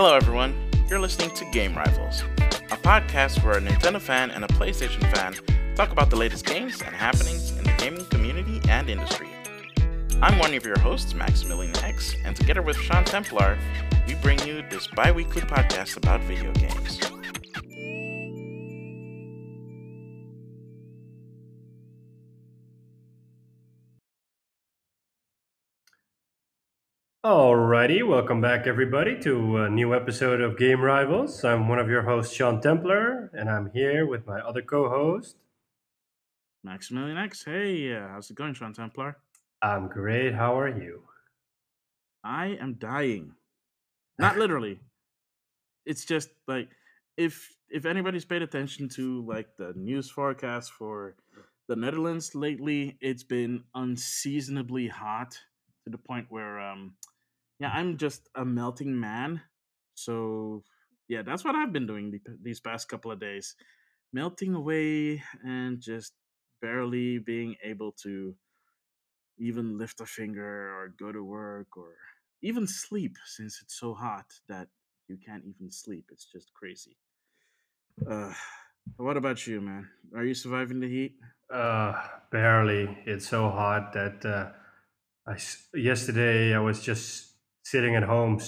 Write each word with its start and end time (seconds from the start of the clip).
Hello, 0.00 0.14
everyone. 0.14 0.54
You're 0.88 1.00
listening 1.00 1.34
to 1.34 1.44
Game 1.46 1.76
Rivals, 1.76 2.22
a 2.70 2.76
podcast 2.76 3.42
where 3.42 3.58
a 3.58 3.60
Nintendo 3.60 4.00
fan 4.00 4.30
and 4.30 4.44
a 4.44 4.46
PlayStation 4.46 5.00
fan 5.12 5.34
talk 5.74 5.90
about 5.90 6.08
the 6.08 6.14
latest 6.14 6.46
games 6.46 6.80
and 6.82 6.94
happenings 6.94 7.50
in 7.58 7.64
the 7.64 7.74
gaming 7.78 8.04
community 8.04 8.60
and 8.68 8.88
industry. 8.88 9.26
I'm 10.22 10.38
one 10.38 10.54
of 10.54 10.64
your 10.64 10.78
hosts, 10.78 11.14
Maximilian 11.14 11.76
X, 11.78 12.14
and 12.24 12.36
together 12.36 12.62
with 12.62 12.76
Sean 12.76 13.04
Templar, 13.04 13.58
we 14.06 14.14
bring 14.14 14.38
you 14.46 14.62
this 14.70 14.86
bi 14.86 15.10
weekly 15.10 15.42
podcast 15.42 15.96
about 15.96 16.20
video 16.20 16.52
games. 16.52 17.00
Welcome 27.90 28.42
back 28.42 28.66
everybody 28.66 29.18
to 29.20 29.62
a 29.62 29.70
new 29.70 29.94
episode 29.94 30.42
of 30.42 30.58
Game 30.58 30.82
Rivals. 30.82 31.42
I'm 31.42 31.68
one 31.68 31.78
of 31.78 31.88
your 31.88 32.02
hosts, 32.02 32.34
Sean 32.34 32.60
Templar, 32.60 33.30
and 33.32 33.48
I'm 33.48 33.70
here 33.72 34.06
with 34.06 34.26
my 34.26 34.40
other 34.40 34.60
co-host. 34.60 35.36
Maximilian 36.62 37.16
X, 37.16 37.46
hey, 37.46 37.94
uh, 37.94 38.08
how's 38.08 38.28
it 38.28 38.36
going, 38.36 38.52
Sean 38.52 38.74
Templar? 38.74 39.16
I'm 39.62 39.88
great. 39.88 40.34
How 40.34 40.60
are 40.60 40.68
you? 40.68 41.04
I 42.22 42.58
am 42.60 42.74
dying. 42.74 43.32
Not 44.18 44.36
literally. 44.36 44.80
it's 45.86 46.04
just 46.04 46.28
like 46.46 46.68
if 47.16 47.56
if 47.70 47.86
anybody's 47.86 48.26
paid 48.26 48.42
attention 48.42 48.90
to 48.90 49.24
like 49.26 49.56
the 49.56 49.72
news 49.74 50.10
forecast 50.10 50.72
for 50.72 51.16
the 51.68 51.76
Netherlands 51.76 52.34
lately, 52.34 52.98
it's 53.00 53.24
been 53.24 53.64
unseasonably 53.74 54.88
hot 54.88 55.38
to 55.84 55.90
the 55.90 55.98
point 55.98 56.26
where 56.28 56.60
um 56.60 56.92
yeah, 57.58 57.70
I'm 57.70 57.96
just 57.96 58.28
a 58.34 58.44
melting 58.44 58.98
man. 58.98 59.42
So 59.94 60.64
yeah, 61.08 61.22
that's 61.22 61.44
what 61.44 61.54
I've 61.54 61.72
been 61.72 61.86
doing 61.86 62.10
the, 62.10 62.20
these 62.40 62.60
past 62.60 62.88
couple 62.88 63.10
of 63.10 63.20
days, 63.20 63.56
melting 64.12 64.54
away 64.54 65.22
and 65.44 65.80
just 65.80 66.14
barely 66.60 67.18
being 67.18 67.56
able 67.62 67.92
to 67.92 68.36
even 69.38 69.78
lift 69.78 70.00
a 70.00 70.06
finger 70.06 70.74
or 70.76 70.88
go 70.88 71.12
to 71.12 71.22
work 71.24 71.76
or 71.76 71.96
even 72.42 72.66
sleep 72.66 73.16
since 73.24 73.60
it's 73.62 73.74
so 73.74 73.94
hot 73.94 74.40
that 74.48 74.68
you 75.06 75.16
can't 75.16 75.44
even 75.46 75.70
sleep. 75.70 76.10
It's 76.12 76.26
just 76.30 76.52
crazy. 76.52 76.98
Uh, 78.06 78.34
what 78.96 79.16
about 79.16 79.46
you, 79.46 79.60
man? 79.60 79.90
Are 80.14 80.24
you 80.24 80.34
surviving 80.34 80.80
the 80.80 80.88
heat? 80.88 81.18
Uh, 81.50 82.08
barely. 82.30 83.02
It's 83.06 83.28
so 83.28 83.48
hot 83.50 83.92
that 83.94 84.24
uh, 84.24 84.52
I 85.26 85.38
yesterday 85.74 86.54
I 86.54 86.60
was 86.60 86.82
just 86.82 87.27
sitting 87.70 87.96
at 87.96 88.02
home. 88.02 88.40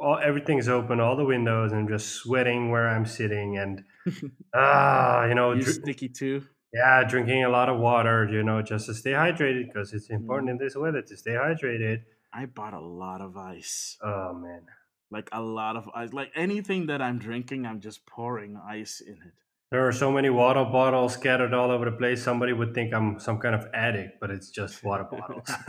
All, 0.00 0.18
everything's 0.18 0.68
open, 0.68 1.00
all 1.00 1.16
the 1.16 1.24
windows, 1.24 1.72
and 1.72 1.88
just 1.88 2.08
sweating 2.08 2.70
where 2.70 2.88
I'm 2.88 3.06
sitting. 3.06 3.58
And 3.58 3.84
ah, 4.54 5.26
you 5.26 5.34
know, 5.34 5.52
you 5.52 5.62
dr- 5.62 5.74
sticky 5.74 6.08
too. 6.08 6.44
Yeah, 6.72 7.04
drinking 7.04 7.44
a 7.44 7.50
lot 7.50 7.68
of 7.68 7.78
water, 7.78 8.26
you 8.30 8.42
know, 8.42 8.62
just 8.62 8.86
to 8.86 8.94
stay 8.94 9.12
hydrated 9.12 9.66
because 9.66 9.92
it's 9.92 10.08
important 10.08 10.48
mm. 10.48 10.52
in 10.52 10.58
this 10.58 10.74
weather 10.74 11.02
to 11.02 11.16
stay 11.16 11.32
hydrated. 11.32 12.02
I 12.32 12.46
bought 12.46 12.72
a 12.72 12.80
lot 12.80 13.20
of 13.20 13.36
ice. 13.36 13.98
Oh 14.02 14.32
man. 14.32 14.62
Like 15.10 15.28
a 15.32 15.42
lot 15.42 15.76
of 15.76 15.90
ice. 15.94 16.14
Like 16.14 16.30
anything 16.34 16.86
that 16.86 17.02
I'm 17.02 17.18
drinking, 17.18 17.66
I'm 17.66 17.80
just 17.80 18.06
pouring 18.06 18.56
ice 18.56 19.02
in 19.06 19.14
it. 19.14 19.34
There 19.70 19.86
are 19.86 19.92
so 19.92 20.10
many 20.10 20.30
water 20.30 20.64
bottles 20.64 21.14
scattered 21.14 21.52
all 21.54 21.70
over 21.70 21.86
the 21.86 21.96
place. 21.96 22.22
Somebody 22.22 22.52
would 22.52 22.74
think 22.74 22.92
I'm 22.92 23.18
some 23.18 23.38
kind 23.38 23.54
of 23.54 23.66
addict, 23.74 24.20
but 24.20 24.30
it's 24.30 24.50
just 24.50 24.82
water 24.84 25.04
bottles. 25.04 25.48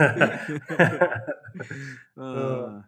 uh, 2.20 2.80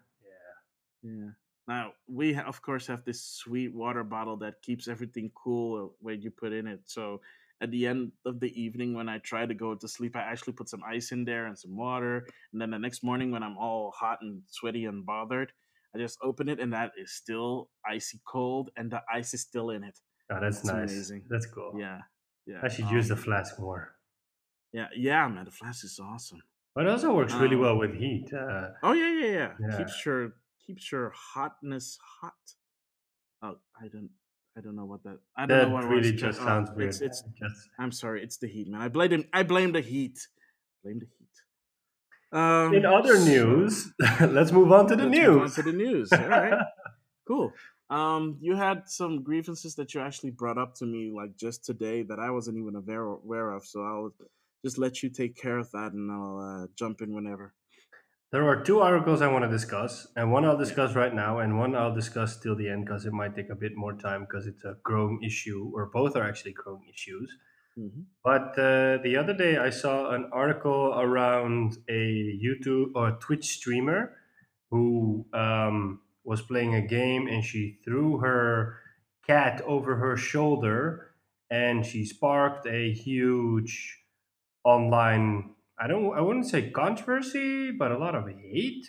yeah. 1.06 1.30
Now 1.68 1.92
we 2.08 2.36
of 2.36 2.62
course 2.62 2.86
have 2.86 3.04
this 3.04 3.22
sweet 3.22 3.74
water 3.74 4.04
bottle 4.04 4.36
that 4.38 4.62
keeps 4.62 4.88
everything 4.88 5.30
cool 5.34 5.94
when 6.00 6.20
you 6.22 6.30
put 6.30 6.52
in 6.52 6.66
it. 6.66 6.80
So 6.86 7.20
at 7.60 7.70
the 7.70 7.86
end 7.86 8.12
of 8.24 8.38
the 8.40 8.52
evening 8.60 8.94
when 8.94 9.08
I 9.08 9.18
try 9.18 9.46
to 9.46 9.54
go 9.54 9.74
to 9.74 9.88
sleep, 9.88 10.14
I 10.14 10.20
actually 10.20 10.52
put 10.52 10.68
some 10.68 10.82
ice 10.86 11.10
in 11.10 11.24
there 11.24 11.46
and 11.46 11.58
some 11.58 11.76
water. 11.76 12.26
And 12.52 12.60
then 12.60 12.70
the 12.70 12.78
next 12.78 13.02
morning 13.02 13.32
when 13.32 13.42
I'm 13.42 13.56
all 13.56 13.92
hot 13.98 14.18
and 14.20 14.42
sweaty 14.48 14.84
and 14.84 15.04
bothered, 15.04 15.52
I 15.94 15.98
just 15.98 16.18
open 16.22 16.48
it 16.48 16.60
and 16.60 16.72
that 16.72 16.92
is 16.96 17.12
still 17.12 17.68
icy 17.88 18.20
cold 18.26 18.70
and 18.76 18.90
the 18.90 19.02
ice 19.12 19.34
is 19.34 19.40
still 19.40 19.70
in 19.70 19.82
it. 19.82 19.98
Oh, 20.30 20.38
that's 20.40 20.58
it's 20.58 20.66
nice. 20.66 20.92
Amazing. 20.92 21.24
That's 21.28 21.46
cool. 21.46 21.72
Yeah. 21.78 22.00
Yeah. 22.46 22.60
I 22.62 22.68
should 22.68 22.84
um, 22.86 22.94
use 22.94 23.08
the 23.08 23.16
flask 23.16 23.58
more. 23.58 23.96
Yeah, 24.72 24.88
yeah, 24.94 25.26
man. 25.28 25.46
The 25.46 25.50
flask 25.50 25.84
is 25.84 25.98
awesome. 25.98 26.42
But 26.74 26.84
it 26.84 26.90
also 26.90 27.14
works 27.14 27.32
really 27.34 27.56
um, 27.56 27.62
well 27.62 27.78
with 27.78 27.94
heat. 27.94 28.28
Uh, 28.32 28.68
oh 28.82 28.92
yeah, 28.92 29.12
yeah, 29.12 29.26
yeah, 29.26 29.52
yeah. 29.58 29.78
Keeps 29.78 30.04
your 30.04 30.34
keeps 30.66 30.90
your 30.90 31.12
hotness 31.14 31.98
hot. 32.20 32.32
Oh, 33.42 33.56
I 33.80 33.88
don't 33.88 34.10
I 34.56 34.62
don't 34.62 34.74
know 34.74 34.86
what 34.86 35.02
that. 35.04 35.18
I 35.36 35.44
don't 35.46 35.58
that 35.58 35.68
know 35.68 35.74
what 35.74 35.84
really 35.84 36.12
was. 36.12 36.20
just 36.20 36.40
oh, 36.40 36.46
sounds 36.46 36.70
weird. 36.74 36.88
It's, 36.88 37.00
it's 37.00 37.22
just... 37.38 37.68
I'm 37.78 37.92
sorry. 37.92 38.22
It's 38.22 38.38
the 38.38 38.48
heat, 38.48 38.68
man. 38.68 38.80
I 38.80 38.88
blame 38.88 39.10
him. 39.10 39.24
I 39.32 39.42
blame 39.42 39.72
the 39.72 39.82
heat. 39.82 40.18
Blame 40.82 40.98
the 40.98 41.06
heat. 41.06 42.38
Um, 42.38 42.74
In 42.74 42.84
other 42.84 43.18
news, 43.18 43.92
let's 44.20 44.52
move 44.52 44.72
on 44.72 44.86
to 44.88 44.96
the 44.96 45.06
news. 45.06 45.28
Move 45.28 45.42
on 45.42 45.50
to 45.50 45.62
the 45.62 45.72
news. 45.72 46.12
All 46.12 46.26
right. 46.26 46.64
cool. 47.28 47.52
Um, 47.88 48.38
you 48.40 48.56
had 48.56 48.88
some 48.88 49.22
grievances 49.22 49.76
that 49.76 49.94
you 49.94 50.00
actually 50.00 50.30
brought 50.30 50.58
up 50.58 50.74
to 50.76 50.86
me 50.86 51.12
like 51.14 51.36
just 51.36 51.64
today 51.64 52.02
that 52.02 52.18
I 52.18 52.30
wasn't 52.30 52.58
even 52.58 52.74
aware 52.74 53.04
aware 53.04 53.50
of. 53.52 53.64
So 53.64 53.82
I'll 53.82 54.12
just 54.64 54.78
let 54.78 55.02
you 55.02 55.10
take 55.10 55.36
care 55.36 55.58
of 55.58 55.70
that, 55.72 55.92
and 55.92 56.10
I'll 56.10 56.38
uh, 56.64 56.66
jump 56.76 57.02
in 57.02 57.14
whenever. 57.14 57.52
There 58.36 58.46
are 58.50 58.62
two 58.62 58.80
articles 58.80 59.22
I 59.22 59.28
want 59.28 59.46
to 59.46 59.50
discuss, 59.50 60.08
and 60.14 60.30
one 60.30 60.44
I'll 60.44 60.58
discuss 60.58 60.94
right 60.94 61.14
now, 61.14 61.38
and 61.38 61.58
one 61.58 61.74
I'll 61.74 61.94
discuss 61.94 62.38
till 62.38 62.54
the 62.54 62.68
end 62.68 62.84
because 62.84 63.06
it 63.06 63.14
might 63.14 63.34
take 63.34 63.48
a 63.48 63.54
bit 63.54 63.74
more 63.78 63.94
time 63.94 64.26
because 64.28 64.46
it's 64.46 64.62
a 64.62 64.76
growing 64.82 65.22
issue, 65.22 65.72
or 65.72 65.86
both 65.86 66.16
are 66.16 66.22
actually 66.22 66.52
growing 66.52 66.82
issues. 66.86 67.34
Mm-hmm. 67.78 68.02
But 68.22 68.48
uh, 68.58 68.98
the 69.02 69.16
other 69.18 69.32
day 69.32 69.56
I 69.56 69.70
saw 69.70 70.10
an 70.10 70.28
article 70.34 70.92
around 70.98 71.78
a 71.88 72.38
YouTube 72.44 72.90
or 72.94 73.12
Twitch 73.12 73.46
streamer 73.46 74.18
who 74.70 75.24
um, 75.32 76.00
was 76.22 76.42
playing 76.42 76.74
a 76.74 76.82
game 76.82 77.28
and 77.28 77.42
she 77.42 77.78
threw 77.86 78.18
her 78.18 78.76
cat 79.26 79.62
over 79.62 79.96
her 79.96 80.18
shoulder 80.18 81.12
and 81.50 81.86
she 81.86 82.04
sparked 82.04 82.66
a 82.66 82.92
huge 82.92 83.98
online 84.62 85.55
I 85.78 85.86
don't 85.86 86.16
I 86.16 86.20
wouldn't 86.20 86.46
say 86.46 86.70
controversy, 86.70 87.70
but 87.70 87.92
a 87.92 87.98
lot 87.98 88.14
of 88.14 88.28
hate. 88.28 88.86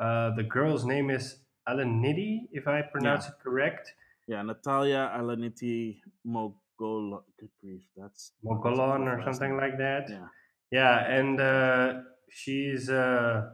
Uh, 0.00 0.34
the 0.34 0.42
girl's 0.42 0.84
name 0.84 1.10
is 1.10 1.36
Alinity, 1.68 2.48
if 2.52 2.66
I 2.66 2.82
pronounce 2.82 3.24
yeah. 3.24 3.30
it 3.30 3.42
correct. 3.42 3.92
Yeah, 4.26 4.42
Natalia 4.42 5.12
Alinity 5.16 6.00
Mogol. 6.26 7.22
Good 7.38 7.50
grief, 7.60 7.82
that's 7.96 8.32
Mogolon 8.44 9.06
or 9.06 9.22
something 9.22 9.56
like 9.56 9.78
that. 9.78 10.08
Yeah, 10.08 10.26
yeah, 10.70 11.10
and 11.10 11.40
uh, 11.40 12.00
she's 12.30 12.88
uh, 12.88 13.50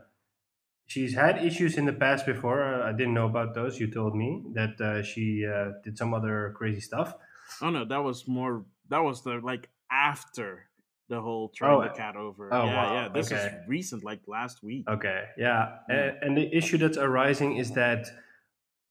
she's 0.86 1.14
had 1.14 1.44
issues 1.44 1.76
in 1.76 1.86
the 1.86 1.92
past 1.92 2.24
before. 2.24 2.62
Uh, 2.62 2.88
I 2.88 2.92
didn't 2.92 3.14
know 3.14 3.26
about 3.26 3.54
those. 3.54 3.80
You 3.80 3.90
told 3.90 4.14
me 4.14 4.44
that 4.54 4.80
uh, 4.80 5.02
she 5.02 5.44
uh, 5.44 5.72
did 5.84 5.98
some 5.98 6.14
other 6.14 6.54
crazy 6.56 6.80
stuff. 6.80 7.14
Oh 7.60 7.70
no, 7.70 7.84
that 7.84 8.02
was 8.02 8.28
more. 8.28 8.64
That 8.88 9.00
was 9.00 9.22
the 9.22 9.40
like 9.42 9.68
after 9.90 10.69
the 11.10 11.20
whole 11.20 11.52
throwing 11.54 11.86
oh, 11.86 11.92
the 11.92 11.94
cat 11.94 12.16
over. 12.16 12.54
Oh, 12.54 12.64
yeah, 12.64 12.74
wow. 12.74 12.94
yeah. 12.94 13.08
This 13.12 13.30
okay. 13.30 13.46
is 13.46 13.52
recent, 13.68 14.04
like 14.04 14.20
last 14.26 14.62
week. 14.62 14.88
Okay, 14.88 15.24
yeah. 15.36 15.78
And, 15.88 16.16
and 16.22 16.36
the 16.38 16.56
issue 16.56 16.78
that's 16.78 16.96
arising 16.96 17.56
is 17.56 17.72
that 17.72 18.06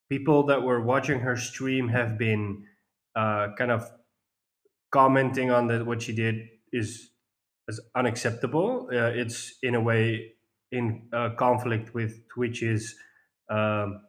people 0.09 0.43
that 0.47 0.61
were 0.61 0.81
watching 0.81 1.21
her 1.21 1.37
stream 1.37 1.87
have 1.87 2.17
been 2.17 2.65
uh, 3.15 3.47
kind 3.57 3.71
of 3.71 3.89
commenting 4.91 5.49
on 5.49 5.67
that 5.67 5.85
what 5.85 6.01
she 6.01 6.13
did 6.13 6.35
is 6.73 7.09
is 7.69 7.79
unacceptable. 7.95 8.89
Uh, 8.91 9.11
it's 9.13 9.53
in 9.63 9.75
a 9.75 9.81
way 9.81 10.33
in 10.71 11.07
uh, 11.13 11.29
conflict 11.37 11.93
with 11.93 12.27
Twitch's 12.27 12.95
um, 13.49 14.01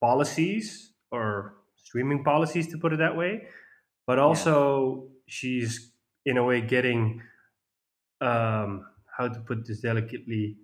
policies 0.00 0.92
or 1.10 1.54
streaming 1.76 2.22
policies, 2.24 2.66
to 2.68 2.76
put 2.76 2.92
it 2.92 2.98
that 2.98 3.16
way. 3.16 3.44
But 4.06 4.18
also, 4.18 5.04
yeah. 5.04 5.08
she's 5.26 5.92
in 6.26 6.36
a 6.36 6.44
way 6.44 6.60
getting 6.60 7.22
um, 8.20 8.86
how 9.16 9.28
to 9.28 9.40
put 9.40 9.66
this 9.66 9.80
delicately. 9.80 10.56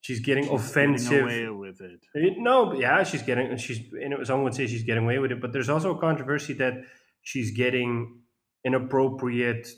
She's 0.00 0.20
getting 0.20 0.44
she's 0.44 0.52
offensive. 0.52 1.26
Getting 1.26 1.46
away 1.46 1.48
with 1.48 1.80
it. 1.80 2.00
it. 2.14 2.38
No, 2.38 2.74
yeah, 2.74 3.02
she's 3.04 3.22
getting. 3.22 3.56
She's. 3.56 3.80
Know, 3.92 4.24
someone 4.24 4.44
would 4.44 4.54
say 4.54 4.66
she's 4.66 4.82
getting 4.82 5.04
away 5.04 5.18
with 5.18 5.32
it, 5.32 5.40
but 5.40 5.52
there's 5.52 5.68
also 5.68 5.94
a 5.94 5.98
controversy 5.98 6.54
that 6.54 6.74
she's 7.22 7.52
getting 7.52 8.20
inappropriate 8.64 9.68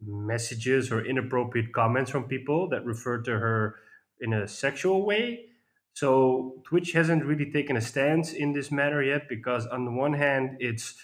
messages 0.00 0.92
or 0.92 1.04
inappropriate 1.04 1.72
comments 1.72 2.10
from 2.10 2.24
people 2.24 2.68
that 2.68 2.84
refer 2.84 3.22
to 3.22 3.32
her 3.32 3.76
in 4.20 4.32
a 4.32 4.46
sexual 4.46 5.04
way. 5.04 5.46
So 5.94 6.62
Twitch 6.66 6.92
hasn't 6.92 7.24
really 7.24 7.50
taken 7.52 7.76
a 7.76 7.80
stance 7.80 8.32
in 8.32 8.52
this 8.52 8.72
matter 8.72 9.02
yet 9.02 9.28
because 9.28 9.66
on 9.66 9.84
the 9.84 9.92
one 9.92 10.14
hand, 10.14 10.56
it's 10.58 10.94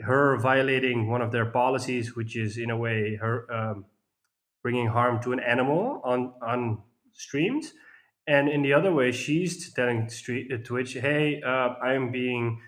her 0.00 0.38
violating 0.38 1.08
one 1.08 1.20
of 1.20 1.32
their 1.32 1.46
policies, 1.46 2.14
which 2.14 2.36
is 2.36 2.56
in 2.56 2.70
a 2.70 2.76
way 2.76 3.16
her 3.16 3.52
um, 3.52 3.84
bringing 4.62 4.88
harm 4.88 5.22
to 5.22 5.32
an 5.32 5.40
animal 5.40 6.00
on 6.04 6.34
on 6.42 6.82
streams 7.12 7.72
and 8.26 8.48
in 8.48 8.62
the 8.62 8.72
other 8.72 8.92
way, 8.92 9.10
she's 9.10 9.72
telling 9.72 10.08
Twitch, 10.64 10.92
"Hey, 10.94 11.42
uh, 11.42 11.74
I'm 11.82 12.12
being, 12.12 12.60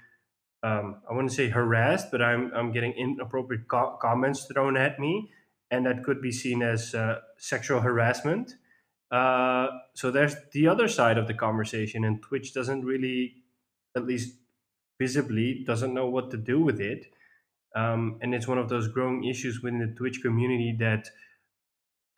um, 0.64 1.02
I 1.08 1.12
wouldn't 1.12 1.32
say 1.32 1.50
harassed, 1.50 2.10
but 2.10 2.20
I'm 2.20 2.52
I'm 2.52 2.72
getting 2.72 2.92
inappropriate 2.92 3.68
co- 3.68 3.96
comments 4.02 4.46
thrown 4.46 4.76
at 4.76 4.98
me, 4.98 5.30
and 5.70 5.86
that 5.86 6.02
could 6.04 6.20
be 6.20 6.32
seen 6.32 6.62
as 6.62 6.96
uh, 6.96 7.20
sexual 7.38 7.80
harassment." 7.80 8.56
Uh, 9.10 9.68
so 9.94 10.10
there's 10.10 10.34
the 10.52 10.66
other 10.66 10.88
side 10.88 11.16
of 11.18 11.28
the 11.28 11.34
conversation, 11.34 12.04
and 12.04 12.22
Twitch 12.22 12.54
doesn't 12.54 12.84
really, 12.84 13.44
at 13.94 14.04
least 14.04 14.38
visibly, 14.98 15.62
doesn't 15.64 15.94
know 15.94 16.08
what 16.08 16.30
to 16.32 16.36
do 16.36 16.60
with 16.60 16.80
it. 16.80 17.06
Um, 17.76 18.18
and 18.22 18.34
it's 18.34 18.48
one 18.48 18.58
of 18.58 18.68
those 18.68 18.88
growing 18.88 19.24
issues 19.24 19.62
within 19.62 19.78
the 19.80 19.94
Twitch 19.94 20.22
community 20.22 20.76
that 20.80 21.08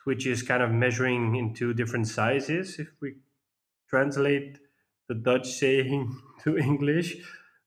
Twitch 0.04 0.26
is 0.26 0.42
kind 0.42 0.62
of 0.62 0.70
measuring 0.70 1.34
in 1.34 1.54
two 1.54 1.74
different 1.74 2.06
sizes, 2.06 2.78
if 2.78 2.88
we 3.00 3.14
translate 3.88 4.58
the 5.08 5.14
Dutch 5.14 5.48
saying 5.50 6.14
to 6.44 6.56
English. 6.58 7.16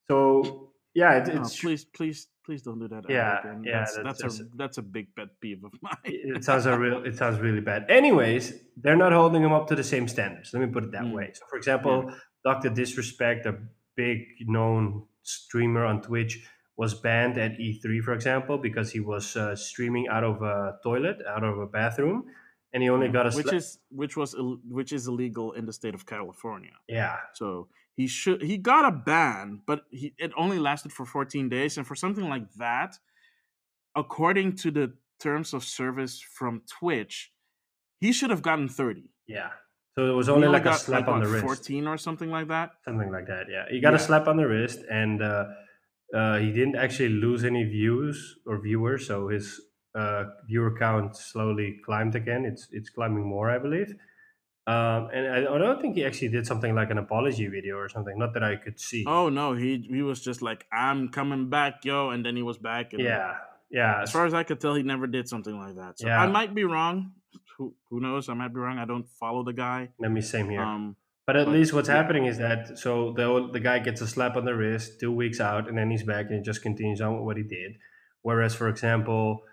So 0.10 0.72
yeah, 0.94 1.18
it, 1.18 1.28
it's 1.30 1.60
please, 1.60 1.84
please, 1.86 2.28
please 2.46 2.62
don't 2.64 2.80
do 2.80 2.88
that. 2.88 3.04
Yeah, 3.10 3.40
again. 3.40 3.64
yeah, 3.66 3.80
that's, 3.80 3.96
that's- 3.96 4.18
that's, 4.22 4.40
a 4.40 4.44
that's 4.56 4.78
a 4.78 4.82
big 4.82 5.14
pet 5.16 5.30
peeve 5.42 5.64
of 5.64 5.72
mine. 5.82 5.94
it 6.06 6.44
sounds 6.44 6.66
a 6.66 6.78
real 6.78 7.04
it 7.06 7.16
sounds 7.18 7.40
really 7.40 7.60
bad. 7.62 7.86
Anyways, 7.90 8.54
they're 8.78 8.96
not 8.96 9.12
holding 9.12 9.42
them 9.44 9.54
up 9.54 9.68
to 9.68 9.76
the 9.76 9.84
same 9.84 10.08
standards. 10.08 10.52
Let 10.54 10.62
me 10.62 10.68
put 10.68 10.84
it 10.86 10.92
that 10.92 11.04
Mm. 11.04 11.14
way. 11.14 11.32
So 11.34 11.46
for 11.50 11.58
example, 11.58 12.12
Dr. 12.44 12.70
Disrespect, 12.70 13.46
a 13.46 13.56
big 13.96 14.20
known 14.42 15.04
streamer 15.24 15.86
on 15.86 16.02
Twitch, 16.02 16.48
was 16.78 16.94
banned 16.94 17.38
at 17.40 17.58
E3, 17.58 18.02
for 18.02 18.14
example, 18.14 18.58
because 18.58 18.92
he 18.92 19.00
was 19.00 19.36
uh, 19.36 19.56
streaming 19.56 20.08
out 20.08 20.24
of 20.24 20.42
a 20.44 20.78
toilet, 20.84 21.18
out 21.28 21.44
of 21.44 21.58
a 21.58 21.66
bathroom, 21.66 22.26
and 22.72 22.84
he 22.84 22.90
only 22.90 23.10
got 23.10 23.26
a 23.26 23.36
which 23.36 23.52
is 23.52 23.80
which 23.90 24.16
was 24.16 24.36
which 24.70 24.92
is 24.94 25.08
illegal 25.08 25.54
in 25.54 25.66
the 25.66 25.74
state 25.74 25.96
of 25.96 26.06
California. 26.06 26.74
yeah, 26.88 27.18
So 27.34 27.68
he 27.96 28.08
should 28.08 28.44
he 28.44 28.58
got 28.58 28.86
a 28.86 28.92
ban, 28.92 29.62
but 29.66 29.82
he 29.90 30.14
it 30.18 30.32
only 30.38 30.60
lasted 30.60 30.94
for 30.94 31.06
14 31.06 31.50
days, 31.50 31.78
and 31.78 31.88
for 31.88 31.96
something 31.96 32.30
like 32.30 32.54
that, 32.54 33.00
according 33.96 34.56
to 34.58 34.72
the 34.72 34.94
terms 35.20 35.54
of 35.54 35.64
service 35.64 36.22
from 36.22 36.62
Twitch, 36.80 37.32
he 38.00 38.12
should 38.12 38.30
have 38.30 38.44
gotten 38.44 38.70
30. 38.70 39.10
yeah. 39.28 39.50
So 39.96 40.06
it 40.06 40.14
was 40.14 40.30
only 40.30 40.48
like 40.48 40.68
a 40.68 40.76
slap 40.76 41.08
like, 41.08 41.08
on 41.08 41.22
what, 41.22 41.26
the 41.26 41.34
wrist. 41.34 41.44
14 41.44 41.88
or 41.88 41.98
something 41.98 42.30
like 42.30 42.50
that. 42.50 42.70
something 42.86 43.12
like 43.12 43.26
that. 43.26 43.48
Yeah, 43.50 43.66
he 43.68 43.80
got 43.80 43.96
a 43.96 44.00
slap 44.00 44.28
on 44.28 44.38
the 44.38 44.48
wrist, 44.48 44.78
and 44.92 45.24
uh, 45.24 45.46
uh, 46.14 46.38
he 46.38 46.52
didn't 46.52 46.76
actually 46.76 47.10
lose 47.10 47.44
any 47.44 47.64
views 47.64 48.38
or 48.46 48.62
viewers, 48.62 49.08
so 49.08 49.30
his 49.30 49.60
uh, 49.96 50.26
viewer 50.48 50.76
count 50.78 51.16
slowly 51.16 51.80
climbed 51.86 52.16
again. 52.16 52.46
It's 52.46 52.68
it's 52.72 52.90
climbing 52.90 53.26
more, 53.28 53.50
I 53.50 53.60
believe. 53.60 53.94
Um, 54.68 55.08
and 55.14 55.28
I, 55.28 55.56
I 55.56 55.58
don't 55.58 55.82
think 55.82 55.96
he 55.96 56.04
actually 56.04 56.28
did 56.28 56.46
something 56.46 56.76
like 56.76 56.92
an 56.92 56.98
apology 56.98 57.48
video 57.48 57.78
or 57.78 57.88
something. 57.88 58.18
Not 58.18 58.34
that 58.34 58.44
I 58.44 58.58
could 58.58 58.80
see. 58.80 59.06
Oh 59.08 59.30
no, 59.30 59.54
he 59.54 59.88
he 59.90 60.02
was 60.02 60.22
just 60.22 60.42
like, 60.42 60.66
"I'm 60.72 61.10
coming 61.10 61.50
back, 61.50 61.86
yo," 61.86 62.10
and 62.10 62.26
then 62.26 62.36
he 62.36 62.44
was 62.44 62.58
back. 62.58 62.92
And 62.94 63.02
yeah, 63.02 63.36
yeah. 63.72 64.02
as 64.02 64.12
far 64.12 64.26
as 64.26 64.34
I 64.34 64.44
could 64.44 64.60
tell, 64.60 64.76
he 64.76 64.84
never 64.84 65.08
did 65.08 65.30
something 65.30 65.58
like 65.58 65.76
that. 65.76 66.00
So 66.00 66.08
Yeah. 66.08 66.22
I 66.22 66.28
might 66.28 66.54
be 66.54 66.66
wrong. 66.66 67.14
Who 67.58 67.76
who 67.90 68.02
knows? 68.02 68.28
I 68.30 68.34
might 68.34 68.54
be 68.54 68.60
wrong. 68.60 68.78
I 68.78 68.86
don't 68.86 69.08
follow 69.20 69.44
the 69.44 69.54
guy. 69.54 69.90
Let 70.00 70.12
me 70.12 70.22
same 70.22 70.50
here. 70.50 70.62
Um, 70.62 70.96
But 71.28 71.36
at 71.38 71.48
But, 71.48 71.52
least 71.52 71.74
what's 71.74 71.90
yeah. 71.90 71.96
happening 71.96 72.26
is 72.26 72.40
that 72.40 72.80
so 72.80 73.14
the 73.14 73.50
the 73.54 73.60
guy 73.60 73.80
gets 73.80 74.02
a 74.02 74.08
slap 74.08 74.38
on 74.38 74.46
the 74.46 74.56
wrist, 74.56 75.00
two 75.00 75.12
weeks 75.12 75.42
out, 75.42 75.70
and 75.70 75.78
then 75.78 75.92
he's 75.92 76.04
back 76.04 76.28
and 76.28 76.36
he 76.38 76.42
just 76.42 76.64
continues 76.64 77.02
on 77.02 77.16
with 77.18 77.26
what 77.26 77.38
he 77.38 77.44
did. 77.44 77.78
Whereas, 78.24 78.56
for 78.56 78.70
example, 78.70 79.44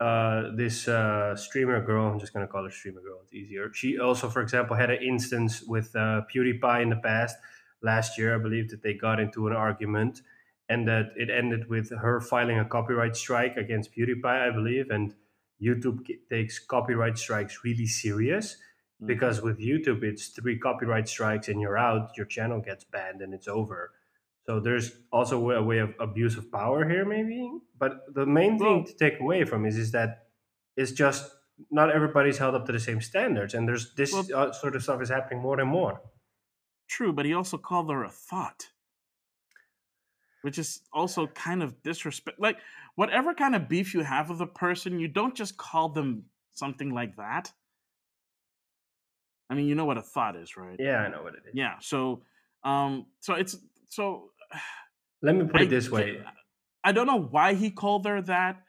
uh, 0.00 0.52
this 0.56 0.88
uh, 0.88 1.36
streamer 1.36 1.80
girl, 1.84 2.08
I'm 2.08 2.18
just 2.20 2.32
gonna 2.32 2.48
call 2.48 2.64
her 2.64 2.70
streamer 2.70 3.02
girl, 3.02 3.20
it's 3.22 3.34
easier. 3.34 3.72
She 3.74 3.98
also, 3.98 4.30
for 4.30 4.42
example, 4.42 4.76
had 4.76 4.90
an 4.90 5.02
instance 5.02 5.62
with 5.62 5.94
uh, 5.96 6.22
PewDiePie 6.34 6.82
in 6.82 6.90
the 6.90 6.96
past 6.96 7.36
last 7.82 8.18
year, 8.18 8.34
I 8.34 8.38
believe, 8.38 8.70
that 8.70 8.82
they 8.82 8.94
got 8.94 9.20
into 9.20 9.48
an 9.48 9.54
argument, 9.54 10.22
and 10.68 10.88
that 10.88 11.12
it 11.16 11.30
ended 11.30 11.68
with 11.68 11.90
her 11.90 12.20
filing 12.20 12.58
a 12.58 12.64
copyright 12.64 13.16
strike 13.16 13.56
against 13.56 13.94
PewDiePie, 13.94 14.48
I 14.48 14.50
believe, 14.50 14.90
and 14.90 15.14
YouTube 15.62 16.06
takes 16.30 16.58
copyright 16.58 17.18
strikes 17.18 17.64
really 17.64 17.86
serious 17.86 18.56
Mm. 19.02 19.06
because 19.06 19.40
with 19.42 19.58
YouTube 19.60 20.02
it's 20.02 20.28
three 20.28 20.58
copyright 20.58 21.08
strikes 21.08 21.48
and 21.48 21.60
you're 21.60 21.78
out, 21.78 22.16
your 22.16 22.26
channel 22.26 22.60
gets 22.60 22.84
banned 22.84 23.22
and 23.22 23.32
it's 23.32 23.46
over. 23.48 23.92
So 24.46 24.60
there's 24.60 24.92
also 25.12 25.50
a 25.50 25.62
way 25.62 25.78
of 25.78 25.94
abuse 26.00 26.36
of 26.36 26.50
power 26.50 26.88
here, 26.88 27.04
maybe. 27.04 27.52
But 27.78 28.12
the 28.14 28.26
main 28.26 28.58
thing 28.58 28.84
to 28.86 28.94
take 28.94 29.20
away 29.20 29.44
from 29.44 29.66
is 29.66 29.76
is 29.76 29.92
that 29.92 30.28
it's 30.76 30.92
just 30.92 31.30
not 31.70 31.90
everybody's 31.90 32.38
held 32.38 32.54
up 32.54 32.66
to 32.66 32.72
the 32.72 32.80
same 32.80 33.00
standards, 33.00 33.54
and 33.54 33.68
there's 33.68 33.94
this 33.94 34.12
Well- 34.12 34.26
uh, 34.34 34.52
sort 34.52 34.74
of 34.76 34.82
stuff 34.82 35.02
is 35.02 35.08
happening 35.10 35.42
more 35.42 35.60
and 35.60 35.68
more. 35.68 36.00
True, 36.88 37.12
but 37.12 37.26
he 37.26 37.34
also 37.34 37.58
called 37.58 37.90
her 37.90 38.04
a 38.04 38.08
thot, 38.10 38.68
which 40.42 40.58
is 40.58 40.80
also 40.92 41.26
kind 41.26 41.62
of 41.62 41.82
disrespect. 41.82 42.40
Like, 42.40 42.58
whatever 42.94 43.34
kind 43.34 43.54
of 43.54 43.68
beef 43.68 43.92
you 43.92 44.02
have 44.02 44.30
with 44.30 44.40
a 44.40 44.46
person, 44.46 44.98
you 45.00 45.08
don't 45.08 45.34
just 45.34 45.56
call 45.56 45.88
them 45.90 46.24
something 46.54 46.90
like 46.94 47.16
that. 47.16 47.52
I 49.50 49.54
mean, 49.54 49.66
you 49.66 49.74
know 49.74 49.84
what 49.84 49.98
a 49.98 50.02
thot 50.02 50.36
is, 50.36 50.56
right? 50.56 50.76
Yeah, 50.78 50.98
I 50.98 51.08
know 51.08 51.22
what 51.22 51.34
it 51.34 51.42
is. 51.46 51.54
Yeah. 51.54 51.76
So, 51.80 52.22
um, 52.64 53.06
so 53.20 53.34
it's 53.34 53.56
so. 53.88 54.30
Let 55.22 55.34
me 55.34 55.46
put 55.46 55.62
I 55.62 55.64
it 55.64 55.70
this 55.70 55.90
way. 55.90 56.22
I 56.84 56.92
don't 56.92 57.06
know 57.06 57.20
why 57.20 57.54
he 57.54 57.70
called 57.70 58.06
her 58.06 58.22
that, 58.22 58.62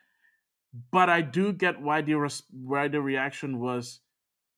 but 0.91 1.09
I 1.09 1.21
do 1.21 1.53
get 1.53 1.79
why 1.79 2.01
the 2.01 2.15
res- 2.15 2.43
why 2.51 2.87
the 2.87 3.01
reaction 3.01 3.59
was 3.59 3.99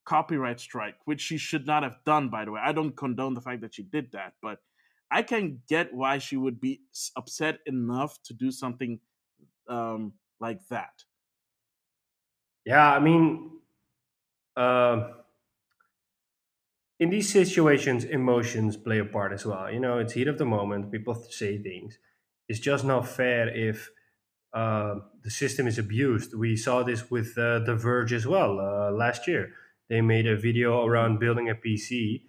copyright 0.06 0.60
strike, 0.60 0.96
which 1.06 1.22
she 1.22 1.38
should 1.38 1.68
not 1.68 1.84
have 1.84 1.98
done. 2.06 2.30
By 2.30 2.46
the 2.46 2.52
way, 2.52 2.62
I 2.64 2.72
don't 2.72 2.96
condone 2.96 3.34
the 3.34 3.42
fact 3.42 3.62
that 3.62 3.74
she 3.76 3.84
did 3.84 4.12
that, 4.14 4.34
but 4.42 4.60
I 5.12 5.22
can 5.22 5.62
get 5.68 5.94
why 5.94 6.20
she 6.20 6.38
would 6.38 6.62
be 6.62 6.82
upset 7.18 7.60
enough 7.66 8.22
to 8.24 8.34
do 8.34 8.52
something 8.52 9.00
um, 9.68 10.14
like 10.40 10.66
that. 10.70 11.04
Yeah, 12.66 12.92
I 12.94 13.00
mean, 13.00 13.60
uh, 14.56 15.10
in 17.01 17.09
these 17.09 17.33
situations, 17.33 18.03
emotions 18.03 18.77
play 18.77 19.00
a 19.00 19.06
part 19.06 19.33
as 19.33 19.44
well. 19.44 19.71
You 19.71 19.80
know, 19.80 19.98
it's 19.98 20.13
heat 20.13 20.27
of 20.27 20.38
the 20.38 20.45
moment. 20.45 20.92
People 20.92 21.15
th- 21.15 21.33
say 21.33 21.57
things. 21.57 21.98
It's 22.48 22.59
just 22.59 22.86
not 22.86 23.07
fair 23.07 23.50
if 23.50 23.89
uh, 24.53 24.96
the 25.24 25.31
system 25.31 25.65
is 25.65 25.79
abused. 25.79 26.36
We 26.36 26.55
saw 26.55 26.84
this 26.84 27.10
with 27.10 27.36
uh, 27.39 27.60
The 27.65 27.75
Verge 27.75 28.13
as 28.13 28.27
well 28.27 28.60
uh, 28.60 28.91
last 28.91 29.27
year. 29.27 29.53
They 29.89 30.01
made 30.01 30.27
a 30.27 30.38
video 30.38 30.86
around 30.86 31.20
building 31.20 31.50
a 31.50 31.55
PC, 31.55 32.22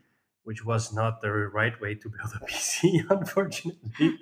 which 0.44 0.64
was 0.64 0.90
not 0.90 1.20
the 1.20 1.30
right 1.30 1.78
way 1.78 1.94
to 1.94 2.08
build 2.16 2.32
a 2.34 2.46
PC, 2.46 3.04
unfortunately. 3.10 4.18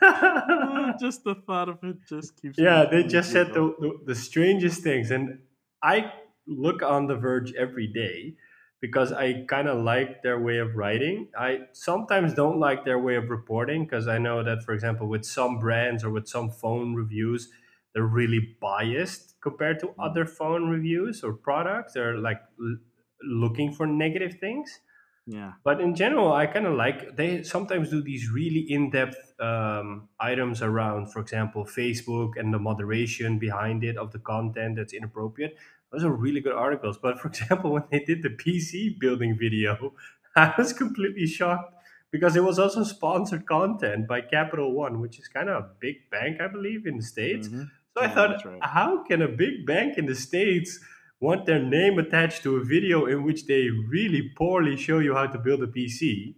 Just 1.00 1.24
the 1.24 1.34
thought 1.44 1.68
of 1.68 1.78
it 1.82 1.96
just 2.08 2.40
keeps. 2.40 2.56
Yeah, 2.56 2.84
they 2.88 3.02
just 3.02 3.32
said 3.32 3.48
the, 3.48 3.74
the, 3.80 3.98
the 4.06 4.14
strangest 4.14 4.84
things. 4.84 5.10
And 5.10 5.40
I 5.82 6.12
look 6.46 6.82
on 6.82 7.08
The 7.08 7.16
Verge 7.16 7.52
every 7.54 7.88
day 7.88 8.36
because 8.80 9.12
I 9.12 9.44
kind 9.46 9.68
of 9.68 9.82
like 9.82 10.22
their 10.22 10.38
way 10.40 10.58
of 10.58 10.76
writing. 10.76 11.30
I 11.38 11.66
sometimes 11.72 12.34
don't 12.34 12.60
like 12.60 12.84
their 12.84 12.98
way 12.98 13.16
of 13.16 13.28
reporting 13.30 13.84
because 13.84 14.06
I 14.08 14.18
know 14.18 14.44
that, 14.44 14.62
for 14.62 14.72
example, 14.72 15.08
with 15.08 15.24
some 15.24 15.58
brands 15.58 16.04
or 16.04 16.10
with 16.10 16.28
some 16.28 16.50
phone 16.50 16.94
reviews, 16.94 17.50
they're 17.92 18.04
really 18.06 18.56
biased 18.60 19.40
compared 19.40 19.80
to 19.80 19.94
other 19.98 20.24
phone 20.26 20.68
reviews 20.68 21.22
or 21.24 21.32
products. 21.32 21.94
They're 21.94 22.18
like 22.18 22.40
l- 22.60 22.78
looking 23.22 23.72
for 23.72 23.86
negative 23.86 24.38
things 24.38 24.80
Yeah. 25.26 25.52
but 25.64 25.80
in 25.80 25.94
general 25.94 26.32
i 26.32 26.46
kind 26.46 26.66
of 26.66 26.74
like 26.74 27.16
they 27.16 27.42
sometimes 27.42 27.90
do 27.90 28.02
these 28.02 28.30
really 28.30 28.60
in-depth 28.60 29.40
um, 29.40 30.08
items 30.20 30.62
around 30.62 31.12
for 31.12 31.20
example 31.20 31.64
facebook 31.64 32.32
and 32.38 32.52
the 32.52 32.58
moderation 32.58 33.38
behind 33.38 33.84
it 33.84 33.96
of 33.96 34.12
the 34.12 34.18
content 34.18 34.76
that's 34.76 34.92
inappropriate 34.92 35.56
those 35.92 36.04
are 36.04 36.12
really 36.12 36.40
good 36.40 36.52
articles 36.52 36.98
but 36.98 37.18
for 37.18 37.28
example 37.32 37.72
when 37.72 37.84
they 37.90 38.00
did 38.00 38.22
the 38.22 38.30
pc 38.30 38.98
building 38.98 39.36
video 39.38 39.94
i 40.36 40.52
was 40.58 40.72
completely 40.72 41.26
shocked 41.26 41.74
because 42.10 42.36
it 42.36 42.42
was 42.44 42.58
also 42.58 42.82
sponsored 42.84 43.46
content 43.46 44.06
by 44.08 44.20
capital 44.20 44.72
one 44.72 45.00
which 45.00 45.18
is 45.18 45.28
kind 45.28 45.48
of 45.48 45.62
a 45.64 45.68
big 45.80 45.96
bank 46.10 46.40
i 46.40 46.46
believe 46.48 46.86
in 46.86 46.96
the 46.96 47.02
states 47.02 47.48
Mhm. 47.48 47.70
so 47.96 48.04
I 48.04 48.08
thought, 48.08 48.44
right. 48.44 48.62
how 48.62 49.02
can 49.02 49.22
a 49.22 49.28
big 49.28 49.66
bank 49.66 49.98
in 49.98 50.06
the 50.06 50.14
States 50.14 50.78
want 51.20 51.46
their 51.46 51.58
name 51.60 51.98
attached 51.98 52.44
to 52.44 52.54
a 52.56 52.62
video 52.64 53.06
in 53.06 53.24
which 53.24 53.46
they 53.46 53.70
really 53.70 54.30
poorly 54.36 54.76
show 54.76 55.00
you 55.00 55.14
how 55.14 55.26
to 55.26 55.38
build 55.46 55.62
a 55.64 55.66
PC? 55.66 56.36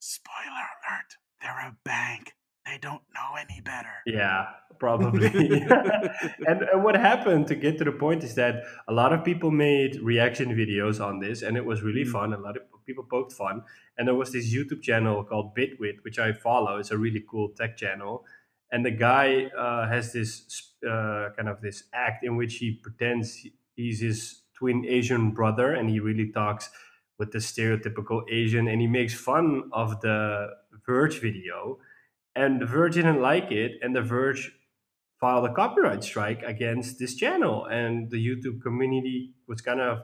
Spoiler 0.00 0.66
alert: 0.76 1.10
they're 1.40 1.68
a 1.68 1.76
bank. 1.84 2.34
They 2.66 2.76
don't 2.78 3.02
know 3.14 3.30
any 3.40 3.62
better. 3.62 3.94
Yeah, 4.04 4.46
probably. 4.80 5.26
and, 6.48 6.62
and 6.62 6.82
what 6.84 6.96
happened 6.96 7.46
to 7.48 7.54
get 7.54 7.78
to 7.78 7.84
the 7.84 7.92
point 7.92 8.24
is 8.24 8.34
that 8.34 8.64
a 8.88 8.92
lot 8.92 9.12
of 9.12 9.24
people 9.24 9.50
made 9.52 10.00
reaction 10.02 10.48
videos 10.56 11.04
on 11.04 11.20
this, 11.20 11.42
and 11.42 11.56
it 11.56 11.64
was 11.64 11.82
really 11.82 12.04
Mm. 12.04 12.12
fun. 12.12 12.32
A 12.32 12.38
lot 12.38 12.56
of 12.56 12.62
people 12.86 13.04
poked 13.04 13.32
fun. 13.32 13.62
And 13.98 14.08
there 14.08 14.14
was 14.16 14.32
this 14.32 14.52
YouTube 14.54 14.82
channel 14.82 15.22
called 15.24 15.54
Bitwit, 15.54 16.02
which 16.02 16.18
I 16.18 16.32
follow. 16.32 16.78
It's 16.78 16.90
a 16.90 16.98
really 16.98 17.22
cool 17.30 17.50
tech 17.50 17.76
channel. 17.76 18.24
And 18.72 18.84
the 18.86 18.90
guy 18.90 19.46
uh, 19.56 19.88
has 19.88 20.12
this 20.12 20.72
uh, 20.88 21.30
kind 21.36 21.48
of 21.48 21.60
this 21.60 21.84
act 21.92 22.24
in 22.24 22.36
which 22.36 22.56
he 22.56 22.72
pretends 22.82 23.46
he's 23.76 24.00
his 24.00 24.42
twin 24.54 24.84
Asian 24.88 25.32
brother, 25.32 25.74
and 25.74 25.90
he 25.90 26.00
really 26.00 26.30
talks 26.32 26.70
with 27.18 27.32
the 27.32 27.38
stereotypical 27.38 28.22
Asian, 28.30 28.68
and 28.68 28.80
he 28.80 28.86
makes 28.86 29.14
fun 29.14 29.70
of 29.72 30.00
the 30.00 30.48
Verge 30.86 31.20
video, 31.20 31.78
and 32.34 32.60
the 32.60 32.66
Verge 32.66 32.94
didn't 32.94 33.20
like 33.20 33.50
it, 33.52 33.72
and 33.82 33.94
the 33.94 34.02
Verge 34.02 34.52
filed 35.20 35.44
a 35.44 35.52
copyright 35.52 36.02
strike 36.02 36.42
against 36.42 36.98
this 36.98 37.14
channel, 37.14 37.66
and 37.66 38.10
the 38.10 38.16
YouTube 38.16 38.62
community 38.62 39.34
was 39.46 39.60
kind 39.60 39.80
of 39.80 40.00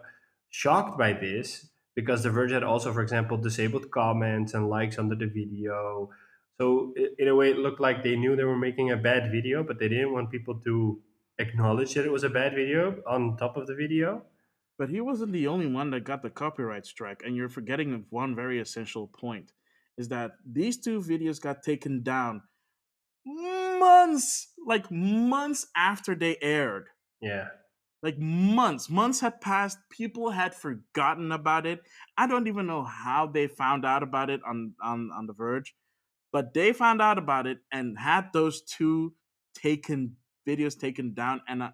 shocked 0.50 0.99
by 0.99 1.12
this 1.12 1.68
because 1.94 2.23
the 2.23 2.30
Verge 2.30 2.52
had 2.52 2.62
also, 2.62 2.92
for 2.92 3.02
example, 3.02 3.38
disabled 3.38 3.90
comments 3.90 4.52
and 4.52 4.68
likes 4.68 4.99
under 4.99 5.14
the 5.14 5.26
video. 5.26 6.11
So 6.58 6.92
in 7.18 7.28
a 7.28 7.35
way, 7.35 7.50
it 7.50 7.58
looked 7.58 7.80
like 7.80 8.02
they 8.02 8.16
knew 8.16 8.37
they 8.37 8.44
were 8.44 8.56
making 8.56 8.90
a 8.90 8.96
bad 8.96 9.30
video, 9.32 9.62
but 9.62 9.78
they 9.78 9.88
didn't 9.88 10.12
want 10.12 10.30
people 10.30 10.61
to 10.64 11.00
acknowledge 11.38 11.94
that 11.94 12.04
it 12.04 12.12
was 12.12 12.25
a 12.25 12.30
bad 12.30 12.54
video 12.54 13.02
on 13.06 13.37
top 13.37 13.56
of 13.56 13.66
the 13.66 13.75
video. 13.75 14.23
But 14.78 14.90
he 14.90 15.00
wasn't 15.00 15.32
the 15.32 15.46
only 15.46 15.66
one 15.66 15.90
that 15.90 16.04
got 16.04 16.23
the 16.23 16.28
copyright 16.28 16.85
strike, 16.85 17.23
and 17.25 17.35
you're 17.35 17.49
forgetting 17.49 18.04
one 18.11 18.35
very 18.35 18.61
essential 18.61 19.06
point: 19.06 19.52
is 19.96 20.08
that 20.08 20.32
these 20.44 20.76
two 20.76 21.00
videos 21.00 21.40
got 21.40 21.62
taken 21.62 22.02
down 22.02 22.42
months, 23.78 24.52
like 24.66 24.90
months 24.90 25.66
after 25.76 26.14
they 26.14 26.37
aired. 26.40 26.88
Yeah. 27.21 27.49
Like 28.02 28.18
months, 28.18 28.88
months 28.90 29.21
had 29.21 29.40
passed. 29.40 29.78
People 29.90 30.30
had 30.30 30.54
forgotten 30.54 31.33
about 31.33 31.66
it. 31.66 31.80
I 32.16 32.26
don't 32.26 32.47
even 32.47 32.66
know 32.66 32.85
how 32.85 33.26
they 33.26 33.47
found 33.47 33.85
out 33.85 34.02
about 34.02 34.30
it 34.30 34.40
on 34.47 34.75
on 34.83 35.11
on 35.16 35.26
The 35.26 35.33
Verge, 35.33 35.75
but 36.33 36.54
they 36.54 36.73
found 36.73 37.00
out 37.00 37.18
about 37.18 37.47
it 37.47 37.59
and 37.73 37.99
had 37.99 38.33
those 38.33 38.62
two 38.62 39.14
taken 39.54 40.16
videos 40.47 40.78
taken 40.78 41.14
down, 41.14 41.40
and 41.49 41.62
uh, 41.62 41.71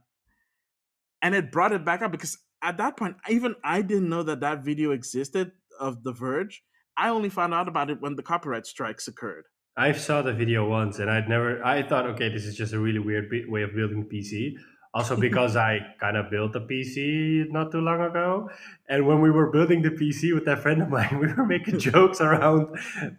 and 1.20 1.34
it 1.34 1.52
brought 1.52 1.72
it 1.72 1.84
back 1.84 2.02
up 2.02 2.12
because 2.12 2.38
at 2.62 2.78
that 2.78 2.96
point, 2.96 3.16
even 3.28 3.56
I 3.64 3.82
didn't 3.82 4.08
know 4.08 4.22
that 4.22 4.40
that 4.40 4.64
video 4.64 4.92
existed 4.92 5.52
of 5.80 6.04
The 6.04 6.12
Verge. 6.12 6.62
I 6.96 7.08
only 7.08 7.28
found 7.28 7.52
out 7.52 7.68
about 7.68 7.90
it 7.90 8.00
when 8.00 8.16
the 8.16 8.22
copyright 8.22 8.66
strikes 8.66 9.08
occurred. 9.08 9.46
I 9.76 9.92
saw 9.92 10.20
the 10.20 10.34
video 10.34 10.68
once, 10.68 10.98
and 10.98 11.10
I'd 11.10 11.28
never. 11.28 11.64
I 11.64 11.82
thought, 11.82 12.06
okay, 12.10 12.28
this 12.28 12.44
is 12.44 12.56
just 12.56 12.72
a 12.74 12.78
really 12.78 12.98
weird 12.98 13.30
way 13.48 13.62
of 13.62 13.74
building 13.74 14.02
a 14.02 14.14
PC. 14.14 14.54
Also, 14.92 15.16
because 15.28 15.56
I 15.56 15.80
kind 15.98 16.16
of 16.16 16.30
built 16.30 16.54
a 16.56 16.60
PC 16.60 17.50
not 17.50 17.72
too 17.72 17.80
long 17.80 18.00
ago, 18.02 18.50
and 18.88 19.06
when 19.06 19.20
we 19.20 19.30
were 19.30 19.50
building 19.50 19.82
the 19.82 19.90
PC 19.90 20.34
with 20.34 20.44
that 20.44 20.58
friend 20.58 20.82
of 20.82 20.90
mine, 20.90 21.18
we 21.20 21.32
were 21.32 21.46
making 21.46 21.78
jokes 21.90 22.20
around 22.20 22.76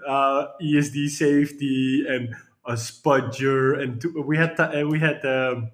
uh, 0.08 0.48
ESD 0.62 1.10
safety 1.10 2.06
and 2.08 2.36
a 2.66 2.74
spudger, 2.74 3.82
and 3.82 4.04
we 4.26 4.38
had 4.38 4.56
t- 4.56 4.84
we 4.84 5.00
had 5.00 5.26
um, 5.26 5.72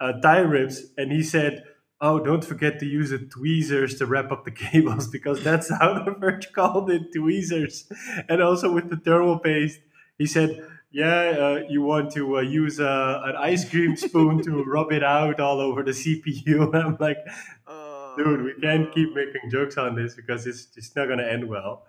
uh, 0.00 0.12
tie 0.20 0.40
rips, 0.40 0.82
and 0.98 1.10
he 1.10 1.22
said 1.22 1.64
oh, 2.00 2.18
don't 2.18 2.44
forget 2.44 2.78
to 2.78 2.84
use 2.84 3.10
the 3.10 3.18
tweezers 3.18 3.96
to 3.96 4.04
wrap 4.04 4.30
up 4.30 4.44
the 4.44 4.50
cables 4.50 5.08
because 5.08 5.42
that's 5.42 5.70
how 5.70 6.04
the 6.04 6.10
Verge 6.10 6.52
called 6.52 6.90
it, 6.90 7.14
tweezers. 7.16 7.90
And 8.28 8.42
also 8.42 8.70
with 8.70 8.90
the 8.90 8.96
thermal 8.96 9.38
paste, 9.38 9.80
he 10.18 10.26
said, 10.26 10.66
yeah, 10.90 11.34
uh, 11.38 11.60
you 11.68 11.82
want 11.82 12.12
to 12.12 12.38
uh, 12.38 12.40
use 12.40 12.78
uh, 12.78 13.20
an 13.24 13.34
ice 13.36 13.68
cream 13.68 13.96
spoon 13.96 14.42
to 14.42 14.62
rub 14.66 14.92
it 14.92 15.02
out 15.02 15.40
all 15.40 15.60
over 15.60 15.82
the 15.82 15.90
CPU. 15.90 16.74
I'm 16.84 16.96
like, 17.00 17.18
oh, 17.66 18.14
dude, 18.16 18.42
we 18.42 18.54
can't 18.62 18.92
keep 18.94 19.14
making 19.14 19.50
jokes 19.50 19.76
on 19.76 19.96
this 19.96 20.14
because 20.14 20.46
it's 20.46 20.68
it's 20.76 20.94
not 20.94 21.08
gonna 21.08 21.24
end 21.24 21.48
well. 21.48 21.84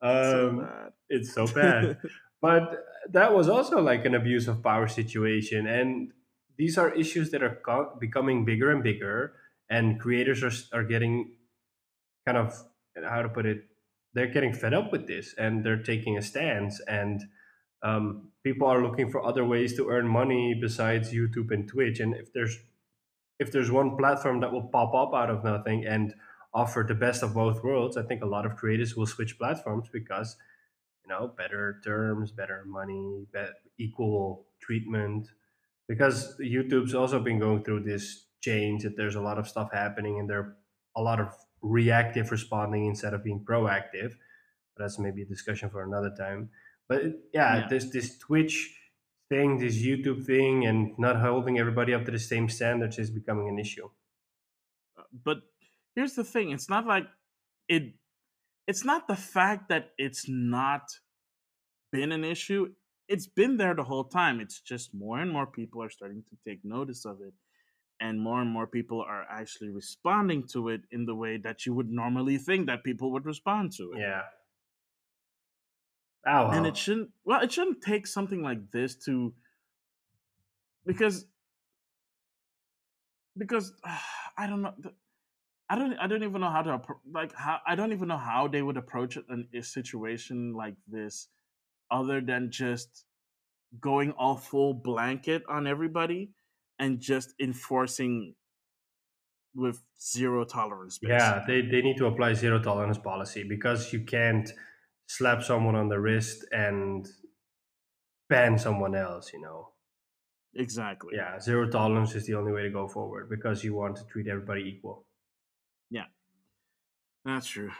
Um, 0.00 0.12
so 0.12 0.68
it's 1.08 1.34
so 1.34 1.46
bad. 1.54 1.98
but 2.40 2.84
that 3.10 3.34
was 3.34 3.48
also 3.48 3.80
like 3.80 4.04
an 4.04 4.14
abuse 4.14 4.46
of 4.46 4.62
power 4.62 4.86
situation, 4.86 5.66
and 5.66 6.12
these 6.56 6.78
are 6.78 6.94
issues 6.94 7.32
that 7.32 7.42
are 7.42 7.58
co- 7.66 7.96
becoming 7.98 8.44
bigger 8.44 8.70
and 8.70 8.82
bigger 8.82 9.34
and 9.68 10.00
creators 10.00 10.42
are, 10.42 10.78
are 10.78 10.84
getting 10.84 11.32
kind 12.26 12.38
of 12.38 12.54
how 13.04 13.22
to 13.22 13.28
put 13.28 13.46
it 13.46 13.64
they're 14.12 14.28
getting 14.28 14.52
fed 14.52 14.72
up 14.72 14.92
with 14.92 15.06
this 15.06 15.34
and 15.36 15.64
they're 15.64 15.82
taking 15.82 16.16
a 16.16 16.22
stance 16.22 16.80
and 16.86 17.22
um, 17.84 18.30
people 18.42 18.66
are 18.66 18.82
looking 18.82 19.10
for 19.10 19.24
other 19.24 19.44
ways 19.44 19.76
to 19.76 19.88
earn 19.90 20.08
money 20.08 20.54
besides 20.60 21.12
youtube 21.12 21.50
and 21.50 21.68
twitch 21.68 22.00
and 22.00 22.14
if 22.14 22.32
there's 22.32 22.58
if 23.38 23.52
there's 23.52 23.70
one 23.70 23.96
platform 23.96 24.40
that 24.40 24.52
will 24.52 24.68
pop 24.68 24.94
up 24.94 25.14
out 25.14 25.30
of 25.30 25.44
nothing 25.44 25.84
and 25.86 26.14
offer 26.54 26.84
the 26.86 26.94
best 26.94 27.22
of 27.22 27.34
both 27.34 27.62
worlds 27.62 27.96
i 27.96 28.02
think 28.02 28.22
a 28.22 28.26
lot 28.26 28.46
of 28.46 28.56
creators 28.56 28.96
will 28.96 29.06
switch 29.06 29.38
platforms 29.38 29.88
because 29.92 30.36
you 31.04 31.08
know 31.10 31.28
better 31.36 31.80
terms 31.84 32.32
better 32.32 32.64
money 32.66 33.26
better, 33.32 33.54
equal 33.78 34.46
treatment. 34.60 35.28
Because 35.88 36.38
youtube's 36.40 36.94
also 36.94 37.20
been 37.20 37.38
going 37.38 37.62
through 37.62 37.82
this 37.82 38.26
change 38.40 38.82
that 38.84 38.96
there's 38.96 39.16
a 39.16 39.20
lot 39.20 39.38
of 39.38 39.48
stuff 39.48 39.70
happening 39.72 40.18
and 40.18 40.28
there 40.28 40.56
a 40.96 41.02
lot 41.02 41.20
of 41.20 41.34
reactive 41.60 42.30
responding 42.30 42.86
instead 42.86 43.14
of 43.14 43.24
being 43.24 43.44
proactive. 43.44 44.14
But 44.76 44.84
that's 44.84 44.98
maybe 44.98 45.22
a 45.22 45.26
discussion 45.26 45.70
for 45.70 45.82
another 45.82 46.12
time 46.16 46.50
but 46.88 47.02
yeah, 47.32 47.56
yeah. 47.56 47.66
there's 47.68 47.90
this 47.90 48.18
twitch 48.18 48.78
thing 49.28 49.58
this 49.58 49.76
youtube 49.76 50.24
thing 50.24 50.66
and 50.66 50.98
not 50.98 51.20
holding 51.20 51.58
everybody 51.58 51.94
up 51.94 52.04
to 52.04 52.10
the 52.10 52.18
same 52.18 52.48
standards 52.48 52.98
is 52.98 53.10
becoming 53.10 53.48
an 53.48 53.58
issue 53.58 53.88
but 55.24 55.38
here's 55.94 56.14
the 56.14 56.24
thing 56.24 56.50
it's 56.50 56.68
not 56.68 56.86
like 56.86 57.06
it 57.68 57.94
it's 58.66 58.84
not 58.84 59.08
the 59.08 59.16
fact 59.16 59.68
that 59.68 59.90
it's 59.98 60.28
not 60.28 60.82
been 61.92 62.12
an 62.12 62.24
issue 62.24 62.68
it's 63.08 63.26
been 63.26 63.56
there 63.56 63.74
the 63.74 63.84
whole 63.84 64.04
time 64.04 64.40
it's 64.40 64.60
just 64.60 64.94
more 64.94 65.18
and 65.20 65.30
more 65.30 65.46
people 65.46 65.82
are 65.82 65.90
starting 65.90 66.22
to 66.28 66.36
take 66.46 66.64
notice 66.64 67.04
of 67.04 67.20
it 67.20 67.34
and 68.00 68.20
more 68.20 68.40
and 68.40 68.50
more 68.50 68.66
people 68.66 69.00
are 69.00 69.24
actually 69.30 69.70
responding 69.70 70.46
to 70.52 70.68
it 70.68 70.82
in 70.90 71.06
the 71.06 71.14
way 71.14 71.36
that 71.38 71.64
you 71.64 71.74
would 71.74 71.90
normally 71.90 72.38
think 72.38 72.66
that 72.66 72.84
people 72.84 73.12
would 73.12 73.24
respond 73.24 73.72
to 73.72 73.92
it. 73.92 74.00
Yeah. 74.00 74.22
Oh, 76.26 76.48
and 76.48 76.66
it 76.66 76.76
shouldn't 76.76 77.10
well 77.24 77.42
it 77.42 77.52
shouldn't 77.52 77.82
take 77.82 78.06
something 78.06 78.42
like 78.42 78.70
this 78.70 78.94
to 79.04 79.34
because 80.86 81.26
because 83.36 83.72
uh, 83.84 83.98
I 84.38 84.46
don't 84.46 84.62
know 84.62 84.74
I 85.68 85.76
don't 85.76 85.94
I 85.94 86.06
don't 86.06 86.22
even 86.22 86.40
know 86.40 86.50
how 86.50 86.62
to 86.62 86.80
like 87.12 87.32
how 87.34 87.58
I 87.66 87.74
don't 87.74 87.92
even 87.92 88.08
know 88.08 88.18
how 88.18 88.48
they 88.48 88.62
would 88.62 88.76
approach 88.76 89.16
an, 89.16 89.48
a 89.54 89.62
situation 89.62 90.54
like 90.54 90.74
this 90.88 91.28
other 91.90 92.20
than 92.20 92.50
just 92.50 93.04
going 93.80 94.12
all 94.12 94.36
full 94.36 94.74
blanket 94.74 95.42
on 95.48 95.66
everybody 95.66 96.30
and 96.78 97.00
just 97.00 97.34
enforcing 97.40 98.34
with 99.54 99.82
zero 100.00 100.44
tolerance. 100.44 100.98
Basically. 100.98 101.16
Yeah, 101.16 101.44
they, 101.46 101.62
they 101.62 101.82
need 101.82 101.96
to 101.98 102.06
apply 102.06 102.34
zero 102.34 102.60
tolerance 102.60 102.98
policy 102.98 103.44
because 103.44 103.92
you 103.92 104.00
can't 104.00 104.50
slap 105.06 105.42
someone 105.42 105.74
on 105.74 105.88
the 105.88 106.00
wrist 106.00 106.44
and 106.52 107.06
ban 108.28 108.58
someone 108.58 108.94
else, 108.94 109.32
you 109.32 109.40
know. 109.40 109.70
Exactly. 110.56 111.14
Yeah, 111.16 111.40
zero 111.40 111.68
tolerance 111.68 112.14
is 112.14 112.26
the 112.26 112.34
only 112.34 112.52
way 112.52 112.62
to 112.62 112.70
go 112.70 112.86
forward 112.86 113.28
because 113.28 113.64
you 113.64 113.74
want 113.74 113.96
to 113.96 114.04
treat 114.04 114.28
everybody 114.28 114.62
equal. 114.62 115.04
Yeah. 115.90 116.04
That's 117.24 117.46
true. 117.46 117.70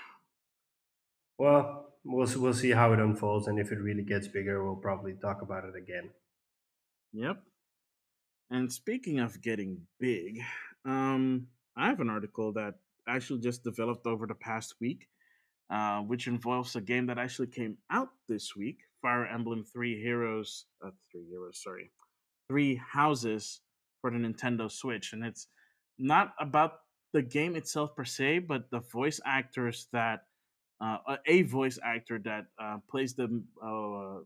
Well, 1.39 1.95
we'll 2.05 2.29
we'll 2.37 2.55
see 2.55 2.71
how 2.71 2.93
it 2.93 2.99
unfolds 2.99 3.47
and 3.49 3.59
if 3.59 3.73
it 3.73 3.79
really 3.79 4.03
gets 4.03 4.29
bigger, 4.29 4.65
we'll 4.65 4.77
probably 4.77 5.15
talk 5.15 5.43
about 5.43 5.65
it 5.65 5.75
again. 5.77 6.11
Yep. 7.13 7.43
And 8.51 8.73
speaking 8.73 9.21
of 9.21 9.41
getting 9.41 9.83
big, 9.99 10.41
um, 10.85 11.47
I 11.77 11.89
have 11.89 12.01
an 12.01 12.11
article 12.11 12.53
that 12.55 12.75
actually 13.09 13.41
just 13.41 13.65
developed 13.65 14.07
over 14.07 14.27
the 14.27 14.35
past 14.35 14.75
week, 14.81 15.09
uh, 15.71 16.01
which 16.01 16.27
involves 16.27 16.77
a 16.77 16.81
game 16.81 17.07
that 17.07 17.19
actually 17.19 17.49
came 17.49 17.77
out 17.91 18.09
this 18.29 18.55
week 18.57 18.79
Fire 19.03 19.27
Emblem 19.27 19.65
Three 19.65 20.01
Heroes, 20.01 20.65
uh, 20.85 20.91
Three 21.13 21.27
Heroes, 21.29 21.61
sorry, 21.63 21.91
Three 22.49 22.77
Houses 22.77 23.61
for 24.01 24.11
the 24.11 24.17
Nintendo 24.17 24.71
Switch. 24.71 25.13
And 25.13 25.25
it's 25.25 25.49
not 25.99 26.33
about 26.41 26.81
the 27.13 27.23
game 27.23 27.55
itself 27.55 27.95
per 27.95 28.05
se, 28.05 28.41
but 28.41 28.71
the 28.71 28.81
voice 28.81 29.21
actors 29.27 29.89
that, 29.93 30.21
uh, 30.81 30.99
a 31.27 31.43
voice 31.43 31.79
actor 31.85 32.19
that 32.25 32.47
uh, 32.59 32.79
plays 32.91 33.15
the 33.15 33.43
uh, 33.63 34.25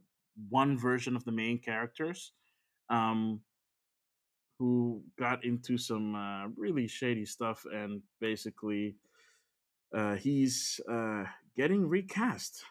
one 0.48 0.78
version 0.78 1.16
of 1.16 1.24
the 1.24 1.32
main 1.32 1.58
characters. 1.58 2.32
Um, 2.88 3.40
who 4.58 5.02
got 5.18 5.44
into 5.44 5.78
some 5.78 6.14
uh, 6.14 6.48
really 6.56 6.88
shady 6.88 7.24
stuff 7.24 7.64
and 7.72 8.02
basically 8.20 8.96
uh, 9.94 10.14
he's 10.16 10.80
uh, 10.90 11.24
getting 11.56 11.88
recast. 11.88 12.62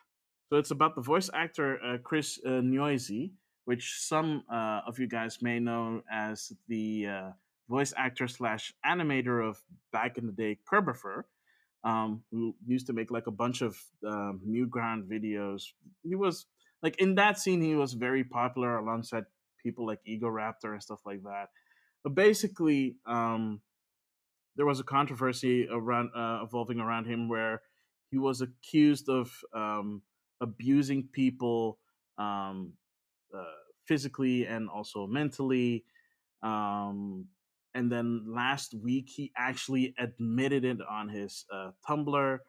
So 0.50 0.58
it's 0.58 0.72
about 0.72 0.96
the 0.96 1.02
voice 1.02 1.30
actor 1.34 1.80
uh, 1.84 1.98
Chris 1.98 2.40
uh, 2.46 2.62
which 3.66 4.00
some 4.00 4.44
uh, 4.52 4.82
of 4.88 4.98
you 4.98 5.08
guys 5.08 5.42
may 5.42 5.60
know 5.60 6.02
as 6.12 6.54
the 6.70 7.08
uh, 7.08 7.30
voice 7.70 7.94
actor 7.98 8.28
slash 8.28 8.74
animator 8.86 9.46
of 9.48 9.62
back 9.92 10.18
in 10.18 10.26
the 10.26 10.32
day 10.32 10.58
Kirbopher, 10.72 11.24
um, 11.84 12.24
who 12.32 12.56
used 12.66 12.88
to 12.88 12.94
make 12.94 13.12
like 13.12 13.28
a 13.28 13.32
bunch 13.32 13.62
of 13.62 13.78
um, 14.06 14.40
Newground 14.48 15.08
videos. 15.08 15.64
He 16.04 16.16
was 16.16 16.46
like 16.82 16.96
in 17.02 17.16
that 17.16 17.40
scene, 17.40 17.62
he 17.62 17.76
was 17.76 17.94
very 17.94 18.24
popular 18.24 18.78
alongside 18.78 19.26
people 19.62 19.86
like 19.86 20.00
Egoraptor 20.08 20.72
and 20.72 20.82
stuff 20.82 21.02
like 21.06 21.24
that. 21.24 21.50
But 22.04 22.16
basically, 22.16 22.96
um, 23.06 23.60
there 24.58 24.66
was 24.66 24.80
a 24.80 24.84
controversy 24.84 25.68
around 25.72 26.10
uh, 26.16 26.40
evolving 26.44 26.80
around 26.80 27.06
him 27.06 27.30
where 27.30 27.62
he 28.10 28.18
was 28.18 28.42
accused 28.42 29.08
of 29.08 29.32
um, 29.54 30.02
abusing 30.42 31.08
people 31.14 31.78
um, 32.18 32.74
uh, 33.34 33.44
physically 33.86 34.46
and 34.46 34.68
also 34.70 35.06
mentally. 35.06 35.86
Um, 36.42 37.28
and 37.76 37.92
then 37.92 38.24
last 38.28 38.74
week, 38.74 39.10
he 39.10 39.32
actually 39.38 39.94
admitted 40.00 40.66
it 40.66 40.80
on 40.90 41.10
his 41.10 41.46
uh, 41.54 41.72
Tumblr. 41.88 42.40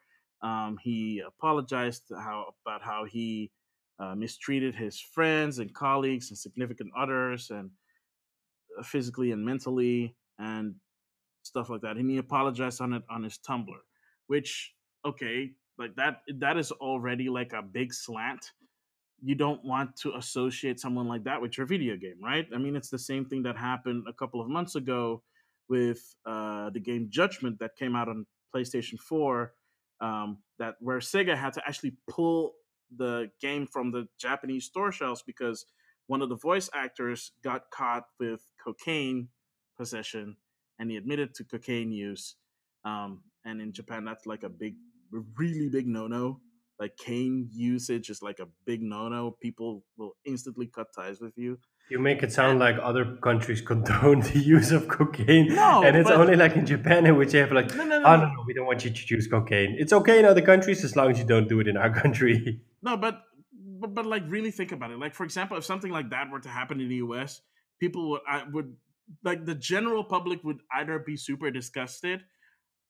Um, 0.41 0.79
he 0.83 1.23
apologized 1.27 2.05
how 2.11 2.55
about 2.65 2.83
how 2.83 3.05
he 3.05 3.51
uh, 3.99 4.15
mistreated 4.15 4.75
his 4.75 4.99
friends 5.01 5.59
and 5.59 5.75
colleagues 5.75 6.31
and 6.31 6.39
significant 6.39 6.93
others, 6.97 7.51
and 7.51 7.71
uh, 8.79 8.83
physically 8.83 9.33
and 9.33 9.45
mentally, 9.45 10.15
and 10.39 10.77
stuff 11.49 11.71
like 11.71 11.81
that. 11.81 11.97
And 11.97 12.09
he 12.11 12.19
apologized 12.19 12.81
on 12.81 12.93
it 12.93 13.03
on 13.11 13.25
his 13.25 13.39
Tumblr, 13.39 13.81
which 14.29 14.75
okay, 15.05 15.53
like 15.79 15.97
that 15.97 16.23
that 16.39 16.57
is 16.57 16.71
already 16.73 17.29
like 17.29 17.53
a 17.53 17.63
big 17.63 17.93
slant 17.93 18.53
you 19.23 19.35
don't 19.35 19.65
want 19.65 19.97
to 19.97 20.15
associate 20.15 20.79
someone 20.79 21.09
like 21.09 21.25
that 21.25 21.41
with 21.41 21.59
your 21.59 21.67
video 21.67 21.97
game, 21.97 22.17
right? 22.23 22.47
I 22.55 22.59
mean, 22.59 22.77
it's 22.77 22.91
the 22.91 22.99
same 22.99 23.25
thing 23.25 23.43
that 23.43 23.57
happened 23.57 24.05
a 24.09 24.13
couple 24.13 24.41
of 24.41 24.49
months 24.49 24.77
ago 24.77 25.23
with 25.69 26.15
uh, 26.25 26.71
the 26.71 26.81
game 26.81 27.09
Judgment 27.11 27.59
that 27.59 27.77
came 27.77 27.97
out 27.97 28.09
on 28.09 28.27
PlayStation 28.55 28.99
4, 28.99 29.53
um, 30.01 30.39
that 30.59 30.77
where 30.81 30.99
Sega 30.99 31.37
had 31.37 31.53
to 31.55 31.63
actually 31.67 31.95
pull 32.09 32.55
the 32.97 33.31
game 33.41 33.67
from 33.67 33.91
the 33.91 34.07
Japanese 34.19 34.65
store 34.65 34.93
shelves 34.93 35.23
because 35.27 35.67
one 36.07 36.23
of 36.23 36.29
the 36.29 36.37
voice 36.37 36.71
actors 36.73 37.33
got 37.43 37.71
caught 37.71 38.05
with 38.19 38.41
cocaine 38.65 39.29
possession 39.77 40.37
and 40.79 40.91
he 40.91 40.97
admitted 40.97 41.35
to 41.35 41.45
cocaine 41.45 41.93
use. 41.93 42.37
Um, 42.85 43.23
and 43.45 43.61
in 43.61 43.73
Japan, 43.73 44.05
that's 44.05 44.27
like 44.27 44.43
a 44.43 44.49
big, 44.49 44.75
really 45.11 45.69
big 45.69 45.87
no 45.87 46.07
no 46.07 46.41
like 46.79 46.97
cane 46.97 47.49
usage 47.53 48.09
is 48.09 48.23
like 48.23 48.39
a 48.39 48.47
big 48.65 48.83
no-no. 48.83 49.37
People 49.43 49.85
will 49.97 50.13
instantly 50.25 50.67
cut 50.67 50.87
ties 50.95 51.21
with 51.21 51.33
you. 51.37 51.59
You 51.91 51.99
make 51.99 52.23
it 52.23 52.33
sound 52.33 52.59
like 52.61 52.77
other 52.81 53.17
countries 53.23 53.61
condone 53.67 54.21
the 54.21 54.39
use 54.39 54.71
of 54.71 54.89
cocaine, 54.89 55.55
no, 55.55 55.83
and 55.83 55.97
it's 55.97 56.09
but, 56.09 56.21
only 56.21 56.37
like 56.37 56.55
in 56.55 56.67
Japan 56.67 57.07
in 57.07 57.17
which 57.17 57.35
you 57.35 57.41
have 57.41 57.51
like, 57.51 57.75
no, 57.75 57.85
no, 57.85 57.99
no, 57.99 58.07
oh 58.07 58.17
no, 58.17 58.27
no, 58.27 58.45
we 58.47 58.55
don't 58.55 58.67
want 58.67 58.85
you 58.85 58.91
to 58.91 59.15
use 59.15 59.27
cocaine. 59.27 59.75
It's 59.79 59.93
okay 59.93 60.19
in 60.19 60.25
other 60.25 60.43
countries 60.43 60.85
as 60.85 60.95
long 60.97 61.11
as 61.11 61.19
you 61.19 61.25
don't 61.25 61.49
do 61.49 61.61
it 61.61 61.67
in 61.67 61.77
our 61.77 61.91
country. 62.03 62.61
No, 62.83 62.97
but 62.97 63.23
but, 63.81 63.95
but 63.95 64.07
like 64.07 64.23
really 64.29 64.51
think 64.51 64.73
about 64.73 64.91
it. 64.91 64.99
Like 64.99 65.15
for 65.15 65.25
example, 65.25 65.57
if 65.57 65.65
something 65.65 65.91
like 65.91 66.11
that 66.11 66.31
were 66.31 66.41
to 66.41 66.49
happen 66.49 66.81
in 66.81 66.89
the 66.89 66.97
U.S., 66.97 67.41
people 67.81 68.11
would 68.11 68.21
I 68.29 68.45
would 68.53 68.77
like 69.25 69.45
the 69.45 69.55
general 69.55 70.05
public 70.05 70.43
would 70.45 70.61
either 70.73 70.99
be 70.99 71.17
super 71.17 71.51
disgusted, 71.51 72.21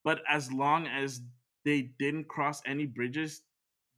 but 0.05 0.21
as 0.29 0.53
long 0.53 0.87
as 0.87 1.21
they 1.65 1.91
didn't 1.99 2.29
cross 2.29 2.63
any 2.67 2.87
bridges, 2.87 3.43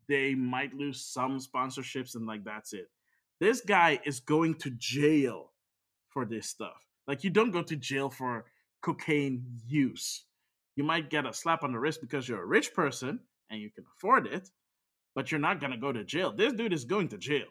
they 0.09 0.35
might 0.35 0.75
lose 0.75 1.05
some 1.05 1.39
sponsorships 1.39 2.15
and 2.15 2.27
like 2.27 2.45
that's 2.45 2.73
it. 2.73 2.91
This 3.41 3.61
guy 3.61 4.01
is 4.05 4.21
going 4.21 4.55
to 4.57 4.71
jail 4.71 5.53
for 6.09 6.25
this 6.25 6.49
stuff. 6.49 6.87
Like 7.07 7.25
you 7.25 7.31
don't 7.31 7.53
go 7.53 7.63
to 7.63 7.77
jail 7.77 8.11
for 8.11 8.45
cocaine 8.83 9.45
use. 9.67 10.25
You 10.77 10.85
might 10.85 11.11
get 11.11 11.27
a 11.27 11.33
slap 11.33 11.63
on 11.63 11.73
the 11.73 11.79
wrist 11.79 12.01
because 12.01 12.29
you're 12.29 12.43
a 12.43 12.47
rich 12.47 12.75
person 12.75 13.21
and 13.51 13.61
you 13.61 13.71
can 13.71 13.85
afford 13.97 14.27
it, 14.27 14.51
but 15.15 15.31
you're 15.31 15.41
not 15.41 15.61
going 15.61 15.73
to 15.73 15.79
go 15.79 15.93
to 15.93 16.05
jail. 16.05 16.33
This 16.33 16.53
dude 16.53 16.73
is 16.73 16.85
going 16.85 17.09
to 17.09 17.19
jail. 17.19 17.49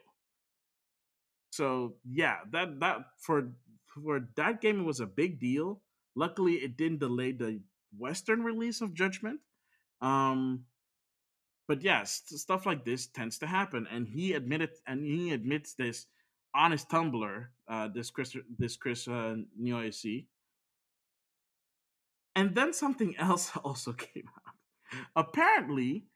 So, 1.50 1.94
yeah, 2.08 2.36
that 2.52 2.80
that 2.80 2.98
for 3.18 3.52
for 3.94 4.28
that 4.36 4.60
game 4.60 4.80
it 4.80 4.84
was 4.84 5.00
a 5.00 5.06
big 5.06 5.38
deal. 5.38 5.80
Luckily, 6.14 6.54
it 6.54 6.76
didn't 6.76 6.98
delay 6.98 7.32
the 7.32 7.60
western 7.96 8.42
release 8.42 8.80
of 8.80 8.94
Judgment. 8.94 9.40
Um 10.00 10.64
but 11.70 11.82
yes, 11.82 12.22
stuff 12.26 12.66
like 12.66 12.84
this 12.84 13.06
tends 13.06 13.38
to 13.38 13.46
happen, 13.46 13.86
and 13.88 14.08
he 14.08 14.32
admitted, 14.32 14.70
and 14.88 15.06
he 15.06 15.30
admits 15.30 15.74
this 15.74 16.06
on 16.52 16.72
his 16.72 16.84
Tumblr. 16.84 17.46
Uh, 17.68 17.88
this 17.94 18.10
Chris, 18.10 18.36
this 18.58 18.76
Chris 18.76 19.06
uh, 19.06 19.36
Niosi. 19.56 20.26
And 22.34 22.56
then 22.56 22.72
something 22.72 23.16
else 23.20 23.56
also 23.56 23.92
came 23.92 24.24
out. 24.34 24.54
Apparently, 25.14 26.06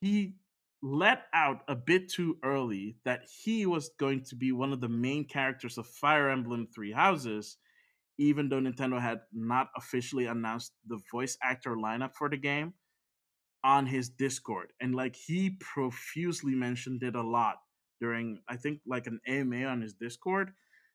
he 0.00 0.36
let 0.82 1.24
out 1.32 1.62
a 1.68 1.76
bit 1.76 2.08
too 2.10 2.38
early 2.42 2.96
that 3.04 3.22
he 3.44 3.66
was 3.66 3.90
going 4.00 4.24
to 4.24 4.34
be 4.34 4.50
one 4.50 4.72
of 4.72 4.80
the 4.80 4.88
main 4.88 5.24
characters 5.24 5.78
of 5.78 5.86
Fire 5.86 6.28
Emblem 6.28 6.66
Three 6.74 6.92
Houses, 6.92 7.56
even 8.18 8.48
though 8.48 8.60
Nintendo 8.60 9.00
had 9.00 9.20
not 9.32 9.68
officially 9.76 10.26
announced 10.26 10.72
the 10.86 11.00
voice 11.12 11.38
actor 11.42 11.76
lineup 11.76 12.14
for 12.16 12.28
the 12.28 12.36
game 12.36 12.74
on 13.64 13.86
his 13.86 14.08
Discord, 14.08 14.72
and 14.80 14.94
like 14.94 15.14
he 15.14 15.50
profusely 15.60 16.54
mentioned 16.54 17.02
it 17.04 17.14
a 17.14 17.22
lot 17.22 17.56
during 18.00 18.40
I 18.48 18.56
think 18.56 18.80
like 18.84 19.06
an 19.06 19.20
AMA 19.26 19.64
on 19.64 19.80
his 19.80 19.94
Discord. 19.94 20.50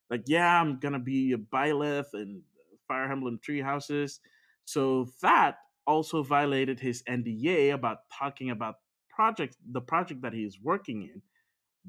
Like, 0.09 0.23
yeah, 0.27 0.61
I'm 0.61 0.79
gonna 0.79 0.99
be 0.99 1.31
a 1.31 1.37
Byleth 1.37 2.13
and 2.13 2.41
Fire 2.87 3.09
Emblem 3.09 3.39
Three 3.43 3.61
Houses. 3.61 4.19
So 4.65 5.07
that 5.21 5.59
also 5.85 6.23
violated 6.23 6.81
his 6.81 7.03
NDA 7.07 7.73
about 7.73 7.99
talking 8.11 8.49
about 8.49 8.75
project 9.17 9.57
the 9.71 9.81
project 9.81 10.21
that 10.21 10.33
he 10.33 10.43
is 10.43 10.59
working 10.61 11.01
in 11.01 11.21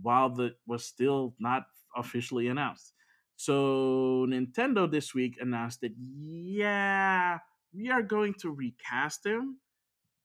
while 0.00 0.30
the 0.30 0.48
was 0.66 0.82
still 0.84 1.34
not 1.38 1.64
officially 1.94 2.48
announced. 2.48 2.94
So 3.36 4.26
Nintendo 4.28 4.90
this 4.90 5.14
week 5.14 5.36
announced 5.38 5.82
that 5.82 5.92
yeah, 5.98 7.38
we 7.74 7.90
are 7.90 8.02
going 8.02 8.34
to 8.40 8.50
recast 8.50 9.26
him 9.26 9.58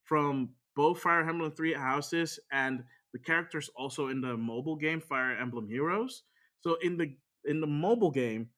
from 0.06 0.56
both 0.76 1.02
Fire 1.02 1.28
Emblem 1.30 1.52
Three 1.52 1.74
Houses 1.74 2.40
and 2.52 2.84
the 3.12 3.20
characters 3.20 3.70
also 3.76 4.08
in 4.08 4.22
the 4.22 4.38
mobile 4.38 4.78
game 4.78 5.02
Fire 5.02 5.38
Emblem 5.38 5.68
Heroes. 5.68 6.24
So 6.62 6.78
in 6.82 6.98
the 6.98 7.16
in 7.44 7.60
the 7.60 7.68
mobile 7.68 8.12
game, 8.12 8.50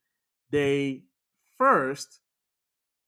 they 0.51 1.03
first 1.58 2.19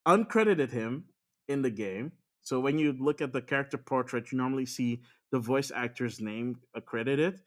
uncredited 0.07 0.71
him 0.71 1.05
in 1.47 1.61
the 1.61 1.69
game. 1.69 2.13
So 2.41 2.59
when 2.59 2.79
you 2.79 2.95
look 2.97 3.21
at 3.21 3.33
the 3.33 3.41
character 3.41 3.77
portrait, 3.77 4.31
you 4.31 4.37
normally 4.37 4.65
see 4.65 5.01
the 5.31 5.39
voice 5.39 5.71
actor's 5.73 6.19
name 6.19 6.59
accredited, 6.75 7.39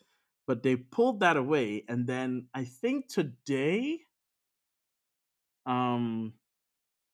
but 0.46 0.62
they 0.62 0.76
pulled 0.76 1.20
that 1.20 1.36
away. 1.36 1.84
And 1.88 2.06
then 2.06 2.48
I 2.54 2.64
think 2.64 3.08
today, 3.08 4.00
um, 5.66 6.34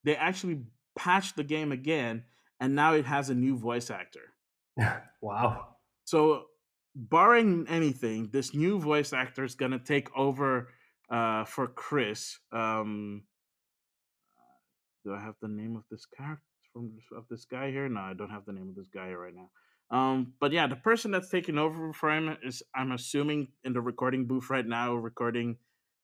they 0.05 0.17
actually 0.17 0.63
patched 0.97 1.37
the 1.37 1.45
game 1.45 1.73
again 1.73 2.25
and 2.61 2.75
now 2.75 2.95
it 2.95 3.05
has 3.05 3.31
a 3.31 3.35
new 3.35 3.57
voice 3.57 3.91
actor. 3.91 4.33
wow. 5.21 5.77
So, 6.05 6.45
barring 6.95 7.67
anything, 7.69 8.31
this 8.33 8.55
new 8.55 8.79
voice 8.79 9.13
actor 9.13 9.45
is 9.45 9.55
going 9.55 9.73
to 9.73 9.79
take 9.79 10.09
over 10.17 10.69
uh, 11.11 11.45
for 11.45 11.67
Chris. 11.67 12.39
Um, 12.53 13.25
do 15.05 15.15
I 15.15 15.21
have 15.21 15.35
the 15.41 15.49
name 15.49 15.77
of 15.77 15.85
this 15.91 16.07
character 16.07 16.43
from 16.73 16.93
of 17.17 17.25
this 17.29 17.45
guy 17.45 17.71
here? 17.71 17.89
No, 17.89 18.01
I 18.01 18.15
don't 18.15 18.31
have 18.31 18.47
the 18.47 18.53
name 18.53 18.71
of 18.71 18.75
this 18.75 18.89
guy 18.89 19.13
right 19.13 19.35
now. 19.35 19.51
Um, 19.91 20.35
but 20.41 20.53
yeah, 20.53 20.67
the 20.67 20.77
person 20.77 21.11
that's 21.11 21.31
taking 21.31 21.59
over 21.59 21.93
for 21.93 22.11
him 22.11 22.37
is, 22.43 22.63
I'm 22.75 22.93
assuming, 22.93 23.49
in 23.65 23.73
the 23.73 23.81
recording 23.81 24.27
booth 24.27 24.51
right 24.51 24.67
now, 24.67 24.95
recording 24.95 25.59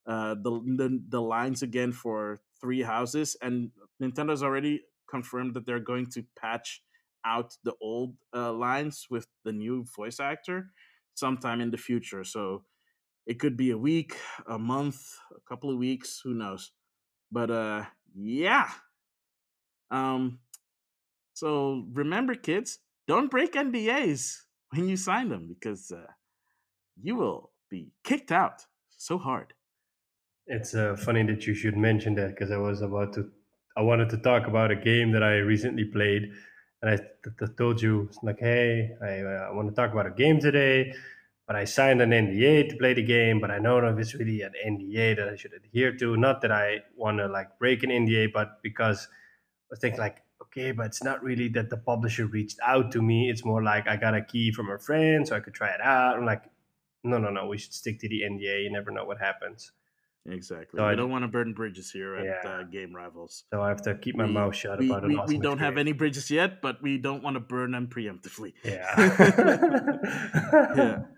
uh, 0.07 0.35
the, 0.35 0.51
the 0.51 1.03
the 1.09 1.21
lines 1.21 1.62
again 1.62 1.92
for 1.92 2.40
Three 2.61 2.83
Houses, 2.83 3.37
and 3.42 3.71
Nintendo's 4.01 4.42
already 4.42 4.83
confirmed 5.11 5.55
that 5.55 5.66
they're 5.66 5.81
going 5.81 6.07
to 6.11 6.25
patch 6.38 6.83
out 7.25 7.57
the 7.64 7.75
old 7.81 8.14
uh, 8.35 8.53
lines 8.53 9.07
with 9.11 9.27
the 9.45 9.53
new 9.53 9.85
voice 9.97 10.21
actor 10.21 10.71
sometime 11.14 11.61
in 11.61 11.71
the 11.71 11.77
future. 11.77 12.25
So 12.25 12.64
it 13.27 13.38
could 13.38 13.57
be 13.57 13.71
a 13.71 13.79
week, 13.79 14.16
a 14.47 14.59
month, 14.59 14.97
a 15.31 15.40
couple 15.49 15.71
of 15.71 15.79
weeks, 15.79 16.21
who 16.25 16.35
knows. 16.35 16.73
But 17.31 17.51
uh 17.51 17.85
yeah. 18.14 18.68
Um 19.90 20.40
so 21.35 21.87
remember 21.92 22.35
kids, 22.35 22.79
don't 23.12 23.31
break 23.31 23.53
NDAs 23.53 24.38
when 24.70 24.88
you 24.88 24.96
sign 24.96 25.29
them 25.29 25.46
because 25.46 25.92
uh, 25.92 26.07
you 27.07 27.14
will 27.14 27.51
be 27.68 27.92
kicked 28.05 28.33
out 28.33 28.64
so 28.88 29.18
hard. 29.18 29.53
It's 30.46 30.75
uh, 30.75 30.96
funny 30.96 31.22
that 31.25 31.46
you 31.46 31.55
should 31.55 31.77
mention 31.77 32.14
that 32.14 32.31
because 32.31 32.51
I 32.51 32.57
was 32.57 32.81
about 32.81 33.12
to 33.16 33.31
I 33.77 33.83
wanted 33.83 34.09
to 34.14 34.16
talk 34.16 34.46
about 34.46 34.70
a 34.70 34.77
game 34.77 35.12
that 35.12 35.22
I 35.22 35.35
recently 35.55 35.85
played, 35.85 36.22
and 36.81 36.90
I 36.92 36.96
th- 36.96 37.37
th- 37.38 37.57
told 37.59 37.83
you 37.83 38.11
like, 38.22 38.38
hey, 38.38 38.90
I, 39.03 39.20
uh, 39.20 39.48
I 39.48 39.51
want 39.57 39.68
to 39.68 39.75
talk 39.75 39.92
about 39.92 40.07
a 40.07 40.11
game 40.11 40.40
today, 40.40 40.94
but 41.46 41.55
I 41.55 41.64
signed 41.64 42.01
an 42.01 42.11
NDA 42.11 42.70
to 42.70 42.77
play 42.77 42.92
the 42.94 43.03
game, 43.03 43.40
but 43.40 43.51
I 43.51 43.59
know 43.59 43.79
if 43.79 43.98
it's 43.98 44.14
really 44.14 44.40
an 44.42 44.53
NDA 44.66 45.16
that 45.16 45.29
I 45.29 45.37
should 45.37 45.53
adhere 45.53 45.92
to. 45.98 46.16
Not 46.16 46.40
that 46.42 46.53
I 46.53 46.81
want 46.96 47.18
to 47.18 47.29
like 47.29 47.59
break 47.59 47.83
an 47.83 47.90
NDA, 47.90 48.33
but 48.33 48.62
because 48.62 49.07
I 49.70 49.77
think 49.77 49.98
like, 49.98 50.22
okay, 50.53 50.73
but 50.73 50.87
it's 50.87 51.03
not 51.03 51.23
really 51.23 51.49
that 51.49 51.71
the 51.71 51.77
publisher 51.77 52.27
reached 52.27 52.59
out 52.65 52.93
to 52.93 53.03
me. 53.03 53.31
It's 53.31 53.45
more 53.45 53.62
like 53.62 53.88
I 53.88 53.97
got 53.97 54.15
a 54.15 54.23
key 54.23 54.53
from 54.53 54.71
a 54.71 54.79
friend, 54.79 55.27
so 55.27 55.35
I 55.35 55.41
could 55.41 55.55
try 55.55 55.71
it 55.71 55.81
out. 55.81 56.17
I'm 56.17 56.27
like, 56.27 56.45
no, 57.05 57.19
no, 57.19 57.31
no, 57.31 57.47
we 57.47 57.59
should 57.59 57.73
stick 57.73 57.99
to 58.01 58.09
the 58.09 58.23
NDA. 58.23 58.65
You 58.65 58.71
never 58.71 58.91
know 58.91 59.05
what 59.05 59.19
happens. 59.19 59.73
Exactly. 60.25 60.79
So 60.79 60.85
I 60.85 60.95
don't 60.95 61.11
want 61.11 61.25
to 61.25 61.29
burn 61.29 61.53
bridges 61.53 61.91
here 61.91 62.15
at 62.15 62.25
yeah. 62.25 62.49
uh, 62.49 62.62
Game 62.62 62.95
Rivals. 62.95 63.43
So 63.53 63.61
I 63.61 63.69
have 63.69 63.83
to 63.83 63.97
keep 63.97 64.15
my 64.15 64.27
we, 64.27 64.33
mouth 64.33 64.55
shut 64.55 64.79
we, 64.79 64.87
about 64.87 65.05
we, 65.05 65.19
it. 65.19 65.27
We 65.27 65.38
don't 65.38 65.59
have 65.59 65.79
any 65.79 65.91
bridges 65.91 66.31
yet, 66.31 66.62
but 66.62 66.81
we 66.81 66.97
don't 66.97 67.25
want 67.25 67.35
to 67.35 67.41
burn 67.41 67.73
them 67.73 67.88
preemptively. 67.88 68.53
Yeah. 68.62 68.87
yeah. 70.77 70.99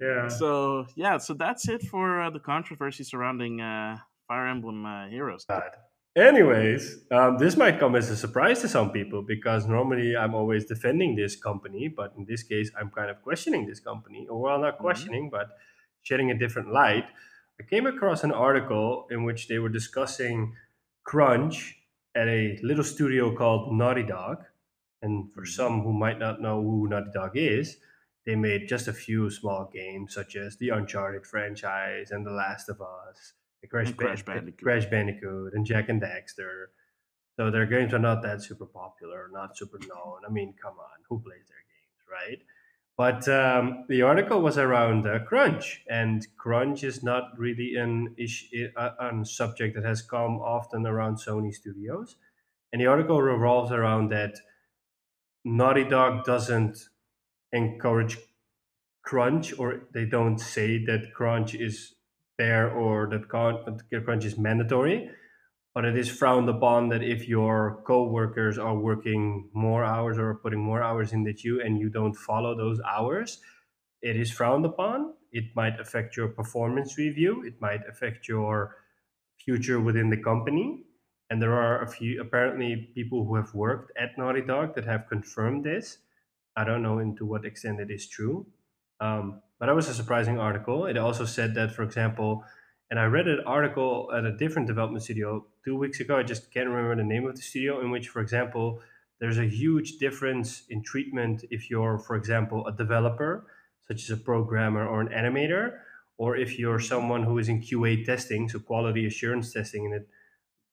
Yeah. 0.00 0.28
So 0.28 0.86
yeah, 0.96 1.18
so 1.18 1.34
that's 1.34 1.68
it 1.68 1.82
for 1.82 2.20
uh, 2.20 2.30
the 2.30 2.40
controversy 2.40 3.04
surrounding 3.04 3.60
uh, 3.60 3.98
Fire 4.28 4.46
Emblem 4.46 4.84
uh, 4.84 5.08
Heroes. 5.08 5.44
God. 5.48 5.70
Anyways, 6.16 6.98
um, 7.10 7.38
this 7.38 7.56
might 7.56 7.80
come 7.80 7.96
as 7.96 8.08
a 8.08 8.16
surprise 8.16 8.60
to 8.60 8.68
some 8.68 8.92
people 8.92 9.22
because 9.22 9.66
normally 9.66 10.16
I'm 10.16 10.32
always 10.32 10.64
defending 10.64 11.16
this 11.16 11.34
company, 11.34 11.88
but 11.88 12.12
in 12.16 12.24
this 12.24 12.44
case, 12.44 12.70
I'm 12.78 12.90
kind 12.90 13.10
of 13.10 13.20
questioning 13.22 13.66
this 13.66 13.80
company, 13.80 14.28
or 14.30 14.40
well, 14.40 14.60
not 14.60 14.74
mm-hmm. 14.74 14.84
questioning, 14.84 15.28
but 15.28 15.48
shedding 16.02 16.30
a 16.30 16.38
different 16.38 16.72
light. 16.72 17.04
I 17.60 17.64
came 17.64 17.86
across 17.86 18.22
an 18.22 18.30
article 18.30 19.08
in 19.10 19.24
which 19.24 19.48
they 19.48 19.58
were 19.58 19.68
discussing 19.68 20.54
crunch 21.02 21.78
at 22.14 22.28
a 22.28 22.60
little 22.62 22.84
studio 22.84 23.34
called 23.34 23.72
Naughty 23.72 24.04
Dog. 24.04 24.44
And 25.02 25.32
for 25.32 25.40
mm-hmm. 25.40 25.50
some 25.50 25.82
who 25.82 25.92
might 25.92 26.20
not 26.20 26.40
know 26.40 26.62
who 26.62 26.86
Naughty 26.86 27.10
Dog 27.12 27.32
is, 27.34 27.78
they 28.24 28.36
made 28.36 28.68
just 28.68 28.86
a 28.86 28.92
few 28.92 29.30
small 29.30 29.68
games 29.74 30.14
such 30.14 30.36
as 30.36 30.56
the 30.58 30.68
Uncharted 30.68 31.26
franchise 31.26 32.12
and 32.12 32.24
The 32.24 32.30
Last 32.30 32.68
of 32.68 32.80
Us 32.80 33.32
Crash, 33.70 33.92
Crash, 33.92 34.22
Bandicoot. 34.22 34.62
Crash 34.62 34.86
Bandicoot 34.86 35.54
and 35.54 35.66
Jak 35.66 35.88
and 35.88 36.00
Daxter. 36.00 36.66
So 37.36 37.50
their 37.50 37.66
games 37.66 37.92
are 37.92 37.98
not 37.98 38.22
that 38.22 38.42
super 38.42 38.66
popular, 38.66 39.28
not 39.32 39.56
super 39.56 39.78
known. 39.78 40.20
I 40.26 40.30
mean, 40.30 40.54
come 40.60 40.74
on, 40.78 41.02
who 41.08 41.20
plays 41.20 41.44
their 41.48 41.64
games, 41.66 42.04
right? 42.10 42.42
But 42.96 43.28
um, 43.28 43.86
the 43.88 44.02
article 44.02 44.40
was 44.40 44.56
around 44.56 45.04
uh, 45.06 45.18
crunch, 45.24 45.82
and 45.88 46.24
crunch 46.36 46.84
is 46.84 47.02
not 47.02 47.36
really 47.36 47.74
an 47.74 48.14
issue, 48.16 48.68
a, 48.76 49.24
subject 49.24 49.74
that 49.74 49.84
has 49.84 50.00
come 50.00 50.36
often 50.36 50.86
around 50.86 51.16
Sony 51.16 51.52
studios. 51.52 52.14
And 52.72 52.80
the 52.80 52.86
article 52.86 53.20
revolves 53.20 53.72
around 53.72 54.10
that 54.10 54.36
Naughty 55.44 55.84
Dog 55.84 56.24
doesn't 56.24 56.88
encourage 57.52 58.16
crunch, 59.02 59.58
or 59.58 59.88
they 59.92 60.04
don't 60.04 60.38
say 60.38 60.84
that 60.84 61.12
crunch 61.14 61.54
is 61.54 61.93
there 62.38 62.70
or 62.70 63.08
that 63.08 63.28
crunch 63.28 64.24
is 64.24 64.38
mandatory, 64.38 65.10
but 65.74 65.84
it 65.84 65.96
is 65.96 66.08
frowned 66.08 66.48
upon 66.48 66.88
that 66.88 67.02
if 67.02 67.28
your 67.28 67.82
co-workers 67.86 68.58
are 68.58 68.76
working 68.76 69.50
more 69.52 69.84
hours 69.84 70.18
or 70.18 70.34
putting 70.36 70.60
more 70.60 70.82
hours 70.82 71.12
in 71.12 71.24
that 71.24 71.44
you 71.44 71.60
and 71.60 71.78
you 71.78 71.88
don't 71.88 72.14
follow 72.14 72.56
those 72.56 72.80
hours, 72.88 73.40
it 74.02 74.16
is 74.16 74.30
frowned 74.30 74.64
upon. 74.64 75.14
It 75.32 75.44
might 75.56 75.80
affect 75.80 76.16
your 76.16 76.28
performance 76.28 76.96
review. 76.98 77.42
It 77.44 77.60
might 77.60 77.80
affect 77.88 78.28
your 78.28 78.76
future 79.44 79.80
within 79.80 80.10
the 80.10 80.22
company. 80.22 80.84
And 81.30 81.40
there 81.42 81.54
are 81.54 81.82
a 81.82 81.88
few 81.88 82.20
apparently 82.20 82.90
people 82.94 83.24
who 83.24 83.34
have 83.36 83.54
worked 83.54 83.92
at 83.98 84.16
Naughty 84.18 84.42
Dog 84.42 84.74
that 84.74 84.84
have 84.84 85.08
confirmed 85.08 85.64
this. 85.64 85.98
I 86.56 86.64
don't 86.64 86.82
know 86.82 86.98
into 86.98 87.26
what 87.26 87.44
extent 87.44 87.80
it 87.80 87.90
is 87.90 88.06
true. 88.08 88.46
Um, 89.04 89.42
but 89.58 89.66
that 89.66 89.74
was 89.74 89.88
a 89.88 89.94
surprising 89.94 90.38
article. 90.38 90.86
It 90.86 90.96
also 90.96 91.26
said 91.26 91.54
that, 91.54 91.72
for 91.72 91.82
example, 91.82 92.44
and 92.90 92.98
I 92.98 93.04
read 93.04 93.28
an 93.28 93.40
article 93.46 94.10
at 94.16 94.24
a 94.24 94.36
different 94.36 94.66
development 94.66 95.04
studio 95.04 95.46
two 95.64 95.76
weeks 95.76 96.00
ago. 96.00 96.16
I 96.16 96.22
just 96.22 96.52
can't 96.52 96.68
remember 96.68 96.96
the 96.96 97.04
name 97.04 97.26
of 97.26 97.36
the 97.36 97.42
studio, 97.42 97.80
in 97.82 97.90
which, 97.90 98.08
for 98.08 98.20
example, 98.22 98.80
there's 99.20 99.38
a 99.38 99.44
huge 99.44 99.98
difference 99.98 100.64
in 100.70 100.82
treatment 100.82 101.44
if 101.50 101.70
you're, 101.70 101.98
for 101.98 102.16
example, 102.16 102.66
a 102.66 102.72
developer, 102.72 103.46
such 103.86 104.02
as 104.04 104.10
a 104.10 104.16
programmer 104.16 104.86
or 104.86 105.00
an 105.02 105.08
animator, 105.08 105.78
or 106.16 106.36
if 106.36 106.58
you're 106.58 106.80
someone 106.80 107.24
who 107.24 107.38
is 107.38 107.48
in 107.48 107.60
QA 107.60 108.04
testing, 108.04 108.48
so 108.48 108.58
quality 108.58 109.06
assurance 109.06 109.52
testing. 109.52 109.84
And 109.86 109.94
it 109.94 110.08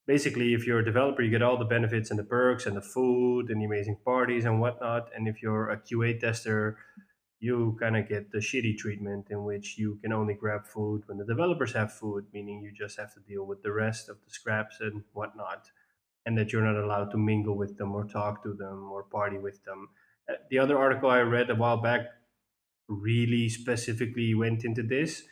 basically, 0.08 0.54
if 0.54 0.66
you're 0.66 0.80
a 0.80 0.86
developer, 0.86 1.22
you 1.22 1.32
get 1.32 1.42
all 1.42 1.58
the 1.58 1.66
benefits 1.66 2.12
and 2.12 2.20
the 2.20 2.24
perks 2.24 2.66
and 2.66 2.78
the 2.78 2.82
food 2.82 3.50
and 3.50 3.60
the 3.60 3.66
amazing 3.66 3.98
parties 4.06 4.46
and 4.46 4.62
whatnot. 4.62 5.10
And 5.16 5.28
if 5.28 5.42
you're 5.42 5.70
a 5.70 5.78
QA 5.78 6.20
tester, 6.20 6.78
you 7.42 7.76
kind 7.80 7.98
of 7.98 8.08
get 8.08 8.32
the 8.32 8.38
shitty 8.38 8.78
treatment 8.78 9.28
in 9.32 9.44
which 9.44 9.78
you 9.78 9.96
can 10.02 10.14
only 10.14 10.36
grab 10.36 10.66
food 10.66 11.04
when 11.08 11.18
the 11.18 11.26
developers 11.26 11.74
have 11.74 11.92
food, 11.92 12.28
meaning 12.32 12.62
you 12.62 12.72
just 12.72 13.00
have 13.00 13.14
to 13.16 13.20
deal 13.22 13.46
with 13.46 13.64
the 13.64 13.72
rest 13.72 14.10
of 14.10 14.24
the 14.24 14.30
scraps 14.30 14.78
and 14.80 15.04
whatnot, 15.14 15.72
and 16.26 16.38
that 16.38 16.54
you're 16.54 16.64
not 16.64 16.82
allowed 16.82 17.12
to 17.12 17.18
mingle 17.18 17.58
with 17.58 17.78
them 17.78 17.94
or 17.94 18.06
talk 18.06 18.44
to 18.44 18.54
them 18.54 18.92
or 18.92 19.04
party 19.04 19.40
with 19.40 19.64
them. 19.66 19.90
Uh, 20.30 20.36
the 20.52 20.60
other 20.60 20.78
article 20.78 21.10
I 21.10 21.22
read 21.22 21.50
a 21.50 21.56
while 21.56 21.82
back 21.82 22.02
really 22.88 23.50
specifically 23.50 24.36
went 24.36 24.64
into 24.66 24.84
this. 24.84 25.24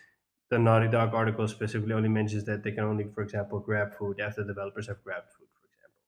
The 0.49 0.57
Naughty 0.57 0.87
Dog 0.87 1.13
article 1.13 1.47
specifically 1.47 1.93
only 1.93 2.09
mentions 2.09 2.45
that 2.45 2.63
they 2.63 2.71
can 2.71 2.85
only, 2.85 3.05
for 3.13 3.21
example, 3.21 3.59
grab 3.59 3.93
food 3.93 4.19
after 4.19 4.43
developers 4.43 4.87
have 4.87 5.03
grabbed 5.03 5.29
food, 5.29 5.47
for 5.53 5.67
example. 5.67 6.01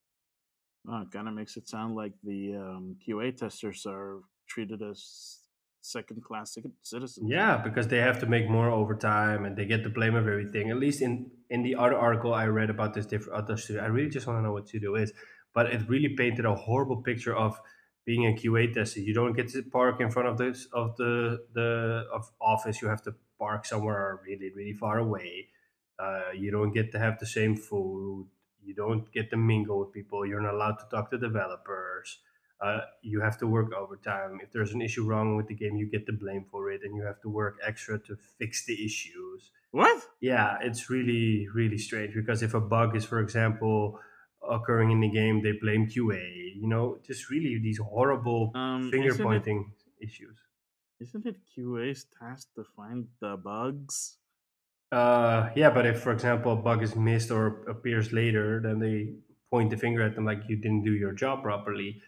Oh, 0.87 1.01
it 1.01 1.11
kind 1.11 1.27
of 1.27 1.35
makes 1.35 1.57
it 1.57 1.67
sound 1.67 1.95
like 1.95 2.13
the 2.23 2.55
um, 2.55 2.97
QA 3.07 3.31
testers 3.31 3.85
are 3.85 4.21
treated 4.47 4.81
as 4.81 5.40
second 5.81 6.23
class 6.23 6.57
citizens. 6.81 7.29
Yeah, 7.29 7.57
because 7.57 7.87
they 7.87 7.97
have 7.97 8.19
to 8.19 8.25
make 8.25 8.49
more 8.49 8.69
overtime 8.69 9.45
and 9.45 9.57
they 9.57 9.65
get 9.65 9.83
the 9.83 9.89
blame 9.89 10.15
of 10.15 10.27
everything. 10.27 10.69
At 10.69 10.77
least 10.77 11.01
in 11.01 11.31
in 11.49 11.63
the 11.63 11.75
other 11.75 11.97
article 11.97 12.33
I 12.33 12.45
read 12.45 12.69
about 12.69 12.93
this 12.93 13.05
different 13.05 13.43
other 13.43 13.57
studio, 13.57 13.83
I 13.83 13.87
really 13.87 14.09
just 14.09 14.27
want 14.27 14.39
to 14.39 14.43
know 14.43 14.53
what 14.53 14.67
studio 14.67 14.95
is. 14.95 15.11
But 15.53 15.73
it 15.73 15.89
really 15.89 16.09
painted 16.09 16.45
a 16.45 16.55
horrible 16.55 17.01
picture 17.01 17.35
of 17.35 17.59
being 18.05 18.25
a 18.25 18.33
QA 18.33 18.73
tester. 18.73 19.01
You 19.01 19.13
don't 19.13 19.33
get 19.33 19.49
to 19.49 19.63
park 19.63 19.99
in 19.99 20.09
front 20.09 20.29
of 20.29 20.37
this 20.37 20.67
of 20.73 20.95
the 20.97 21.45
the 21.53 22.05
of 22.13 22.31
office. 22.39 22.81
You 22.81 22.87
have 22.87 23.01
to 23.03 23.15
park 23.39 23.65
somewhere 23.65 24.21
really 24.25 24.51
really 24.55 24.73
far 24.73 24.99
away. 24.99 25.47
Uh, 25.99 26.31
you 26.35 26.51
don't 26.51 26.71
get 26.71 26.91
to 26.91 26.99
have 26.99 27.19
the 27.19 27.27
same 27.27 27.55
food. 27.55 28.27
You 28.63 28.75
don't 28.75 29.11
get 29.11 29.29
to 29.31 29.37
mingle 29.37 29.79
with 29.79 29.91
people. 29.91 30.25
You're 30.25 30.41
not 30.41 30.53
allowed 30.53 30.77
to 30.79 30.85
talk 30.89 31.11
to 31.11 31.17
developers 31.17 32.19
uh, 32.61 32.81
you 33.01 33.21
have 33.21 33.37
to 33.39 33.47
work 33.47 33.73
overtime. 33.73 34.39
If 34.41 34.51
there's 34.51 34.73
an 34.73 34.81
issue 34.81 35.03
wrong 35.03 35.35
with 35.35 35.47
the 35.47 35.55
game, 35.55 35.75
you 35.75 35.87
get 35.87 36.05
the 36.05 36.13
blame 36.13 36.45
for 36.49 36.71
it, 36.71 36.81
and 36.83 36.95
you 36.95 37.03
have 37.03 37.19
to 37.21 37.29
work 37.29 37.57
extra 37.65 37.97
to 37.99 38.15
fix 38.37 38.65
the 38.65 38.85
issues. 38.85 39.51
What? 39.71 40.03
Yeah, 40.19 40.57
it's 40.61 40.89
really, 40.89 41.47
really 41.53 41.77
strange 41.77 42.13
because 42.13 42.43
if 42.43 42.53
a 42.53 42.61
bug 42.61 42.95
is, 42.95 43.03
for 43.03 43.19
example, 43.19 43.99
occurring 44.47 44.91
in 44.91 44.99
the 44.99 45.09
game, 45.09 45.41
they 45.41 45.53
blame 45.53 45.87
QA. 45.87 46.55
You 46.55 46.67
know, 46.67 46.99
just 47.05 47.29
really 47.29 47.57
these 47.57 47.79
horrible 47.79 48.51
um, 48.53 48.91
finger 48.91 49.15
pointing 49.15 49.71
it, 49.99 50.05
issues. 50.05 50.37
Isn't 50.99 51.25
it 51.25 51.37
QA's 51.57 52.05
task 52.19 52.49
to 52.55 52.63
find 52.75 53.07
the 53.21 53.37
bugs? 53.37 54.17
Uh, 54.91 55.49
yeah, 55.55 55.69
but 55.71 55.87
if, 55.87 56.01
for 56.01 56.11
example, 56.11 56.51
a 56.51 56.55
bug 56.55 56.83
is 56.83 56.95
missed 56.95 57.31
or 57.31 57.63
appears 57.67 58.11
later, 58.13 58.59
then 58.61 58.77
they 58.77 59.13
point 59.49 59.69
the 59.69 59.77
finger 59.77 60.01
at 60.03 60.15
them 60.15 60.25
like 60.25 60.43
you 60.47 60.57
didn't 60.57 60.83
do 60.83 60.91
your 60.91 61.13
job 61.13 61.41
properly 61.41 62.01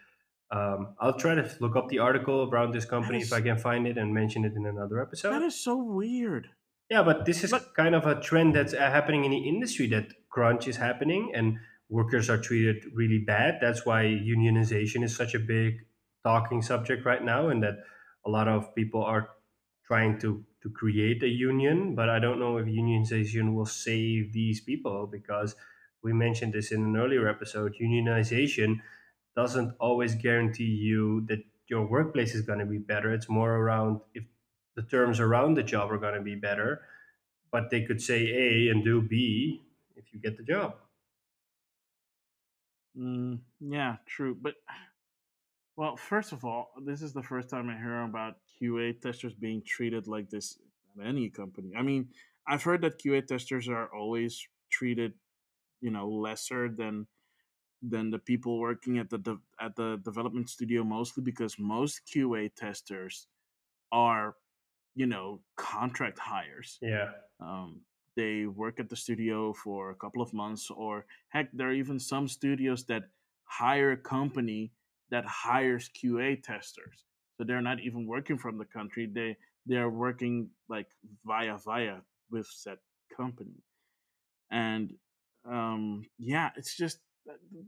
um, 0.54 0.96
I'll 1.00 1.18
try 1.18 1.34
to 1.34 1.50
look 1.60 1.76
up 1.76 1.90
the 1.90 2.00
article 2.00 2.48
around 2.50 2.74
this 2.74 2.86
company 2.86 3.20
is, 3.20 3.28
if 3.28 3.34
I 3.34 3.42
can 3.42 3.58
find 3.58 3.88
it 3.88 3.98
and 3.98 4.14
mention 4.14 4.46
it 4.46 4.54
in 4.54 4.68
another 4.68 5.02
episode. 5.02 5.32
That 5.32 5.42
is 5.42 5.60
so 5.60 5.76
weird. 5.76 6.50
Yeah, 6.92 7.02
but 7.02 7.26
this 7.26 7.44
is 7.44 7.50
but, 7.50 7.74
kind 7.76 7.96
of 7.96 8.06
a 8.06 8.22
trend 8.22 8.56
that's 8.56 8.74
uh, 8.74 8.78
happening 8.78 9.26
in 9.26 9.32
the 9.32 9.50
industry 9.50 9.88
that 9.88 10.14
crunch 10.30 10.68
is 10.68 10.78
happening 10.78 11.32
and 11.34 11.58
workers 11.90 12.30
are 12.30 12.38
treated 12.38 12.84
really 12.94 13.18
bad. 13.18 13.58
That's 13.62 13.84
why 13.84 14.04
unionization 14.04 15.04
is 15.04 15.16
such 15.16 15.34
a 15.34 15.40
big 15.40 15.78
talking 16.24 16.62
subject 16.62 17.04
right 17.04 17.24
now, 17.24 17.50
and 17.50 17.64
that 17.64 17.78
a 18.26 18.30
lot 18.30 18.48
of 18.48 18.76
people 18.76 19.04
are 19.04 19.30
trying 19.88 20.20
to 20.20 20.46
to 20.62 20.70
create 20.70 21.24
a 21.24 21.28
union. 21.28 21.96
But 21.96 22.10
I 22.10 22.20
don't 22.20 22.40
know 22.40 22.58
if 22.58 22.68
unionization 22.68 23.54
will 23.56 23.66
save 23.66 24.34
these 24.34 24.62
people 24.62 25.08
because 25.12 25.56
we 26.04 26.14
mentioned 26.14 26.54
this 26.54 26.72
in 26.72 26.84
an 26.84 26.96
earlier 26.96 27.28
episode. 27.28 27.76
Unionization 27.82 28.82
doesn't 29.36 29.74
always 29.80 30.16
guarantee 30.16 30.64
you 30.66 31.26
that 31.28 31.44
your 31.68 31.86
workplace 31.86 32.36
is 32.36 32.42
going 32.42 32.60
to 32.60 32.66
be 32.66 32.78
better. 32.78 33.14
It's 33.14 33.30
more 33.30 33.56
around 33.56 34.02
if 34.14 34.24
the 34.76 34.84
terms 34.84 35.20
around 35.20 35.56
the 35.56 35.64
job 35.64 35.92
are 35.92 35.98
going 35.98 36.16
to 36.16 36.22
be 36.22 36.36
better, 36.36 36.82
but 37.52 37.70
they 37.70 37.82
could 37.82 38.02
say 38.02 38.28
A 38.28 38.72
and 38.72 38.84
do 38.84 39.02
B 39.02 39.62
if 39.96 40.06
you 40.14 40.20
get 40.20 40.38
the 40.38 40.44
job. 40.44 40.76
Mm, 42.98 43.40
yeah, 43.60 43.98
true. 44.06 44.38
But, 44.40 44.56
well, 45.76 45.96
first 45.98 46.32
of 46.32 46.46
all, 46.46 46.72
this 46.86 47.02
is 47.02 47.14
the 47.14 47.24
first 47.24 47.50
time 47.50 47.70
I 47.70 47.78
hear 47.78 48.04
about 48.04 48.38
QA 48.62 49.00
testers 49.00 49.34
being 49.34 49.64
treated 49.66 50.08
like 50.08 50.30
this 50.30 50.60
at 51.00 51.06
any 51.06 51.30
company. 51.30 51.72
I 51.78 51.82
mean, 51.82 52.10
I've 52.48 52.64
heard 52.64 52.82
that 52.82 53.02
QA 53.02 53.26
testers 53.26 53.68
are 53.68 53.88
always 53.94 54.48
treated, 54.70 55.14
you 55.82 55.92
know, 55.92 56.08
lesser 56.08 56.70
than 56.70 57.08
than 57.90 58.10
the 58.10 58.20
people 58.20 58.60
working 58.60 58.98
at 58.98 59.10
the 59.10 59.18
de- 59.18 59.40
at 59.60 59.76
the 59.76 60.00
development 60.06 60.50
studio 60.50 60.84
mostly 60.84 61.24
because 61.24 61.60
most 61.60 62.02
QA 62.08 62.50
testers 62.56 63.28
are 63.92 64.36
you 64.96 65.06
know 65.06 65.42
contract 65.58 66.20
hires. 66.20 66.78
Yeah. 66.82 67.12
Um, 67.40 67.82
they 68.16 68.46
work 68.46 68.80
at 68.80 68.90
the 68.90 68.96
studio 68.96 69.54
for 69.54 69.90
a 69.92 69.96
couple 69.96 70.22
of 70.22 70.34
months 70.34 70.70
or 70.70 71.06
heck 71.30 71.50
there 71.52 71.70
are 71.70 71.74
even 71.74 72.00
some 72.00 72.28
studios 72.28 72.86
that 72.86 73.04
hire 73.46 73.92
a 73.94 73.98
company 73.98 74.72
that 75.10 75.26
hires 75.26 75.90
QA 75.90 76.42
testers. 76.42 77.06
So 77.38 77.44
they're 77.44 77.62
not 77.62 77.80
even 77.82 78.08
working 78.08 78.38
from 78.38 78.58
the 78.58 78.66
country. 78.66 79.08
They 79.08 79.38
they're 79.66 79.90
working 79.90 80.50
like 80.70 80.88
via 81.26 81.58
via 81.58 81.98
with 82.32 82.48
said 82.48 82.78
company. 83.16 83.64
and 84.52 84.94
um, 85.46 86.06
yeah, 86.18 86.52
it's 86.58 86.78
just. 86.78 87.00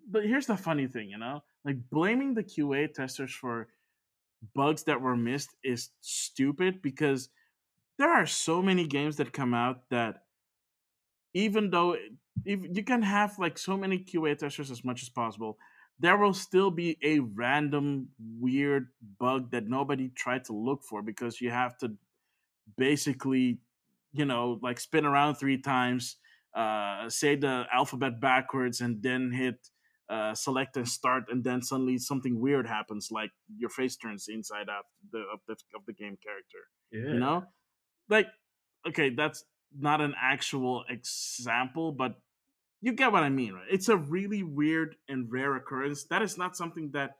But 0.09 0.25
here's 0.25 0.47
the 0.47 0.57
funny 0.57 0.87
thing, 0.87 1.09
you 1.09 1.17
know, 1.17 1.43
like 1.63 1.77
blaming 1.89 2.33
the 2.33 2.43
QA 2.43 2.93
testers 2.93 3.31
for 3.31 3.67
bugs 4.53 4.83
that 4.83 5.01
were 5.01 5.15
missed 5.15 5.49
is 5.63 5.89
stupid 6.01 6.81
because 6.81 7.29
there 7.97 8.11
are 8.11 8.25
so 8.25 8.61
many 8.61 8.85
games 8.85 9.17
that 9.17 9.33
come 9.33 9.53
out 9.53 9.89
that 9.89 10.23
even 11.33 11.69
though 11.69 11.95
if 12.45 12.59
you 12.73 12.83
can 12.83 13.01
have 13.01 13.39
like 13.39 13.57
so 13.57 13.77
many 13.77 13.99
QA 13.99 14.37
testers 14.37 14.71
as 14.71 14.83
much 14.83 15.01
as 15.01 15.09
possible, 15.09 15.57
there 15.99 16.17
will 16.17 16.33
still 16.33 16.71
be 16.71 16.97
a 17.01 17.19
random 17.19 18.09
weird 18.39 18.89
bug 19.19 19.51
that 19.51 19.67
nobody 19.67 20.09
tried 20.09 20.43
to 20.45 20.53
look 20.53 20.83
for 20.83 21.01
because 21.01 21.39
you 21.39 21.49
have 21.49 21.77
to 21.77 21.93
basically, 22.77 23.59
you 24.11 24.25
know, 24.25 24.59
like 24.61 24.79
spin 24.79 25.05
around 25.05 25.35
three 25.35 25.57
times, 25.57 26.17
uh, 26.55 27.09
say 27.09 27.35
the 27.35 27.65
alphabet 27.73 28.19
backwards, 28.19 28.81
and 28.81 29.03
then 29.03 29.31
hit 29.31 29.55
uh, 30.09 30.33
select 30.33 30.77
and 30.77 30.87
start, 30.87 31.23
and 31.29 31.43
then 31.43 31.61
suddenly 31.61 31.97
something 31.97 32.39
weird 32.39 32.67
happens, 32.67 33.09
like 33.11 33.31
your 33.57 33.69
face 33.69 33.95
turns 33.95 34.27
inside 34.27 34.69
out 34.69 34.85
the, 35.11 35.19
of 35.19 35.39
the 35.47 35.53
of 35.75 35.85
the 35.85 35.93
game 35.93 36.17
character. 36.23 36.69
Yeah. 36.91 37.13
You 37.13 37.19
know, 37.19 37.43
like 38.09 38.27
okay, 38.87 39.09
that's 39.09 39.43
not 39.77 40.01
an 40.01 40.13
actual 40.21 40.85
example, 40.89 41.91
but 41.91 42.15
you 42.81 42.93
get 42.93 43.11
what 43.11 43.23
I 43.23 43.29
mean, 43.29 43.53
right? 43.53 43.65
It's 43.69 43.89
a 43.89 43.97
really 43.97 44.43
weird 44.43 44.95
and 45.09 45.31
rare 45.31 45.55
occurrence. 45.55 46.03
That 46.05 46.21
is 46.21 46.37
not 46.37 46.55
something 46.55 46.91
that, 46.93 47.17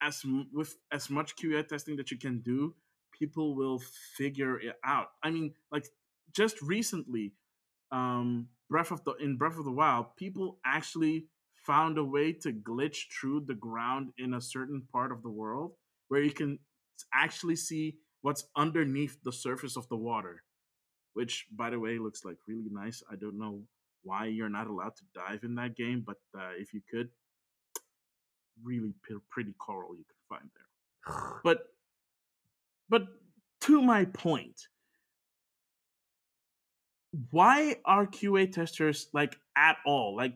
as 0.00 0.22
with 0.52 0.76
as 0.90 1.10
much 1.10 1.36
QA 1.36 1.66
testing 1.66 1.96
that 1.96 2.10
you 2.10 2.18
can 2.18 2.40
do, 2.40 2.74
people 3.12 3.54
will 3.54 3.80
figure 4.16 4.58
it 4.58 4.76
out. 4.84 5.08
I 5.22 5.30
mean, 5.30 5.54
like 5.70 5.86
just 6.32 6.60
recently, 6.62 7.32
um, 7.92 8.48
Breath 8.68 8.90
of 8.90 9.04
the 9.04 9.12
in 9.14 9.36
Breath 9.36 9.58
of 9.58 9.64
the 9.64 9.72
Wild, 9.72 10.16
people 10.16 10.58
actually 10.64 11.26
found 11.66 11.98
a 11.98 12.04
way 12.04 12.32
to 12.32 12.52
glitch 12.52 13.04
through 13.12 13.40
the 13.46 13.54
ground 13.54 14.10
in 14.18 14.34
a 14.34 14.40
certain 14.40 14.82
part 14.92 15.12
of 15.12 15.22
the 15.22 15.30
world 15.30 15.72
where 16.08 16.22
you 16.22 16.30
can 16.30 16.58
actually 17.14 17.56
see 17.56 17.96
what's 18.20 18.44
underneath 18.56 19.16
the 19.22 19.32
surface 19.32 19.76
of 19.76 19.88
the 19.88 19.96
water 19.96 20.42
which 21.14 21.46
by 21.52 21.70
the 21.70 21.78
way 21.80 21.98
looks 21.98 22.24
like 22.24 22.36
really 22.46 22.68
nice 22.70 23.02
i 23.10 23.16
don't 23.16 23.38
know 23.38 23.62
why 24.04 24.26
you're 24.26 24.50
not 24.50 24.68
allowed 24.68 24.94
to 24.96 25.02
dive 25.14 25.42
in 25.42 25.56
that 25.56 25.74
game, 25.76 26.04
but 26.06 26.18
uh, 26.38 26.50
if 26.56 26.72
you 26.72 26.80
could, 26.88 27.08
really 28.62 28.94
p- 29.06 29.16
pretty 29.30 29.54
coral 29.58 29.96
you 29.96 30.04
could 30.04 30.38
find 30.38 30.50
there. 30.54 31.40
but 31.44 31.70
but 32.88 33.02
to 33.62 33.82
my 33.82 34.04
point, 34.04 34.68
why 37.30 37.76
are 37.84 38.06
QA 38.06 38.50
testers 38.50 39.08
like 39.12 39.36
at 39.56 39.76
all 39.86 40.16
like 40.16 40.34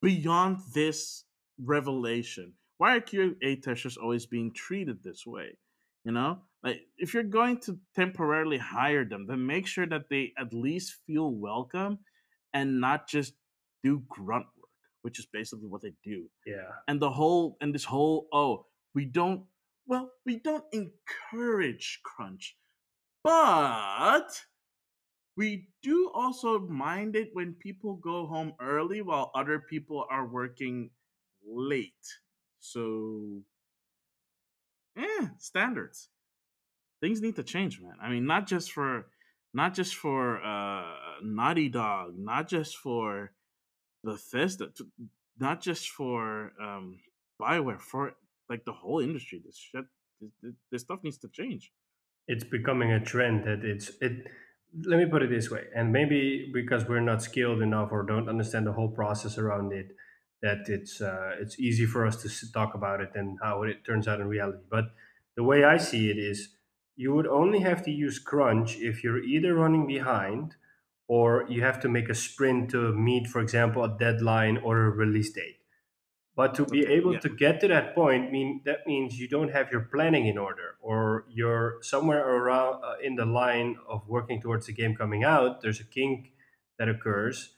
beyond 0.00 0.58
this 0.74 1.24
revelation? 1.60 2.54
Why 2.78 2.96
are 2.96 3.00
QA 3.00 3.62
testers 3.62 3.96
always 3.96 4.26
being 4.26 4.52
treated 4.52 5.02
this 5.02 5.24
way? 5.26 5.56
You 6.04 6.12
know, 6.12 6.38
like 6.62 6.82
if 6.98 7.14
you're 7.14 7.22
going 7.22 7.58
to 7.62 7.78
temporarily 7.94 8.58
hire 8.58 9.04
them, 9.04 9.26
then 9.26 9.46
make 9.46 9.66
sure 9.66 9.86
that 9.86 10.08
they 10.08 10.32
at 10.38 10.52
least 10.52 10.96
feel 11.06 11.32
welcome 11.32 11.98
and 12.54 12.80
not 12.80 13.08
just 13.08 13.34
do 13.82 14.02
grunt 14.08 14.46
work, 14.56 14.70
which 15.02 15.18
is 15.18 15.26
basically 15.32 15.68
what 15.68 15.82
they 15.82 15.92
do. 16.04 16.26
Yeah. 16.46 16.70
And 16.86 17.00
the 17.00 17.10
whole 17.10 17.56
and 17.60 17.74
this 17.74 17.84
whole 17.84 18.28
oh, 18.32 18.66
we 18.94 19.04
don't 19.04 19.44
well, 19.86 20.10
we 20.24 20.38
don't 20.38 20.64
encourage 20.72 22.00
crunch, 22.04 22.56
but 23.22 24.28
we 25.36 25.68
do 25.82 26.10
also 26.14 26.58
mind 26.58 27.14
it 27.14 27.30
when 27.32 27.54
people 27.54 27.94
go 27.96 28.26
home 28.26 28.54
early 28.60 29.02
while 29.02 29.30
other 29.34 29.58
people 29.58 30.06
are 30.10 30.26
working 30.26 30.90
late. 31.46 31.92
So, 32.60 33.42
standards. 35.38 36.08
Things 37.00 37.20
need 37.20 37.36
to 37.36 37.42
change, 37.42 37.80
man. 37.80 37.96
I 38.02 38.08
mean, 38.08 38.26
not 38.26 38.46
just 38.46 38.72
for 38.72 39.06
not 39.52 39.74
just 39.74 39.94
for 39.94 40.42
uh, 40.42 40.84
Naughty 41.22 41.68
Dog, 41.68 42.14
not 42.18 42.48
just 42.48 42.76
for 42.76 43.32
Bethesda, 44.04 44.68
not 45.38 45.60
just 45.60 45.90
for 45.90 46.52
um, 46.60 46.98
Bioware, 47.40 47.80
for 47.80 48.12
like 48.48 48.64
the 48.64 48.72
whole 48.72 49.00
industry. 49.00 49.40
This 49.44 49.56
shit, 49.56 49.84
this, 50.42 50.54
this 50.70 50.82
stuff 50.82 51.00
needs 51.02 51.18
to 51.18 51.28
change. 51.28 51.72
It's 52.28 52.44
becoming 52.44 52.92
a 52.92 53.04
trend 53.04 53.44
that 53.44 53.64
it's 53.64 53.90
it. 54.00 54.26
Let 54.84 54.98
me 54.98 55.06
put 55.06 55.22
it 55.22 55.30
this 55.30 55.50
way, 55.50 55.64
and 55.74 55.92
maybe 55.92 56.50
because 56.52 56.86
we're 56.86 57.00
not 57.00 57.22
skilled 57.22 57.62
enough 57.62 57.92
or 57.92 58.02
don't 58.02 58.28
understand 58.28 58.66
the 58.66 58.72
whole 58.72 58.90
process 58.90 59.38
around 59.38 59.72
it, 59.72 59.96
that 60.42 60.68
it's 60.68 61.00
uh, 61.00 61.36
it's 61.40 61.58
easy 61.58 61.86
for 61.86 62.06
us 62.06 62.20
to 62.22 62.52
talk 62.52 62.74
about 62.74 63.00
it 63.00 63.10
and 63.14 63.38
how 63.42 63.62
it 63.62 63.84
turns 63.84 64.06
out 64.06 64.20
in 64.20 64.28
reality. 64.28 64.64
But 64.68 64.86
the 65.34 65.44
way 65.44 65.64
I 65.64 65.78
see 65.78 66.10
it 66.10 66.18
is 66.18 66.56
you 66.94 67.14
would 67.14 67.26
only 67.26 67.60
have 67.60 67.82
to 67.84 67.90
use 67.90 68.18
crunch 68.18 68.76
if 68.76 69.02
you're 69.02 69.22
either 69.22 69.54
running 69.54 69.86
behind 69.86 70.56
or 71.08 71.46
you 71.48 71.62
have 71.62 71.80
to 71.80 71.88
make 71.88 72.08
a 72.08 72.14
sprint 72.14 72.70
to 72.72 72.92
meet, 72.92 73.28
for 73.28 73.40
example, 73.40 73.84
a 73.84 73.96
deadline 73.98 74.58
or 74.58 74.78
a 74.84 74.90
release 74.90 75.32
date. 75.32 75.55
But 76.36 76.54
to 76.56 76.66
be 76.66 76.84
able 76.84 77.14
yeah. 77.14 77.20
to 77.20 77.30
get 77.30 77.60
to 77.60 77.68
that 77.68 77.94
point, 77.94 78.30
mean 78.30 78.60
that 78.66 78.86
means 78.86 79.18
you 79.18 79.26
don't 79.26 79.50
have 79.50 79.72
your 79.72 79.80
planning 79.80 80.26
in 80.26 80.36
order, 80.36 80.76
or 80.82 81.24
you're 81.30 81.78
somewhere 81.80 82.22
around 82.28 82.84
uh, 82.84 82.96
in 83.02 83.16
the 83.16 83.24
line 83.24 83.76
of 83.88 84.06
working 84.06 84.42
towards 84.42 84.66
the 84.66 84.74
game 84.74 84.94
coming 84.94 85.24
out. 85.24 85.62
There's 85.62 85.80
a 85.80 85.84
kink 85.84 86.32
that 86.78 86.90
occurs, 86.90 87.54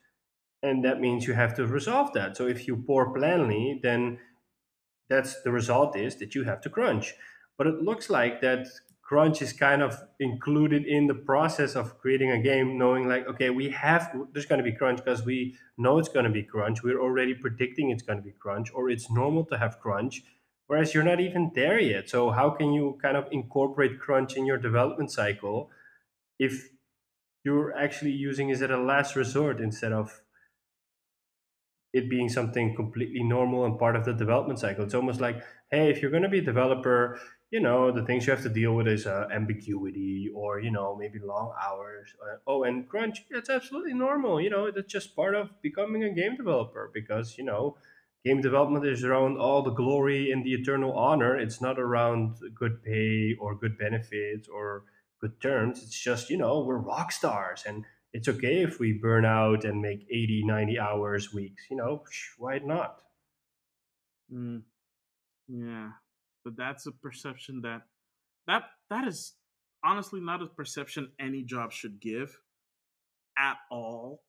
and 0.63 0.85
that 0.85 1.01
means 1.01 1.27
you 1.27 1.35
have 1.35 1.57
to 1.57 1.67
resolve 1.67 2.13
that. 2.13 2.37
So 2.37 2.47
if 2.47 2.69
you 2.69 2.77
pour 2.77 3.13
planly, 3.13 3.83
then 3.83 4.21
that's 5.09 5.43
the 5.43 5.51
result 5.51 5.97
is 5.97 6.17
that 6.17 6.37
you 6.37 6.45
have 6.45 6.61
to 6.61 6.71
crunch. 6.71 7.15
But 7.57 7.67
it 7.67 7.83
looks 7.83 8.09
like 8.09 8.41
that 8.43 8.69
crunch 9.09 9.41
is 9.41 9.55
kind 9.55 9.81
of 9.81 9.99
included 10.21 10.85
in 10.85 11.07
the 11.07 11.15
process 11.15 11.75
of 11.75 11.99
creating 11.99 12.31
a 12.31 12.43
game 12.43 12.77
knowing 12.77 13.09
like 13.09 13.27
okay 13.27 13.49
we 13.49 13.71
have 13.71 14.15
there's 14.33 14.45
going 14.45 14.63
to 14.63 14.71
be 14.71 14.77
crunch 14.77 14.99
because 14.99 15.25
we 15.25 15.57
know 15.79 15.99
it's 15.99 16.11
going 16.11 16.27
to 16.27 16.31
be 16.31 16.43
crunch. 16.43 16.83
We're 16.83 17.01
already 17.01 17.35
predicting 17.35 17.91
it's 17.91 18.03
going 18.03 18.19
to 18.19 18.23
be 18.23 18.33
crunch 18.33 18.71
or 18.75 18.91
it's 18.91 19.11
normal 19.11 19.45
to 19.47 19.57
have 19.57 19.81
crunch 19.81 20.23
whereas 20.67 20.93
you're 20.93 21.05
not 21.05 21.21
even 21.21 21.53
there 21.55 21.81
yet. 21.81 22.11
So 22.11 22.31
how 22.31 22.51
can 22.51 22.73
you 22.73 22.99
kind 23.01 23.17
of 23.17 23.27
incorporate 23.33 23.99
crunch 23.99 24.37
in 24.37 24.45
your 24.45 24.59
development 24.59 25.11
cycle 25.11 25.71
if 26.39 26.69
you're 27.45 27.75
actually 27.75 28.11
using 28.11 28.51
it 28.51 28.61
as 28.61 28.61
a 28.61 28.77
last 28.77 29.17
resort 29.17 29.59
instead 29.59 29.93
of 29.93 30.21
it 31.95 32.11
being 32.11 32.29
something 32.29 32.77
completely 32.77 33.23
normal 33.23 33.65
and 33.65 33.79
part 33.79 33.97
of 33.97 34.05
the 34.05 34.13
development 34.13 34.59
cycle? 34.59 34.85
It's 34.85 34.95
almost 34.95 35.23
like 35.23 35.43
hey 35.71 35.89
if 35.89 36.03
you're 36.03 36.11
going 36.11 36.25
to 36.25 36.29
be 36.29 36.41
a 36.41 36.51
developer 36.53 37.19
you 37.51 37.61
know 37.61 37.91
the 37.91 38.05
things 38.05 38.27
you 38.27 38.33
have 38.33 38.43
to 38.43 38.49
deal 38.49 38.75
with 38.75 38.87
is 38.87 39.07
uh, 39.07 39.27
ambiguity 39.33 40.31
or 40.35 40.61
you 40.61 40.71
know 40.71 40.95
maybe 40.97 41.19
long 41.19 41.53
hours 41.63 42.15
uh, 42.23 42.37
oh 42.47 42.63
and 42.65 42.89
crunch 42.89 43.25
it's 43.31 43.49
absolutely 43.49 43.95
normal 43.95 44.41
you 44.41 44.51
know 44.51 44.71
that's 44.71 44.93
just 44.93 45.17
part 45.17 45.35
of 45.35 45.51
becoming 45.63 46.05
a 46.05 46.13
game 46.13 46.37
developer 46.37 46.91
because 46.93 47.39
you 47.39 47.45
know 47.45 47.77
game 48.25 48.41
development 48.41 48.85
is 48.87 49.05
around 49.05 49.39
all 49.39 49.63
the 49.63 49.71
glory 49.71 50.31
and 50.33 50.45
the 50.45 50.53
eternal 50.53 50.93
honor. 50.93 51.37
It's 51.37 51.61
not 51.61 51.79
around 51.79 52.37
good 52.55 52.83
pay 52.83 53.35
or 53.41 53.55
good 53.55 53.79
benefits 53.79 54.49
or 54.49 54.85
good 55.21 55.41
terms. 55.41 55.83
It's 55.83 55.99
just 55.99 56.31
you 56.31 56.37
know 56.37 56.61
we're 56.61 56.79
rock 56.79 57.13
stars 57.13 57.65
and 57.67 57.85
it's 58.13 58.29
okay 58.29 58.63
if 58.63 58.81
we 58.81 58.93
burn 58.93 59.25
out 59.25 59.65
and 59.65 59.83
make 59.83 60.07
80 60.11 60.43
90 60.47 60.79
hours 60.79 61.33
weeks 61.33 61.65
you 61.71 61.77
know 61.77 62.05
why 62.39 62.59
not? 62.59 63.03
Mm. 64.33 64.63
yeah 65.49 65.91
but 66.45 66.57
that's 66.57 66.87
a 66.87 66.93
perception 66.93 67.63
that 67.63 67.83
that 68.47 68.65
that 68.91 69.07
is 69.07 69.35
honestly 69.85 70.21
not 70.21 70.43
a 70.43 70.47
perception 70.47 71.11
any 71.21 71.43
job 71.43 71.73
should 71.73 72.01
give 72.01 72.37
at 73.39 73.57
all. 73.71 74.23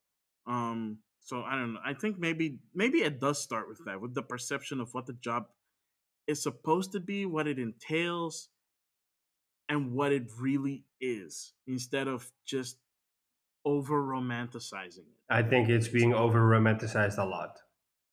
Um, 0.46 0.98
so 1.20 1.42
I 1.42 1.56
don't 1.56 1.74
know. 1.74 1.80
I 1.84 1.94
think 1.94 2.18
maybe 2.18 2.58
maybe 2.74 2.98
it 2.98 3.20
does 3.20 3.42
start 3.42 3.68
with 3.68 3.80
that, 3.86 4.00
with 4.00 4.14
the 4.14 4.22
perception 4.22 4.80
of 4.80 4.94
what 4.94 5.06
the 5.06 5.12
job 5.14 5.46
is 6.26 6.42
supposed 6.42 6.92
to 6.92 7.00
be, 7.00 7.26
what 7.26 7.46
it 7.46 7.58
entails, 7.58 8.48
and 9.68 9.92
what 9.92 10.12
it 10.12 10.24
really 10.38 10.84
is, 11.00 11.52
instead 11.66 12.08
of 12.08 12.30
just 12.46 12.78
over 13.64 14.02
romanticizing 14.02 14.98
it. 14.98 15.20
I 15.28 15.42
think 15.42 15.68
it's 15.68 15.88
being 15.88 16.14
over 16.14 16.40
romanticized 16.40 17.18
a 17.18 17.24
lot. 17.24 17.58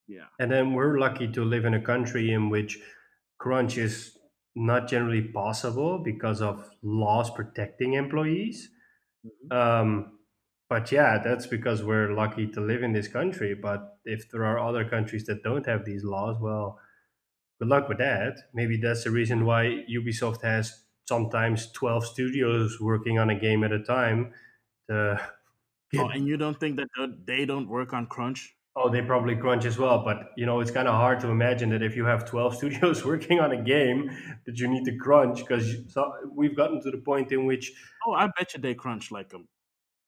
Yeah. 0.07 0.25
And 0.39 0.51
then 0.51 0.73
we're 0.73 0.99
lucky 0.99 1.27
to 1.29 1.43
live 1.43 1.65
in 1.65 1.73
a 1.73 1.81
country 1.81 2.31
in 2.31 2.49
which 2.49 2.79
crunch 3.37 3.77
is 3.77 4.17
not 4.55 4.87
generally 4.87 5.21
possible 5.21 5.99
because 5.99 6.41
of 6.41 6.69
laws 6.81 7.29
protecting 7.29 7.93
employees. 7.93 8.69
Mm-hmm. 9.25 9.57
Um, 9.57 10.19
but 10.69 10.91
yeah, 10.91 11.21
that's 11.23 11.47
because 11.47 11.83
we're 11.83 12.11
lucky 12.13 12.47
to 12.47 12.61
live 12.61 12.83
in 12.83 12.91
this 12.91 13.07
country. 13.07 13.53
But 13.53 13.99
if 14.03 14.29
there 14.31 14.45
are 14.45 14.59
other 14.59 14.87
countries 14.89 15.25
that 15.25 15.43
don't 15.43 15.65
have 15.65 15.85
these 15.85 16.03
laws, 16.03 16.37
well, 16.41 16.79
good 17.59 17.69
luck 17.69 17.87
with 17.87 17.99
that. 17.99 18.37
Maybe 18.53 18.77
that's 18.77 19.03
the 19.03 19.11
reason 19.11 19.45
why 19.45 19.85
Ubisoft 19.89 20.41
has 20.41 20.83
sometimes 21.07 21.71
12 21.71 22.05
studios 22.05 22.79
working 22.81 23.17
on 23.17 23.29
a 23.29 23.39
game 23.39 23.63
at 23.63 23.71
a 23.71 23.81
time. 23.83 24.33
Oh, 25.95 26.09
and 26.09 26.27
you 26.27 26.35
don't 26.35 26.59
think 26.59 26.75
that 26.75 26.89
they 27.25 27.45
don't 27.45 27.69
work 27.69 27.93
on 27.93 28.07
crunch? 28.07 28.56
Oh, 28.79 28.89
they 28.89 29.01
probably 29.01 29.35
crunch 29.35 29.65
as 29.65 29.79
well, 29.79 30.03
but 30.05 30.33
you 30.37 30.45
know 30.45 30.59
it's 30.59 30.69
kind 30.69 30.87
of 30.87 30.93
hard 30.93 31.19
to 31.21 31.29
imagine 31.29 31.69
that 31.71 31.81
if 31.81 31.95
you 31.95 32.05
have 32.05 32.25
twelve 32.25 32.55
studios 32.59 33.03
working 33.03 33.39
on 33.39 33.51
a 33.51 33.61
game, 33.61 34.11
that 34.45 34.59
you 34.59 34.67
need 34.67 34.85
to 34.85 34.95
crunch 34.95 35.39
because 35.39 35.77
so 35.87 36.13
we've 36.31 36.55
gotten 36.55 36.79
to 36.83 36.91
the 36.91 36.99
point 36.99 37.31
in 37.31 37.47
which. 37.47 37.73
Oh, 38.05 38.13
I 38.13 38.27
bet 38.37 38.53
you 38.53 38.61
they 38.61 38.75
crunch 38.75 39.11
like 39.11 39.33
a 39.33 39.39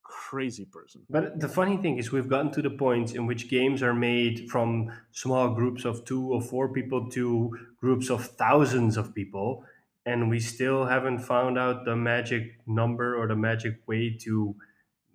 crazy 0.04 0.66
person. 0.66 1.02
But 1.10 1.40
the 1.40 1.50
funny 1.50 1.78
thing 1.78 1.98
is, 1.98 2.12
we've 2.12 2.30
gotten 2.30 2.52
to 2.52 2.62
the 2.62 2.70
point 2.70 3.16
in 3.16 3.26
which 3.26 3.50
games 3.50 3.82
are 3.82 3.94
made 3.96 4.50
from 4.52 4.92
small 5.12 5.50
groups 5.50 5.84
of 5.84 6.06
two 6.06 6.32
or 6.32 6.42
four 6.42 6.72
people 6.72 7.10
to 7.12 7.58
groups 7.80 8.12
of 8.12 8.26
thousands 8.26 8.98
of 8.98 9.16
people, 9.16 9.64
and 10.06 10.30
we 10.30 10.40
still 10.40 10.86
haven't 10.86 11.20
found 11.20 11.58
out 11.58 11.86
the 11.86 11.96
magic 11.96 12.60
number 12.68 13.16
or 13.16 13.28
the 13.28 13.36
magic 13.36 13.88
way 13.88 14.16
to 14.22 14.56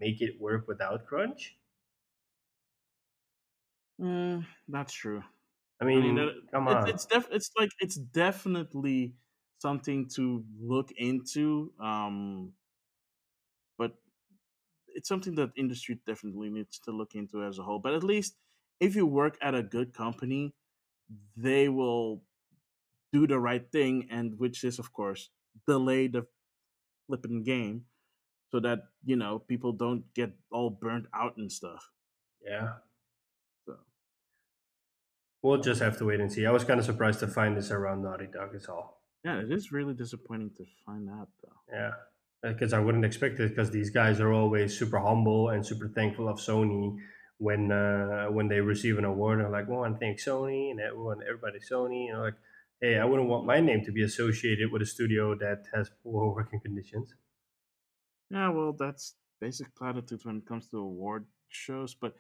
make 0.00 0.20
it 0.20 0.40
work 0.40 0.66
without 0.66 1.06
crunch. 1.06 1.56
Mm, 4.00 4.46
that's 4.68 4.92
true. 4.92 5.22
I 5.80 5.84
mean, 5.84 6.18
I 6.18 6.26
mean 6.28 6.34
come 6.50 6.68
on. 6.68 6.88
It's, 6.88 7.04
it's, 7.04 7.06
def- 7.06 7.28
it's 7.30 7.50
like 7.58 7.70
it's 7.80 7.96
definitely 7.96 9.16
something 9.58 10.08
to 10.16 10.44
look 10.60 10.92
into. 10.92 11.72
Um, 11.80 12.54
but 13.76 13.96
it's 14.88 15.08
something 15.08 15.34
that 15.36 15.52
industry 15.56 16.00
definitely 16.06 16.50
needs 16.50 16.78
to 16.80 16.92
look 16.92 17.14
into 17.14 17.44
as 17.44 17.58
a 17.58 17.62
whole. 17.62 17.78
But 17.78 17.94
at 17.94 18.04
least 18.04 18.38
if 18.80 18.96
you 18.96 19.06
work 19.06 19.38
at 19.42 19.54
a 19.54 19.62
good 19.62 19.94
company, 19.94 20.54
they 21.36 21.68
will 21.68 22.24
do 23.12 23.26
the 23.26 23.38
right 23.40 23.70
thing, 23.72 24.08
and 24.10 24.38
which 24.38 24.64
is 24.64 24.78
of 24.78 24.92
course 24.92 25.30
delay 25.66 26.08
the 26.08 26.26
flipping 27.06 27.42
game, 27.44 27.86
so 28.52 28.60
that 28.60 28.90
you 29.04 29.16
know 29.16 29.38
people 29.40 29.72
don't 29.72 30.12
get 30.14 30.32
all 30.52 30.70
burnt 30.70 31.06
out 31.14 31.36
and 31.38 31.52
stuff. 31.52 31.92
Yeah, 32.40 32.78
We'll 35.44 35.60
just 35.60 35.82
have 35.82 35.98
to 35.98 36.06
wait 36.06 36.20
and 36.20 36.32
see. 36.32 36.46
I 36.46 36.50
was 36.50 36.64
kind 36.64 36.80
of 36.80 36.86
surprised 36.86 37.20
to 37.20 37.26
find 37.26 37.54
this 37.54 37.70
around 37.70 38.02
Naughty 38.02 38.28
Dog. 38.32 38.54
Is 38.54 38.66
all. 38.66 39.02
Yeah, 39.22 39.40
it 39.40 39.52
is 39.52 39.72
really 39.72 39.92
disappointing 39.92 40.52
to 40.56 40.64
find 40.86 41.06
that 41.06 41.26
though. 41.42 41.58
Yeah, 41.70 41.92
because 42.42 42.72
I 42.72 42.78
wouldn't 42.78 43.04
expect 43.04 43.38
it 43.40 43.50
because 43.50 43.70
these 43.70 43.90
guys 43.90 44.20
are 44.20 44.32
always 44.32 44.74
super 44.78 44.98
humble 44.98 45.50
and 45.50 45.64
super 45.64 45.88
thankful 45.88 46.30
of 46.30 46.38
Sony 46.38 46.96
when 47.36 47.70
uh, 47.70 48.28
when 48.28 48.48
they 48.48 48.60
receive 48.60 48.96
an 48.96 49.04
award. 49.04 49.40
They're 49.40 49.50
like, 49.50 49.68
"Well, 49.68 49.84
I 49.84 49.92
thank 49.92 50.18
Sony 50.18 50.70
and 50.70 50.80
everyone, 50.80 51.20
everybody 51.22 51.58
Sony." 51.58 52.06
You 52.06 52.14
know, 52.14 52.22
like, 52.22 52.38
hey, 52.80 52.98
I 52.98 53.04
wouldn't 53.04 53.28
want 53.28 53.44
my 53.44 53.60
name 53.60 53.84
to 53.84 53.92
be 53.92 54.02
associated 54.02 54.72
with 54.72 54.80
a 54.80 54.86
studio 54.86 55.34
that 55.34 55.64
has 55.74 55.90
poor 56.02 56.34
working 56.34 56.60
conditions. 56.60 57.12
Yeah, 58.30 58.48
well, 58.48 58.72
that's 58.72 59.16
basic 59.42 59.74
platitudes 59.76 60.24
when 60.24 60.38
it 60.38 60.46
comes 60.46 60.68
to 60.68 60.78
award 60.78 61.26
shows, 61.48 61.94
but 61.94 62.14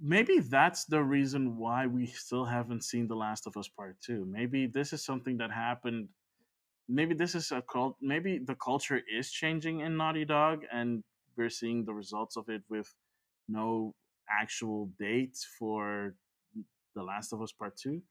maybe 0.00 0.40
that's 0.40 0.84
the 0.84 1.02
reason 1.02 1.56
why 1.56 1.86
we 1.86 2.06
still 2.06 2.44
haven't 2.44 2.84
seen 2.84 3.06
The 3.06 3.14
Last 3.14 3.46
of 3.46 3.56
Us 3.56 3.68
Part 3.68 3.96
Two. 4.00 4.26
Maybe 4.30 4.66
this 4.66 4.92
is 4.92 5.04
something 5.04 5.36
that 5.38 5.50
happened. 5.50 6.08
Maybe 6.88 7.14
this 7.14 7.34
is 7.34 7.52
a 7.52 7.62
cult. 7.62 7.96
Maybe 8.00 8.38
the 8.38 8.54
culture 8.56 9.00
is 9.12 9.30
changing 9.30 9.80
in 9.80 9.96
Naughty 9.96 10.24
Dog, 10.24 10.64
and 10.72 11.02
we're 11.36 11.50
seeing 11.50 11.84
the 11.84 11.94
results 11.94 12.36
of 12.36 12.48
it 12.48 12.62
with 12.68 12.92
no 13.48 13.94
actual 14.30 14.90
date 14.98 15.36
for 15.58 16.14
The 16.94 17.02
Last 17.02 17.32
of 17.32 17.42
Us 17.42 17.52
Part 17.52 17.76
Two. 17.76 18.02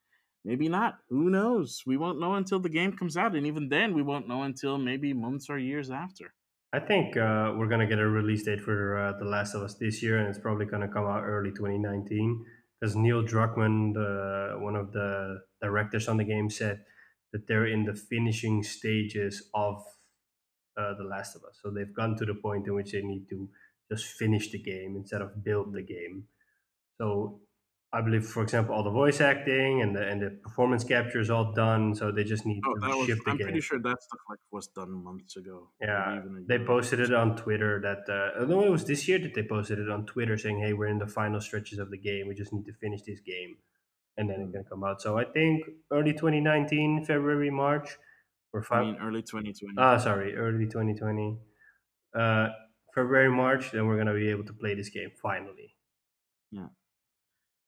Maybe 0.46 0.70
not. 0.70 1.00
Who 1.10 1.30
knows? 1.30 1.84
We 1.86 1.98
won't 1.98 2.20
know 2.20 2.36
until 2.36 2.60
the 2.60 2.70
game 2.70 2.94
comes 2.94 3.18
out, 3.18 3.36
and 3.36 3.46
even 3.46 3.68
then, 3.68 3.94
we 3.94 4.04
won't 4.04 4.28
know 4.28 4.44
until 4.44 4.78
maybe 4.78 5.14
months 5.14 5.50
or 5.50 5.58
years 5.58 5.92
after. 5.92 6.34
I 6.72 6.80
think 6.80 7.18
uh, 7.18 7.54
we're 7.58 7.68
gonna 7.68 7.88
get 7.88 8.00
a 8.00 8.08
release 8.08 8.44
date 8.44 8.62
for 8.62 8.98
uh, 8.98 9.18
The 9.18 9.26
Last 9.26 9.56
of 9.56 9.64
Us 9.64 9.76
this 9.76 10.04
year, 10.04 10.20
and 10.20 10.28
it's 10.28 10.38
probably 10.38 10.66
gonna 10.66 10.88
come 10.88 11.06
out 11.06 11.24
early 11.24 11.52
2019. 11.52 12.46
Because 12.80 12.96
Neil 12.96 13.24
Druckmann, 13.24 13.94
one 14.62 14.76
of 14.76 14.94
the 14.94 15.42
directors 15.62 16.08
on 16.08 16.18
the 16.18 16.24
game, 16.24 16.50
said 16.50 16.86
that 17.34 17.48
they're 17.48 17.66
in 17.66 17.86
the 17.86 17.94
finishing 17.94 18.64
stages 18.64 19.50
of 19.54 19.84
uh, 20.78 20.94
The 20.94 21.04
Last 21.04 21.36
of 21.36 21.44
Us. 21.44 21.60
So 21.62 21.72
they've 21.72 21.94
gone 21.94 22.16
to 22.18 22.26
the 22.26 22.36
point 22.36 22.68
in 22.68 22.76
which 22.76 22.92
they 22.92 23.02
need 23.02 23.28
to 23.30 23.50
just 23.92 24.06
finish 24.06 24.52
the 24.52 24.60
game 24.60 24.96
instead 24.96 25.22
of 25.22 25.44
build 25.44 25.74
the 25.74 25.82
game. 25.82 26.26
So 26.98 27.42
I 27.92 28.02
believe, 28.02 28.26
for 28.26 28.44
example, 28.44 28.76
all 28.76 28.84
the 28.84 28.92
voice 28.92 29.20
acting 29.20 29.82
and 29.82 29.96
the 29.96 30.08
and 30.08 30.22
the 30.22 30.30
performance 30.30 30.84
capture 30.84 31.20
is 31.20 31.32
all 31.32 31.54
done. 31.54 31.96
So 31.96 32.12
they 32.12 32.24
just 32.24 32.46
need 32.46 32.62
oh, 32.64 32.76
to 32.76 32.98
was, 32.98 33.08
ship 33.08 33.18
the 33.26 33.32
I'm 33.32 33.38
pretty 33.38 33.62
sure 33.62 33.80
that 33.80 34.04
stuff 34.04 34.20
like 34.30 34.38
was 34.52 34.68
done 34.68 35.04
months 35.04 35.36
ago. 35.38 35.70
Yeah, 35.82 36.22
they 36.48 36.60
posted 36.60 37.00
it 37.00 37.12
on 37.12 37.36
Twitter. 37.36 37.82
That 37.82 38.12
uh, 38.12 38.46
know 38.46 38.64
it 38.64 38.70
was 38.70 38.86
this 38.86 39.08
year 39.08 39.18
that 39.20 39.34
they 39.34 39.42
posted 39.42 39.80
it 39.80 39.90
on 39.90 40.06
Twitter, 40.06 40.38
saying, 40.38 40.60
"Hey, 40.60 40.74
we're 40.74 40.88
in 40.88 41.00
the 41.00 41.08
final 41.08 41.42
stretches 41.42 41.80
of 41.80 41.90
the 41.90 41.98
game. 41.98 42.28
We 42.28 42.36
just 42.36 42.54
need 42.54 42.66
to 42.66 42.74
finish 42.74 43.02
this 43.02 43.22
game, 43.22 43.56
and 44.18 44.30
then 44.30 44.38
mm. 44.38 44.50
it 44.50 44.54
can 44.54 44.66
come 44.66 44.84
out." 44.84 45.02
So 45.02 45.18
I 45.18 45.26
think 45.26 45.64
early 45.92 46.14
2019, 46.14 47.06
February, 47.06 47.50
March, 47.50 47.98
or 48.54 48.62
five. 48.62 48.84
I 48.84 48.92
mean, 48.92 48.98
early 49.02 49.24
2020. 49.24 49.74
Ah, 49.80 49.98
sorry, 49.98 50.36
early 50.36 50.68
2020. 50.68 51.40
Uh, 52.16 52.50
February, 52.94 53.32
March, 53.32 53.72
then 53.72 53.88
we're 53.88 53.98
gonna 53.98 54.14
be 54.14 54.30
able 54.30 54.46
to 54.46 54.54
play 54.54 54.76
this 54.76 54.90
game 54.90 55.10
finally. 55.20 55.74
Yeah. 56.52 56.68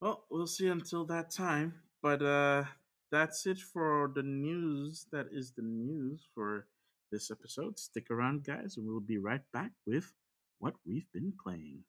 Well, 0.01 0.25
we'll 0.31 0.47
see 0.47 0.65
until 0.65 1.05
that 1.05 1.29
time. 1.29 1.75
But 2.01 2.23
uh, 2.23 2.63
that's 3.11 3.45
it 3.45 3.59
for 3.59 4.11
the 4.15 4.23
news. 4.23 5.05
That 5.11 5.27
is 5.31 5.51
the 5.51 5.61
news 5.61 6.25
for 6.33 6.65
this 7.11 7.29
episode. 7.29 7.77
Stick 7.77 8.09
around, 8.09 8.43
guys, 8.43 8.77
and 8.77 8.87
we'll 8.87 8.99
be 8.99 9.19
right 9.19 9.43
back 9.53 9.73
with 9.85 10.11
what 10.57 10.73
we've 10.87 11.05
been 11.13 11.33
playing. 11.43 11.83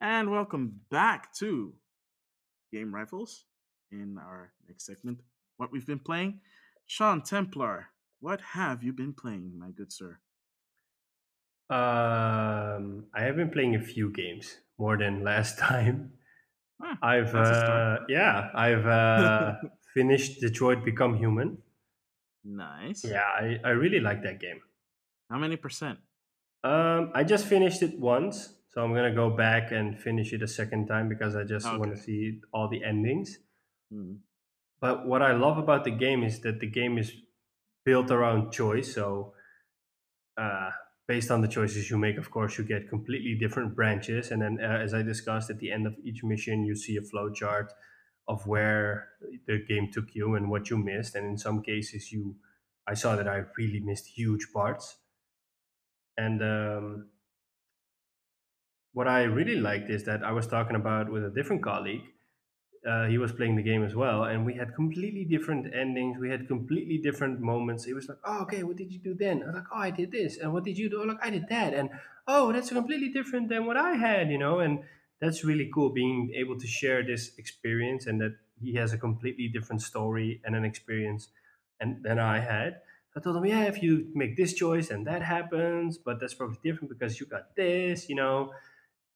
And 0.00 0.30
welcome 0.30 0.80
back 0.92 1.34
to 1.38 1.74
Game 2.72 2.94
Rifles 2.94 3.46
in 3.90 4.16
our 4.16 4.52
next 4.68 4.86
segment. 4.86 5.22
What 5.56 5.72
we've 5.72 5.86
been 5.86 5.98
playing. 5.98 6.38
Sean 6.94 7.22
Templar, 7.22 7.86
what 8.20 8.42
have 8.52 8.82
you 8.82 8.92
been 8.92 9.14
playing, 9.14 9.58
my 9.58 9.70
good 9.70 9.90
sir? 9.90 10.18
Um, 11.70 13.06
I 13.14 13.22
have 13.22 13.34
been 13.34 13.48
playing 13.48 13.76
a 13.76 13.80
few 13.80 14.10
games 14.10 14.58
more 14.76 14.98
than 14.98 15.24
last 15.30 15.58
time. 15.58 16.12
Ah, 16.82 16.98
I've 17.00 17.34
uh, 17.34 18.00
yeah, 18.10 18.50
I've 18.54 18.84
uh, 18.84 19.54
finished 19.94 20.42
Detroit 20.42 20.84
Become 20.84 21.16
Human. 21.16 21.56
Nice. 22.44 23.06
Yeah, 23.06 23.24
I, 23.24 23.58
I 23.64 23.70
really 23.70 24.00
like 24.00 24.22
that 24.24 24.38
game. 24.38 24.60
How 25.30 25.38
many 25.38 25.56
percent? 25.56 25.98
Um, 26.62 27.10
I 27.14 27.24
just 27.24 27.46
finished 27.46 27.80
it 27.80 27.98
once, 27.98 28.52
so 28.68 28.84
I'm 28.84 28.92
gonna 28.94 29.14
go 29.14 29.30
back 29.30 29.72
and 29.72 29.98
finish 29.98 30.34
it 30.34 30.42
a 30.42 30.46
second 30.46 30.88
time 30.88 31.08
because 31.08 31.36
I 31.36 31.44
just 31.44 31.64
okay. 31.64 31.78
want 31.78 31.96
to 31.96 31.98
see 31.98 32.42
all 32.52 32.68
the 32.68 32.84
endings. 32.84 33.38
Mm. 33.90 34.18
But 34.82 35.06
what 35.06 35.22
I 35.22 35.32
love 35.32 35.58
about 35.58 35.84
the 35.84 35.92
game 35.92 36.24
is 36.24 36.40
that 36.40 36.58
the 36.58 36.66
game 36.66 36.98
is 36.98 37.12
built 37.84 38.10
around 38.10 38.50
choice. 38.50 38.92
So, 38.92 39.32
uh, 40.36 40.70
based 41.06 41.30
on 41.30 41.40
the 41.40 41.46
choices 41.46 41.88
you 41.88 41.96
make, 41.96 42.18
of 42.18 42.32
course, 42.32 42.58
you 42.58 42.64
get 42.64 42.88
completely 42.88 43.36
different 43.36 43.76
branches. 43.76 44.32
And 44.32 44.42
then, 44.42 44.58
uh, 44.60 44.80
as 44.82 44.92
I 44.92 45.02
discussed, 45.02 45.50
at 45.50 45.60
the 45.60 45.70
end 45.70 45.86
of 45.86 45.94
each 46.02 46.24
mission, 46.24 46.64
you 46.64 46.74
see 46.74 46.96
a 46.96 47.02
flow 47.02 47.30
chart 47.30 47.72
of 48.26 48.44
where 48.48 49.08
the 49.46 49.64
game 49.68 49.90
took 49.92 50.16
you 50.16 50.34
and 50.34 50.50
what 50.50 50.68
you 50.68 50.76
missed. 50.76 51.14
And 51.14 51.26
in 51.26 51.38
some 51.38 51.62
cases, 51.62 52.10
you, 52.10 52.34
I 52.84 52.94
saw 52.94 53.14
that 53.14 53.28
I 53.28 53.44
really 53.56 53.80
missed 53.80 54.08
huge 54.08 54.48
parts. 54.52 54.96
And 56.16 56.42
um, 56.42 57.08
what 58.92 59.06
I 59.06 59.22
really 59.22 59.56
liked 59.56 59.90
is 59.90 60.02
that 60.04 60.24
I 60.24 60.32
was 60.32 60.48
talking 60.48 60.74
about 60.74 61.08
with 61.08 61.24
a 61.24 61.30
different 61.30 61.62
colleague 61.62 62.11
uh, 62.86 63.06
he 63.06 63.18
was 63.18 63.32
playing 63.32 63.56
the 63.56 63.62
game 63.62 63.84
as 63.84 63.94
well, 63.94 64.24
and 64.24 64.44
we 64.44 64.54
had 64.54 64.74
completely 64.74 65.24
different 65.24 65.72
endings. 65.74 66.18
We 66.18 66.30
had 66.30 66.48
completely 66.48 66.98
different 66.98 67.40
moments. 67.40 67.86
It 67.86 67.94
was 67.94 68.08
like, 68.08 68.18
oh, 68.24 68.42
okay, 68.42 68.62
what 68.64 68.76
did 68.76 68.92
you 68.92 68.98
do 68.98 69.14
then? 69.14 69.42
I 69.42 69.46
was 69.46 69.54
like, 69.54 69.64
oh, 69.72 69.78
I 69.78 69.90
did 69.90 70.10
this, 70.10 70.38
and 70.38 70.52
what 70.52 70.64
did 70.64 70.76
you 70.76 70.90
do? 70.90 71.00
Oh, 71.00 71.04
look, 71.04 71.18
I 71.22 71.30
did 71.30 71.48
that, 71.48 71.74
and 71.74 71.90
oh, 72.26 72.52
that's 72.52 72.70
completely 72.70 73.08
different 73.10 73.48
than 73.48 73.66
what 73.66 73.76
I 73.76 73.92
had, 73.92 74.30
you 74.30 74.38
know. 74.38 74.58
And 74.58 74.80
that's 75.20 75.44
really 75.44 75.70
cool 75.72 75.90
being 75.90 76.32
able 76.34 76.58
to 76.58 76.66
share 76.66 77.04
this 77.04 77.32
experience, 77.38 78.06
and 78.06 78.20
that 78.20 78.36
he 78.60 78.74
has 78.74 78.92
a 78.92 78.98
completely 78.98 79.48
different 79.48 79.82
story 79.82 80.40
and 80.44 80.56
an 80.56 80.64
experience, 80.64 81.28
and 81.80 82.02
than 82.02 82.18
I 82.18 82.40
had. 82.40 82.80
I 83.14 83.20
told 83.20 83.36
him, 83.36 83.44
yeah, 83.44 83.64
if 83.64 83.82
you 83.82 84.10
make 84.14 84.36
this 84.36 84.54
choice, 84.54 84.90
and 84.90 85.06
that 85.06 85.22
happens, 85.22 85.98
but 85.98 86.18
that's 86.18 86.34
probably 86.34 86.58
different 86.64 86.88
because 86.88 87.20
you 87.20 87.26
got 87.26 87.54
this, 87.54 88.08
you 88.08 88.16
know. 88.16 88.52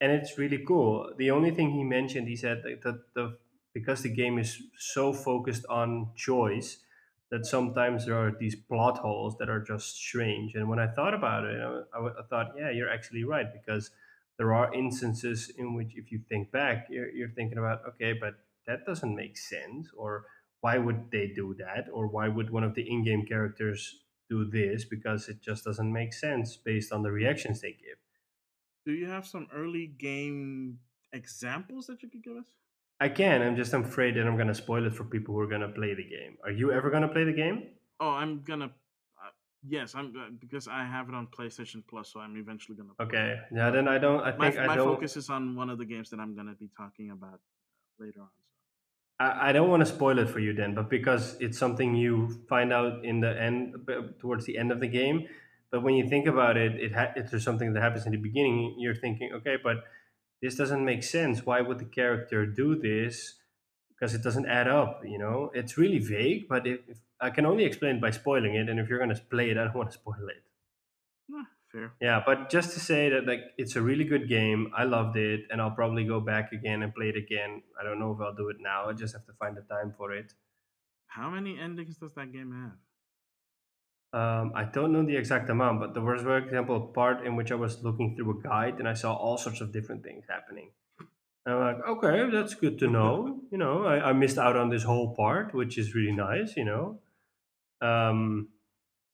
And 0.01 0.13
it's 0.13 0.37
really 0.37 0.59
cool. 0.59 1.15
The 1.17 1.31
only 1.31 1.51
thing 1.51 1.71
he 1.71 1.83
mentioned, 1.83 2.29
he 2.29 2.37
said 2.37 2.63
that 2.63 3.01
the 3.15 3.39
because 3.77 4.01
the 4.01 4.09
game 4.09 4.39
is 4.39 4.63
so 4.79 5.13
focused 5.13 5.67
on 5.69 6.09
choice 6.17 6.79
that 7.31 7.45
sometimes 7.45 8.07
there 8.07 8.17
are 8.17 8.33
these 8.41 8.57
plot 8.57 8.97
holes 8.97 9.37
that 9.37 9.51
are 9.51 9.61
just 9.61 9.99
strange. 9.99 10.55
And 10.55 10.67
when 10.67 10.79
I 10.79 10.87
thought 10.87 11.13
about 11.13 11.45
it, 11.45 11.61
I, 11.61 11.99
I 11.99 12.23
thought, 12.31 12.55
yeah, 12.57 12.71
you're 12.71 12.89
actually 12.89 13.25
right 13.25 13.45
because 13.53 13.91
there 14.39 14.55
are 14.55 14.73
instances 14.73 15.53
in 15.59 15.75
which, 15.75 15.93
if 15.95 16.11
you 16.11 16.21
think 16.27 16.51
back, 16.51 16.87
you're, 16.89 17.11
you're 17.11 17.29
thinking 17.29 17.59
about, 17.59 17.83
okay, 17.87 18.15
but 18.15 18.37
that 18.67 18.87
doesn't 18.87 19.15
make 19.15 19.37
sense 19.37 19.89
or 19.95 20.25
why 20.63 20.79
would 20.79 21.11
they 21.11 21.27
do 21.37 21.55
that? 21.59 21.89
Or 21.93 22.07
why 22.07 22.29
would 22.29 22.49
one 22.49 22.65
of 22.65 22.75
the 22.75 22.91
in-game 22.91 23.27
characters 23.27 24.01
do 24.31 24.47
this? 24.47 24.87
Because 24.87 25.29
it 25.29 25.43
just 25.43 25.65
doesn't 25.65 25.93
make 25.93 26.15
sense 26.15 26.57
based 26.57 26.93
on 26.93 27.03
the 27.03 27.13
reactions 27.13 27.61
they 27.61 27.73
give. 27.73 27.99
Do 28.87 28.93
you 28.93 29.05
have 29.05 29.27
some 29.27 29.49
early 29.55 29.87
game 29.87 30.79
examples 31.13 31.89
that 31.89 32.03
you 32.03 32.09
could 32.09 32.25
give 32.25 32.39
us 32.39 32.47
i 33.01 33.09
can 33.09 33.43
i'm 33.43 33.57
just 33.57 33.73
afraid 33.73 34.17
that 34.17 34.27
i'm 34.27 34.37
going 34.37 34.49
to 34.49 34.55
spoil 34.55 34.87
it 34.87 34.95
for 34.95 35.05
people 35.05 35.35
who 35.35 35.41
are 35.41 35.49
going 35.49 35.61
to 35.61 35.69
play 35.69 35.95
the 35.95 36.05
game 36.05 36.37
are 36.45 36.51
you 36.51 36.73
ever 36.73 36.91
going 36.91 37.03
to 37.03 37.09
play 37.09 37.25
the 37.25 37.33
game 37.33 37.69
oh 38.01 38.11
i'm 38.11 38.43
gonna 38.43 38.71
Yes, 39.69 39.95
I'm 39.95 40.15
uh, 40.17 40.31
because 40.39 40.69
I 40.69 40.85
have 40.85 41.09
it 41.09 41.15
on 41.15 41.27
PlayStation 41.27 41.83
Plus, 41.89 42.13
so 42.13 42.21
I'm 42.21 42.37
eventually 42.37 42.77
gonna. 42.77 42.91
Okay, 43.01 43.37
yeah. 43.53 43.71
Then 43.71 43.89
I 43.89 43.99
don't. 43.99 44.21
I 44.21 44.31
think 44.31 44.57
my, 44.57 44.63
I 44.63 44.67
my 44.69 44.77
don't. 44.77 44.95
focus 44.95 45.17
is 45.17 45.29
on 45.29 45.57
one 45.57 45.71
of 45.71 45.79
the 45.79 45.85
games 45.85 46.11
that 46.11 46.21
I'm 46.21 46.37
gonna 46.37 46.55
be 46.55 46.71
talking 46.77 47.11
about 47.11 47.41
later 47.99 48.21
on. 48.21 48.29
I, 49.19 49.49
I 49.49 49.53
don't 49.53 49.69
want 49.69 49.81
to 49.81 49.87
spoil 49.87 50.19
it 50.19 50.29
for 50.29 50.39
you 50.39 50.53
then, 50.53 50.75
but 50.75 50.89
because 50.89 51.37
it's 51.41 51.59
something 51.59 51.97
you 51.97 52.45
find 52.49 52.73
out 52.73 53.05
in 53.05 53.21
the 53.21 53.41
end, 53.41 53.75
towards 54.21 54.45
the 54.45 54.57
end 54.57 54.71
of 54.71 54.79
the 54.79 54.89
game. 54.89 55.27
But 55.71 55.83
when 55.83 55.95
you 55.95 56.09
think 56.09 56.27
about 56.27 56.57
it, 56.57 56.77
it 56.77 56.95
ha- 56.95 57.13
if 57.17 57.31
there's 57.31 57.43
something 57.43 57.73
that 57.73 57.83
happens 57.83 58.07
in 58.07 58.13
the 58.13 58.19
beginning, 58.19 58.77
you're 58.79 58.95
thinking, 58.95 59.33
okay, 59.35 59.57
but 59.63 59.79
this 60.43 60.55
doesn't 60.57 60.85
make 60.85 61.03
sense. 61.03 61.45
Why 61.45 61.61
would 61.61 61.79
the 61.79 61.85
character 61.85 62.47
do 62.47 62.77
this? 62.77 63.35
Because 63.89 64.15
it 64.15 64.23
doesn't 64.23 64.47
add 64.47 64.69
up. 64.69 65.03
You 65.05 65.19
know, 65.19 65.51
it's 65.55 65.79
really 65.79 65.99
vague. 65.99 66.49
But 66.49 66.67
if, 66.67 66.81
if 66.89 66.99
I 67.21 67.31
can 67.31 67.47
only 67.47 67.65
explain 67.65 68.01
by 68.01 68.11
spoiling 68.11 68.55
it, 68.55 68.69
and 68.69 68.79
if 68.79 68.89
you're 68.89 68.99
going 68.99 69.15
to 69.15 69.21
play 69.31 69.51
it, 69.51 69.57
I 69.57 69.65
don't 69.65 69.75
want 69.75 69.91
to 69.91 69.99
spoil 69.99 70.29
it. 70.29 70.43
fair. 71.73 71.93
Yeah, 72.01 72.23
but 72.25 72.51
just 72.51 72.73
to 72.75 72.81
say 72.81 73.09
that 73.11 73.27
like 73.27 73.41
it's 73.57 73.77
a 73.77 73.83
really 73.83 74.05
good 74.05 74.29
game. 74.29 74.71
I 74.77 74.85
loved 74.85 75.17
it, 75.17 75.43
and 75.51 75.61
I'll 75.61 75.71
probably 75.71 76.05
go 76.05 76.21
back 76.21 76.53
again 76.53 76.83
and 76.83 76.95
play 76.95 77.09
it 77.09 77.17
again. 77.17 77.63
I 77.81 77.85
don't 77.85 77.99
know 77.99 78.13
if 78.13 78.21
I'll 78.21 78.35
do 78.35 78.49
it 78.49 78.57
now. 78.61 78.89
I 78.89 78.93
just 78.93 79.15
have 79.15 79.27
to 79.27 79.33
find 79.33 79.57
the 79.57 79.63
time 79.63 79.95
for 79.97 80.13
it. 80.13 80.33
How 81.07 81.31
many 81.31 81.59
endings 81.59 81.97
does 81.97 82.15
that 82.15 82.33
game 82.33 82.53
have? 82.53 82.77
Um, 84.17 84.53
I 84.55 84.65
don't 84.65 84.93
know 84.93 85.05
the 85.05 85.15
exact 85.15 85.51
amount, 85.51 85.79
but 85.79 85.93
there 85.93 86.03
was, 86.03 86.23
for 86.23 86.39
example, 86.39 86.77
a 86.77 86.87
part 86.95 87.27
in 87.27 87.37
which 87.37 87.53
I 87.53 87.55
was 87.55 87.83
looking 87.83 88.17
through 88.17 88.39
a 88.39 88.43
guide 88.43 88.79
and 88.79 88.89
I 88.89 88.95
saw 88.95 89.13
all 89.13 89.37
sorts 89.37 89.61
of 89.61 89.73
different 89.75 90.03
things 90.05 90.25
happening. 90.27 90.71
And 91.45 91.55
I'm 91.55 91.61
like, 91.61 91.87
okay, 91.87 92.31
that's 92.31 92.55
good 92.55 92.79
to 92.79 92.89
know. 92.89 93.41
you 93.53 93.59
know, 93.59 93.85
I, 93.85 94.09
I 94.09 94.13
missed 94.15 94.39
out 94.39 94.57
on 94.57 94.71
this 94.71 94.85
whole 94.85 95.15
part, 95.15 95.55
which 95.55 95.77
is 95.77 95.95
really 95.95 96.17
nice. 96.17 96.57
You 96.57 96.65
know, 96.65 96.99
um, 97.83 98.49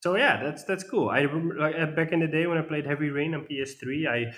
so 0.05 0.15
yeah, 0.17 0.41
that's 0.41 0.63
that's 0.63 0.85
cool. 0.85 1.09
I 1.11 1.23
remember 1.23 1.59
like 1.59 1.75
uh, 1.77 1.87
back 1.87 2.13
in 2.13 2.21
the 2.21 2.29
day 2.29 2.47
when 2.47 2.59
I 2.59 2.63
played 2.63 2.87
Heavy 2.87 3.11
Rain 3.11 3.35
on 3.35 3.47
PS3, 3.51 4.07
I 4.07 4.33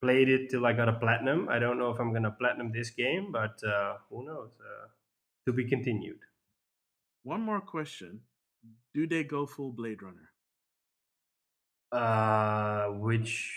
played 0.00 0.30
it 0.30 0.48
till 0.48 0.64
I 0.64 0.72
got 0.72 0.88
a 0.88 0.94
platinum. 0.94 1.50
I 1.50 1.58
don't 1.58 1.78
know 1.78 1.90
if 1.90 2.00
I'm 2.00 2.14
gonna 2.14 2.30
platinum 2.30 2.72
this 2.72 2.88
game, 2.90 3.30
but 3.30 3.62
uh, 3.62 3.98
who 4.08 4.24
knows? 4.24 4.52
Uh, 4.58 4.88
to 5.46 5.52
be 5.52 5.68
continued. 5.68 6.20
One 7.24 7.42
more 7.42 7.60
question: 7.60 8.20
Do 8.98 9.06
they 9.06 9.22
go 9.22 9.46
full 9.46 9.70
Blade 9.70 10.02
Runner? 10.02 10.28
Uh, 11.92 12.98
which 12.98 13.48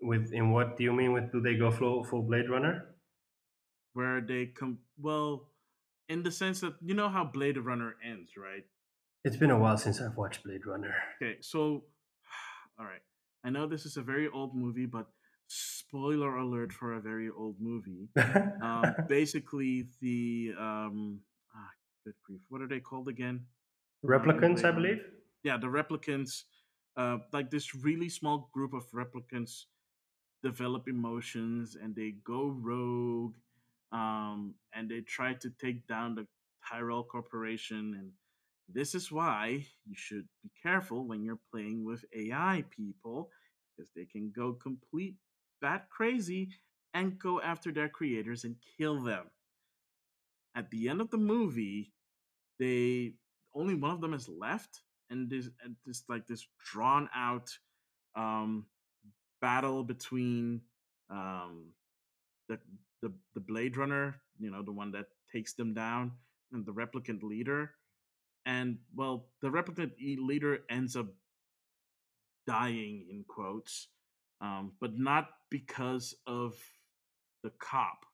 with 0.00 0.32
in 0.32 0.52
what 0.52 0.78
do 0.78 0.84
you 0.84 0.92
mean 0.94 1.12
with 1.12 1.30
do 1.30 1.42
they 1.42 1.54
go 1.54 1.70
full 1.70 2.02
full 2.02 2.22
Blade 2.22 2.48
Runner? 2.48 2.96
Where 3.92 4.22
they 4.22 4.46
come 4.46 4.78
well, 4.98 5.50
in 6.08 6.22
the 6.22 6.30
sense 6.30 6.60
that 6.62 6.76
you 6.80 6.94
know 6.94 7.10
how 7.10 7.24
Blade 7.24 7.58
Runner 7.58 7.94
ends, 8.02 8.38
right? 8.38 8.64
It's 9.22 9.36
been 9.36 9.50
a 9.50 9.58
while 9.58 9.76
since 9.76 10.00
I've 10.00 10.16
watched 10.16 10.44
Blade 10.44 10.64
Runner. 10.64 10.94
Okay, 11.20 11.36
so 11.42 11.84
all 12.80 12.86
right. 12.86 13.04
I 13.44 13.50
know 13.50 13.66
this 13.66 13.84
is 13.84 13.98
a 13.98 14.02
very 14.02 14.30
old 14.32 14.56
movie, 14.56 14.86
but 14.86 15.08
spoiler 15.46 16.38
alert 16.38 16.72
for 16.72 16.94
a 16.94 17.00
very 17.00 17.28
old 17.28 17.56
movie. 17.60 18.08
um, 18.62 18.94
basically, 19.10 19.88
the 20.00 20.54
um, 20.58 21.20
ah, 21.54 21.68
good 22.02 22.14
grief, 22.24 22.40
what 22.48 22.62
are 22.62 22.68
they 22.68 22.80
called 22.80 23.08
again? 23.08 23.44
Replicants, 24.04 24.64
I 24.64 24.70
believe. 24.70 25.02
Yeah, 25.42 25.56
the 25.56 25.66
replicants. 25.66 26.44
Uh, 26.96 27.18
like 27.32 27.50
this 27.50 27.74
really 27.74 28.08
small 28.08 28.48
group 28.54 28.72
of 28.72 28.90
replicants 28.90 29.64
develop 30.42 30.88
emotions 30.88 31.76
and 31.80 31.94
they 31.94 32.14
go 32.24 32.48
rogue, 32.48 33.34
um, 33.92 34.54
and 34.74 34.88
they 34.90 35.00
try 35.00 35.34
to 35.34 35.50
take 35.60 35.86
down 35.86 36.14
the 36.14 36.26
Tyrell 36.66 37.04
Corporation 37.04 37.94
and 37.98 38.12
this 38.68 38.94
is 38.94 39.12
why 39.12 39.66
you 39.86 39.94
should 39.94 40.26
be 40.42 40.50
careful 40.62 41.06
when 41.06 41.22
you're 41.22 41.38
playing 41.52 41.84
with 41.84 42.04
AI 42.14 42.64
people 42.70 43.30
because 43.76 43.90
they 43.94 44.04
can 44.04 44.32
go 44.34 44.54
complete 44.54 45.16
bat 45.60 45.86
crazy 45.90 46.48
and 46.94 47.18
go 47.18 47.40
after 47.40 47.70
their 47.72 47.88
creators 47.88 48.44
and 48.44 48.56
kill 48.78 49.02
them. 49.02 49.26
At 50.56 50.70
the 50.70 50.88
end 50.88 51.00
of 51.00 51.10
the 51.10 51.18
movie, 51.18 51.92
they 52.58 53.14
only 53.56 53.74
one 53.74 53.90
of 53.90 54.00
them 54.00 54.14
is 54.14 54.28
left, 54.28 54.82
and 55.10 55.30
this 55.30 55.48
and 55.64 55.76
this 55.84 56.04
like 56.08 56.26
this 56.26 56.46
drawn 56.64 57.08
out 57.14 57.50
um, 58.14 58.66
battle 59.40 59.82
between 59.82 60.60
um, 61.10 61.72
the 62.48 62.58
the 63.02 63.12
the 63.34 63.40
Blade 63.40 63.76
Runner, 63.76 64.16
you 64.38 64.50
know, 64.50 64.62
the 64.62 64.72
one 64.72 64.92
that 64.92 65.06
takes 65.32 65.54
them 65.54 65.74
down, 65.74 66.12
and 66.52 66.64
the 66.66 66.72
replicant 66.72 67.22
leader. 67.22 67.72
And 68.44 68.78
well, 68.94 69.26
the 69.42 69.48
replicant 69.48 69.92
leader 69.98 70.60
ends 70.70 70.94
up 70.94 71.06
dying 72.46 73.06
in 73.10 73.24
quotes, 73.26 73.88
um, 74.40 74.72
but 74.80 74.96
not 74.96 75.28
because 75.50 76.14
of 76.26 76.54
the 77.42 77.50
cop, 77.58 78.06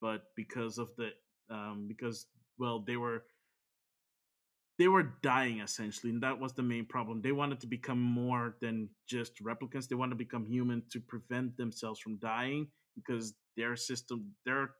but 0.00 0.24
because 0.34 0.78
of 0.78 0.90
the 0.96 1.10
um, 1.50 1.86
because 1.88 2.26
well 2.58 2.80
they 2.86 2.96
were 2.96 3.24
they 4.80 4.88
were 4.88 5.12
dying 5.22 5.60
essentially, 5.60 6.10
and 6.10 6.22
that 6.22 6.40
was 6.40 6.54
the 6.54 6.62
main 6.62 6.86
problem. 6.86 7.20
They 7.20 7.32
wanted 7.32 7.60
to 7.60 7.66
become 7.66 8.00
more 8.00 8.56
than 8.62 8.88
just 9.06 9.44
replicants. 9.44 9.86
They 9.86 9.94
wanted 9.94 10.12
to 10.12 10.24
become 10.24 10.46
human 10.46 10.82
to 10.92 11.00
prevent 11.00 11.58
themselves 11.58 12.00
from 12.00 12.16
dying 12.16 12.68
because 12.94 13.34
their 13.58 13.76
system, 13.76 14.32
their 14.46 14.70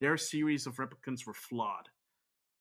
their 0.00 0.16
series 0.16 0.66
of 0.66 0.74
replicants 0.74 1.24
were 1.24 1.34
flawed. 1.34 1.88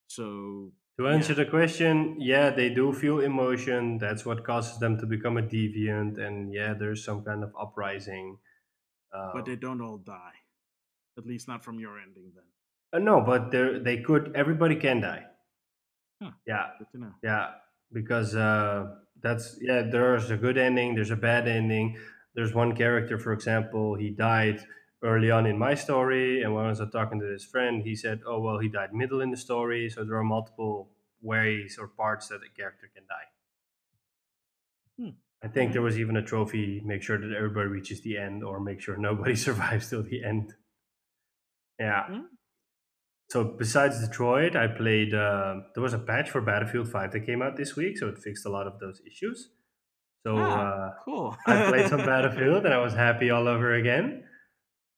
So 0.06 0.72
to 1.00 1.08
answer 1.08 1.34
yeah. 1.34 1.46
the 1.46 1.50
question, 1.50 2.18
yeah, 2.20 2.52
they 2.52 2.70
do 2.70 2.94
feel 2.94 3.22
emotion. 3.22 3.98
That's 3.98 4.24
what 4.24 4.46
causes 4.46 4.78
them 4.78 5.00
to 5.00 5.08
become 5.08 5.38
a 5.38 5.42
deviant, 5.42 6.20
and 6.20 6.54
yeah, 6.54 6.76
there's 6.76 7.04
some 7.04 7.24
kind 7.24 7.44
of 7.44 7.52
uprising. 7.60 8.38
Um, 9.12 9.32
but 9.34 9.46
they 9.46 9.56
don't 9.56 9.82
all 9.82 9.98
die, 9.98 10.38
at 11.18 11.26
least 11.26 11.48
not 11.48 11.64
from 11.64 11.80
your 11.80 11.98
ending. 11.98 12.34
Then. 12.36 12.44
Uh, 12.94 13.00
no, 13.04 13.22
but 13.22 13.50
they 13.50 13.80
they 13.80 13.98
could. 14.04 14.32
Everybody 14.36 14.76
can 14.76 15.02
die. 15.02 15.24
Huh, 16.22 16.32
yeah. 16.48 16.68
Yeah, 17.24 17.52
because 17.94 18.36
uh, 18.36 18.96
that's 19.22 19.58
yeah. 19.62 19.84
There's 19.84 20.32
a 20.32 20.38
good 20.38 20.58
ending. 20.58 20.96
There's 20.96 21.12
a 21.12 21.16
bad 21.16 21.48
ending. 21.48 21.98
There's 22.34 22.54
one 22.54 22.76
character, 22.76 23.18
for 23.20 23.34
example, 23.34 23.96
he 23.96 24.10
died 24.12 24.60
early 25.04 25.32
on 25.32 25.46
in 25.46 25.58
my 25.58 25.76
story. 25.76 26.42
And 26.44 26.54
when 26.54 26.66
I 26.66 26.70
was 26.70 26.82
talking 26.92 27.20
to 27.20 27.26
this 27.26 27.44
friend, 27.46 27.84
he 27.84 27.96
said, 27.96 28.22
"Oh 28.26 28.40
well, 28.40 28.60
he 28.60 28.68
died 28.70 28.94
middle 28.94 29.22
in 29.22 29.32
the 29.32 29.38
story." 29.38 29.90
So 29.90 30.04
there 30.04 30.18
are 30.18 30.24
multiple 30.24 30.90
ways 31.22 31.78
or 31.80 31.88
parts 31.88 32.28
that 32.30 32.42
a 32.44 32.50
character 32.56 32.90
can 32.94 33.04
die. 33.08 33.28
Hmm. 35.00 35.10
I 35.44 35.48
think 35.48 35.74
there 35.74 35.82
was 35.82 36.00
even 36.00 36.18
a 36.18 36.22
trophy: 36.24 36.82
make 36.84 37.02
sure 37.04 37.18
that 37.20 37.36
everybody 37.36 37.68
reaches 37.70 38.02
the 38.02 38.18
end, 38.18 38.44
or 38.44 38.60
make 38.60 38.82
sure 38.82 38.98
nobody 38.98 39.36
survives 39.48 39.90
till 39.90 40.04
the 40.04 40.24
end. 40.24 40.54
Yeah. 41.80 42.06
Hmm. 42.08 42.37
So 43.30 43.44
besides 43.44 44.00
Detroit, 44.06 44.56
I 44.56 44.68
played. 44.68 45.14
Uh, 45.14 45.62
there 45.74 45.84
was 45.84 45.94
a 45.94 46.00
patch 46.00 46.30
for 46.30 46.42
Battlefield 46.42 46.90
Five 46.90 47.12
that 47.12 47.26
came 47.26 47.42
out 47.42 47.58
this 47.58 47.76
week, 47.76 47.98
so 47.98 48.08
it 48.08 48.18
fixed 48.18 48.46
a 48.46 48.50
lot 48.50 48.68
of 48.68 48.80
those 48.80 49.02
issues. 49.06 49.50
So 50.26 50.36
ah, 50.38 50.42
uh, 50.42 50.92
cool. 51.04 51.38
I 51.46 51.70
played 51.70 51.90
some 51.90 52.06
Battlefield, 52.06 52.66
and 52.66 52.74
I 52.74 52.80
was 52.80 52.94
happy 52.94 53.30
all 53.30 53.48
over 53.48 53.74
again. 53.74 54.24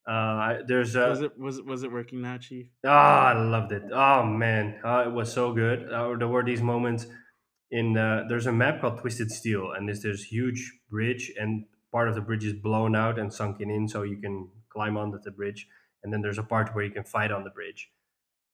Uh, 0.08 0.58
there's 0.66 0.96
a, 0.96 1.08
was 1.08 1.22
it 1.22 1.38
was 1.38 1.58
it 1.58 1.66
was 1.66 1.82
it 1.82 1.92
working 1.92 2.22
now, 2.22 2.38
Chief? 2.38 2.66
Oh, 2.84 2.88
I 2.88 3.32
loved 3.34 3.72
it. 3.72 3.82
Oh 3.92 4.24
man, 4.24 4.80
uh, 4.84 5.04
it 5.06 5.12
was 5.12 5.32
so 5.32 5.52
good. 5.52 5.92
Uh, 5.92 6.14
there 6.16 6.28
were 6.28 6.44
these 6.44 6.62
moments 6.62 7.06
in 7.70 7.96
uh, 7.96 8.24
there's 8.28 8.46
a 8.46 8.52
map 8.52 8.80
called 8.80 8.98
Twisted 9.00 9.30
Steel, 9.30 9.72
and 9.72 9.88
there's 9.88 10.02
this 10.02 10.24
huge 10.24 10.72
bridge, 10.90 11.32
and 11.38 11.66
part 11.92 12.08
of 12.08 12.14
the 12.14 12.20
bridge 12.20 12.44
is 12.44 12.54
blown 12.54 12.96
out 12.96 13.18
and 13.18 13.32
sunken 13.32 13.70
in, 13.70 13.88
so 13.88 14.02
you 14.02 14.16
can 14.16 14.48
climb 14.68 14.96
onto 14.96 15.18
the 15.20 15.30
bridge. 15.30 15.66
And 16.02 16.12
then 16.12 16.22
there's 16.22 16.38
a 16.38 16.42
part 16.42 16.74
where 16.74 16.84
you 16.84 16.90
can 16.90 17.04
fight 17.04 17.30
on 17.30 17.44
the 17.44 17.50
bridge, 17.50 17.90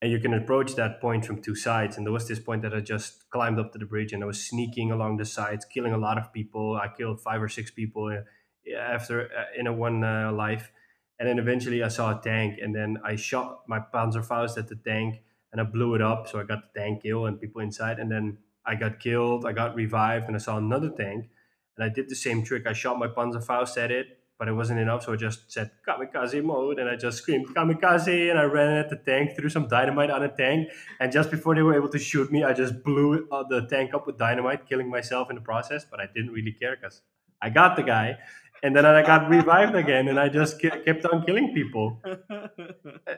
and 0.03 0.13
you 0.13 0.19
can 0.21 0.35
approach 0.35 0.75
that 0.75 1.01
point 1.01 1.25
from 1.25 1.41
two 1.41 1.55
sides. 1.55 1.97
And 1.97 2.07
there 2.07 2.13
was 2.13 2.29
this 2.29 2.39
point 2.39 2.63
that 2.63 2.75
I 2.75 2.81
just 2.81 3.29
climbed 3.31 3.59
up 3.59 3.73
to 3.73 3.79
the 3.79 3.87
bridge, 3.87 4.13
and 4.13 4.23
I 4.23 4.27
was 4.27 4.45
sneaking 4.45 4.91
along 4.91 5.17
the 5.17 5.25
sides, 5.25 5.65
killing 5.65 5.93
a 5.93 5.99
lot 5.99 6.19
of 6.19 6.33
people. 6.33 6.77
I 6.77 6.89
killed 6.89 7.21
five 7.21 7.43
or 7.43 7.49
six 7.49 7.71
people 7.71 8.09
uh, 8.09 8.77
after 8.77 9.23
uh, 9.23 9.45
in 9.59 9.67
a 9.67 9.73
one 9.73 10.01
life 10.01 10.71
and 11.19 11.29
then 11.29 11.39
eventually 11.39 11.83
I 11.83 11.89
saw 11.89 12.19
a 12.19 12.21
tank, 12.21 12.59
and 12.63 12.75
then 12.75 12.99
I 13.05 13.17
shot 13.17 13.63
my 13.67 13.81
Panzerfaust 13.81 14.59
at 14.59 14.69
the 14.69 14.77
tank, 14.77 15.23
and 15.51 15.61
I 15.61 15.65
blew 15.65 15.95
it 15.95 16.03
up. 16.03 16.29
So 16.29 16.39
I 16.39 16.45
got 16.45 16.73
the 16.73 16.81
tank 16.81 17.03
kill 17.03 17.27
and 17.27 17.41
people 17.41 17.63
inside. 17.63 17.99
And 17.99 18.11
then 18.11 18.39
I 18.67 18.75
got 18.75 19.01
killed. 19.01 19.47
I 19.47 19.53
got 19.53 19.75
revived, 19.75 20.27
and 20.27 20.37
I 20.37 20.39
saw 20.39 20.59
another 20.59 20.91
tank, 20.91 21.31
and 21.77 21.85
I 21.85 21.89
did 21.89 22.11
the 22.11 22.15
same 22.15 22.45
trick. 22.45 22.67
I 22.67 22.75
shot 22.75 22.99
my 22.99 23.09
Panzerfaust 23.09 23.79
at 23.79 23.91
it, 23.91 24.19
but 24.39 24.49
it 24.49 24.53
wasn't 24.53 24.79
enough. 24.81 25.05
So 25.05 25.13
I 25.13 25.17
just 25.17 25.51
said 25.51 25.71
kamikaze 25.87 26.43
mode 26.43 26.79
and 26.79 26.89
I 26.89 26.97
just 26.97 27.19
screamed 27.19 27.55
kamikaze 27.55 28.31
and 28.31 28.39
I 28.39 28.45
ran 28.45 28.77
at 28.77 28.91
the 28.91 28.97
tank, 28.97 29.37
threw 29.37 29.49
some 29.49 29.69
dynamite 29.69 30.11
on 30.11 30.23
the 30.23 30.29
tank. 30.29 30.69
And 31.01 31.11
just 31.11 31.31
before 31.31 31.55
they 31.55 31.63
were 31.63 31.75
able 31.75 31.89
to 31.91 31.99
shoot 31.99 32.31
me, 32.31 32.45
I 32.45 32.53
just 32.53 32.83
blew 32.83 33.27
uh, 33.31 33.45
the 33.49 33.67
tank 33.67 33.95
up 33.95 34.07
with 34.07 34.19
dynamite, 34.19 34.69
killing 34.69 34.91
myself 34.91 35.31
in 35.31 35.37
the 35.37 35.43
process. 35.43 35.87
But 35.91 36.01
I 36.01 36.07
didn't 36.15 36.33
really 36.33 36.53
care 36.53 36.77
because 36.77 37.03
I 37.41 37.51
got 37.51 37.77
the 37.77 37.83
guy. 37.83 38.19
And 38.63 38.75
then 38.75 38.87
I 38.87 39.03
got 39.03 39.29
revived 39.29 39.75
again 39.75 40.09
and 40.09 40.19
I 40.19 40.29
just 40.29 40.61
kept 40.61 41.05
on 41.07 41.25
killing 41.25 41.55
people. 41.55 42.03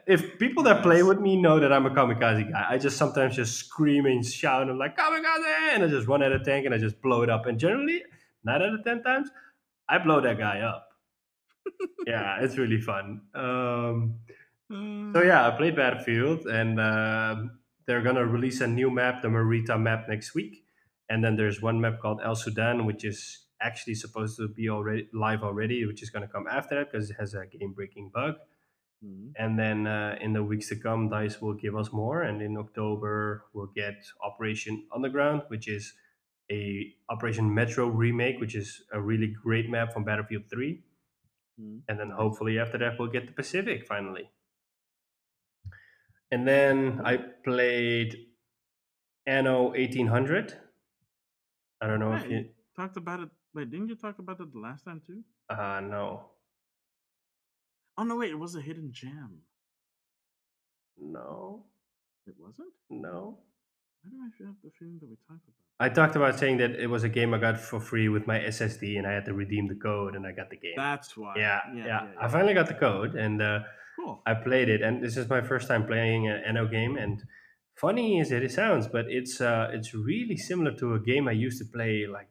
If 0.06 0.38
people 0.38 0.62
that 0.64 0.82
play 0.82 1.02
with 1.02 1.20
me 1.20 1.36
know 1.36 1.60
that 1.60 1.72
I'm 1.72 1.86
a 1.86 1.90
kamikaze 1.90 2.50
guy, 2.50 2.66
I 2.68 2.78
just 2.78 2.96
sometimes 2.96 3.36
just 3.36 3.56
scream 3.56 4.06
and 4.06 4.24
shout 4.24 4.62
and 4.62 4.70
I'm 4.70 4.78
like 4.78 4.96
kamikaze 4.96 5.74
and 5.74 5.84
I 5.84 5.88
just 5.88 6.08
run 6.08 6.22
at 6.22 6.32
a 6.32 6.40
tank 6.40 6.66
and 6.66 6.74
I 6.74 6.78
just 6.78 7.00
blow 7.00 7.22
it 7.22 7.30
up. 7.30 7.46
And 7.46 7.58
generally, 7.58 8.02
nine 8.42 8.62
out 8.62 8.74
of 8.74 8.84
ten 8.84 9.02
times, 9.02 9.30
I 9.88 9.98
blow 9.98 10.20
that 10.20 10.38
guy 10.38 10.60
up. 10.60 10.87
Yeah, 12.06 12.38
it's 12.40 12.56
really 12.56 12.80
fun. 12.80 13.20
Um, 13.34 14.20
so 14.70 15.22
yeah, 15.22 15.46
I 15.46 15.50
played 15.56 15.76
Battlefield, 15.76 16.46
and 16.46 16.80
uh, 16.80 17.36
they're 17.86 18.02
gonna 18.02 18.26
release 18.26 18.60
a 18.60 18.66
new 18.66 18.90
map, 18.90 19.22
the 19.22 19.28
Marita 19.28 19.80
map, 19.80 20.08
next 20.08 20.34
week. 20.34 20.64
And 21.08 21.24
then 21.24 21.36
there's 21.36 21.62
one 21.62 21.80
map 21.80 22.00
called 22.00 22.20
Al 22.22 22.34
Sundan, 22.34 22.84
which 22.86 23.04
is 23.04 23.46
actually 23.60 23.94
supposed 23.94 24.36
to 24.38 24.48
be 24.48 24.68
already 24.68 25.08
live 25.12 25.42
already, 25.42 25.84
which 25.86 26.02
is 26.02 26.10
gonna 26.10 26.28
come 26.28 26.46
after 26.46 26.76
that 26.76 26.92
because 26.92 27.10
it 27.10 27.16
has 27.18 27.34
a 27.34 27.46
game-breaking 27.46 28.10
bug. 28.14 28.34
Mm-hmm. 29.04 29.30
And 29.36 29.58
then 29.58 29.86
uh, 29.86 30.16
in 30.20 30.32
the 30.32 30.42
weeks 30.42 30.68
to 30.68 30.76
come, 30.76 31.08
Dice 31.08 31.40
will 31.40 31.54
give 31.54 31.76
us 31.76 31.92
more. 31.92 32.22
And 32.22 32.42
in 32.42 32.56
October, 32.56 33.44
we'll 33.52 33.72
get 33.74 33.94
Operation 34.22 34.86
Underground, 34.94 35.42
which 35.48 35.68
is 35.68 35.94
a 36.50 36.92
Operation 37.08 37.52
Metro 37.54 37.86
remake, 37.86 38.40
which 38.40 38.54
is 38.54 38.82
a 38.92 39.00
really 39.00 39.28
great 39.28 39.70
map 39.70 39.92
from 39.92 40.04
Battlefield 40.04 40.44
3. 40.50 40.82
Mm. 41.60 41.80
And 41.88 41.98
then 41.98 42.10
hopefully 42.10 42.58
after 42.58 42.78
that 42.78 42.98
we'll 42.98 43.08
get 43.08 43.26
the 43.26 43.32
Pacific 43.32 43.86
finally. 43.86 44.30
And 46.30 46.46
then 46.46 47.00
I 47.04 47.16
played 47.16 48.16
Anno 49.26 49.70
1800. 49.70 50.54
I 51.80 51.86
don't 51.86 52.00
know 52.00 52.12
if 52.14 52.28
you 52.28 52.46
talked 52.76 52.96
about 52.96 53.20
it. 53.20 53.28
Wait, 53.54 53.70
didn't 53.70 53.88
you 53.88 53.96
talk 53.96 54.18
about 54.18 54.40
it 54.40 54.52
the 54.52 54.58
last 54.58 54.84
time 54.84 55.00
too? 55.06 55.22
Uh 55.48 55.80
no. 55.80 56.30
Oh 57.96 58.04
no, 58.04 58.16
wait, 58.16 58.30
it 58.30 58.38
was 58.38 58.54
a 58.54 58.60
hidden 58.60 58.90
gem. 58.92 59.42
No. 61.00 61.64
It 62.26 62.34
wasn't? 62.38 62.72
No. 62.90 63.38
Why 64.02 64.10
do 64.10 64.16
I 64.22 64.46
have 64.46 64.56
the 64.62 64.70
feeling 64.78 64.98
that 65.00 65.08
we 65.08 65.16
talked 65.26 65.46
about? 65.48 65.58
I 65.80 65.88
talked 65.88 66.16
about 66.16 66.38
saying 66.38 66.58
that 66.58 66.72
it 66.72 66.88
was 66.88 67.04
a 67.04 67.08
game 67.08 67.34
I 67.34 67.38
got 67.38 67.58
for 67.60 67.80
free 67.80 68.08
with 68.08 68.26
my 68.26 68.38
SSD, 68.38 68.98
and 68.98 69.06
I 69.06 69.12
had 69.12 69.24
to 69.26 69.34
redeem 69.34 69.68
the 69.68 69.76
code, 69.76 70.16
and 70.16 70.26
I 70.26 70.32
got 70.32 70.50
the 70.50 70.56
game. 70.56 70.74
That's 70.76 71.16
why. 71.16 71.34
Yeah, 71.36 71.60
yeah. 71.72 71.86
yeah, 71.86 71.86
yeah. 71.86 72.20
I 72.20 72.28
finally 72.28 72.54
got 72.54 72.66
the 72.66 72.74
code, 72.74 73.14
and 73.14 73.40
uh, 73.40 73.60
cool. 73.96 74.20
I 74.26 74.34
played 74.34 74.68
it, 74.68 74.82
and 74.82 75.02
this 75.02 75.16
is 75.16 75.28
my 75.28 75.40
first 75.40 75.68
time 75.68 75.86
playing 75.86 76.28
an 76.28 76.42
Anno 76.46 76.66
game. 76.66 76.96
And 76.96 77.22
funny 77.74 78.20
as 78.20 78.32
it 78.32 78.50
sounds, 78.50 78.88
but 78.88 79.06
it's 79.08 79.40
uh, 79.40 79.70
it's 79.72 79.94
really 79.94 80.36
similar 80.36 80.72
to 80.78 80.94
a 80.94 81.00
game 81.00 81.28
I 81.28 81.32
used 81.32 81.58
to 81.58 81.64
play 81.64 82.06
like 82.06 82.28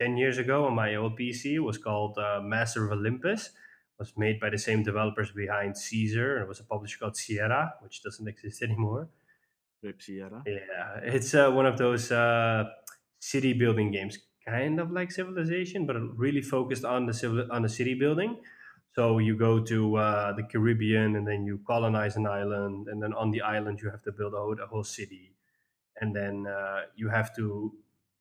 ten 0.00 0.16
years 0.16 0.38
ago 0.38 0.64
on 0.64 0.74
my 0.74 0.96
old 0.96 1.18
PC. 1.18 1.54
It 1.54 1.60
was 1.60 1.78
called 1.78 2.18
uh, 2.18 2.40
Master 2.42 2.84
of 2.86 2.98
Olympus. 2.98 3.46
It 3.46 3.98
was 3.98 4.12
made 4.16 4.40
by 4.40 4.50
the 4.50 4.58
same 4.58 4.82
developers 4.82 5.30
behind 5.30 5.76
Caesar, 5.76 6.36
and 6.36 6.44
it 6.44 6.48
was 6.48 6.60
a 6.60 6.64
publisher 6.64 6.98
called 6.98 7.16
Sierra, 7.16 7.74
which 7.82 8.02
doesn't 8.02 8.26
exist 8.34 8.62
anymore. 8.62 9.08
Rip 9.82 10.02
Sierra. 10.02 10.42
Yeah, 10.46 11.00
it's 11.02 11.34
uh, 11.34 11.50
one 11.50 11.66
of 11.66 11.78
those 11.78 12.12
uh, 12.12 12.64
city 13.18 13.52
building 13.52 13.90
games, 13.90 14.18
kind 14.46 14.78
of 14.78 14.90
like 14.90 15.10
Civilization, 15.10 15.86
but 15.86 15.96
really 16.16 16.42
focused 16.42 16.84
on 16.84 17.06
the 17.06 17.14
civil 17.14 17.46
on 17.50 17.62
the 17.62 17.68
city 17.68 17.94
building. 17.94 18.40
So 18.94 19.18
you 19.18 19.36
go 19.36 19.60
to 19.60 19.96
uh, 19.96 20.32
the 20.32 20.42
Caribbean 20.42 21.14
and 21.16 21.26
then 21.26 21.46
you 21.46 21.60
colonize 21.66 22.16
an 22.16 22.26
island, 22.26 22.88
and 22.88 23.02
then 23.02 23.14
on 23.14 23.30
the 23.30 23.40
island 23.40 23.80
you 23.82 23.90
have 23.90 24.02
to 24.02 24.12
build 24.12 24.34
a 24.34 24.38
whole, 24.38 24.56
a 24.62 24.66
whole 24.66 24.84
city, 24.84 25.36
and 26.00 26.14
then 26.14 26.46
uh, 26.46 26.80
you 26.96 27.08
have 27.08 27.34
to 27.36 27.72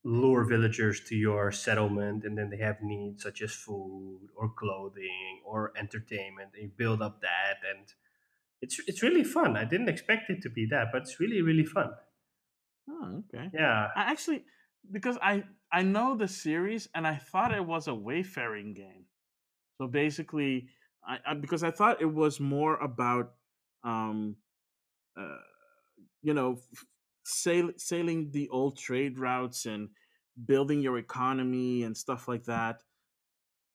lure 0.05 0.45
villagers 0.45 1.01
to 1.09 1.15
your 1.15 1.51
settlement, 1.51 2.23
and 2.23 2.37
then 2.37 2.49
they 2.49 2.57
have 2.57 2.77
needs 2.81 3.23
such 3.23 3.41
as 3.41 3.51
food 3.51 4.29
or 4.35 4.49
clothing 4.57 5.41
or 5.43 5.73
entertainment, 5.75 6.51
and 6.53 6.63
you 6.63 6.71
build 6.77 7.01
up 7.01 7.19
that 7.21 7.57
and 7.69 7.93
it's 8.61 8.79
it's 8.87 9.03
really 9.03 9.23
fun. 9.23 9.55
I 9.57 9.65
didn't 9.65 9.89
expect 9.89 10.29
it 10.29 10.41
to 10.43 10.49
be 10.49 10.67
that, 10.71 10.87
but 10.91 11.03
it's 11.03 11.19
really 11.19 11.41
really 11.41 11.65
fun. 11.65 11.91
Oh, 12.89 13.23
okay. 13.33 13.49
Yeah. 13.53 13.87
I 13.95 14.11
actually 14.11 14.45
because 14.91 15.17
I 15.21 15.43
I 15.71 15.83
know 15.83 16.15
the 16.15 16.27
series 16.27 16.87
and 16.95 17.05
I 17.07 17.15
thought 17.15 17.53
it 17.53 17.65
was 17.65 17.87
a 17.87 17.95
wayfaring 17.95 18.73
game. 18.73 19.05
So 19.77 19.87
basically, 19.87 20.69
I, 21.05 21.19
I 21.25 21.33
because 21.35 21.63
I 21.63 21.71
thought 21.71 22.01
it 22.01 22.13
was 22.13 22.39
more 22.39 22.75
about 22.77 23.33
um 23.83 24.35
uh 25.17 25.37
you 26.21 26.33
know 26.33 26.59
sail, 27.23 27.71
sailing 27.77 28.31
the 28.31 28.49
old 28.49 28.77
trade 28.77 29.19
routes 29.19 29.65
and 29.65 29.89
building 30.45 30.81
your 30.81 30.97
economy 30.97 31.83
and 31.83 31.95
stuff 31.95 32.27
like 32.27 32.45
that. 32.45 32.81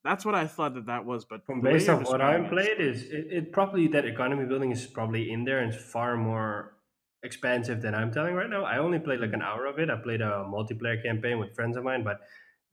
That's 0.04 0.24
what 0.24 0.34
I 0.34 0.46
thought 0.46 0.74
that 0.74 0.86
that 0.86 1.06
was, 1.06 1.24
but 1.24 1.46
from 1.46 1.62
based 1.62 1.88
on 1.88 2.04
what 2.04 2.20
I'm 2.20 2.48
played, 2.50 2.78
is 2.78 3.04
it, 3.04 3.26
it, 3.30 3.52
probably 3.52 3.88
that 3.88 4.04
economy 4.04 4.44
building 4.44 4.70
is 4.70 4.86
probably 4.86 5.30
in 5.30 5.44
there 5.44 5.60
and 5.60 5.72
it's 5.72 5.82
far 5.82 6.14
more 6.16 6.74
expansive 7.22 7.80
than 7.80 7.94
I'm 7.94 8.12
telling 8.12 8.34
right 8.34 8.50
now. 8.50 8.64
I 8.64 8.76
only 8.78 8.98
played 8.98 9.20
like 9.20 9.32
an 9.32 9.40
hour 9.40 9.64
of 9.64 9.78
it. 9.78 9.88
I 9.88 9.96
played 9.96 10.20
a 10.20 10.44
multiplayer 10.46 11.02
campaign 11.02 11.38
with 11.38 11.54
friends 11.54 11.78
of 11.78 11.84
mine, 11.84 12.04
but 12.04 12.20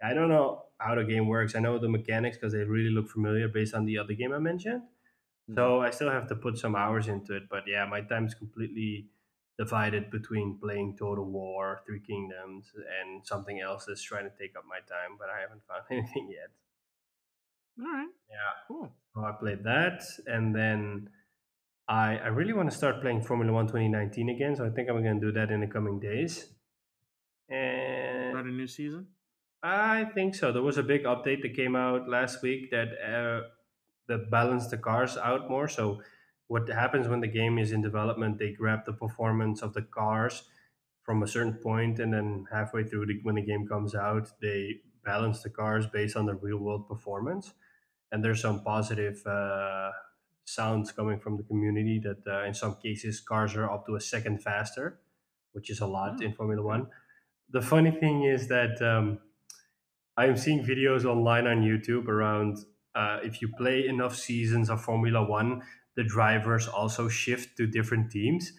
I 0.03 0.13
don't 0.13 0.27
know 0.27 0.63
how 0.77 0.95
the 0.95 1.05
game 1.05 1.27
works. 1.27 1.55
I 1.55 1.59
know 1.59 1.79
the 1.79 1.88
mechanics 1.88 2.38
because 2.38 2.51
they 2.51 2.63
really 2.63 2.89
look 2.89 3.09
familiar 3.09 3.47
based 3.47 3.73
on 3.73 3.86
the 3.86 3.97
other 3.97 4.13
game 4.13 4.34
I 4.34 4.39
mentioned. 4.39 4.82
Mm-hmm. 4.82 5.55
So 5.55 5.82
I 5.82 5.89
still 5.91 6.11
have 6.11 6.27
to 6.27 6.36
put 6.36 6.57
some 6.57 6.75
hours 6.75 7.07
into 7.07 7.36
it. 7.36 7.43
But 7.49 7.63
yeah, 7.65 7.86
my 7.86 8.01
time's 8.01 8.34
completely 8.34 9.07
divided 9.57 10.11
between 10.11 10.57
playing 10.61 10.97
Total 10.97 11.23
War, 11.23 11.82
Three 11.86 12.01
Kingdoms, 12.01 12.71
and 12.75 13.25
something 13.25 13.61
else 13.61 13.86
that's 13.86 14.01
trying 14.01 14.25
to 14.25 14.38
take 14.38 14.57
up 14.57 14.65
my 14.67 14.79
time. 14.79 15.17
But 15.17 15.29
I 15.29 15.39
haven't 15.39 15.61
found 15.65 15.84
anything 15.91 16.29
yet. 16.29 16.49
All 17.80 17.86
right. 17.86 18.07
Yeah. 18.30 18.51
Cool. 18.67 18.91
So 19.13 19.22
I 19.22 19.32
played 19.39 19.63
that, 19.63 20.03
and 20.28 20.55
then 20.55 21.09
I 21.88 22.17
I 22.17 22.28
really 22.28 22.53
want 22.53 22.72
to 22.72 22.78
start 22.78 23.01
playing 23.01 23.22
Formula 23.22 23.51
One 23.51 23.67
2019 23.67 24.30
again. 24.30 24.55
So 24.55 24.65
I 24.65 24.69
think 24.69 24.89
I'm 24.89 25.03
going 25.03 25.19
to 25.19 25.28
do 25.28 25.32
that 25.34 25.51
in 25.51 25.61
the 25.61 25.67
coming 25.67 25.99
days. 25.99 26.47
And 27.49 28.32
start 28.32 28.45
a 28.45 28.51
new 28.51 28.67
season. 28.67 29.07
I 29.63 30.05
think 30.15 30.34
so. 30.36 30.51
There 30.51 30.63
was 30.63 30.78
a 30.78 30.84
big 30.84 31.03
update 31.03 31.41
that 31.43 31.55
came 31.55 31.76
out 31.76 32.09
last 32.09 32.41
week 32.41 32.72
that 32.72 32.89
uh, 33.01 33.47
that 34.07 34.32
balanced 34.32 34.72
the 34.72 34.78
cars 34.78 35.17
out 35.17 35.49
more. 35.49 35.67
So 35.67 36.01
what 36.47 36.67
happens 36.67 37.07
when 37.07 37.22
the 37.22 37.28
game 37.28 37.57
is 37.57 37.72
in 37.72 37.82
development? 37.82 38.39
They 38.39 38.51
grab 38.51 38.86
the 38.86 38.93
performance 38.93 39.61
of 39.61 39.74
the 39.74 39.84
cars 39.84 40.43
from 41.03 41.24
a 41.24 41.28
certain 41.28 41.53
point, 41.53 41.99
and 41.99 42.13
then 42.13 42.45
halfway 42.51 42.84
through 42.84 43.07
the, 43.07 43.19
when 43.24 43.36
the 43.36 43.41
game 43.41 43.67
comes 43.67 43.95
out, 43.95 44.30
they 44.41 44.82
balance 45.03 45.41
the 45.41 45.49
cars 45.49 45.88
based 45.88 46.15
on 46.15 46.26
the 46.26 46.36
real 46.36 46.57
world 46.57 46.88
performance. 46.88 47.53
And 48.12 48.24
there's 48.24 48.41
some 48.41 48.64
positive 48.64 49.26
uh, 49.26 49.91
sounds 50.45 50.91
coming 50.91 51.20
from 51.20 51.38
the 51.38 51.43
community 51.43 51.99
that 52.03 52.24
uh, 52.28 52.43
in 52.45 52.53
some 52.53 52.76
cases 52.84 53.22
cars 53.22 53.55
are 53.55 53.70
up 53.70 53.86
to 53.86 53.95
a 53.95 54.01
second 54.01 54.41
faster, 54.41 54.99
which 55.53 55.70
is 55.70 55.80
a 55.80 55.88
lot 55.88 56.18
oh. 56.20 56.26
in 56.26 56.34
Formula 56.34 56.62
One. 56.62 56.88
The 57.49 57.62
funny 57.62 57.91
thing 57.91 58.24
is 58.24 58.47
that 58.47 58.82
um, 58.82 59.20
I'm 60.18 60.38
seeing 60.38 60.64
videos 60.64 61.05
online 61.05 61.47
on 61.47 61.62
YouTube 61.62 62.07
around 62.07 62.57
uh, 62.95 63.20
if 63.24 63.41
you 63.41 63.49
play 63.57 63.88
enough 63.88 64.16
seasons 64.16 64.70
of 64.70 64.82
Formula 64.82 65.24
One, 65.24 65.62
the 65.95 66.03
drivers 66.03 66.68
also 66.68 67.07
shift 67.07 67.57
to 67.57 67.68
different 67.68 68.12
teams 68.12 68.51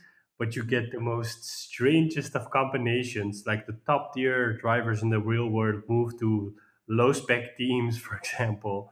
but 0.42 0.57
you 0.57 0.64
get 0.64 0.90
the 0.90 0.98
most 0.98 1.44
strangest 1.44 2.34
of 2.34 2.50
combinations. 2.50 3.44
Like 3.46 3.64
the 3.64 3.78
top 3.86 4.12
tier 4.12 4.59
drivers 4.59 5.00
in 5.00 5.09
the 5.09 5.20
real 5.20 5.48
world 5.48 5.82
move 5.88 6.18
to 6.18 6.53
low 6.88 7.12
spec 7.12 7.57
teams, 7.57 7.96
for 8.05 8.16
example. 8.16 8.90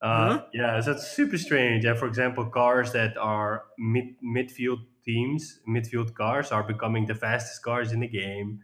Uh, 0.00 0.28
huh? 0.28 0.42
Yeah, 0.52 0.80
so 0.80 0.92
it's 0.92 1.08
super 1.08 1.38
strange. 1.38 1.84
And 1.84 1.98
for 1.98 2.06
example, 2.06 2.46
cars 2.46 2.92
that 2.92 3.16
are 3.16 3.64
mid 3.78 4.16
midfield 4.24 4.78
teams, 5.04 5.60
midfield 5.68 6.14
cars, 6.14 6.52
are 6.52 6.62
becoming 6.62 7.06
the 7.06 7.14
fastest 7.14 7.62
cars 7.62 7.92
in 7.92 8.00
the 8.00 8.08
game. 8.08 8.60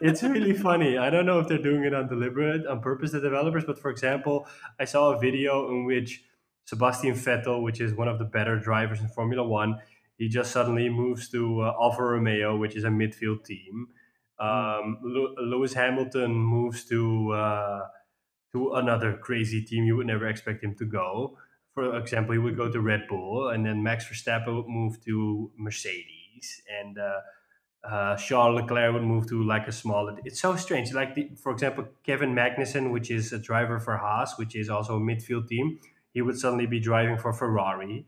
it's 0.00 0.22
really 0.22 0.54
funny. 0.68 0.96
I 0.96 1.10
don't 1.10 1.26
know 1.26 1.40
if 1.40 1.48
they're 1.48 1.62
doing 1.62 1.84
it 1.84 1.94
on 1.94 2.08
deliberate, 2.08 2.66
on 2.66 2.80
purpose, 2.80 3.12
the 3.12 3.20
developers. 3.20 3.64
But 3.64 3.78
for 3.78 3.90
example, 3.90 4.46
I 4.78 4.84
saw 4.84 5.12
a 5.12 5.18
video 5.18 5.68
in 5.68 5.84
which 5.84 6.22
Sebastian 6.64 7.14
Vettel, 7.14 7.62
which 7.62 7.80
is 7.80 7.94
one 7.94 8.08
of 8.08 8.18
the 8.18 8.24
better 8.24 8.58
drivers 8.58 9.00
in 9.00 9.08
Formula 9.08 9.46
One, 9.46 9.80
he 10.18 10.28
just 10.28 10.52
suddenly 10.52 10.88
moves 10.88 11.28
to 11.30 11.62
uh, 11.62 11.74
Alfa 11.80 12.02
Romeo, 12.02 12.56
which 12.56 12.76
is 12.76 12.84
a 12.84 12.88
midfield 12.88 13.44
team. 13.44 13.88
Hmm. 14.38 14.46
Um, 14.46 14.98
Lewis 15.02 15.74
Hamilton 15.74 16.32
moves 16.32 16.84
to 16.86 17.32
uh, 17.32 17.80
to 18.52 18.74
another 18.74 19.16
crazy 19.16 19.62
team 19.62 19.84
you 19.84 19.96
would 19.96 20.06
never 20.06 20.26
expect 20.26 20.62
him 20.64 20.74
to 20.76 20.84
go. 20.84 21.38
For 21.74 21.98
example, 21.98 22.32
he 22.32 22.38
would 22.38 22.56
go 22.56 22.70
to 22.70 22.80
Red 22.80 23.06
Bull, 23.08 23.48
and 23.50 23.64
then 23.64 23.82
Max 23.82 24.06
Verstappen 24.08 24.56
would 24.56 24.68
move 24.68 25.04
to 25.04 25.50
Mercedes, 25.56 26.62
and 26.80 26.98
uh, 26.98 27.20
uh, 27.88 28.16
Charles 28.16 28.60
Leclerc 28.60 28.92
would 28.94 29.02
move 29.02 29.28
to 29.28 29.42
like 29.44 29.68
a 29.68 29.72
smaller. 29.72 30.16
It's 30.24 30.40
so 30.40 30.56
strange. 30.56 30.92
Like, 30.92 31.14
the, 31.14 31.30
for 31.40 31.52
example, 31.52 31.86
Kevin 32.04 32.34
Magnussen, 32.34 32.90
which 32.90 33.10
is 33.10 33.32
a 33.32 33.38
driver 33.38 33.78
for 33.78 33.96
Haas, 33.96 34.36
which 34.38 34.56
is 34.56 34.68
also 34.68 34.96
a 34.96 35.00
midfield 35.00 35.46
team 35.46 35.78
he 36.18 36.22
would 36.22 36.38
suddenly 36.38 36.66
be 36.66 36.80
driving 36.80 37.16
for 37.16 37.32
Ferrari. 37.32 38.06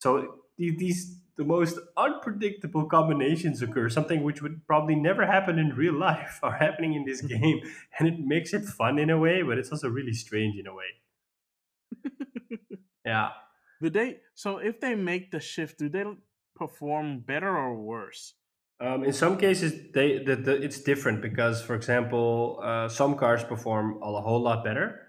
So 0.00 0.38
these 0.58 1.16
the 1.36 1.44
most 1.44 1.78
unpredictable 1.96 2.86
combinations 2.86 3.62
occur, 3.62 3.88
something 3.88 4.22
which 4.22 4.42
would 4.42 4.66
probably 4.66 4.94
never 4.94 5.26
happen 5.26 5.58
in 5.58 5.70
real 5.70 5.94
life 5.98 6.38
are 6.42 6.56
happening 6.56 6.94
in 6.94 7.04
this 7.04 7.20
game. 7.22 7.60
And 7.98 8.08
it 8.08 8.20
makes 8.20 8.52
it 8.52 8.64
fun 8.64 8.98
in 8.98 9.10
a 9.10 9.18
way, 9.18 9.42
but 9.42 9.58
it's 9.58 9.70
also 9.70 9.88
really 9.88 10.12
strange 10.12 10.58
in 10.58 10.66
a 10.66 10.74
way. 10.74 12.10
yeah. 13.06 13.30
Do 13.80 13.90
they 13.90 14.18
so 14.34 14.58
if 14.58 14.80
they 14.80 14.94
make 14.94 15.30
the 15.30 15.40
shift, 15.40 15.78
do 15.78 15.88
they 15.88 16.04
perform 16.54 17.20
better 17.20 17.48
or 17.48 17.74
worse? 17.74 18.34
Um, 18.80 19.04
in 19.04 19.12
some 19.12 19.38
cases, 19.38 19.92
they 19.92 20.22
the, 20.24 20.36
the, 20.36 20.62
it's 20.62 20.80
different 20.80 21.22
because, 21.22 21.62
for 21.62 21.74
example, 21.74 22.60
uh, 22.62 22.88
some 22.88 23.16
cars 23.16 23.44
perform 23.44 24.02
a 24.02 24.20
whole 24.20 24.40
lot 24.40 24.64
better, 24.64 25.00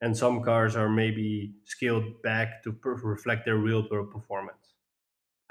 and 0.00 0.16
some 0.16 0.42
cars 0.42 0.76
are 0.76 0.88
maybe 0.88 1.54
scaled 1.64 2.22
back 2.22 2.62
to 2.64 2.72
per- 2.72 2.94
reflect 2.94 3.44
their 3.44 3.56
real 3.56 3.86
world 3.90 4.10
performance. 4.10 4.61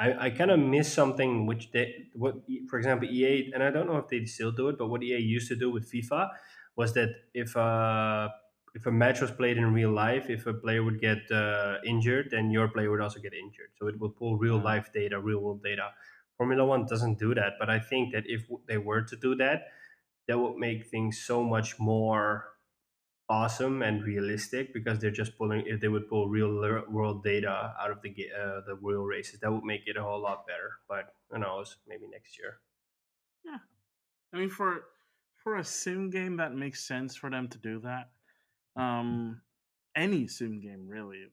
I, 0.02 0.26
I 0.28 0.30
kind 0.32 0.52
of 0.52 0.60
miss 0.60 0.92
something 0.92 1.46
which 1.46 1.72
they 1.72 2.10
what 2.14 2.36
for 2.70 2.78
example 2.80 3.08
EA 3.10 3.52
and 3.54 3.64
I 3.64 3.70
don't 3.72 3.88
know 3.88 3.98
if 3.98 4.08
they 4.08 4.26
still 4.26 4.52
do 4.52 4.70
it, 4.70 4.78
but 4.78 4.88
what 4.88 5.04
EA 5.04 5.20
used 5.20 5.48
to 5.50 5.56
do 5.56 5.70
with 5.72 5.92
FIFA 5.92 6.30
was 6.76 6.94
that 6.94 7.10
if 7.34 7.56
uh, 7.56 8.30
if 8.74 8.86
a 8.86 8.92
match 8.92 9.22
was 9.22 9.32
played 9.32 9.58
in 9.58 9.74
real 9.74 9.92
life, 9.92 10.30
if 10.30 10.48
a 10.48 10.54
player 10.54 10.84
would 10.84 11.00
get 11.02 11.30
uh, 11.32 11.78
injured, 11.86 12.30
then 12.32 12.50
your 12.52 12.70
player 12.70 12.90
would 12.90 13.02
also 13.02 13.20
get 13.20 13.34
injured. 13.34 13.72
So 13.78 13.88
it 13.88 14.00
will 14.00 14.10
pull 14.12 14.38
real 14.38 14.58
life 14.60 14.92
data, 14.94 15.20
real 15.20 15.40
world 15.40 15.64
data 15.64 15.94
Formula 16.38 16.66
One 16.66 16.86
doesn't 16.86 17.20
do 17.20 17.36
that, 17.36 17.54
but 17.60 17.70
I 17.70 17.80
think 17.80 18.14
that 18.14 18.24
if 18.26 18.50
they 18.68 18.78
were 18.80 19.04
to 19.04 19.16
do 19.16 19.36
that, 19.36 19.68
that 20.28 20.40
would 20.40 20.58
make 20.58 20.88
things 20.88 21.20
so 21.22 21.44
much 21.44 21.80
more 21.80 22.54
awesome 23.32 23.82
and 23.82 24.04
realistic 24.04 24.74
because 24.74 25.00
they're 25.00 25.20
just 25.20 25.38
pulling 25.38 25.64
if 25.66 25.80
they 25.80 25.88
would 25.88 26.08
pull 26.10 26.28
real 26.28 26.84
world 26.90 27.24
data 27.24 27.74
out 27.82 27.92
of 27.92 28.02
the 28.02 28.12
uh, 28.38 28.60
the 28.68 28.76
real 28.82 29.04
races 29.04 29.40
that 29.40 29.52
would 29.52 29.64
make 29.64 29.84
it 29.86 29.96
a 29.96 30.04
whole 30.04 30.22
lot 30.22 30.46
better 30.46 30.72
but 30.90 31.16
who 31.30 31.40
knows 31.40 31.78
maybe 31.88 32.08
next 32.12 32.38
year 32.38 32.60
yeah 33.46 33.60
i 34.34 34.38
mean 34.38 34.50
for 34.50 34.84
for 35.42 35.56
a 35.56 35.64
sim 35.64 36.10
game 36.10 36.36
that 36.38 36.54
makes 36.54 36.86
sense 36.86 37.16
for 37.16 37.30
them 37.30 37.48
to 37.48 37.58
do 37.58 37.80
that 37.80 38.10
um 38.76 39.42
any 39.96 40.28
sim 40.28 40.60
game 40.60 40.86
really 40.88 41.26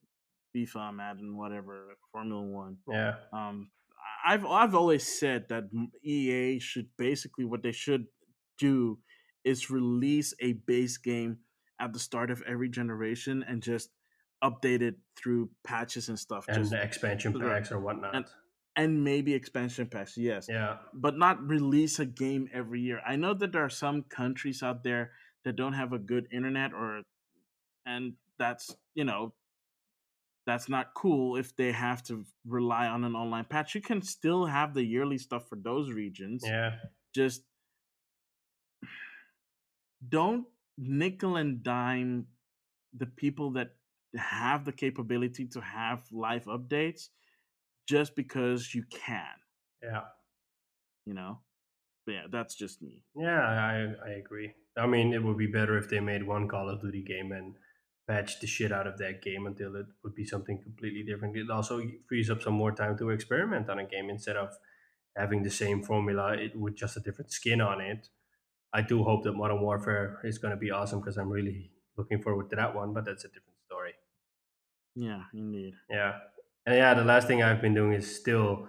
FIFA, 0.55 0.95
Madden, 0.95 1.37
whatever, 1.37 1.97
Formula 2.11 2.41
One. 2.41 2.77
Yeah. 2.89 3.15
Um, 3.31 3.69
I've 4.25 4.45
I've 4.45 4.75
always 4.75 5.07
said 5.07 5.45
that 5.49 5.65
EA 6.03 6.59
should 6.59 6.87
basically 6.97 7.45
what 7.45 7.63
they 7.63 7.71
should 7.71 8.05
do 8.57 8.99
is 9.43 9.69
release 9.69 10.33
a 10.41 10.53
base 10.53 10.97
game 10.97 11.37
at 11.79 11.93
the 11.93 11.99
start 11.99 12.31
of 12.31 12.43
every 12.47 12.69
generation 12.69 13.43
and 13.47 13.61
just 13.61 13.89
update 14.43 14.81
it 14.81 14.95
through 15.17 15.49
patches 15.63 16.09
and 16.09 16.17
stuff. 16.17 16.45
And 16.47 16.57
just, 16.57 16.73
expansion 16.73 17.39
packs 17.39 17.71
or 17.71 17.79
whatnot. 17.79 18.15
And, 18.15 18.25
and 18.75 19.03
maybe 19.03 19.33
expansion 19.33 19.87
packs, 19.87 20.17
yes. 20.17 20.47
Yeah. 20.49 20.77
But 20.93 21.17
not 21.17 21.45
release 21.47 21.99
a 21.99 22.05
game 22.05 22.49
every 22.53 22.81
year. 22.81 23.01
I 23.05 23.15
know 23.15 23.33
that 23.33 23.51
there 23.51 23.63
are 23.63 23.69
some 23.69 24.03
countries 24.03 24.63
out 24.63 24.83
there 24.83 25.11
that 25.45 25.55
don't 25.55 25.73
have 25.73 25.93
a 25.93 25.99
good 25.99 26.27
internet 26.31 26.73
or 26.73 27.01
and 27.85 28.13
that's, 28.37 28.75
you 28.93 29.03
know, 29.03 29.33
that's 30.45 30.69
not 30.69 30.93
cool 30.95 31.35
if 31.35 31.55
they 31.55 31.71
have 31.71 32.03
to 32.03 32.25
rely 32.45 32.87
on 32.87 33.03
an 33.03 33.15
online 33.15 33.45
patch. 33.45 33.75
You 33.75 33.81
can 33.81 34.01
still 34.01 34.45
have 34.45 34.73
the 34.73 34.83
yearly 34.83 35.17
stuff 35.17 35.47
for 35.47 35.57
those 35.57 35.91
regions. 35.91 36.43
Yeah. 36.45 36.75
Just 37.13 37.43
don't 40.07 40.45
nickel 40.79 41.35
and 41.35 41.61
dime 41.61 42.27
the 42.97 43.05
people 43.05 43.51
that 43.51 43.75
have 44.15 44.65
the 44.65 44.71
capability 44.71 45.45
to 45.45 45.61
have 45.61 46.03
live 46.11 46.45
updates 46.45 47.09
just 47.87 48.15
because 48.15 48.73
you 48.73 48.83
can. 48.89 49.35
Yeah. 49.83 50.01
You 51.05 51.13
know? 51.13 51.39
But 52.05 52.13
yeah, 52.13 52.23
that's 52.31 52.55
just 52.55 52.81
me. 52.81 53.03
Yeah, 53.15 53.39
I 53.39 53.93
I 54.03 54.13
agree. 54.13 54.53
I 54.77 54.87
mean, 54.87 55.13
it 55.13 55.23
would 55.23 55.37
be 55.37 55.47
better 55.47 55.77
if 55.77 55.89
they 55.89 55.99
made 55.99 56.25
one 56.25 56.47
Call 56.47 56.69
of 56.69 56.81
Duty 56.81 57.03
game 57.03 57.31
and 57.31 57.55
patch 58.07 58.39
the 58.39 58.47
shit 58.47 58.71
out 58.71 58.87
of 58.87 58.97
that 58.97 59.21
game 59.21 59.45
until 59.45 59.75
it 59.75 59.85
would 60.03 60.15
be 60.15 60.25
something 60.25 60.59
completely 60.61 61.03
different. 61.03 61.37
It 61.37 61.51
also 61.51 61.81
frees 62.07 62.29
up 62.29 62.41
some 62.41 62.55
more 62.55 62.71
time 62.71 62.97
to 62.97 63.09
experiment 63.11 63.69
on 63.69 63.77
a 63.77 63.85
game 63.85 64.09
instead 64.09 64.37
of 64.37 64.49
having 65.15 65.43
the 65.43 65.51
same 65.51 65.83
formula 65.83 66.33
it, 66.33 66.55
with 66.55 66.75
just 66.75 66.97
a 66.97 67.01
different 67.01 67.31
skin 67.31 67.61
on 67.61 67.81
it. 67.81 68.09
I 68.73 68.81
do 68.81 69.03
hope 69.03 69.23
that 69.23 69.33
Modern 69.33 69.61
Warfare 69.61 70.19
is 70.23 70.37
going 70.37 70.51
to 70.51 70.57
be 70.57 70.71
awesome 70.71 70.99
because 70.99 71.17
I'm 71.17 71.29
really 71.29 71.71
looking 71.97 72.21
forward 72.21 72.49
to 72.51 72.55
that 72.55 72.75
one, 72.75 72.93
but 72.93 73.05
that's 73.05 73.25
a 73.25 73.27
different 73.27 73.57
story. 73.65 73.93
Yeah, 74.95 75.23
indeed. 75.33 75.73
Yeah. 75.89 76.13
And 76.65 76.75
yeah, 76.75 76.93
the 76.93 77.03
last 77.03 77.27
thing 77.27 77.41
I've 77.41 77.61
been 77.61 77.73
doing 77.73 77.93
is 77.93 78.15
still 78.15 78.67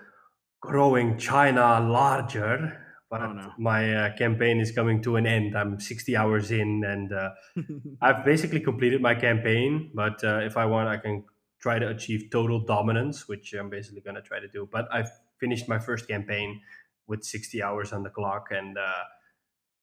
growing 0.60 1.18
China 1.18 1.80
larger 1.80 2.80
but 3.10 3.22
oh, 3.22 3.32
no. 3.32 3.52
my 3.58 3.92
uh, 3.92 4.16
campaign 4.16 4.60
is 4.60 4.70
coming 4.70 5.02
to 5.02 5.16
an 5.16 5.26
end. 5.26 5.58
I'm 5.58 5.80
60 5.80 6.16
hours 6.16 6.52
in, 6.52 6.84
and 6.84 7.12
uh, 7.12 7.30
I've 8.00 8.24
basically 8.24 8.60
completed 8.60 9.02
my 9.02 9.16
campaign. 9.16 9.90
But 9.92 10.22
uh, 10.22 10.38
if 10.38 10.56
I 10.56 10.64
want, 10.66 10.88
I 10.88 10.96
can 10.96 11.24
try 11.60 11.80
to 11.80 11.88
achieve 11.88 12.28
total 12.30 12.60
dominance, 12.60 13.26
which 13.26 13.52
I'm 13.52 13.68
basically 13.68 14.00
going 14.00 14.14
to 14.14 14.22
try 14.22 14.38
to 14.38 14.46
do. 14.46 14.68
But 14.70 14.86
I've 14.92 15.10
finished 15.40 15.68
my 15.68 15.80
first 15.80 16.06
campaign 16.06 16.60
with 17.08 17.24
60 17.24 17.60
hours 17.60 17.92
on 17.92 18.04
the 18.04 18.10
clock, 18.10 18.46
and 18.52 18.78
uh, 18.78 19.02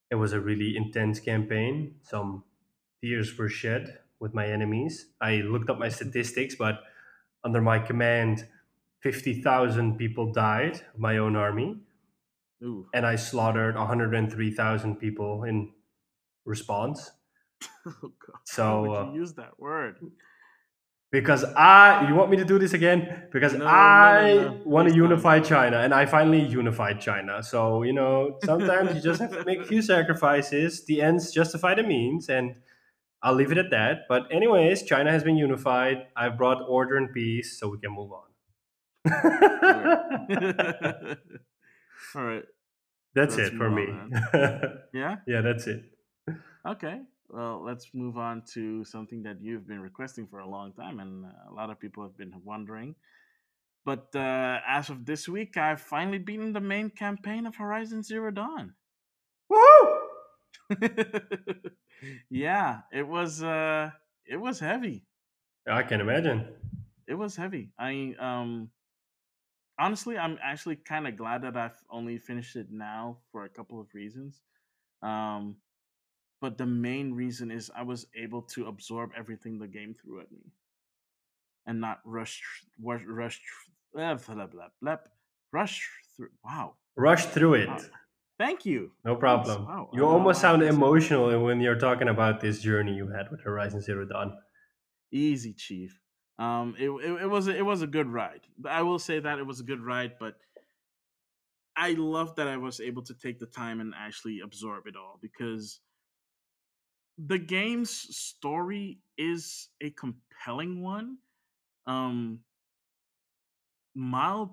it 0.10 0.16
was 0.16 0.34
a 0.34 0.39
really 0.39 0.76
intense 0.76 1.20
campaign. 1.20 1.95
Some 2.03 2.43
tears 3.01 3.38
were 3.38 3.49
shed 3.49 3.99
with 4.20 4.34
my 4.34 4.47
enemies. 4.47 5.08
I 5.22 5.38
looked 5.38 5.70
up 5.70 5.78
my 5.78 5.89
statistics, 5.89 6.55
but 6.55 6.80
under 7.43 7.62
my 7.62 7.80
command, 7.80 8.47
50,000 9.01 9.97
people 9.97 10.32
died 10.32 10.82
of 10.93 10.99
my 10.99 11.18
own 11.18 11.36
army 11.36 11.78
Ooh. 12.64 12.88
and 12.93 13.05
I 13.05 13.16
slaughtered 13.16 13.76
103,000 13.76 14.95
people 14.95 15.43
in 15.43 15.72
response. 16.45 17.12
oh 17.86 17.93
God! 18.01 18.39
So 18.45 18.64
Why 18.64 18.88
would 18.88 19.05
you 19.05 19.12
uh, 19.12 19.14
use 19.14 19.34
that 19.34 19.60
word? 19.60 19.97
Because 21.10 21.45
I, 21.45 22.05
you 22.10 22.16
want 22.16 22.30
me 22.30 22.36
to 22.38 22.43
do 22.43 22.60
this 22.60 22.74
again? 22.74 23.30
Because 23.32 23.53
no, 23.53 23.66
I 23.66 24.34
no, 24.34 24.43
no, 24.49 24.62
want 24.66 24.89
to 24.89 24.95
unify 24.95 25.39
China, 25.39 25.80
and 25.80 25.93
I 25.93 26.05
finally 26.05 26.41
unified 26.41 26.99
China. 26.99 27.41
So 27.41 27.84
you 27.84 27.93
know, 27.93 28.38
sometimes 28.43 28.93
you 28.93 29.01
just 29.01 29.22
have 29.22 29.32
to 29.32 29.45
make 29.45 29.60
a 29.60 29.66
few 29.66 29.82
sacrifices. 29.93 30.86
The 30.86 31.01
ends 31.01 31.32
justify 31.32 31.76
the 31.76 31.84
means, 31.84 32.28
and 32.28 32.55
I'll 33.24 33.36
leave 33.36 33.53
it 33.53 33.58
at 33.58 33.70
that. 33.72 33.99
But 34.10 34.24
anyways, 34.32 34.84
China 34.84 35.10
has 35.12 35.24
been 35.24 35.38
unified. 35.38 36.08
I've 36.16 36.38
brought 36.38 36.62
order 36.68 36.97
and 36.97 37.14
peace, 37.14 37.58
so 37.58 37.70
we 37.70 37.80
can 37.80 37.93
move 37.93 38.12
on. 38.12 38.24
All 42.16 42.24
right. 42.24 42.43
That's 43.16 43.36
let's 43.36 43.49
it 43.49 43.58
for 43.58 43.72
me. 43.72 43.88
yeah? 44.93 45.16
Yeah, 45.26 45.41
that's 45.41 45.66
it. 45.66 45.86
Okay. 46.68 46.99
Well, 47.30 47.61
let's 47.63 47.93
move 47.93 48.17
on 48.17 48.43
to 48.53 48.86
something 48.86 49.23
that 49.23 49.41
you've 49.41 49.67
been 49.67 49.82
requesting 49.82 50.28
for 50.28 50.39
a 50.39 50.49
long 50.49 50.73
time, 50.73 50.99
and 50.99 51.25
a 51.25 51.53
lot 51.53 51.69
of 51.69 51.80
people 51.80 52.03
have 52.03 52.17
been 52.17 52.34
wondering. 52.43 52.95
But 53.84 54.15
uh, 54.15 54.59
as 54.67 54.89
of 54.89 55.05
this 55.05 55.28
week, 55.28 55.57
I've 55.57 55.82
finally 55.82 56.19
beaten 56.19 56.53
the 56.53 56.61
main 56.61 56.89
campaign 56.89 57.45
of 57.45 57.55
Horizon 57.55 58.03
Zero 58.03 58.32
Dawn. 58.32 58.73
Woo! 59.49 59.97
yeah, 62.30 62.82
it 62.91 63.07
was 63.07 63.43
uh, 63.43 63.91
it 64.25 64.38
was 64.38 64.59
heavy. 64.59 65.05
I 65.69 65.84
can 65.84 66.01
imagine. 66.01 66.47
It 67.07 67.15
was 67.15 67.36
heavy. 67.36 67.71
I 67.80 68.15
um, 68.19 68.69
honestly, 69.80 70.17
I'm 70.17 70.38
actually 70.43 70.78
kind 70.78 71.07
of 71.07 71.17
glad 71.17 71.43
that 71.43 71.55
I've 71.55 71.78
only 71.89 72.17
finished 72.17 72.55
it 72.55 72.67
now 72.69 73.19
for 73.32 73.45
a 73.45 73.49
couple 73.49 73.80
of 73.80 73.93
reasons. 73.93 74.41
Um, 75.01 75.57
but 76.42 76.58
the 76.58 76.66
main 76.66 77.14
reason 77.14 77.52
is 77.52 77.72
I 77.76 77.84
was 77.84 78.08
able 78.16 78.42
to 78.54 78.68
absorb 78.68 79.12
everything 79.18 79.60
the 79.60 79.68
game 79.68 79.94
threw 79.94 80.20
at 80.22 80.32
me, 80.32 80.52
and 81.66 81.82
not 81.82 82.00
rush, 82.06 82.42
rush, 82.82 83.04
rush, 83.06 83.42
blah, 83.94 84.16
blah, 84.16 84.48
blah, 84.48 84.68
blah, 84.82 84.98
rush 85.52 85.90
through. 86.16 86.30
Wow, 86.44 86.76
rush 86.96 87.26
through 87.26 87.56
it. 87.56 87.70
Wow. 87.70 87.80
Thank 88.40 88.66
you. 88.66 88.92
No 89.04 89.16
problem. 89.16 89.66
Wow. 89.66 89.90
You 89.94 90.06
almost 90.06 90.42
sound 90.42 90.62
emotional 90.62 91.44
when 91.44 91.60
you're 91.60 91.80
talking 91.80 92.08
about 92.08 92.40
this 92.40 92.62
journey 92.62 92.94
you 92.94 93.08
had 93.08 93.32
with 93.32 93.42
Horizon 93.42 93.82
Zero 93.82 94.06
Dawn. 94.06 94.38
Easy, 95.12 95.54
Chief. 95.54 96.00
Um, 96.38 96.76
it, 96.78 96.90
it, 96.90 97.24
it 97.24 97.28
was 97.28 97.48
a, 97.48 97.58
it 97.58 97.66
was 97.66 97.82
a 97.82 97.88
good 97.88 98.08
ride. 98.08 98.42
I 98.70 98.84
will 98.84 99.00
say 99.00 99.20
that 99.20 99.40
it 99.40 99.48
was 99.48 99.60
a 99.60 99.64
good 99.64 99.82
ride, 99.82 100.14
but 100.20 100.36
I 101.76 101.94
love 101.94 102.36
that 102.36 102.48
I 102.48 102.58
was 102.58 102.80
able 102.80 103.02
to 103.04 103.16
take 103.16 103.40
the 103.40 103.48
time 103.48 103.80
and 103.80 103.94
actually 103.98 104.42
absorb 104.42 104.86
it 104.86 104.96
all 104.96 105.18
because 105.20 105.80
the 107.18 107.39
game's 107.39 107.91
story 108.15 108.99
is 109.18 109.70
a 109.82 109.89
compelling 109.91 110.82
one. 110.82 111.18
Um, 111.88 112.39
mild, 113.95 114.51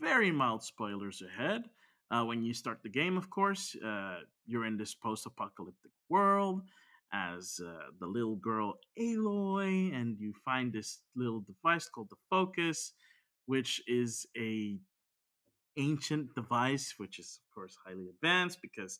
very 0.00 0.32
mild 0.32 0.62
spoilers 0.62 1.22
ahead. 1.22 1.64
Uh, 2.10 2.24
when 2.24 2.42
you 2.42 2.52
start 2.52 2.80
the 2.82 2.88
game, 2.88 3.16
of 3.16 3.30
course, 3.30 3.76
uh, 3.84 4.18
you're 4.46 4.66
in 4.66 4.76
this 4.76 4.94
post-apocalyptic 4.94 5.92
world, 6.08 6.62
as 7.12 7.60
uh, 7.64 7.90
the 8.00 8.06
little 8.06 8.36
girl 8.36 8.74
Aloy, 8.98 9.94
and 9.94 10.18
you 10.18 10.32
find 10.44 10.72
this 10.72 10.98
little 11.14 11.40
device 11.40 11.88
called 11.88 12.10
the 12.10 12.16
Focus, 12.28 12.92
which 13.46 13.80
is 13.86 14.26
a 14.36 14.78
ancient 15.76 16.34
device, 16.34 16.94
which 16.96 17.18
is 17.18 17.40
of 17.44 17.54
course 17.54 17.76
highly 17.84 18.08
advanced 18.08 18.58
because 18.60 18.98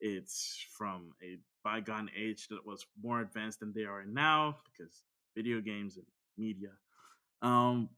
it's 0.00 0.64
from 0.76 1.12
a 1.22 1.38
bygone 1.62 2.10
age 2.16 2.48
that 2.48 2.64
was 2.64 2.86
more 3.02 3.20
advanced 3.20 3.60
than 3.60 3.72
they 3.72 3.84
are 3.84 4.04
now 4.04 4.56
because 4.64 5.02
video 5.36 5.60
games 5.60 5.96
and 5.96 6.06
media. 6.38 6.70
Um, 7.42 7.90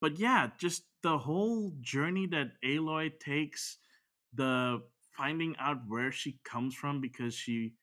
but 0.00 0.18
yeah, 0.18 0.50
just 0.58 0.84
the 1.02 1.18
whole 1.18 1.72
journey 1.80 2.26
that 2.26 2.52
Aloy 2.64 3.18
takes, 3.18 3.78
the 4.34 4.82
finding 5.16 5.56
out 5.58 5.78
where 5.88 6.12
she 6.12 6.38
comes 6.44 6.74
from 6.74 7.00
because 7.00 7.34
she 7.34 7.74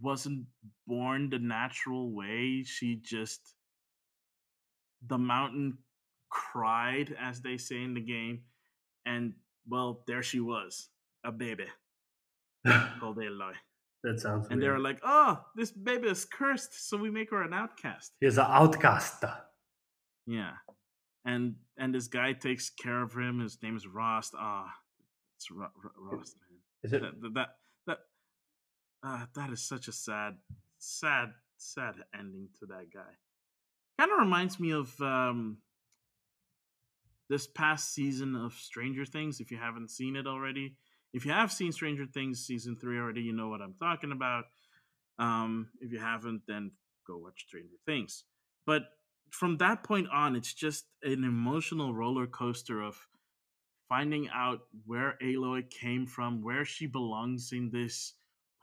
wasn't 0.00 0.46
born 0.86 1.30
the 1.30 1.38
natural 1.38 2.12
way. 2.14 2.62
She 2.64 2.96
just 2.96 3.54
the 5.06 5.18
mountain 5.18 5.78
cried, 6.30 7.14
as 7.20 7.40
they 7.40 7.56
say 7.56 7.82
in 7.82 7.94
the 7.94 8.00
game, 8.00 8.42
and 9.04 9.34
well, 9.68 10.02
there 10.06 10.22
she 10.22 10.40
was, 10.40 10.88
a 11.24 11.32
baby 11.32 11.66
called 13.00 13.18
Aloy. 13.18 13.52
That 14.04 14.20
sounds. 14.20 14.48
And 14.50 14.60
weird. 14.60 14.72
they're 14.72 14.78
like, 14.80 15.00
"Oh, 15.04 15.40
this 15.54 15.70
baby 15.70 16.08
is 16.08 16.24
cursed, 16.24 16.88
so 16.88 16.96
we 16.96 17.10
make 17.10 17.30
her 17.30 17.42
an 17.42 17.52
outcast." 17.52 18.12
He's 18.20 18.36
an 18.36 18.46
outcast. 18.48 19.24
Yeah, 20.26 20.52
and 21.24 21.54
and 21.78 21.94
this 21.94 22.08
guy 22.08 22.32
takes 22.32 22.68
care 22.70 23.02
of 23.02 23.12
him. 23.14 23.40
His 23.40 23.58
name 23.62 23.76
is 23.76 23.86
Rost. 23.86 24.34
Ah, 24.36 24.72
it's 25.36 25.50
Ro- 25.50 25.68
Ro- 25.82 26.16
Rost, 26.18 26.36
man. 26.40 26.58
Is 26.82 26.92
it? 26.92 27.02
That 27.02 27.34
that 27.34 27.48
that 27.86 27.98
uh, 29.04 29.26
that 29.36 29.50
is 29.50 29.62
such 29.62 29.86
a 29.86 29.92
sad, 29.92 30.34
sad, 30.78 31.28
sad 31.56 31.94
ending 32.18 32.48
to 32.58 32.66
that 32.66 32.92
guy. 32.92 33.00
Kind 33.98 34.10
of 34.10 34.18
reminds 34.18 34.58
me 34.58 34.72
of 34.72 35.00
um, 35.00 35.58
this 37.28 37.46
past 37.46 37.94
season 37.94 38.34
of 38.34 38.52
Stranger 38.54 39.04
Things. 39.04 39.38
If 39.38 39.52
you 39.52 39.58
haven't 39.58 39.90
seen 39.92 40.16
it 40.16 40.26
already, 40.26 40.76
if 41.12 41.26
you 41.26 41.32
have 41.32 41.52
seen 41.52 41.72
Stranger 41.72 42.06
Things 42.06 42.44
season 42.46 42.76
three 42.80 42.98
already, 42.98 43.22
you 43.22 43.32
know 43.32 43.48
what 43.48 43.60
I'm 43.60 43.74
talking 43.78 44.12
about. 44.12 44.44
Um, 45.18 45.68
if 45.80 45.92
you 45.92 45.98
haven't, 45.98 46.42
then 46.48 46.72
go 47.06 47.18
watch 47.18 47.44
Stranger 47.46 47.76
Things. 47.86 48.24
But 48.66 48.82
from 49.30 49.58
that 49.58 49.82
point 49.82 50.08
on, 50.12 50.36
it's 50.36 50.52
just 50.54 50.84
an 51.02 51.24
emotional 51.24 51.94
roller 51.94 52.26
coaster 52.26 52.80
of 52.80 52.96
finding 53.88 54.28
out 54.34 54.60
where 54.86 55.18
Aloy 55.22 55.68
came 55.68 56.06
from, 56.06 56.42
where 56.42 56.64
she 56.64 56.86
belongs 56.86 57.50
in 57.52 57.70
this 57.70 58.14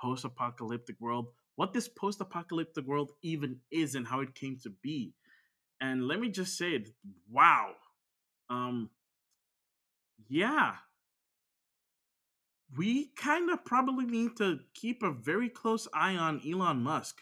post 0.02 0.26
apocalyptic 0.26 0.95
world, 1.00 1.28
what 1.56 1.74
this 1.74 1.88
post 1.88 2.22
apocalyptic 2.22 2.86
world 2.86 3.12
even 3.22 3.58
is, 3.72 3.95
and 3.95 4.08
how 4.08 4.22
it 4.22 4.34
came 4.34 4.58
to 4.64 4.72
be. 4.82 5.14
And 5.82 6.08
let 6.08 6.20
me 6.20 6.30
just 6.30 6.58
say 6.58 6.84
wow. 7.30 7.72
Um, 8.50 8.89
yeah, 10.28 10.76
we 12.78 13.12
kind 13.16 13.50
of 13.50 13.66
probably 13.66 14.06
need 14.06 14.38
to 14.38 14.60
keep 14.74 15.04
a 15.04 15.12
very 15.12 15.50
close 15.50 15.88
eye 15.94 16.16
on 16.16 16.42
Elon 16.48 16.84
Musk. 16.84 17.22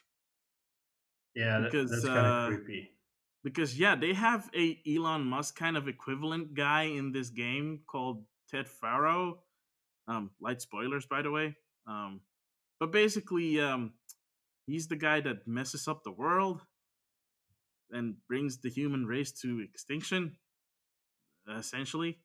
Yeah, 1.35 1.59
that, 1.59 1.71
Because, 1.71 1.91
that's 1.91 2.05
kind 2.05 2.17
uh, 2.17 2.29
of 2.29 2.47
creepy. 2.47 2.91
Because 3.43 3.79
yeah, 3.79 3.95
they 3.95 4.13
have 4.13 4.49
a 4.55 4.79
Elon 4.87 5.23
Musk 5.23 5.55
kind 5.55 5.77
of 5.77 5.87
equivalent 5.87 6.53
guy 6.53 6.83
in 6.83 7.11
this 7.11 7.29
game 7.29 7.81
called 7.87 8.23
Ted 8.49 8.67
Faro. 8.67 9.39
Um, 10.07 10.31
light 10.41 10.61
spoilers, 10.61 11.05
by 11.05 11.21
the 11.21 11.31
way. 11.31 11.55
Um, 11.85 12.21
but 12.79 12.91
basically, 12.91 13.59
um, 13.59 13.93
he's 14.65 14.87
the 14.87 14.95
guy 14.95 15.21
that 15.21 15.47
messes 15.47 15.87
up 15.87 16.03
the 16.03 16.11
world 16.11 16.61
and 17.91 18.15
brings 18.27 18.57
the 18.57 18.69
human 18.69 19.05
race 19.05 19.31
to 19.31 19.59
extinction, 19.61 20.35
essentially. 21.57 22.19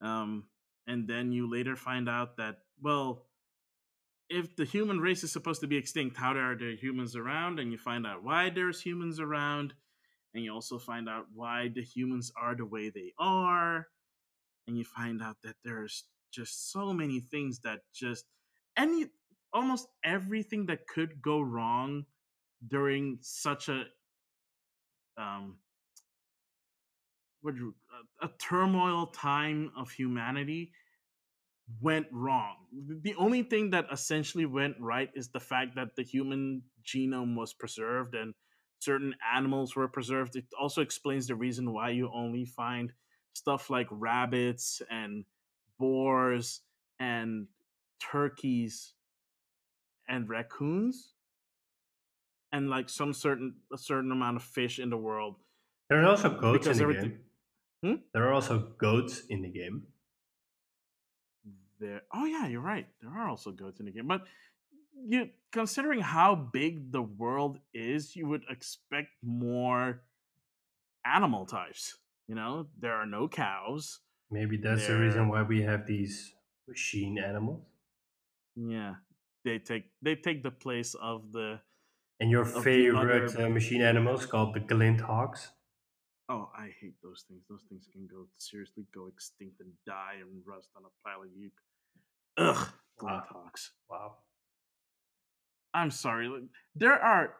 Um, 0.00 0.44
and 0.88 1.06
then 1.06 1.30
you 1.30 1.48
later 1.48 1.76
find 1.76 2.08
out 2.08 2.36
that 2.38 2.56
well, 2.82 3.26
if 4.28 4.56
the 4.56 4.64
human 4.64 5.00
race 5.00 5.22
is 5.22 5.32
supposed 5.32 5.60
to 5.60 5.66
be 5.66 5.76
extinct, 5.76 6.16
how 6.16 6.32
are 6.32 6.56
there 6.56 6.72
humans 6.72 7.16
around? 7.16 7.60
And 7.60 7.70
you 7.72 7.78
find 7.78 8.06
out 8.06 8.24
why 8.24 8.50
there's 8.50 8.80
humans 8.80 9.20
around, 9.20 9.74
and 10.34 10.42
you 10.42 10.52
also 10.52 10.78
find 10.78 11.08
out 11.08 11.26
why 11.34 11.68
the 11.74 11.82
humans 11.82 12.32
are 12.40 12.54
the 12.54 12.66
way 12.66 12.90
they 12.90 13.12
are, 13.18 13.86
and 14.66 14.76
you 14.76 14.84
find 14.84 15.22
out 15.22 15.36
that 15.44 15.56
there's 15.64 16.04
just 16.32 16.72
so 16.72 16.92
many 16.92 17.20
things 17.20 17.60
that 17.60 17.80
just 17.94 18.24
any 18.76 19.06
almost 19.52 19.88
everything 20.04 20.66
that 20.66 20.86
could 20.86 21.22
go 21.22 21.40
wrong 21.40 22.04
during 22.66 23.18
such 23.22 23.68
a 23.68 23.84
um 25.16 25.56
what 27.40 27.54
a 28.20 28.28
turmoil 28.38 29.06
time 29.06 29.70
of 29.76 29.90
humanity 29.90 30.72
went 31.80 32.06
wrong. 32.12 32.56
The 33.02 33.14
only 33.16 33.42
thing 33.42 33.70
that 33.70 33.86
essentially 33.92 34.46
went 34.46 34.76
right 34.80 35.10
is 35.14 35.28
the 35.28 35.40
fact 35.40 35.74
that 35.76 35.96
the 35.96 36.02
human 36.02 36.62
genome 36.84 37.36
was 37.36 37.52
preserved 37.52 38.14
and 38.14 38.34
certain 38.80 39.14
animals 39.34 39.76
were 39.76 39.88
preserved. 39.88 40.36
It 40.36 40.46
also 40.58 40.80
explains 40.82 41.26
the 41.26 41.34
reason 41.34 41.72
why 41.72 41.90
you 41.90 42.10
only 42.14 42.44
find 42.44 42.92
stuff 43.34 43.70
like 43.70 43.86
rabbits 43.90 44.80
and 44.90 45.24
boars 45.78 46.60
and 46.98 47.46
turkeys 48.00 48.94
and 50.08 50.28
raccoons 50.28 51.12
and 52.52 52.70
like 52.70 52.88
some 52.88 53.12
certain 53.12 53.56
a 53.72 53.78
certain 53.78 54.10
amount 54.10 54.36
of 54.36 54.42
fish 54.42 54.78
in 54.78 54.90
the 54.90 54.96
world. 54.96 55.36
There 55.90 56.02
are 56.02 56.08
also 56.08 56.30
goats 56.30 56.66
because 56.66 56.80
in 56.80 56.88
the 56.88 56.94
everything- 56.94 57.10
game. 57.10 57.20
Hmm? 57.84 57.94
There 58.12 58.26
are 58.26 58.32
also 58.32 58.58
goats 58.78 59.20
in 59.28 59.42
the 59.42 59.48
game. 59.50 59.86
There 61.80 62.02
oh 62.12 62.24
yeah 62.24 62.46
you're 62.48 62.60
right 62.60 62.86
there 63.00 63.10
are 63.10 63.28
also 63.28 63.50
goats 63.52 63.80
in 63.80 63.86
the 63.86 63.92
game 63.92 64.06
but 64.06 64.22
you 65.06 65.28
considering 65.52 66.00
how 66.00 66.34
big 66.34 66.90
the 66.92 67.02
world 67.02 67.58
is 67.72 68.16
you 68.16 68.26
would 68.26 68.42
expect 68.50 69.08
more 69.22 70.02
animal 71.04 71.46
types 71.46 71.96
you 72.26 72.34
know 72.34 72.66
there 72.78 72.92
are 72.94 73.06
no 73.06 73.28
cows 73.28 74.00
Maybe 74.30 74.58
that's 74.58 74.86
the 74.86 74.98
reason 74.98 75.28
why 75.28 75.42
we 75.42 75.62
have 75.62 75.86
these 75.86 76.34
machine 76.68 77.18
animals. 77.18 77.62
yeah 78.56 78.94
they 79.44 79.58
take 79.58 79.84
they 80.02 80.16
take 80.16 80.42
the 80.42 80.50
place 80.50 80.94
of 81.00 81.32
the 81.32 81.60
And 82.20 82.30
your 82.30 82.44
favorite 82.44 83.30
other- 83.32 83.46
uh, 83.46 83.48
machine 83.48 83.80
animals 83.80 84.26
called 84.26 84.52
the 84.54 84.60
glint 84.60 85.00
hawks. 85.00 85.52
oh 86.28 86.50
i 86.58 86.68
hate 86.80 86.96
those 87.02 87.24
things 87.28 87.42
those 87.48 87.64
things 87.70 87.86
can 87.92 88.06
go 88.06 88.26
seriously 88.36 88.84
go 88.92 89.06
extinct 89.06 89.60
and 89.60 89.72
die 89.86 90.16
and 90.20 90.42
rust 90.44 90.68
on 90.76 90.82
a 90.84 90.92
pile 91.02 91.22
of 91.22 91.30
heap 91.38 91.54
ugh 92.38 92.68
Wow. 93.00 93.18
Uh, 93.18 93.20
hawks 93.32 93.72
Wow. 93.90 94.16
I'm 95.74 95.90
sorry. 95.90 96.30
There 96.74 96.98
are 96.98 97.34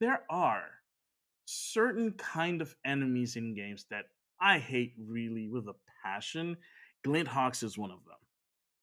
there 0.00 0.22
are 0.28 0.64
certain 1.46 2.12
kind 2.12 2.60
of 2.60 2.74
enemies 2.84 3.36
in 3.36 3.54
games 3.54 3.86
that 3.90 4.06
I 4.40 4.58
hate 4.58 4.94
really 4.98 5.48
with 5.48 5.68
a 5.68 5.74
passion. 6.04 6.56
Glint 7.04 7.28
Hawks 7.28 7.62
is 7.62 7.78
one 7.78 7.90
of 7.90 8.04
them. 8.04 8.16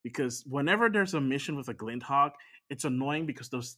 Because 0.03 0.43
whenever 0.47 0.89
there's 0.89 1.13
a 1.13 1.21
mission 1.21 1.55
with 1.55 1.67
a 1.69 1.73
Glint 1.73 2.03
Hawk, 2.03 2.35
it's 2.69 2.85
annoying 2.85 3.25
because 3.25 3.49
those 3.49 3.77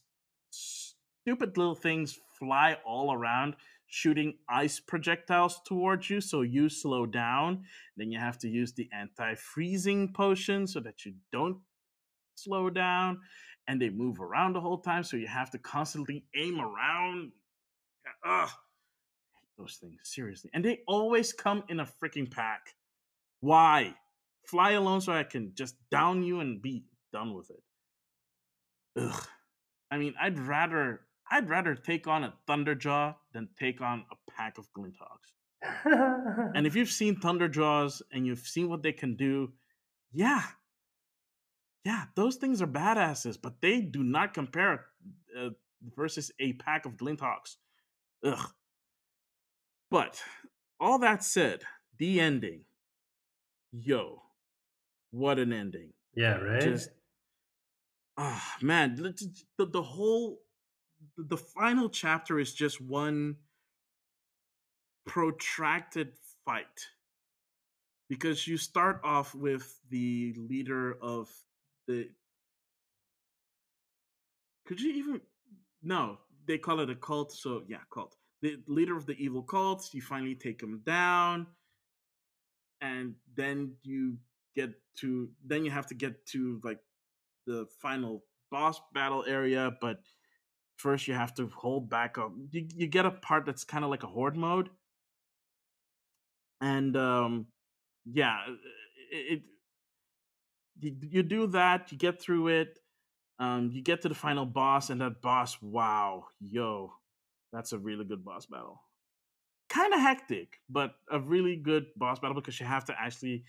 stupid 0.50 1.56
little 1.56 1.74
things 1.74 2.18
fly 2.38 2.78
all 2.86 3.12
around 3.12 3.56
shooting 3.88 4.34
ice 4.48 4.80
projectiles 4.80 5.60
towards 5.64 6.10
you 6.10 6.20
so 6.20 6.42
you 6.42 6.68
slow 6.68 7.06
down 7.06 7.64
then 7.96 8.10
you 8.10 8.18
have 8.18 8.38
to 8.38 8.48
use 8.48 8.72
the 8.72 8.88
anti-freezing 8.92 10.12
potion 10.12 10.66
so 10.66 10.80
that 10.80 11.04
you 11.04 11.14
don't 11.32 11.58
slow 12.34 12.68
down 12.68 13.18
and 13.68 13.80
they 13.80 13.90
move 13.90 14.20
around 14.20 14.54
the 14.54 14.60
whole 14.60 14.78
time, 14.78 15.02
so 15.02 15.16
you 15.16 15.26
have 15.26 15.50
to 15.50 15.58
constantly 15.58 16.24
aim 16.36 16.60
around. 16.60 17.32
Ugh, 18.24 18.50
those 19.58 19.78
things 19.80 20.00
seriously, 20.04 20.50
and 20.54 20.64
they 20.64 20.80
always 20.86 21.32
come 21.32 21.64
in 21.68 21.80
a 21.80 21.86
freaking 21.86 22.30
pack. 22.30 22.74
Why? 23.40 23.94
Fly 24.44 24.72
alone 24.72 25.00
so 25.00 25.12
I 25.12 25.24
can 25.24 25.52
just 25.54 25.74
down 25.90 26.22
you 26.22 26.40
and 26.40 26.62
be 26.62 26.84
done 27.12 27.34
with 27.34 27.50
it. 27.50 27.62
Ugh. 28.96 29.26
I 29.90 29.98
mean, 29.98 30.14
I'd 30.20 30.38
rather 30.38 31.00
I'd 31.30 31.48
rather 31.48 31.74
take 31.74 32.06
on 32.06 32.24
a 32.24 32.34
Thunderjaw 32.48 33.14
than 33.32 33.48
take 33.58 33.80
on 33.80 34.04
a 34.10 34.30
pack 34.30 34.58
of 34.58 34.72
Glinthawks. 34.72 35.32
And 35.84 36.66
if 36.66 36.76
you've 36.76 36.90
seen 36.90 37.16
Thunderjaws 37.16 38.02
and 38.12 38.26
you've 38.26 38.46
seen 38.46 38.68
what 38.68 38.82
they 38.82 38.92
can 38.92 39.16
do, 39.16 39.52
yeah, 40.12 40.42
yeah, 41.84 42.04
those 42.14 42.36
things 42.36 42.62
are 42.62 42.66
badasses, 42.66 43.38
but 43.40 43.60
they 43.60 43.80
do 43.80 44.02
not 44.02 44.34
compare 44.34 44.86
uh, 45.38 45.50
versus 45.96 46.30
a 46.40 46.52
pack 46.54 46.86
of 46.86 46.96
Glinthawks. 46.96 47.56
Ugh. 48.24 48.50
But 49.90 50.22
all 50.80 50.98
that 50.98 51.22
said, 51.22 51.62
the 51.98 52.20
ending, 52.20 52.64
yo, 53.72 54.22
what 55.10 55.38
an 55.38 55.52
ending! 55.52 55.92
yeah, 56.16 56.38
right. 56.38 56.62
Just 56.62 56.90
oh 58.16 58.42
man, 58.60 58.96
the, 58.96 59.66
the 59.66 59.82
whole 59.82 60.40
the 61.16 61.36
final 61.36 61.88
chapter 61.88 62.38
is 62.38 62.52
just 62.52 62.80
one 62.80 63.36
protracted 65.06 66.12
fight 66.44 66.86
because 68.08 68.46
you 68.46 68.56
start 68.56 69.00
off 69.04 69.34
with 69.34 69.80
the 69.90 70.34
leader 70.36 70.96
of 71.00 71.30
the 71.86 72.08
could 74.66 74.80
you 74.80 74.92
even 74.92 75.20
no 75.82 76.18
they 76.46 76.58
call 76.58 76.80
it 76.80 76.90
a 76.90 76.94
cult 76.94 77.32
so 77.32 77.62
yeah 77.68 77.78
cult. 77.92 78.16
The 78.42 78.58
leader 78.68 78.96
of 78.96 79.06
the 79.06 79.14
evil 79.14 79.42
cults 79.42 79.94
you 79.94 80.02
finally 80.02 80.34
take 80.34 80.62
him 80.62 80.82
down 80.84 81.46
and 82.80 83.14
then 83.36 83.72
you 83.82 84.18
get 84.54 84.74
to 84.98 85.28
then 85.44 85.64
you 85.64 85.70
have 85.70 85.86
to 85.86 85.94
get 85.94 86.26
to 86.26 86.60
like 86.62 86.78
the 87.46 87.66
final 87.80 88.24
boss 88.50 88.80
battle 88.92 89.24
area 89.26 89.72
but 89.80 90.00
first 90.76 91.08
you 91.08 91.14
have 91.14 91.34
to 91.34 91.48
hold 91.54 91.88
back 91.88 92.18
up 92.18 92.32
you, 92.50 92.66
you 92.74 92.86
get 92.86 93.06
a 93.06 93.10
part 93.10 93.46
that's 93.46 93.64
kind 93.64 93.84
of 93.84 93.90
like 93.90 94.02
a 94.02 94.06
horde 94.06 94.36
mode. 94.36 94.68
And 96.60 96.96
um 96.96 97.46
yeah 98.04 98.38
it, 99.10 99.38
it 99.38 99.42
you, 100.80 100.96
you 101.00 101.22
do 101.22 101.46
that 101.48 101.90
you 101.90 101.98
get 101.98 102.20
through 102.20 102.48
it 102.48 102.78
um 103.38 103.70
you 103.72 103.82
get 103.82 104.02
to 104.02 104.08
the 104.08 104.14
final 104.14 104.46
boss 104.46 104.90
and 104.90 105.00
that 105.00 105.20
boss 105.22 105.60
wow 105.60 106.24
yo 106.40 106.92
that's 107.52 107.72
a 107.72 107.78
really 107.78 108.04
good 108.04 108.24
boss 108.24 108.46
battle. 108.46 108.82
Kind 109.68 109.94
of 109.94 110.00
hectic 110.00 110.60
but 110.68 110.94
a 111.10 111.18
really 111.18 111.56
good 111.56 111.86
boss 111.96 112.18
battle 112.18 112.34
because 112.34 112.60
you 112.60 112.66
have 112.66 112.84
to 112.86 112.94
actually 112.98 113.44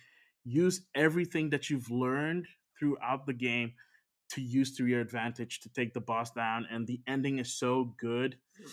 use 0.45 0.81
everything 0.95 1.49
that 1.49 1.69
you've 1.69 1.91
learned 1.91 2.47
throughout 2.79 3.25
the 3.25 3.33
game 3.33 3.73
to 4.29 4.41
use 4.41 4.75
to 4.77 4.87
your 4.87 5.01
advantage 5.01 5.61
to 5.61 5.69
take 5.69 5.93
the 5.93 6.01
boss 6.01 6.31
down 6.31 6.67
and 6.69 6.85
the 6.87 7.01
ending 7.07 7.39
is 7.39 7.53
so 7.53 7.93
good. 7.99 8.37
Mm. 8.61 8.71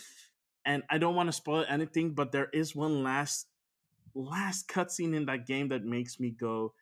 And 0.66 0.82
i 0.88 0.96
don't 0.96 1.14
want 1.14 1.28
to 1.28 1.32
spoil 1.32 1.64
anything 1.68 2.14
but 2.14 2.32
there 2.32 2.48
is 2.52 2.74
one 2.74 3.02
last 3.02 3.48
last 4.14 4.68
cutscene 4.68 5.14
in 5.14 5.26
that 5.26 5.46
game 5.46 5.68
that 5.68 5.84
makes 5.84 6.18
me 6.18 6.30
go 6.30 6.72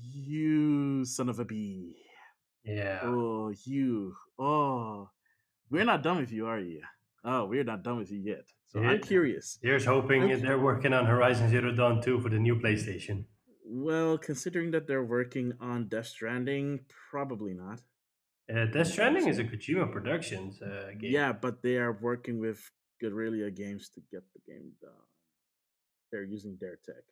you 0.00 1.04
son 1.04 1.28
of 1.28 1.38
a 1.38 1.44
bee. 1.44 1.96
Yeah. 2.64 3.00
Oh 3.02 3.52
you 3.64 4.14
oh. 4.38 5.08
We're 5.70 5.84
not 5.84 6.02
done 6.02 6.18
with 6.18 6.32
you 6.32 6.46
are 6.46 6.60
you? 6.60 6.82
Oh 7.24 7.46
we're 7.46 7.64
not 7.64 7.82
done 7.82 7.98
with 7.98 8.10
you 8.10 8.18
yet. 8.18 8.44
So 8.66 8.80
yeah. 8.80 8.90
i'm 8.90 9.00
curious. 9.00 9.58
here's 9.62 9.84
hoping 9.84 10.40
they're 10.40 10.58
working 10.58 10.92
on 10.92 11.06
horizon 11.06 11.48
zero 11.48 11.72
dawn 11.72 12.00
2 12.00 12.20
for 12.20 12.28
the 12.28 12.38
new 12.38 12.56
playstation. 12.56 13.24
Well 13.64 14.18
considering 14.18 14.70
that 14.72 14.86
they're 14.86 15.04
working 15.04 15.54
on 15.60 15.88
death 15.88 16.06
stranding 16.06 16.80
probably 17.10 17.54
not 17.54 17.80
uh, 18.54 18.64
Death 18.66 18.88
Stranding 18.88 19.28
is 19.28 19.38
a 19.38 19.44
Kojima 19.44 19.92
Productions 19.92 20.60
uh, 20.62 20.90
game. 20.98 21.12
Yeah, 21.12 21.32
but 21.32 21.62
they 21.62 21.76
are 21.76 21.92
working 21.92 22.38
with 22.38 22.58
Guerrilla 23.00 23.50
Games 23.50 23.88
to 23.94 24.00
get 24.10 24.22
the 24.34 24.52
game 24.52 24.72
done. 24.80 24.90
They're 26.10 26.24
using 26.24 26.56
their 26.60 26.78
tech. 26.84 27.04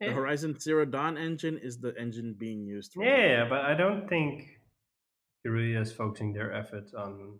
Yeah. 0.00 0.08
The 0.08 0.14
Horizon 0.14 0.58
Zero 0.58 0.84
Dawn 0.84 1.16
engine 1.16 1.58
is 1.62 1.78
the 1.78 1.94
engine 1.98 2.34
being 2.38 2.64
used. 2.64 2.94
yeah, 3.00 3.46
but 3.48 3.60
I 3.60 3.74
don't 3.74 4.08
think 4.08 4.60
Guerrilla 5.44 5.80
is 5.80 5.92
focusing 5.92 6.32
their 6.32 6.52
efforts 6.52 6.94
on. 6.94 7.38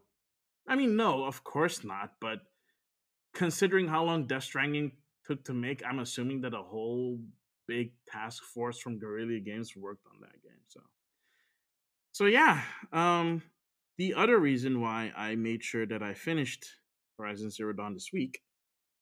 I 0.69 0.77
mean, 0.77 0.97
no, 0.97 1.25
of 1.25 1.43
course 1.43 1.85
not. 1.85 2.13
But 2.21 2.39
considering 3.35 3.89
how 3.89 4.05
long 4.05 4.27
Death 4.27 4.45
Stranding 4.45 4.93
took 5.27 5.45
to 5.45 5.53
make, 5.53 5.83
I'm 5.85 5.99
assuming 5.99 6.43
that 6.43 6.55
a 6.55 6.63
whole 6.63 7.19
big 7.67 7.93
task 8.09 8.43
force 8.43 8.79
from 8.79 8.99
Guerrilla 8.99 9.41
Games 9.41 9.75
worked 9.77 10.07
on 10.07 10.21
that 10.21 10.43
game. 10.43 10.63
So 10.69 10.81
so 12.15 12.27
yeah, 12.27 12.63
um, 12.93 13.43
the 13.99 14.15
other 14.15 14.39
reason 14.39 14.81
why 14.81 15.11
I 15.17 15.35
made 15.35 15.65
sure 15.65 15.85
that 15.85 16.01
I 16.01 16.15
finished 16.15 16.65
Horizon 17.19 17.51
Zero 17.51 17.73
Dawn 17.73 17.93
this 17.93 18.11
week 18.13 18.41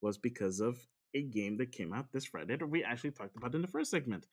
was 0.00 0.16
because 0.16 0.60
of 0.60 0.78
a 1.14 1.20
game 1.20 1.58
that 1.58 1.72
came 1.72 1.92
out 1.92 2.06
this 2.10 2.24
Friday 2.24 2.56
that 2.56 2.66
we 2.66 2.82
actually 2.82 3.10
talked 3.10 3.36
about 3.36 3.54
in 3.54 3.60
the 3.60 3.68
first 3.68 3.90
segment. 3.90 4.26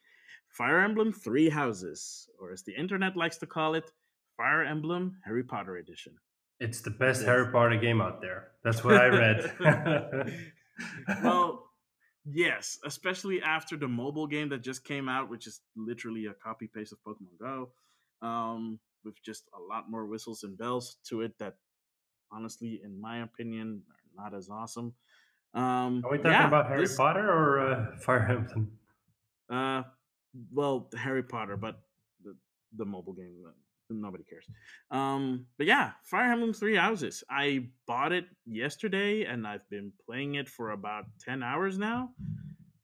Fire 0.48 0.80
Emblem 0.80 1.12
Three 1.12 1.50
Houses, 1.50 2.30
or 2.40 2.54
as 2.54 2.64
the 2.64 2.74
internet 2.74 3.18
likes 3.18 3.36
to 3.40 3.46
call 3.46 3.76
it, 3.76 3.92
Fire 4.38 4.64
Emblem 4.64 5.18
Harry 5.26 5.44
Potter 5.44 5.76
Edition. 5.76 6.16
It's 6.62 6.80
the 6.80 6.92
best 6.92 7.20
yes. 7.20 7.28
Harry 7.28 7.52
Potter 7.52 7.76
game 7.76 8.00
out 8.00 8.22
there. 8.22 8.52
That's 8.64 8.82
what 8.82 8.96
I 8.96 9.08
read. 9.08 9.52
well, 11.22 11.66
yes, 12.24 12.80
especially 12.86 13.42
after 13.42 13.76
the 13.76 13.90
mobile 13.90 14.26
game 14.26 14.48
that 14.50 14.64
just 14.64 14.86
came 14.86 15.10
out, 15.10 15.30
which 15.30 15.48
is 15.48 15.60
literally 15.76 16.28
a 16.28 16.34
copy 16.34 16.70
paste 16.74 16.94
of 16.94 17.00
Pokemon 17.06 17.38
Go 17.42 17.72
um, 18.22 18.80
with 19.04 19.22
just 19.24 19.44
a 19.58 19.62
lot 19.62 19.90
more 19.90 20.06
whistles 20.06 20.44
and 20.44 20.58
bells 20.58 20.98
to 21.08 21.22
it 21.22 21.34
that 21.40 21.56
honestly, 22.32 22.82
in 22.84 23.00
my 23.00 23.24
opinion, 23.24 23.82
are 23.90 24.24
not 24.24 24.38
as 24.38 24.50
awesome. 24.50 24.94
Um, 25.54 26.04
are 26.06 26.12
we 26.12 26.18
talking 26.18 26.32
yeah, 26.32 26.48
about 26.48 26.68
Harry 26.68 26.82
this, 26.82 26.96
Potter 26.96 27.28
or 27.28 27.60
uh, 27.60 27.98
Fire 28.00 28.28
Emblem? 28.30 28.72
Uh, 29.50 29.84
well, 30.54 30.90
Harry 30.96 31.24
Potter, 31.24 31.58
but 31.58 31.82
the 32.24 32.36
the 32.78 32.86
mobile 32.86 33.14
game. 33.14 33.34
Uh, 33.48 33.52
nobody 33.90 34.24
cares. 34.24 34.46
Um, 34.92 35.48
but 35.58 35.66
yeah, 35.66 35.94
Fire 36.04 36.32
Emblem 36.32 36.54
Three 36.54 36.76
Houses. 36.76 37.24
I 37.30 37.70
bought 37.88 38.12
it 38.12 38.26
yesterday, 38.46 39.24
and 39.24 39.48
I've 39.48 39.68
been 39.72 39.92
playing 40.06 40.36
it 40.36 40.48
for 40.48 40.72
about 40.72 41.06
ten 41.20 41.42
hours 41.42 41.80
now. 41.80 42.12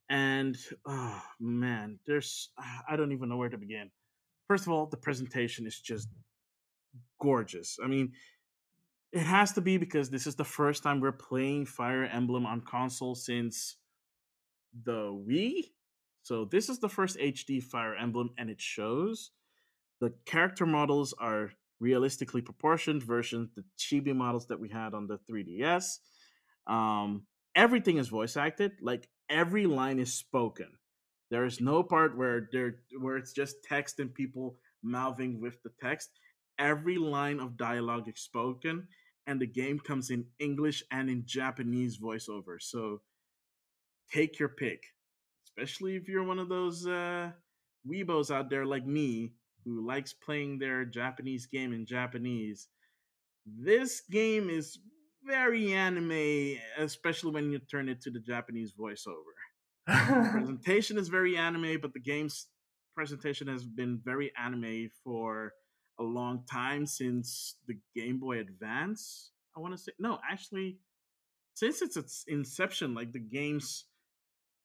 And 0.09 0.57
oh 0.87 1.21
man, 1.39 1.99
there's 2.07 2.49
I 2.89 2.95
don't 2.95 3.11
even 3.11 3.29
know 3.29 3.37
where 3.37 3.49
to 3.49 3.57
begin 3.57 3.91
first 4.47 4.65
of 4.65 4.73
all, 4.73 4.85
the 4.85 4.97
presentation 4.97 5.65
is 5.65 5.79
just 5.79 6.07
gorgeous. 7.21 7.77
I 7.83 7.87
mean, 7.87 8.13
it 9.11 9.23
has 9.23 9.53
to 9.53 9.61
be 9.61 9.77
because 9.77 10.09
this 10.09 10.27
is 10.27 10.35
the 10.35 10.43
first 10.43 10.83
time 10.83 10.99
we're 10.99 11.11
playing 11.11 11.65
Fire 11.65 12.03
Emblem 12.03 12.45
on 12.45 12.61
console 12.61 13.15
since 13.15 13.77
the 14.83 15.11
Wii. 15.27 15.71
So 16.23 16.45
this 16.45 16.69
is 16.69 16.79
the 16.79 16.89
first 16.89 17.17
HD 17.17 17.63
Fire 17.63 17.95
Emblem, 17.95 18.31
and 18.37 18.49
it 18.49 18.59
shows. 18.59 19.31
The 20.01 20.13
character 20.25 20.65
models 20.65 21.13
are 21.17 21.51
realistically 21.79 22.41
proportioned 22.41 23.03
versus 23.03 23.47
the 23.55 23.63
chibi 23.77 24.15
models 24.15 24.47
that 24.47 24.59
we 24.59 24.69
had 24.69 24.93
on 24.93 25.07
the 25.07 25.19
3DS. 25.29 25.99
Um, 26.67 27.25
everything 27.55 27.97
is 27.97 28.09
voice 28.09 28.35
acted, 28.37 28.73
like 28.81 29.07
every 29.29 29.65
line 29.65 29.99
is 29.99 30.13
spoken. 30.13 30.67
There 31.35 31.43
is 31.43 31.59
no 31.59 31.83
part 31.83 32.15
where 32.15 32.47
there 32.53 32.77
where 33.01 33.17
it's 33.17 33.33
just 33.33 33.61
text 33.61 33.99
and 33.99 34.13
people 34.13 34.55
mouthing 34.81 35.41
with 35.41 35.61
the 35.63 35.71
text. 35.81 36.11
Every 36.57 36.97
line 36.97 37.41
of 37.41 37.57
dialogue 37.57 38.07
is 38.07 38.21
spoken, 38.21 38.87
and 39.27 39.41
the 39.41 39.45
game 39.45 39.77
comes 39.77 40.11
in 40.11 40.27
English 40.39 40.81
and 40.91 41.09
in 41.09 41.23
Japanese 41.25 41.99
voiceover. 41.99 42.61
So 42.61 43.01
take 44.13 44.39
your 44.39 44.47
pick, 44.47 44.81
especially 45.45 45.97
if 45.97 46.07
you're 46.07 46.23
one 46.23 46.39
of 46.39 46.47
those 46.47 46.87
uh, 46.87 47.31
weebos 47.85 48.33
out 48.33 48.49
there 48.49 48.65
like 48.65 48.85
me 48.85 49.33
who 49.65 49.85
likes 49.85 50.13
playing 50.13 50.57
their 50.57 50.85
Japanese 50.85 51.47
game 51.47 51.73
in 51.73 51.85
Japanese. 51.85 52.69
This 53.45 54.03
game 54.09 54.49
is 54.49 54.79
very 55.21 55.73
anime, 55.73 56.61
especially 56.77 57.31
when 57.31 57.51
you 57.51 57.59
turn 57.59 57.89
it 57.89 57.99
to 58.03 58.09
the 58.09 58.21
Japanese 58.21 58.71
voiceover 58.71 59.35
presentation 60.31 60.97
is 60.97 61.09
very 61.09 61.37
anime, 61.37 61.79
but 61.81 61.93
the 61.93 61.99
game's 61.99 62.47
presentation 62.95 63.47
has 63.47 63.65
been 63.65 63.99
very 64.03 64.31
anime 64.37 64.89
for 65.03 65.53
a 65.99 66.03
long 66.03 66.43
time 66.49 66.85
since 66.85 67.55
the 67.67 67.77
Game 67.95 68.19
Boy 68.19 68.39
Advance. 68.39 69.31
I 69.55 69.59
want 69.59 69.73
to 69.73 69.77
say 69.77 69.91
no, 69.99 70.19
actually, 70.29 70.79
since 71.53 71.81
it's 71.81 72.25
inception, 72.27 72.93
like 72.93 73.11
the 73.11 73.19
game's 73.19 73.85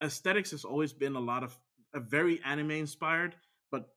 aesthetics 0.02 0.50
has 0.52 0.64
always 0.64 0.92
been 0.92 1.16
a 1.16 1.20
lot 1.20 1.44
of 1.44 1.56
a 1.94 2.00
very 2.00 2.40
anime 2.44 2.70
inspired, 2.72 3.34
but 3.70 3.90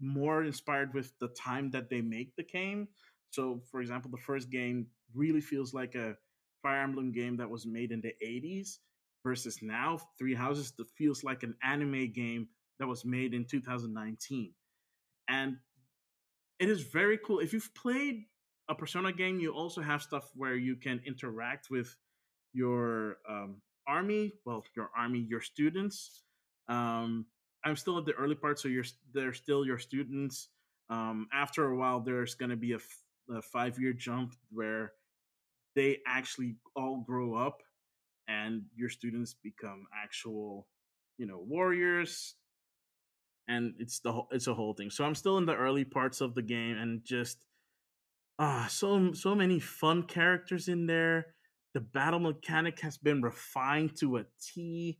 more 0.00 0.44
inspired 0.44 0.92
with 0.92 1.12
the 1.18 1.28
time 1.28 1.70
that 1.70 1.88
they 1.88 2.00
make 2.00 2.36
the 2.36 2.44
game. 2.44 2.88
So, 3.30 3.62
for 3.70 3.80
example, 3.80 4.10
the 4.10 4.18
first 4.18 4.50
game 4.50 4.86
really 5.14 5.40
feels 5.40 5.72
like 5.72 5.94
a 5.94 6.16
Fire 6.62 6.82
Emblem 6.82 7.12
game 7.12 7.36
that 7.38 7.48
was 7.48 7.66
made 7.66 7.92
in 7.92 8.00
the 8.00 8.12
80s 8.24 8.78
versus 9.24 9.58
now 9.62 9.98
Three 10.18 10.34
Houses 10.34 10.72
that 10.78 10.90
feels 10.96 11.24
like 11.24 11.42
an 11.42 11.54
anime 11.62 12.12
game 12.12 12.48
that 12.78 12.86
was 12.86 13.04
made 13.04 13.34
in 13.34 13.44
2019. 13.44 14.52
And 15.28 15.56
it 16.58 16.68
is 16.68 16.82
very 16.82 17.18
cool. 17.24 17.40
If 17.40 17.52
you've 17.52 17.74
played 17.74 18.24
a 18.68 18.74
Persona 18.74 19.12
game, 19.12 19.40
you 19.40 19.52
also 19.52 19.80
have 19.80 20.02
stuff 20.02 20.30
where 20.34 20.56
you 20.56 20.76
can 20.76 21.00
interact 21.06 21.68
with 21.70 21.94
your 22.52 23.18
um, 23.28 23.60
army, 23.86 24.32
well, 24.44 24.64
your 24.76 24.90
army, 24.96 25.20
your 25.28 25.40
students. 25.40 26.22
Um, 26.68 27.26
I'm 27.64 27.76
still 27.76 27.98
at 27.98 28.04
the 28.04 28.12
early 28.12 28.34
part, 28.34 28.58
so 28.60 28.68
you're 28.68 28.84
they're 29.12 29.32
still 29.32 29.64
your 29.66 29.78
students. 29.78 30.48
Um, 30.90 31.28
after 31.32 31.68
a 31.68 31.76
while, 31.76 32.00
there's 32.00 32.34
going 32.34 32.50
to 32.50 32.56
be 32.56 32.72
a, 32.72 32.76
f- 32.76 33.04
a 33.30 33.42
five 33.42 33.78
year 33.78 33.92
jump 33.92 34.34
where 34.50 34.92
they 35.74 35.98
actually 36.06 36.56
all 36.74 37.04
grow 37.06 37.34
up 37.34 37.62
and 38.28 38.62
your 38.76 38.88
students 38.88 39.34
become 39.42 39.86
actual 40.04 40.66
you 41.16 41.26
know 41.26 41.42
warriors 41.46 42.34
and 43.48 43.74
it's 43.78 44.00
the 44.00 44.22
it's 44.30 44.46
a 44.46 44.54
whole 44.54 44.74
thing 44.74 44.90
so 44.90 45.04
i'm 45.04 45.14
still 45.14 45.38
in 45.38 45.46
the 45.46 45.54
early 45.54 45.84
parts 45.84 46.20
of 46.20 46.34
the 46.34 46.42
game 46.42 46.76
and 46.76 47.02
just 47.04 47.38
ah, 48.38 48.66
so 48.70 49.12
so 49.12 49.34
many 49.34 49.58
fun 49.58 50.02
characters 50.04 50.68
in 50.68 50.86
there. 50.86 51.34
The 51.74 51.80
battle 51.80 52.20
mechanic 52.20 52.80
has 52.80 52.96
been 52.96 53.22
refined 53.22 53.96
to 53.98 54.18
a 54.18 54.24
T, 54.40 54.98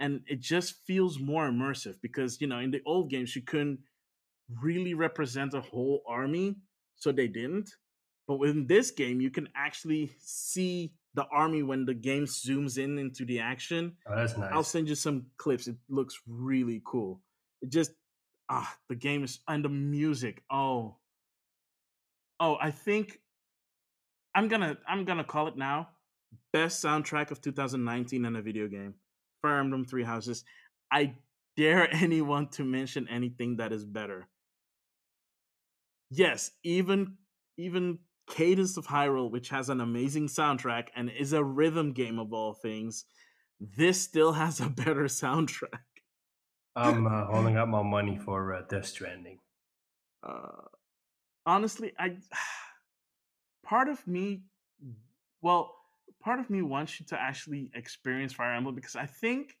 and 0.00 0.22
it 0.26 0.40
just 0.40 0.86
feels 0.86 1.18
more 1.18 1.48
immersive 1.48 2.00
because 2.02 2.40
you 2.40 2.46
know 2.46 2.58
in 2.58 2.70
the 2.70 2.82
old 2.86 3.10
games 3.10 3.36
you 3.36 3.42
couldn't 3.42 3.80
really 4.62 4.94
represent 4.94 5.54
a 5.54 5.60
whole 5.60 6.02
army, 6.08 6.56
so 6.96 7.12
they 7.12 7.28
didn't. 7.28 7.70
But 8.26 8.38
within 8.38 8.66
this 8.66 8.90
game, 8.90 9.20
you 9.20 9.30
can 9.30 9.48
actually 9.54 10.12
see 10.18 10.94
the 11.16 11.26
army 11.32 11.62
when 11.62 11.86
the 11.86 11.94
game 11.94 12.26
zooms 12.26 12.78
in 12.78 12.98
into 12.98 13.24
the 13.24 13.40
action. 13.40 13.96
Oh, 14.06 14.14
that's 14.14 14.36
nice. 14.36 14.50
I'll 14.52 14.62
send 14.62 14.86
you 14.88 14.94
some 14.94 15.26
clips. 15.38 15.66
It 15.66 15.76
looks 15.88 16.20
really 16.28 16.82
cool. 16.84 17.22
It 17.62 17.72
just 17.72 17.92
ah, 18.50 18.76
the 18.88 18.94
game 18.94 19.24
is 19.24 19.40
and 19.48 19.64
the 19.64 19.70
music. 19.70 20.42
Oh, 20.50 20.96
oh, 22.38 22.56
I 22.60 22.70
think 22.70 23.18
I'm 24.34 24.48
gonna 24.48 24.76
I'm 24.86 25.06
gonna 25.06 25.24
call 25.24 25.48
it 25.48 25.56
now. 25.56 25.88
Best 26.52 26.84
soundtrack 26.84 27.30
of 27.30 27.40
2019 27.40 28.24
in 28.24 28.36
a 28.36 28.42
video 28.42 28.68
game. 28.68 28.94
Fire 29.40 29.58
Emblem 29.58 29.86
Three 29.86 30.04
Houses. 30.04 30.44
I 30.92 31.14
dare 31.56 31.88
anyone 31.94 32.48
to 32.48 32.64
mention 32.64 33.08
anything 33.08 33.56
that 33.56 33.72
is 33.72 33.86
better. 33.86 34.28
Yes, 36.10 36.50
even 36.62 37.16
even 37.56 38.00
Cadence 38.28 38.76
of 38.76 38.86
Hyrule, 38.86 39.30
which 39.30 39.48
has 39.50 39.68
an 39.68 39.80
amazing 39.80 40.28
soundtrack 40.28 40.88
and 40.96 41.10
is 41.10 41.32
a 41.32 41.44
rhythm 41.44 41.92
game 41.92 42.18
of 42.18 42.32
all 42.32 42.52
things, 42.54 43.04
this 43.60 44.00
still 44.00 44.32
has 44.42 44.60
a 44.60 44.68
better 44.68 45.04
soundtrack. 45.04 45.80
I'm 46.74 47.06
uh, 47.06 47.24
holding 47.26 47.56
up 47.56 47.68
my 47.68 47.82
money 47.82 48.18
for 48.18 48.52
uh, 48.52 48.62
Death 48.68 48.86
Stranding. 48.86 49.38
Uh, 50.22 50.66
honestly, 51.46 51.92
I 51.98 52.16
part 53.64 53.88
of 53.88 54.06
me, 54.06 54.42
well, 55.40 55.74
part 56.22 56.38
of 56.38 56.50
me 56.50 56.60
wants 56.60 57.00
you 57.00 57.06
to 57.06 57.20
actually 57.20 57.70
experience 57.74 58.34
Fire 58.34 58.52
Emblem 58.52 58.74
because 58.74 58.96
I 58.96 59.06
think 59.06 59.56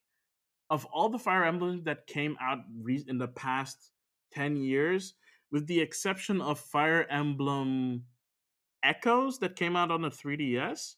of 0.68 0.84
all 0.86 1.08
the 1.08 1.18
Fire 1.18 1.44
Emblems 1.44 1.84
that 1.84 2.06
came 2.06 2.36
out 2.40 2.58
re- 2.82 3.04
in 3.06 3.16
the 3.16 3.28
past 3.28 3.92
ten 4.32 4.56
years, 4.56 5.14
with 5.50 5.66
the 5.66 5.80
exception 5.80 6.42
of 6.42 6.58
Fire 6.58 7.06
Emblem 7.08 8.02
Echoes 8.82 9.38
that 9.40 9.56
came 9.56 9.76
out 9.76 9.90
on 9.90 10.02
the 10.02 10.10
3DS, 10.10 10.94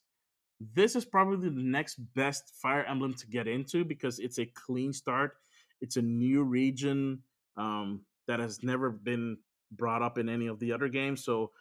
this 0.60 0.96
is 0.96 1.04
probably 1.04 1.48
the 1.48 1.62
next 1.62 1.96
best 2.14 2.54
Fire 2.60 2.84
Emblem 2.84 3.14
to 3.14 3.26
get 3.26 3.46
into 3.46 3.84
because 3.84 4.18
it's 4.18 4.38
a 4.38 4.46
clean 4.46 4.92
start. 4.92 5.36
It's 5.80 5.96
a 5.96 6.02
new 6.02 6.42
region 6.42 7.22
um, 7.56 8.02
that 8.26 8.40
has 8.40 8.62
never 8.62 8.90
been 8.90 9.38
brought 9.70 10.02
up 10.02 10.18
in 10.18 10.28
any 10.28 10.46
of 10.46 10.58
the 10.58 10.72
other 10.72 10.88
games. 10.88 11.24
So 11.24 11.52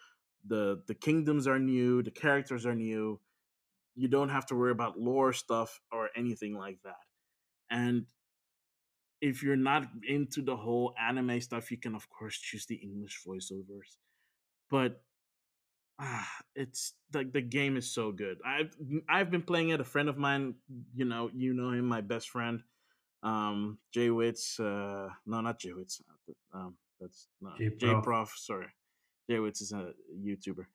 the 0.45 0.81
the 0.87 0.95
kingdoms 0.95 1.47
are 1.47 1.59
new, 1.59 2.01
the 2.01 2.11
characters 2.11 2.65
are 2.65 2.75
new. 2.75 3.19
You 3.95 4.07
don't 4.07 4.29
have 4.29 4.45
to 4.47 4.55
worry 4.55 4.71
about 4.71 4.99
lore 4.99 5.33
stuff 5.33 5.79
or 5.91 6.09
anything 6.15 6.55
like 6.55 6.79
that. 6.83 6.95
And 7.69 8.05
if 9.21 9.41
you're 9.41 9.55
not 9.55 9.87
into 10.07 10.41
the 10.41 10.55
whole 10.55 10.93
anime 10.99 11.41
stuff, 11.41 11.71
you 11.71 11.77
can 11.77 11.95
of 11.95 12.09
course 12.09 12.37
choose 12.37 12.65
the 12.65 12.75
English 12.75 13.21
voiceovers. 13.27 13.97
But 14.69 15.01
ah, 15.99 16.29
it's 16.55 16.93
like 17.13 17.33
the 17.33 17.41
game 17.41 17.77
is 17.77 17.91
so 17.91 18.11
good. 18.11 18.37
I've 18.45 18.75
I've 19.09 19.31
been 19.31 19.43
playing 19.43 19.69
it. 19.69 19.81
A 19.81 19.83
friend 19.83 20.09
of 20.09 20.17
mine, 20.17 20.55
you 20.93 21.05
know, 21.05 21.29
you 21.33 21.53
know 21.53 21.71
him, 21.71 21.85
my 21.85 22.01
best 22.01 22.29
friend, 22.29 22.61
um, 23.23 23.77
Jay 23.93 24.09
Witz. 24.09 24.59
Uh, 24.59 25.09
no, 25.25 25.41
not 25.41 25.59
Jay 25.59 25.71
Witz. 25.71 26.01
Um, 26.53 26.75
that's 26.99 27.27
no 27.41 27.51
J 27.57 27.95
Prof. 28.01 28.33
Sorry, 28.37 28.67
Jay 29.29 29.37
Witz 29.37 29.61
is 29.61 29.71
a 29.71 29.91
YouTuber. 30.23 30.65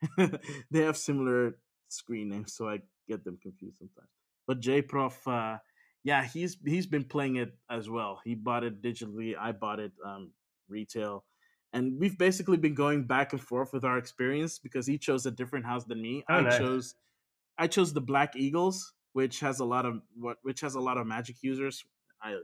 they 0.71 0.81
have 0.81 0.97
similar 0.97 1.57
screen 1.89 2.31
names, 2.31 2.55
so 2.55 2.69
I 2.69 2.79
get 3.09 3.25
them 3.25 3.39
confused 3.43 3.79
sometimes. 3.79 4.09
But 4.47 4.61
Jay 4.61 4.83
Prof. 4.83 5.27
Uh, 5.27 5.59
yeah, 6.05 6.25
he's 6.25 6.57
he's 6.65 6.87
been 6.87 7.05
playing 7.05 7.37
it 7.37 7.57
as 7.71 7.89
well. 7.89 8.21
He 8.25 8.35
bought 8.35 8.65
it 8.65 8.83
digitally. 8.83 9.35
I 9.39 9.53
bought 9.53 9.79
it 9.79 9.93
um, 10.05 10.33
retail 10.69 11.25
and 11.73 11.99
we've 11.99 12.19
basically 12.19 12.57
been 12.57 12.75
going 12.75 13.05
back 13.05 13.33
and 13.33 13.41
forth 13.41 13.73
with 13.73 13.85
our 13.85 13.99
experience 13.99 14.59
because 14.59 14.87
he 14.87 14.99
chose 14.99 15.25
a 15.27 15.31
different 15.31 15.65
house 15.65 15.85
than 15.85 16.01
me. 16.03 16.25
Oh, 16.29 16.35
I 16.35 16.41
nice. 16.43 16.59
chose 16.59 16.95
I 17.59 17.67
chose 17.67 17.93
the 17.93 18.01
Black 18.01 18.37
Eagles, 18.37 18.95
which 19.13 19.41
has 19.41 19.61
a 19.61 19.65
lot 19.65 19.87
of 19.87 20.03
what 20.15 20.39
which 20.43 20.61
has 20.61 20.75
a 20.75 20.81
lot 20.81 20.99
of 20.99 21.07
magic 21.07 21.37
users. 21.43 21.85
I, 22.23 22.37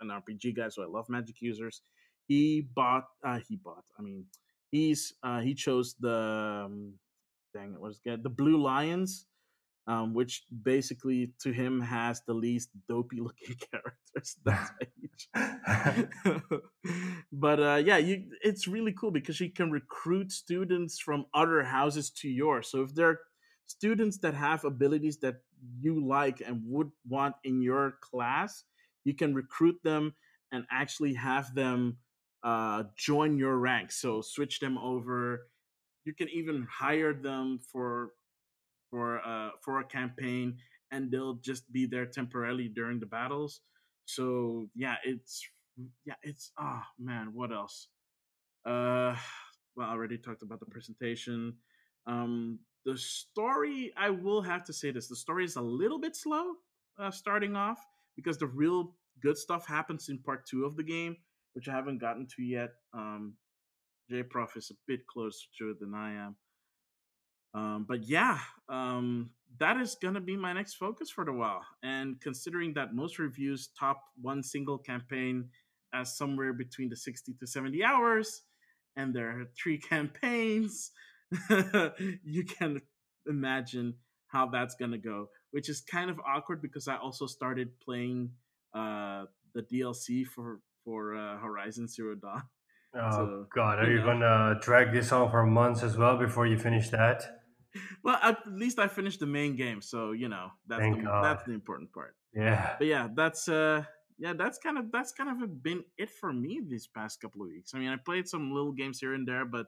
I'm 0.00 0.10
an 0.10 0.22
RPG 0.22 0.56
guy, 0.56 0.68
so 0.68 0.82
I 0.82 0.86
love 0.86 1.08
magic 1.08 1.36
users. 1.40 1.82
He 2.26 2.60
bought 2.74 3.04
uh 3.24 3.38
he 3.48 3.56
bought, 3.56 3.84
I 3.98 4.02
mean, 4.02 4.26
he's 4.70 5.12
uh 5.22 5.40
he 5.40 5.54
chose 5.54 5.94
the 6.00 6.64
um, 6.66 6.94
dang 7.54 7.74
it 7.74 7.80
was 7.80 7.98
good 7.98 8.22
the 8.22 8.30
Blue 8.30 8.56
Lions 8.60 9.26
um, 9.86 10.14
which 10.14 10.44
basically 10.62 11.32
to 11.40 11.52
him 11.52 11.80
has 11.80 12.22
the 12.26 12.34
least 12.34 12.70
dopey 12.88 13.20
looking 13.20 13.56
characters. 13.70 14.36
But 17.32 17.60
uh, 17.60 17.82
yeah, 17.84 17.96
you, 17.96 18.24
it's 18.42 18.68
really 18.68 18.92
cool 18.92 19.10
because 19.10 19.40
you 19.40 19.50
can 19.50 19.70
recruit 19.70 20.30
students 20.30 20.98
from 20.98 21.26
other 21.34 21.62
houses 21.62 22.10
to 22.20 22.28
yours. 22.28 22.70
So 22.70 22.82
if 22.82 22.94
there 22.94 23.08
are 23.08 23.20
students 23.66 24.18
that 24.18 24.34
have 24.34 24.64
abilities 24.64 25.18
that 25.18 25.36
you 25.80 26.06
like 26.06 26.42
and 26.46 26.60
would 26.66 26.90
want 27.08 27.36
in 27.42 27.62
your 27.62 27.94
class, 28.02 28.64
you 29.04 29.14
can 29.14 29.34
recruit 29.34 29.76
them 29.82 30.14
and 30.52 30.64
actually 30.70 31.14
have 31.14 31.54
them 31.54 31.96
uh, 32.44 32.84
join 32.96 33.38
your 33.38 33.56
ranks. 33.56 34.00
So 34.00 34.20
switch 34.20 34.60
them 34.60 34.76
over. 34.76 35.48
You 36.04 36.12
can 36.12 36.28
even 36.28 36.66
hire 36.70 37.14
them 37.14 37.60
for 37.72 38.10
for 38.92 39.26
uh 39.26 39.50
for 39.64 39.80
a 39.80 39.84
campaign 39.84 40.58
and 40.92 41.10
they'll 41.10 41.40
just 41.42 41.72
be 41.72 41.86
there 41.86 42.04
temporarily 42.04 42.68
during 42.68 43.00
the 43.00 43.06
battles. 43.06 43.62
So 44.04 44.68
yeah 44.76 44.96
it's 45.02 45.42
yeah 46.04 46.20
it's 46.22 46.52
oh 46.60 46.82
man 46.98 47.30
what 47.32 47.50
else? 47.50 47.88
Uh 48.66 49.16
well 49.74 49.88
i 49.88 49.92
already 49.92 50.18
talked 50.18 50.42
about 50.42 50.60
the 50.60 50.66
presentation. 50.66 51.56
Um 52.06 52.60
the 52.84 52.98
story 52.98 53.92
i 53.96 54.10
will 54.10 54.42
have 54.42 54.64
to 54.64 54.72
say 54.72 54.90
this 54.90 55.08
the 55.08 55.16
story 55.16 55.44
is 55.44 55.56
a 55.56 55.62
little 55.62 56.00
bit 56.00 56.16
slow 56.16 56.54
uh, 56.98 57.12
starting 57.12 57.54
off 57.54 57.78
because 58.16 58.38
the 58.38 58.46
real 58.46 58.96
good 59.22 59.38
stuff 59.38 59.64
happens 59.68 60.08
in 60.08 60.18
part 60.18 60.44
two 60.46 60.64
of 60.64 60.76
the 60.76 60.82
game 60.82 61.16
which 61.54 61.68
i 61.68 61.72
haven't 61.72 61.98
gotten 61.98 62.26
to 62.26 62.42
yet. 62.42 62.70
Um 62.92 63.34
j 64.10 64.22
prof 64.24 64.56
is 64.56 64.70
a 64.70 64.74
bit 64.86 65.06
closer 65.06 65.46
to 65.58 65.70
it 65.70 65.80
than 65.80 65.94
i 65.94 66.12
am 66.12 66.36
um, 67.54 67.84
but 67.88 68.08
yeah, 68.08 68.38
um, 68.68 69.30
that 69.58 69.76
is 69.76 69.96
going 70.00 70.14
to 70.14 70.20
be 70.20 70.36
my 70.36 70.52
next 70.52 70.74
focus 70.74 71.10
for 71.10 71.24
the 71.24 71.32
while. 71.32 71.62
And 71.82 72.20
considering 72.20 72.74
that 72.74 72.94
most 72.94 73.18
reviews 73.18 73.68
top 73.78 74.02
one 74.20 74.42
single 74.42 74.78
campaign 74.78 75.48
as 75.94 76.16
somewhere 76.16 76.52
between 76.52 76.88
the 76.88 76.96
60 76.96 77.34
to 77.38 77.46
70 77.46 77.84
hours, 77.84 78.42
and 78.96 79.14
there 79.14 79.28
are 79.28 79.44
three 79.60 79.78
campaigns, 79.90 80.90
you 82.24 82.44
can 82.44 82.80
imagine 83.26 83.94
how 84.28 84.46
that's 84.46 84.74
going 84.74 84.90
to 84.90 84.98
go, 84.98 85.28
which 85.50 85.68
is 85.68 85.82
kind 85.82 86.10
of 86.10 86.18
awkward 86.26 86.62
because 86.62 86.88
I 86.88 86.96
also 86.96 87.26
started 87.26 87.78
playing 87.80 88.30
uh, 88.74 89.26
the 89.54 89.62
DLC 89.62 90.26
for, 90.26 90.60
for 90.84 91.14
uh, 91.14 91.38
Horizon 91.38 91.86
Zero 91.86 92.14
Dawn. 92.14 92.42
Oh, 92.94 93.10
so, 93.10 93.46
God. 93.54 93.78
Are 93.78 93.84
you, 93.84 93.96
know. 93.96 94.00
you 94.00 94.04
going 94.04 94.20
to 94.20 94.58
drag 94.60 94.92
this 94.92 95.12
on 95.12 95.30
for 95.30 95.46
months 95.46 95.82
as 95.82 95.96
well 95.96 96.18
before 96.18 96.46
you 96.46 96.58
finish 96.58 96.88
that? 96.90 97.41
Well, 98.04 98.18
at 98.22 98.38
least 98.46 98.78
I 98.78 98.88
finished 98.88 99.20
the 99.20 99.26
main 99.26 99.56
game, 99.56 99.82
so 99.82 100.12
you 100.12 100.28
know 100.28 100.50
that's 100.66 100.80
Thank 100.80 100.98
the, 100.98 101.04
God. 101.04 101.24
that's 101.24 101.44
the 101.44 101.52
important 101.52 101.92
part. 101.92 102.14
Yeah. 102.34 102.74
But 102.78 102.86
yeah, 102.86 103.08
that's 103.14 103.48
uh 103.48 103.84
yeah, 104.18 104.34
that's 104.34 104.58
kind 104.58 104.78
of 104.78 104.92
that's 104.92 105.12
kind 105.12 105.42
of 105.42 105.62
been 105.62 105.84
it 105.98 106.10
for 106.10 106.32
me 106.32 106.60
these 106.66 106.86
past 106.86 107.20
couple 107.20 107.42
of 107.42 107.48
weeks. 107.48 107.72
I 107.74 107.78
mean, 107.78 107.88
I 107.88 107.96
played 107.96 108.28
some 108.28 108.52
little 108.52 108.72
games 108.72 109.00
here 109.00 109.14
and 109.14 109.26
there, 109.26 109.44
but 109.44 109.66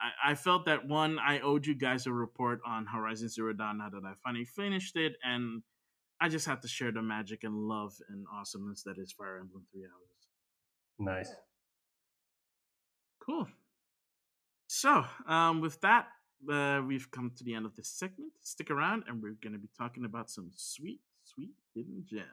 I, 0.00 0.32
I 0.32 0.34
felt 0.34 0.66
that 0.66 0.86
one 0.86 1.18
I 1.18 1.40
owed 1.40 1.66
you 1.66 1.74
guys 1.74 2.06
a 2.06 2.12
report 2.12 2.60
on 2.66 2.86
Horizon 2.86 3.28
Zero 3.28 3.52
Dawn 3.52 3.78
now 3.78 3.88
that 3.88 4.04
I 4.04 4.12
finally 4.22 4.44
finished 4.44 4.96
it, 4.96 5.14
and 5.24 5.62
I 6.20 6.28
just 6.28 6.46
have 6.46 6.60
to 6.60 6.68
share 6.68 6.92
the 6.92 7.02
magic 7.02 7.44
and 7.44 7.54
love 7.54 7.94
and 8.08 8.24
awesomeness 8.32 8.82
that 8.84 8.98
is 8.98 9.12
Fire 9.12 9.38
Emblem 9.40 9.64
Three 9.72 9.82
Houses. 9.82 10.28
Nice. 10.98 11.34
Cool. 13.24 13.48
So, 14.68 15.04
um, 15.26 15.60
with 15.60 15.80
that, 15.80 16.06
uh, 16.50 16.82
we've 16.86 17.10
come 17.10 17.30
to 17.36 17.44
the 17.44 17.54
end 17.54 17.66
of 17.66 17.76
this 17.76 17.88
segment. 17.88 18.32
Stick 18.42 18.70
around, 18.70 19.04
and 19.06 19.22
we're 19.22 19.36
going 19.42 19.52
to 19.52 19.58
be 19.58 19.68
talking 19.76 20.04
about 20.04 20.30
some 20.30 20.50
sweet, 20.54 21.00
sweet 21.24 21.52
hidden 21.74 22.04
gems. 22.08 22.26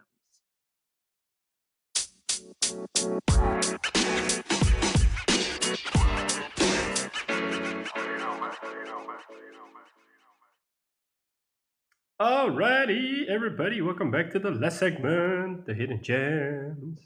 Alrighty, 12.22 13.30
everybody, 13.30 13.82
welcome 13.82 14.12
back 14.12 14.30
to 14.32 14.40
the 14.40 14.52
last 14.52 14.80
segment, 14.80 15.66
the 15.66 15.74
hidden 15.74 16.04
gems. 16.04 17.00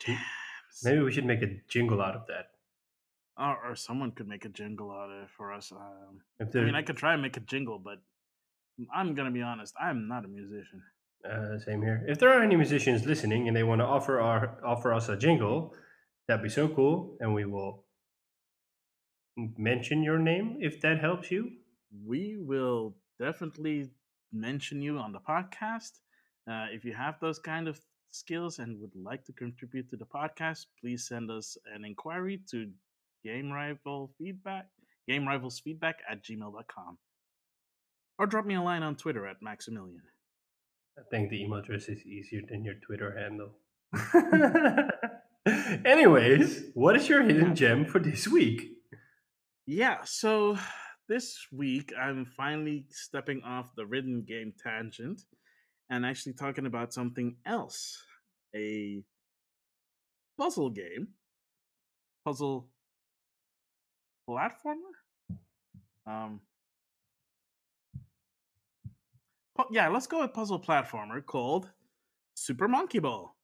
Gems. 0.00 0.18
Maybe 0.82 1.00
we 1.00 1.12
should 1.12 1.26
make 1.26 1.42
a 1.42 1.60
jingle 1.68 2.00
out 2.00 2.16
of 2.16 2.26
that. 2.26 2.46
Or, 3.40 3.70
or 3.70 3.74
someone 3.74 4.12
could 4.12 4.28
make 4.28 4.44
a 4.44 4.48
jingle 4.48 4.90
out 4.90 5.10
of 5.10 5.22
it 5.22 5.28
for 5.36 5.52
us. 5.52 5.72
Um, 5.72 6.20
I 6.40 6.58
mean, 6.58 6.74
I 6.74 6.82
could 6.82 6.96
try 6.96 7.14
and 7.14 7.22
make 7.22 7.36
a 7.36 7.40
jingle, 7.40 7.78
but 7.78 7.98
I'm 8.94 9.14
gonna 9.14 9.30
be 9.30 9.42
honest, 9.42 9.74
I'm 9.80 10.08
not 10.08 10.24
a 10.24 10.28
musician. 10.28 10.82
Uh, 11.24 11.58
same 11.58 11.82
here. 11.82 12.04
If 12.08 12.18
there 12.18 12.30
are 12.30 12.42
any 12.42 12.56
musicians 12.56 13.04
listening 13.04 13.46
and 13.48 13.56
they 13.56 13.62
want 13.62 13.80
to 13.80 13.84
offer 13.84 14.20
our 14.20 14.58
offer 14.64 14.92
us 14.94 15.08
a 15.08 15.16
jingle, 15.16 15.74
that'd 16.26 16.42
be 16.42 16.48
so 16.48 16.68
cool, 16.68 17.16
and 17.20 17.34
we 17.34 17.44
will 17.44 17.84
mention 19.36 20.02
your 20.02 20.18
name 20.18 20.58
if 20.60 20.80
that 20.80 21.00
helps 21.00 21.30
you. 21.30 21.50
We 22.06 22.36
will 22.38 22.94
definitely 23.18 23.90
mention 24.32 24.80
you 24.80 24.98
on 24.98 25.12
the 25.12 25.18
podcast. 25.18 26.00
Uh, 26.50 26.66
if 26.72 26.84
you 26.84 26.94
have 26.94 27.16
those 27.20 27.38
kind 27.38 27.68
of 27.68 27.80
skills 28.10 28.58
and 28.58 28.80
would 28.80 28.94
like 28.94 29.24
to 29.24 29.32
contribute 29.32 29.88
to 29.90 29.96
the 29.96 30.06
podcast, 30.06 30.66
please 30.80 31.06
send 31.06 31.30
us 31.30 31.56
an 31.74 31.84
inquiry 31.84 32.40
to 32.50 32.70
game 33.24 33.50
rival 33.50 34.12
feedback 34.18 34.66
game 35.08 35.26
rivals 35.26 35.60
feedback 35.60 35.96
at 36.10 36.22
gmail.com 36.24 36.98
or 38.18 38.26
drop 38.26 38.44
me 38.44 38.54
a 38.54 38.62
line 38.62 38.82
on 38.82 38.96
twitter 38.96 39.26
at 39.26 39.36
maximilian. 39.42 40.02
I 40.98 41.02
think 41.10 41.30
the 41.30 41.42
email 41.42 41.60
address 41.60 41.88
is 41.88 42.04
easier 42.04 42.42
than 42.48 42.64
your 42.64 42.74
twitter 42.86 43.16
handle. 43.18 43.52
Anyways 45.84 46.64
what 46.74 46.96
is 46.96 47.08
your 47.08 47.22
hidden 47.22 47.54
gem 47.54 47.84
for 47.84 47.98
this 47.98 48.28
week? 48.28 48.72
Yeah 49.66 49.98
so 50.04 50.56
this 51.08 51.46
week 51.50 51.92
i'm 52.00 52.24
finally 52.24 52.84
stepping 52.90 53.42
off 53.42 53.66
the 53.76 53.84
rhythm 53.84 54.24
game 54.24 54.52
tangent 54.62 55.22
and 55.90 56.06
actually 56.06 56.34
talking 56.34 56.66
about 56.66 56.92
something 56.92 57.34
else 57.44 58.00
a 58.54 59.02
puzzle 60.38 60.70
game. 60.70 61.08
Puzzle 62.24 62.69
platformer. 64.30 65.36
Um, 66.06 66.40
yeah, 69.70 69.88
let's 69.88 70.06
go 70.06 70.22
with 70.22 70.32
puzzle 70.32 70.60
platformer 70.60 71.24
called 71.24 71.68
Super 72.34 72.68
Monkey 72.68 72.98
Ball. 72.98 73.34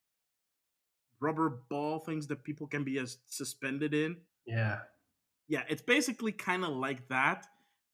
rubber 1.20 1.62
ball 1.70 2.00
things 2.00 2.26
that 2.26 2.44
people 2.44 2.66
can 2.66 2.84
be 2.84 2.98
as 2.98 3.18
suspended 3.26 3.94
in. 3.94 4.16
Yeah, 4.46 4.80
yeah, 5.48 5.62
it's 5.68 5.82
basically 5.82 6.32
kind 6.32 6.64
of 6.64 6.70
like 6.70 7.08
that, 7.08 7.46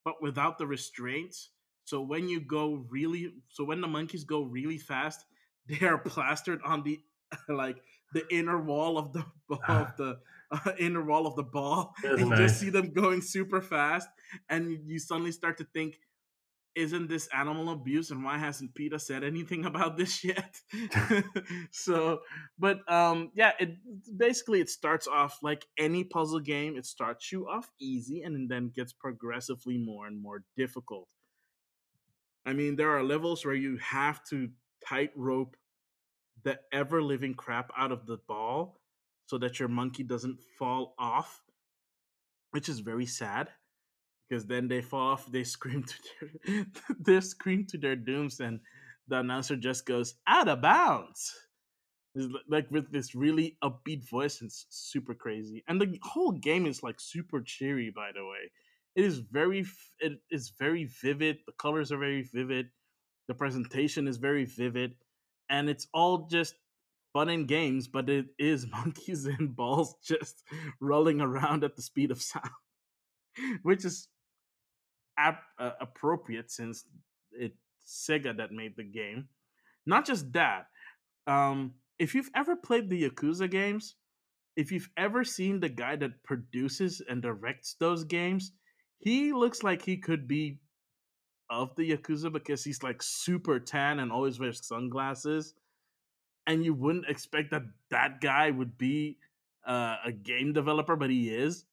but 0.05 0.23
without 0.23 0.59
the 0.59 0.67
restraints. 0.67 1.51
So 1.85 2.01
when 2.01 2.29
you 2.29 2.41
go 2.41 2.85
really, 2.89 3.35
so 3.49 3.65
when 3.65 3.81
the 3.81 3.89
monkeys 3.89 4.25
go 4.25 4.43
really 4.43 4.79
fast, 4.79 5.25
they 5.67 5.87
are 5.87 5.99
plastered 5.99 6.61
on 6.65 6.83
the 6.83 7.01
like 7.49 7.77
the 8.13 8.25
inner 8.35 8.61
wall 8.61 8.99
of 8.99 9.13
the 9.13 9.25
of 9.69 9.97
the 9.97 10.19
uh, 10.67 10.73
inner 10.79 11.05
wall 11.05 11.27
of 11.27 11.37
the 11.37 11.43
ball 11.43 11.95
and 12.05 12.29
nice. 12.29 12.39
you 12.39 12.47
just 12.47 12.61
see 12.61 12.71
them 12.71 12.93
going 12.93 13.21
super 13.21 13.61
fast 13.61 14.09
and 14.49 14.79
you 14.87 14.99
suddenly 14.99 15.33
start 15.33 15.59
to 15.59 15.65
think 15.73 15.97
isn't 16.77 17.09
this 17.09 17.29
animal 17.35 17.71
abuse 17.71 18.11
and 18.11 18.23
why 18.25 18.39
hasn't 18.39 18.75
PETA 18.75 18.99
said 18.99 19.25
anything 19.25 19.65
about 19.67 19.97
this 19.97 20.25
yet 20.25 20.57
so 21.71 22.21
but 22.59 22.81
um 22.91 23.31
yeah 23.35 23.53
it 23.59 23.77
basically 24.17 24.61
it 24.61 24.71
starts 24.71 25.07
off 25.07 25.39
like 25.43 25.67
any 25.79 26.05
puzzle 26.05 26.41
game 26.41 26.77
it 26.77 26.87
starts 26.87 27.31
you 27.33 27.49
off 27.49 27.71
easy 27.81 28.23
and 28.23 28.49
then 28.49 28.73
gets 28.75 28.93
progressively 28.93 29.79
more 29.79 30.07
and 30.07 30.21
more 30.21 30.45
difficult 30.57 31.09
i 32.47 32.53
mean 32.53 32.77
there 32.77 32.97
are 32.97 33.03
levels 33.03 33.45
where 33.45 33.55
you 33.55 33.77
have 33.79 34.25
to 34.25 34.49
tightrope 34.85 35.57
the 36.43 36.59
ever 36.73 37.03
living 37.03 37.35
crap 37.35 37.71
out 37.77 37.93
of 37.93 38.07
the 38.07 38.19
ball 38.27 38.80
so 39.31 39.39
that 39.39 39.61
your 39.61 39.69
monkey 39.69 40.03
doesn't 40.03 40.41
fall 40.59 40.97
off, 40.99 41.41
which 42.51 42.69
is 42.69 42.81
very 42.81 43.07
sad 43.07 43.49
because 44.29 44.45
then 44.45 44.67
they 44.67 44.83
fall 44.83 45.13
off, 45.13 45.31
they 45.31 45.45
scream 45.57 45.85
to 45.85 45.95
their 46.45 46.67
they 46.99 47.21
scream 47.21 47.65
to 47.67 47.79
their 47.79 47.95
dooms, 47.95 48.41
and 48.41 48.59
the 49.07 49.21
announcer 49.21 49.55
just 49.55 49.87
goes 49.87 50.15
out 50.27 50.49
of 50.49 50.61
bounds. 50.61 51.33
It's 52.17 52.27
like 52.49 52.69
with 52.73 52.91
this 52.91 53.15
really 53.15 53.57
upbeat 53.63 54.09
voice 54.11 54.41
and 54.41 54.51
super 54.51 55.15
crazy, 55.15 55.63
and 55.69 55.81
the 55.81 55.97
whole 56.03 56.33
game 56.33 56.67
is 56.67 56.83
like 56.83 56.99
super 56.99 57.41
cheery. 57.41 57.93
By 57.95 58.11
the 58.13 58.25
way, 58.25 58.51
it 58.97 59.05
is 59.05 59.21
very 59.21 59.65
it 60.01 60.19
is 60.33 60.53
very 60.59 60.87
vivid. 61.01 61.39
The 61.47 61.53
colors 61.53 61.93
are 61.93 61.99
very 61.99 62.23
vivid. 62.23 62.67
The 63.29 63.35
presentation 63.35 64.09
is 64.09 64.17
very 64.17 64.45
vivid, 64.45 64.97
and 65.49 65.71
it's 65.71 65.87
all 65.95 66.27
just 66.27 66.57
fun 67.13 67.29
and 67.29 67.49
games, 67.49 67.89
but 67.89 68.09
it 68.09 68.27
is 68.39 68.67
monkeys 68.71 69.27
and 69.27 69.55
balls 69.55 69.95
just 70.03 70.43
rolling 70.81 71.21
around 71.21 71.65
at 71.65 71.77
the 71.77 71.83
speed 71.83 72.11
of 72.11 72.23
sound, 72.23 72.51
which 73.63 73.85
is 73.85 74.09
ap- 75.19 75.43
uh, 75.59 75.73
appropriate 75.81 76.51
since 76.51 76.85
it's 77.33 77.57
Sega 77.87 78.37
that 78.37 78.53
made 78.53 78.77
the 78.77 78.85
game. 78.85 79.29
Not 79.87 80.07
just 80.07 80.33
that, 80.33 80.67
um, 81.27 81.75
if 81.99 82.15
you've 82.15 82.31
ever 82.35 82.57
played 82.57 82.89
the 82.89 83.09
Yakuza 83.09 83.51
games, 83.51 83.97
if 84.57 84.73
you've 84.73 84.91
ever 84.97 85.25
seen 85.25 85.61
the 85.61 85.69
guy 85.69 85.97
that 85.97 86.23
produces 86.23 87.03
and 87.09 87.23
directs 87.23 87.77
those 87.79 88.05
games, 88.05 88.53
he 88.99 89.33
looks 89.33 89.63
like 89.63 89.83
he 89.83 89.97
could 89.97 90.29
be 90.29 90.59
of 91.49 91.75
the 91.77 91.91
Yakuza 91.91 92.33
because 92.33 92.63
he's 92.63 92.83
like 92.83 93.03
super 93.03 93.59
tan 93.59 93.99
and 93.99 94.13
always 94.13 94.39
wears 94.39 94.67
sunglasses 94.67 95.55
and 96.47 96.65
you 96.65 96.75
wouldn't 96.75 97.09
expect 97.09 97.51
that 97.51 97.63
that 97.91 98.21
guy 98.21 98.51
would 98.51 98.77
be 98.79 99.19
uh, 99.67 99.97
a 100.05 100.13
game 100.13 100.53
developer, 100.53 100.97
but 100.97 101.11
he 101.11 101.31
is. 101.31 101.65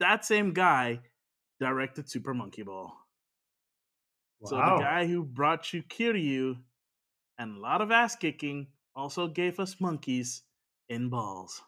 That 0.00 0.24
same 0.24 0.52
guy 0.52 1.00
directed 1.60 2.10
Super 2.10 2.34
Monkey 2.34 2.62
Ball. 2.62 2.92
Wow. 4.40 4.50
So 4.50 4.56
the 4.56 4.82
guy 4.82 5.06
who 5.06 5.24
brought 5.24 5.72
you 5.72 5.82
Kiryu 5.82 6.56
and 7.38 7.56
a 7.56 7.60
lot 7.60 7.80
of 7.80 7.90
ass 7.90 8.16
kicking 8.16 8.68
also 8.94 9.28
gave 9.28 9.58
us 9.60 9.80
monkeys 9.80 10.42
in 10.88 11.08
balls. 11.08 11.62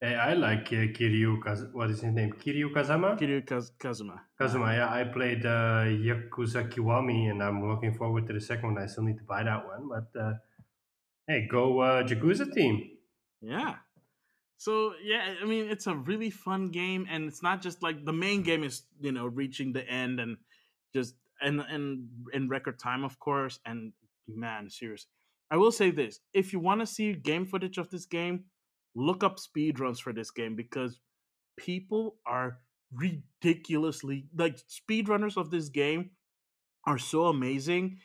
Hey, 0.00 0.14
I 0.14 0.32
like 0.32 0.68
uh, 0.68 0.88
Kiryu. 0.96 1.40
Kaz- 1.42 1.72
what 1.74 1.90
is 1.90 2.00
his 2.00 2.12
name? 2.14 2.32
Kiryu 2.32 2.72
Kazama. 2.72 3.18
Kiryu 3.18 3.44
Kaz- 3.44 3.70
Kazuma. 3.78 4.22
Kazuma. 4.38 4.72
Yeah, 4.72 4.88
I 4.90 5.04
played 5.04 5.44
uh, 5.44 5.84
Yakuza 5.84 6.70
Kiwami, 6.72 7.30
and 7.30 7.42
I'm 7.42 7.68
looking 7.68 7.92
forward 7.94 8.26
to 8.28 8.32
the 8.32 8.40
second 8.40 8.74
one. 8.74 8.82
I 8.82 8.86
still 8.86 9.04
need 9.04 9.18
to 9.18 9.24
buy 9.24 9.42
that 9.42 9.66
one, 9.66 9.88
but 9.88 10.18
uh, 10.18 10.32
Hey, 11.30 11.46
go 11.48 11.78
uh, 11.78 12.02
Yakuza 12.02 12.52
team. 12.52 12.90
Yeah. 13.40 13.76
So 14.56 14.94
yeah, 15.00 15.34
I 15.40 15.44
mean 15.44 15.70
it's 15.70 15.86
a 15.86 15.94
really 15.94 16.28
fun 16.28 16.70
game, 16.72 17.06
and 17.08 17.28
it's 17.28 17.40
not 17.40 17.62
just 17.62 17.84
like 17.84 18.04
the 18.04 18.12
main 18.12 18.42
game 18.42 18.64
is 18.64 18.82
you 19.00 19.12
know 19.12 19.26
reaching 19.26 19.72
the 19.72 19.88
end 19.88 20.18
and 20.18 20.38
just 20.92 21.14
and 21.40 21.60
and 21.60 22.08
in 22.32 22.48
record 22.48 22.80
time, 22.80 23.04
of 23.04 23.20
course. 23.20 23.60
And 23.64 23.92
man, 24.26 24.70
seriously, 24.70 25.12
I 25.52 25.56
will 25.56 25.70
say 25.70 25.92
this: 25.92 26.18
if 26.34 26.52
you 26.52 26.58
want 26.58 26.80
to 26.80 26.86
see 26.86 27.12
game 27.12 27.46
footage 27.46 27.78
of 27.78 27.90
this 27.90 28.06
game, 28.06 28.46
look 28.96 29.22
up 29.22 29.38
speedruns 29.38 30.00
for 30.00 30.12
this 30.12 30.32
game 30.32 30.56
because 30.56 30.98
people 31.56 32.16
are 32.26 32.58
ridiculously 32.92 34.26
like 34.36 34.58
speedrunners 34.66 35.36
of 35.36 35.52
this 35.52 35.68
game 35.68 36.10
are 36.88 36.98
so 36.98 37.26
amazing. 37.26 37.98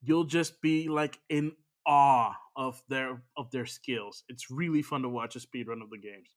You'll 0.00 0.24
just 0.24 0.62
be 0.62 0.88
like 0.88 1.18
in 1.28 1.52
awe 1.86 2.32
of 2.60 2.82
their 2.90 3.22
of 3.38 3.50
their 3.50 3.64
skills. 3.64 4.22
It's 4.28 4.50
really 4.50 4.82
fun 4.82 5.00
to 5.02 5.08
watch 5.08 5.34
a 5.34 5.38
speedrun 5.38 5.82
of 5.82 5.88
the 5.88 5.98
games. 5.98 6.28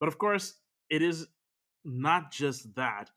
But 0.00 0.08
of 0.08 0.16
course, 0.16 0.54
it 0.88 1.02
is 1.02 1.26
not 1.84 2.32
just 2.32 2.74
that. 2.76 3.10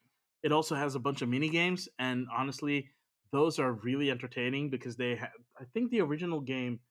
It 0.44 0.52
also 0.52 0.76
has 0.76 0.96
a 0.96 1.00
bunch 1.00 1.22
of 1.22 1.30
mini 1.30 1.48
games 1.48 1.88
and 1.98 2.28
honestly, 2.38 2.90
those 3.32 3.58
are 3.58 3.72
really 3.72 4.12
entertaining 4.12 4.70
because 4.70 4.98
they 4.98 5.14
I 5.14 5.64
think 5.74 5.92
the 5.92 6.02
original 6.02 6.42
game 6.42 6.82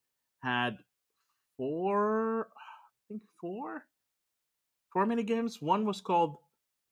had 0.42 0.78
four 1.58 2.48
I 2.56 2.98
think 3.08 3.22
four 3.38 3.84
four 4.94 5.04
mini 5.04 5.24
games. 5.24 5.60
One 5.60 5.84
was 5.84 6.00
called 6.00 6.38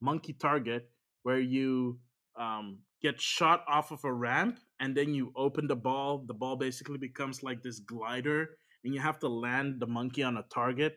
Monkey 0.03 0.35
Target 0.35 0.91
where 1.23 1.41
you 1.41 2.01
um, 2.39 2.81
get 3.01 3.19
shot 3.19 3.65
off 3.67 3.93
of 3.93 4.05
a 4.05 4.13
ramp 4.13 4.59
and 4.81 4.97
then 4.97 5.15
you 5.15 5.33
open 5.37 5.67
the 5.67 5.77
ball. 5.77 6.25
The 6.27 6.35
ball 6.35 6.57
basically 6.57 6.99
becomes 6.99 7.43
like 7.43 7.63
this 7.63 7.81
glider, 7.81 8.51
and 8.85 8.95
you 8.95 9.01
have 9.01 9.19
to 9.21 9.29
land 9.29 9.81
the 9.81 9.87
monkey 9.87 10.23
on 10.23 10.37
a 10.37 10.45
target, 10.53 10.97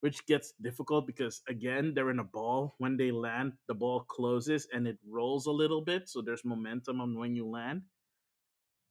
which 0.00 0.24
gets 0.26 0.52
difficult 0.62 1.06
because 1.06 1.42
again 1.48 1.92
they're 1.94 2.10
in 2.10 2.20
a 2.20 2.24
ball. 2.24 2.74
When 2.78 2.96
they 2.96 3.10
land, 3.10 3.52
the 3.68 3.74
ball 3.74 4.00
closes 4.08 4.68
and 4.72 4.86
it 4.86 4.98
rolls 5.08 5.46
a 5.46 5.52
little 5.52 5.82
bit, 5.82 6.08
so 6.08 6.22
there's 6.22 6.44
momentum 6.44 7.00
on 7.00 7.18
when 7.18 7.34
you 7.34 7.48
land. 7.48 7.82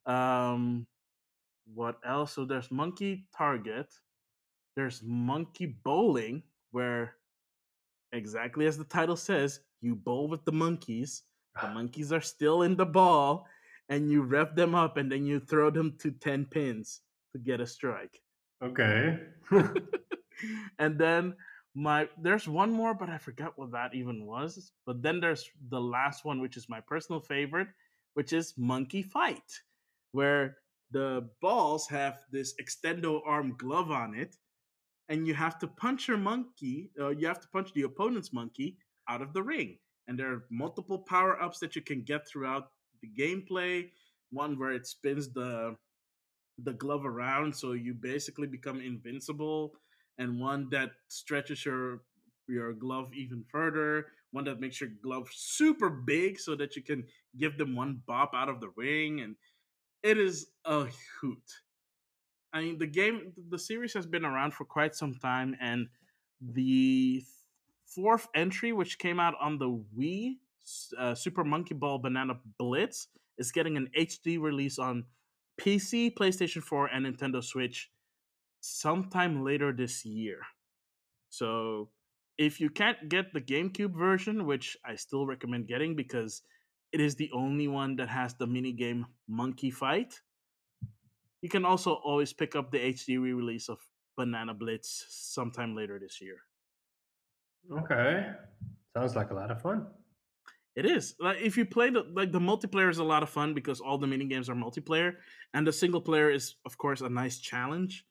Um, 0.05 0.87
what 1.73 1.97
else? 2.05 2.33
So 2.33 2.45
there's 2.45 2.71
monkey 2.71 3.27
target. 3.35 3.93
There's 4.75 5.01
monkey 5.03 5.77
bowling, 5.83 6.43
where 6.71 7.15
exactly 8.11 8.65
as 8.65 8.77
the 8.77 8.85
title 8.85 9.17
says, 9.17 9.59
you 9.81 9.95
bowl 9.95 10.27
with 10.27 10.43
the 10.45 10.51
monkeys 10.51 11.23
the 11.61 11.69
monkeys 11.73 12.11
are 12.11 12.21
still 12.21 12.63
in 12.63 12.75
the 12.75 12.85
ball, 12.85 13.45
and 13.89 14.11
you 14.11 14.21
rev 14.21 14.55
them 14.55 14.75
up, 14.75 14.97
and 14.97 15.11
then 15.11 15.25
you 15.25 15.39
throw 15.39 15.69
them 15.69 15.95
to 15.99 16.11
10 16.11 16.45
pins 16.45 17.01
to 17.33 17.39
get 17.39 17.59
a 17.59 17.67
strike. 17.67 18.21
Okay. 18.63 19.19
and 20.79 20.97
then 20.97 21.35
my 21.75 22.07
there's 22.21 22.47
one 22.47 22.71
more, 22.71 22.93
but 22.93 23.09
I 23.09 23.17
forgot 23.17 23.53
what 23.57 23.71
that 23.71 23.93
even 23.93 24.25
was. 24.25 24.71
But 24.85 25.01
then 25.01 25.19
there's 25.19 25.49
the 25.69 25.81
last 25.81 26.25
one, 26.25 26.41
which 26.41 26.57
is 26.57 26.67
my 26.69 26.81
personal 26.81 27.21
favorite, 27.21 27.69
which 28.13 28.33
is 28.33 28.53
Monkey 28.57 29.01
Fight, 29.01 29.51
where 30.11 30.57
the 30.91 31.29
balls 31.41 31.87
have 31.87 32.19
this 32.31 32.53
extendo 32.61 33.21
arm 33.25 33.55
glove 33.57 33.91
on 33.91 34.15
it, 34.15 34.35
and 35.07 35.27
you 35.27 35.33
have 35.33 35.59
to 35.59 35.67
punch 35.67 36.07
your 36.07 36.17
monkey. 36.17 36.91
Uh, 36.99 37.09
you 37.09 37.27
have 37.27 37.39
to 37.41 37.47
punch 37.49 37.73
the 37.73 37.83
opponent's 37.83 38.33
monkey 38.33 38.77
out 39.07 39.21
of 39.21 39.33
the 39.33 39.41
ring 39.41 39.77
and 40.09 40.17
there 40.17 40.33
are 40.33 40.45
multiple 40.49 40.97
power 40.97 41.39
ups 41.41 41.59
that 41.59 41.75
you 41.75 41.83
can 41.83 42.01
get 42.01 42.27
throughout 42.27 42.71
the 43.01 43.09
gameplay. 43.09 43.89
One 44.31 44.59
where 44.59 44.71
it 44.71 44.87
spins 44.87 45.29
the 45.29 45.75
the 46.63 46.73
glove 46.73 47.05
around, 47.05 47.55
so 47.55 47.71
you 47.71 47.93
basically 47.93 48.47
become 48.47 48.81
invincible, 48.81 49.73
and 50.17 50.39
one 50.39 50.69
that 50.71 50.91
stretches 51.07 51.65
your 51.65 52.01
your 52.47 52.73
glove 52.73 53.09
even 53.13 53.43
further. 53.49 54.07
One 54.31 54.43
that 54.45 54.59
makes 54.59 54.79
your 54.79 54.91
glove 55.01 55.29
super 55.33 55.89
big, 55.89 56.39
so 56.39 56.55
that 56.55 56.75
you 56.75 56.83
can 56.83 57.05
give 57.37 57.57
them 57.57 57.75
one 57.75 58.01
bop 58.05 58.33
out 58.35 58.49
of 58.49 58.59
the 58.59 58.69
ring, 58.75 59.21
and 59.21 59.35
it 60.03 60.17
is 60.17 60.47
a 60.65 60.87
hoot. 61.21 61.43
I 62.53 62.61
mean, 62.61 62.77
the 62.77 62.87
game, 62.87 63.33
the 63.49 63.59
series 63.59 63.93
has 63.93 64.05
been 64.05 64.25
around 64.25 64.53
for 64.53 64.65
quite 64.65 64.95
some 64.95 65.15
time, 65.15 65.55
and 65.61 65.87
the 66.41 67.23
fourth 67.85 68.27
entry, 68.35 68.71
which 68.73 68.99
came 68.99 69.19
out 69.19 69.35
on 69.41 69.57
the 69.57 69.69
Wii, 69.97 70.37
uh, 70.97 71.15
Super 71.15 71.43
Monkey 71.43 71.73
Ball 71.73 71.99
Banana 71.99 72.33
Blitz, 72.57 73.07
is 73.37 73.51
getting 73.51 73.77
an 73.77 73.89
HD 73.97 74.39
release 74.39 74.77
on 74.77 75.05
PC, 75.59 76.13
PlayStation 76.13 76.61
4, 76.61 76.87
and 76.87 77.05
Nintendo 77.05 77.43
Switch 77.43 77.89
sometime 78.61 79.43
later 79.43 79.71
this 79.71 80.05
year. 80.05 80.39
So 81.29 81.89
if 82.37 82.59
you 82.59 82.69
can't 82.69 83.09
get 83.09 83.33
the 83.33 83.41
GameCube 83.41 83.97
version, 83.97 84.45
which 84.45 84.77
I 84.85 84.95
still 84.95 85.25
recommend 85.25 85.67
getting 85.67 85.95
because 85.95 86.41
it 86.91 87.01
is 87.01 87.15
the 87.15 87.29
only 87.33 87.67
one 87.67 87.95
that 87.97 88.09
has 88.09 88.33
the 88.35 88.47
mini 88.47 88.71
game 88.71 89.05
Monkey 89.27 89.71
Fight, 89.71 90.19
you 91.41 91.49
can 91.49 91.65
also 91.65 91.93
always 91.93 92.33
pick 92.33 92.55
up 92.55 92.71
the 92.71 92.79
HD 92.79 93.21
re 93.21 93.33
release 93.33 93.69
of 93.69 93.79
Banana 94.17 94.53
Blitz 94.53 95.05
sometime 95.09 95.75
later 95.75 95.99
this 95.99 96.19
year. 96.19 96.37
Okay. 97.71 98.27
Sounds 98.95 99.15
like 99.15 99.31
a 99.31 99.33
lot 99.33 99.51
of 99.51 99.61
fun. 99.61 99.85
It 100.75 100.85
is. 100.85 101.15
Like 101.19 101.41
if 101.41 101.57
you 101.57 101.65
play 101.65 101.89
the 101.89 102.05
like 102.13 102.31
the 102.31 102.39
multiplayer 102.39 102.89
is 102.89 102.99
a 102.99 103.03
lot 103.03 103.23
of 103.23 103.29
fun 103.29 103.53
because 103.53 103.81
all 103.81 103.97
the 103.97 104.07
mini 104.07 104.25
games 104.25 104.49
are 104.49 104.55
multiplayer 104.55 105.15
and 105.53 105.65
the 105.65 105.73
single 105.73 106.01
player 106.01 106.29
is 106.29 106.55
of 106.65 106.77
course 106.77 107.01
a 107.01 107.09
nice 107.09 107.39
challenge. 107.39 108.05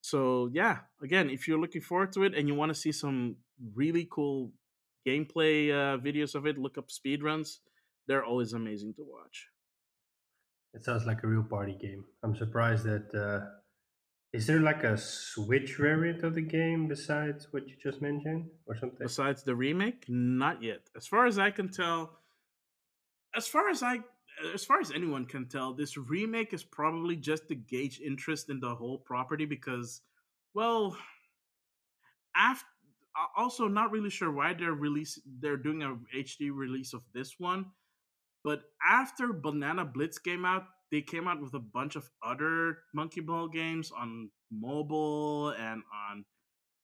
So 0.00 0.48
yeah, 0.52 0.78
again, 1.02 1.30
if 1.30 1.48
you're 1.48 1.60
looking 1.60 1.82
forward 1.82 2.12
to 2.12 2.22
it 2.22 2.34
and 2.34 2.48
you 2.48 2.54
want 2.54 2.70
to 2.70 2.74
see 2.74 2.92
some 2.92 3.36
really 3.74 4.08
cool 4.10 4.52
gameplay 5.06 5.70
uh, 5.70 5.98
videos 5.98 6.34
of 6.34 6.46
it, 6.46 6.58
look 6.58 6.78
up 6.78 6.88
speedruns. 6.88 7.58
They're 8.06 8.24
always 8.24 8.52
amazing 8.52 8.94
to 8.94 9.02
watch. 9.02 9.48
It 10.74 10.84
sounds 10.84 11.06
like 11.06 11.22
a 11.22 11.26
real 11.26 11.42
party 11.42 11.76
game. 11.80 12.04
I'm 12.22 12.36
surprised 12.36 12.84
that 12.84 13.14
uh, 13.14 13.46
is 14.36 14.46
there 14.46 14.60
like 14.60 14.84
a 14.84 14.98
Switch 14.98 15.76
variant 15.76 16.22
of 16.22 16.34
the 16.34 16.42
game 16.42 16.88
besides 16.88 17.48
what 17.52 17.66
you 17.66 17.74
just 17.82 18.02
mentioned, 18.02 18.50
or 18.66 18.76
something? 18.76 18.98
Besides 19.00 19.42
the 19.42 19.54
remake, 19.54 20.04
not 20.08 20.62
yet. 20.62 20.80
As 20.94 21.06
far 21.06 21.24
as 21.24 21.38
I 21.38 21.50
can 21.50 21.70
tell, 21.70 22.18
as 23.34 23.48
far 23.48 23.70
as 23.70 23.82
I, 23.82 24.00
as 24.52 24.62
far 24.62 24.78
as 24.78 24.92
anyone 24.92 25.24
can 25.24 25.48
tell, 25.48 25.72
this 25.72 25.96
remake 25.96 26.52
is 26.52 26.62
probably 26.62 27.16
just 27.16 27.48
to 27.48 27.54
gauge 27.54 27.98
interest 28.04 28.50
in 28.50 28.60
the 28.60 28.74
whole 28.74 28.98
property 28.98 29.46
because, 29.46 30.02
well, 30.52 30.94
after 32.36 32.66
also 33.34 33.66
not 33.66 33.90
really 33.90 34.10
sure 34.10 34.30
why 34.30 34.52
they're 34.52 34.74
release 34.74 35.18
they're 35.40 35.56
doing 35.56 35.82
a 35.82 35.96
HD 36.14 36.50
release 36.52 36.92
of 36.92 37.00
this 37.14 37.36
one, 37.38 37.64
but 38.44 38.64
after 38.86 39.32
Banana 39.32 39.86
Blitz 39.86 40.18
came 40.18 40.44
out, 40.44 40.64
they 40.90 41.00
came 41.00 41.26
out 41.26 41.40
with 41.40 41.54
a 41.54 41.60
bunch 41.60 41.96
of 41.96 42.08
other 42.24 42.78
monkey 42.94 43.20
ball 43.20 43.48
games 43.48 43.90
on 43.96 44.30
mobile 44.50 45.50
and 45.50 45.82
on 46.10 46.24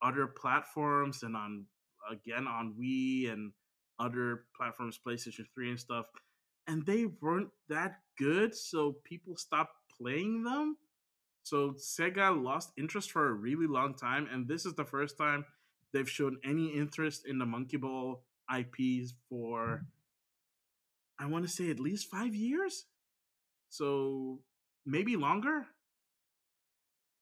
other 0.02 0.26
platforms 0.26 1.22
and 1.22 1.36
on 1.36 1.66
again 2.10 2.46
on 2.46 2.74
Wii 2.80 3.32
and 3.32 3.52
other 3.98 4.44
platforms, 4.56 4.98
PlayStation 5.06 5.44
3 5.54 5.70
and 5.70 5.80
stuff. 5.80 6.06
And 6.66 6.84
they 6.84 7.06
weren't 7.20 7.50
that 7.68 8.00
good, 8.18 8.54
so 8.54 8.96
people 9.04 9.36
stopped 9.36 9.74
playing 10.00 10.42
them. 10.42 10.76
So 11.44 11.72
Sega 11.72 12.40
lost 12.40 12.72
interest 12.78 13.10
for 13.10 13.28
a 13.28 13.32
really 13.32 13.66
long 13.66 13.94
time, 13.94 14.28
and 14.32 14.46
this 14.46 14.64
is 14.64 14.74
the 14.74 14.84
first 14.84 15.18
time 15.18 15.44
they've 15.92 16.08
shown 16.08 16.38
any 16.44 16.68
interest 16.68 17.26
in 17.26 17.38
the 17.38 17.46
Monkey 17.46 17.76
Ball 17.76 18.22
IPs 18.52 19.14
for 19.28 19.84
I 21.18 21.26
want 21.26 21.44
to 21.44 21.50
say 21.50 21.70
at 21.70 21.78
least 21.78 22.10
five 22.10 22.34
years. 22.34 22.86
So 23.72 24.38
maybe 24.84 25.16
longer. 25.16 25.64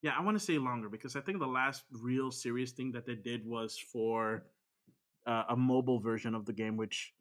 Yeah, 0.03 0.15
I 0.19 0.23
want 0.23 0.37
to 0.37 0.45
say 0.45 0.59
longer 0.59 0.89
because 0.89 1.15
I 1.15 1.21
think 1.21 1.39
the 1.39 1.47
last 1.47 1.85
real 1.93 2.33
serious 2.33 2.73
thing 2.73 2.91
that 2.93 3.07
they 3.07 3.15
did 3.15 3.47
was 3.47 3.79
for 3.79 4.47
uh, 5.29 5.45
a 5.51 5.57
mobile 5.57 6.01
version 6.01 6.35
of 6.35 6.47
the 6.47 6.53
game, 6.53 6.77
which 6.77 7.13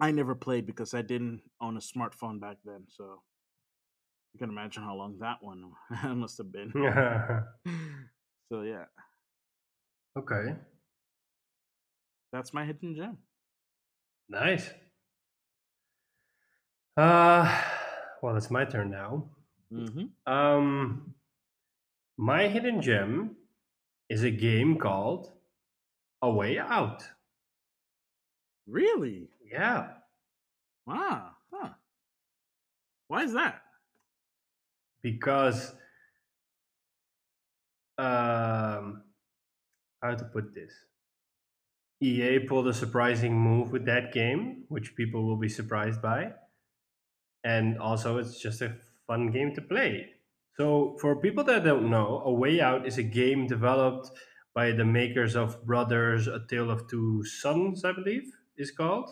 I 0.00 0.10
never 0.10 0.34
played 0.34 0.64
because 0.64 0.94
I 0.94 1.02
didn't 1.02 1.42
own 1.60 1.76
a 1.76 1.80
smartphone 1.80 2.40
back 2.40 2.56
then. 2.64 2.84
So 2.88 3.20
you 4.32 4.38
can 4.38 4.48
imagine 4.48 4.84
how 4.84 4.94
long 4.94 5.18
that 5.18 5.42
one 5.42 5.72
must 6.18 6.38
have 6.38 6.50
been. 6.50 6.72
so 8.48 8.62
yeah. 8.62 8.86
Okay. 10.16 10.54
That's 12.32 12.54
my 12.54 12.64
hidden 12.64 12.96
gem. 12.96 13.18
Nice. 14.30 14.70
Uh 16.96 17.73
well, 18.24 18.38
it's 18.38 18.50
my 18.50 18.64
turn 18.64 18.90
now. 18.90 19.24
Mm-hmm. 19.70 20.32
Um, 20.32 21.14
my 22.16 22.48
hidden 22.48 22.80
gem 22.80 23.36
is 24.08 24.22
a 24.22 24.30
game 24.30 24.78
called 24.78 25.30
A 26.22 26.30
Way 26.30 26.58
Out. 26.58 27.04
Really? 28.66 29.28
Yeah. 29.52 29.88
Wow. 30.86 31.32
Huh. 31.52 31.68
Why 33.08 33.24
is 33.24 33.34
that? 33.34 33.60
Because, 35.02 35.74
um, 37.98 39.02
how 40.02 40.14
to 40.16 40.24
put 40.32 40.54
this? 40.54 40.72
EA 42.00 42.38
pulled 42.38 42.68
a 42.68 42.72
surprising 42.72 43.38
move 43.38 43.70
with 43.70 43.84
that 43.84 44.14
game, 44.14 44.64
which 44.68 44.96
people 44.96 45.26
will 45.26 45.36
be 45.36 45.50
surprised 45.50 46.00
by 46.00 46.32
and 47.44 47.78
also 47.78 48.18
it's 48.18 48.40
just 48.40 48.62
a 48.62 48.76
fun 49.06 49.30
game 49.30 49.54
to 49.54 49.60
play. 49.62 50.10
So, 50.56 50.96
for 51.00 51.16
people 51.20 51.44
that 51.44 51.64
don't 51.64 51.90
know, 51.90 52.22
A 52.24 52.32
Way 52.32 52.60
Out 52.60 52.86
is 52.86 52.98
a 52.98 53.02
game 53.02 53.46
developed 53.46 54.10
by 54.54 54.72
the 54.72 54.84
makers 54.84 55.36
of 55.36 55.64
Brothers: 55.66 56.28
A 56.28 56.40
Tale 56.48 56.70
of 56.70 56.88
Two 56.88 57.24
Sons, 57.24 57.84
I 57.84 57.92
believe, 57.92 58.24
is 58.56 58.70
called. 58.70 59.10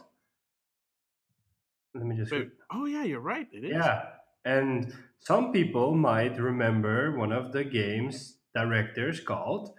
Let 1.95 2.07
me 2.07 2.17
just. 2.17 2.33
Oh 2.73 2.87
yeah, 2.87 3.05
you're 3.05 3.21
right. 3.21 3.49
It 3.53 3.65
is. 3.65 3.73
Yeah, 3.73 4.03
and 4.45 4.95
some 5.21 5.53
people 5.53 5.95
might 5.95 6.39
remember 6.41 7.17
one 7.17 7.33
of 7.33 7.53
the 7.53 7.65
game's 7.65 8.39
directors 8.55 9.21
called 9.21 9.75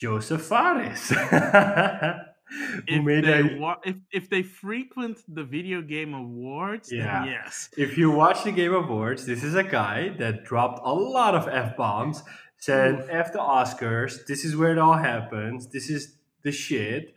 Joseph 0.00 0.42
Fares. 0.42 1.12
if 2.86 3.24
they 3.24 3.58
wa- 3.58 3.78
if 3.84 3.96
if 4.10 4.28
they 4.28 4.42
frequent 4.42 5.18
the 5.28 5.44
video 5.44 5.82
game 5.82 6.14
awards, 6.14 6.92
yeah. 6.92 7.24
yes. 7.24 7.70
If 7.76 7.96
you 7.96 8.10
watch 8.10 8.44
the 8.44 8.52
Game 8.52 8.74
Awards, 8.74 9.26
this 9.26 9.42
is 9.42 9.54
a 9.54 9.64
guy 9.64 10.10
that 10.18 10.44
dropped 10.44 10.80
a 10.84 10.92
lot 10.92 11.34
of 11.34 11.48
f 11.48 11.76
bombs. 11.76 12.22
Said 12.58 12.94
Oof. 12.94 13.08
f 13.10 13.32
the 13.32 13.38
Oscars. 13.40 14.26
This 14.26 14.44
is 14.44 14.56
where 14.56 14.72
it 14.72 14.78
all 14.78 14.98
happens. 14.98 15.68
This 15.68 15.90
is 15.90 16.16
the 16.42 16.52
shit. 16.52 17.14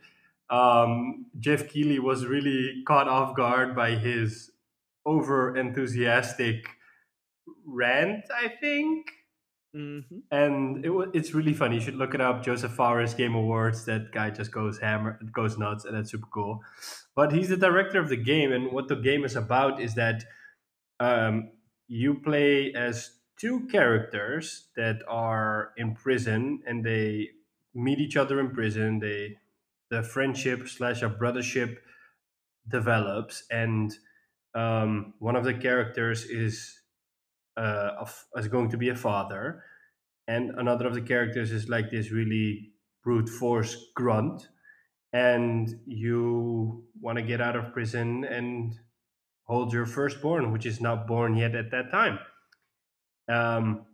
Um, 0.50 1.26
Geoff 1.38 1.68
Keighley 1.68 1.98
was 1.98 2.26
really 2.26 2.82
caught 2.86 3.08
off 3.08 3.36
guard 3.36 3.74
by 3.74 3.92
his 3.92 4.50
over 5.04 5.56
enthusiastic 5.56 6.66
rant. 7.64 8.24
I 8.34 8.48
think 8.48 9.06
Mm-hmm. 9.76 10.18
And 10.30 10.84
it 10.84 10.92
it's 11.12 11.34
really 11.34 11.52
funny. 11.52 11.74
You 11.76 11.82
should 11.82 11.96
look 11.96 12.14
it 12.14 12.20
up. 12.20 12.42
Joseph 12.42 12.72
Fares 12.72 13.12
Game 13.12 13.34
Awards. 13.34 13.84
That 13.84 14.10
guy 14.10 14.30
just 14.30 14.50
goes 14.50 14.78
hammer, 14.78 15.20
goes 15.32 15.58
nuts, 15.58 15.84
and 15.84 15.94
that's 15.94 16.10
super 16.10 16.28
cool. 16.32 16.62
But 17.14 17.32
he's 17.32 17.50
the 17.50 17.58
director 17.58 18.00
of 18.00 18.08
the 18.08 18.16
game, 18.16 18.52
and 18.52 18.72
what 18.72 18.88
the 18.88 18.96
game 18.96 19.24
is 19.24 19.36
about 19.36 19.80
is 19.80 19.94
that 19.94 20.24
um, 20.98 21.50
you 21.88 22.14
play 22.14 22.72
as 22.72 23.10
two 23.38 23.66
characters 23.66 24.68
that 24.76 25.02
are 25.08 25.72
in 25.76 25.94
prison, 25.94 26.62
and 26.66 26.82
they 26.82 27.28
meet 27.74 27.98
each 27.98 28.16
other 28.16 28.40
in 28.40 28.50
prison. 28.50 28.98
They 28.98 29.36
the 29.90 30.02
friendship 30.02 30.68
slash 30.68 31.02
a 31.02 31.10
brothership 31.10 31.76
develops, 32.66 33.44
and 33.50 33.92
um, 34.54 35.12
one 35.18 35.36
of 35.36 35.44
the 35.44 35.52
characters 35.52 36.24
is 36.24 36.80
uh, 37.56 37.92
of, 38.00 38.24
is 38.36 38.48
going 38.48 38.70
to 38.70 38.76
be 38.76 38.88
a 38.90 38.96
father, 38.96 39.62
and 40.28 40.50
another 40.58 40.86
of 40.86 40.94
the 40.94 41.00
characters 41.00 41.52
is 41.52 41.68
like 41.68 41.90
this 41.90 42.10
really 42.10 42.72
brute 43.02 43.28
force 43.28 43.76
grunt, 43.94 44.48
and 45.12 45.74
you 45.86 46.84
want 47.00 47.16
to 47.16 47.22
get 47.22 47.40
out 47.40 47.56
of 47.56 47.72
prison 47.72 48.24
and 48.24 48.74
hold 49.44 49.72
your 49.72 49.86
firstborn, 49.86 50.52
which 50.52 50.66
is 50.66 50.80
not 50.80 51.06
born 51.06 51.36
yet 51.36 51.54
at 51.54 51.70
that 51.70 51.90
time. 51.90 52.18
Um, 53.28 53.86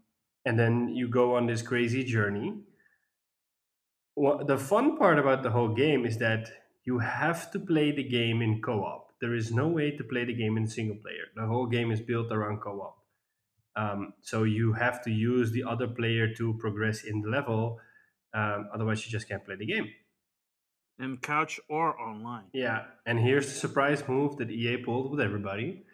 and 0.45 0.59
then 0.59 0.89
you 0.89 1.09
go 1.09 1.37
on 1.37 1.47
this 1.47 1.63
crazy 1.63 2.05
journey. 2.05 2.55
Well, 4.17 4.45
the 4.45 4.59
fun 4.59 4.97
part 4.97 5.19
about 5.19 5.43
the 5.43 5.51
whole 5.51 5.75
game 5.75 6.05
is 6.05 6.19
that 6.19 6.51
you 6.85 6.99
have 6.99 7.51
to 7.53 7.59
play 7.59 7.93
the 7.93 8.03
game 8.03 8.43
in 8.43 8.61
co-op. 8.61 9.13
There 9.21 9.35
is 9.35 9.53
no 9.53 9.69
way 9.69 9.93
to 9.93 10.05
play 10.05 10.25
the 10.25 10.35
game 10.35 10.57
in 10.57 10.67
single 10.67 10.97
player. 10.97 11.27
The 11.37 11.47
whole 11.47 11.67
game 11.67 11.93
is 11.93 12.01
built 12.01 12.33
around 12.33 12.61
co-op. 12.61 13.02
Um, 13.77 14.15
so 14.21 14.43
you 14.45 14.75
have 14.75 15.03
to 15.05 15.11
use 15.11 15.51
the 15.51 15.65
other 15.65 15.89
player 15.89 16.33
to 16.35 16.55
progress 16.59 17.05
in 17.05 17.23
the 17.23 17.29
level. 17.29 17.79
Um, 18.35 18.69
otherwise, 18.75 19.05
you 19.05 19.11
just 19.11 19.29
can't 19.29 19.45
play 19.45 19.57
the 19.57 19.67
game. 19.67 19.89
And 20.99 21.21
couch 21.21 21.59
or 21.69 21.99
online. 21.99 22.45
Yeah, 22.53 22.85
and 23.07 23.19
here's 23.19 23.47
the 23.47 23.59
surprise 23.59 24.07
move 24.07 24.37
that 24.37 24.51
EA 24.51 24.77
pulled 24.77 25.11
with 25.11 25.21
everybody. 25.21 25.85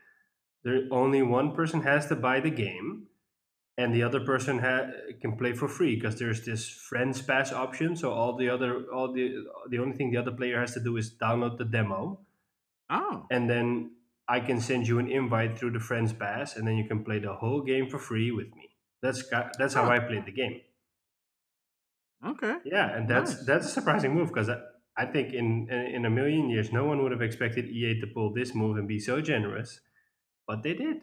There 0.64 0.82
only 0.90 1.22
one 1.22 1.52
person 1.52 1.82
has 1.82 2.06
to 2.06 2.16
buy 2.16 2.40
the 2.40 2.50
game, 2.50 3.06
and 3.76 3.94
the 3.94 4.02
other 4.02 4.20
person 4.20 4.58
ha- 4.58 4.90
can 5.20 5.36
play 5.36 5.52
for 5.52 5.68
free 5.68 5.94
because 5.94 6.18
there's 6.18 6.44
this 6.44 6.68
friends 6.68 7.22
pass 7.22 7.52
option. 7.52 7.94
So 7.96 8.10
all 8.10 8.36
the 8.36 8.50
other, 8.50 8.84
all 8.92 9.12
the 9.12 9.46
the 9.70 9.78
only 9.78 9.96
thing 9.96 10.10
the 10.10 10.18
other 10.18 10.32
player 10.32 10.60
has 10.60 10.74
to 10.74 10.80
do 10.80 10.96
is 10.96 11.14
download 11.14 11.58
the 11.58 11.64
demo. 11.64 12.20
Oh. 12.90 13.26
And 13.30 13.48
then 13.48 13.92
I 14.28 14.40
can 14.40 14.60
send 14.60 14.86
you 14.86 14.98
an 14.98 15.08
invite 15.08 15.58
through 15.58 15.72
the 15.72 15.80
Friends 15.80 16.12
Pass, 16.12 16.56
and 16.56 16.66
then 16.66 16.76
you 16.76 16.84
can 16.84 17.02
play 17.02 17.18
the 17.18 17.32
whole 17.32 17.62
game 17.62 17.88
for 17.88 17.98
free 17.98 18.30
with 18.30 18.54
me. 18.54 18.68
That's 19.00 19.22
that's 19.58 19.74
how 19.74 19.84
oh. 19.84 19.90
I 19.90 20.00
played 20.00 20.26
the 20.26 20.32
game. 20.32 20.60
Okay. 22.26 22.56
Yeah, 22.64 22.96
and 22.96 23.08
that's 23.08 23.36
nice. 23.36 23.46
that's 23.46 23.66
a 23.66 23.70
surprising 23.70 24.14
move 24.14 24.28
because 24.28 24.48
I, 24.48 24.58
I 24.96 25.06
think 25.06 25.32
in 25.32 25.68
in 25.70 26.04
a 26.04 26.10
million 26.10 26.50
years, 26.50 26.72
no 26.72 26.84
one 26.84 27.02
would 27.02 27.12
have 27.12 27.22
expected 27.22 27.66
EA 27.66 28.00
to 28.00 28.06
pull 28.06 28.34
this 28.34 28.54
move 28.54 28.76
and 28.76 28.88
be 28.88 28.98
so 28.98 29.20
generous, 29.20 29.80
but 30.46 30.62
they 30.62 30.74
did. 30.74 30.96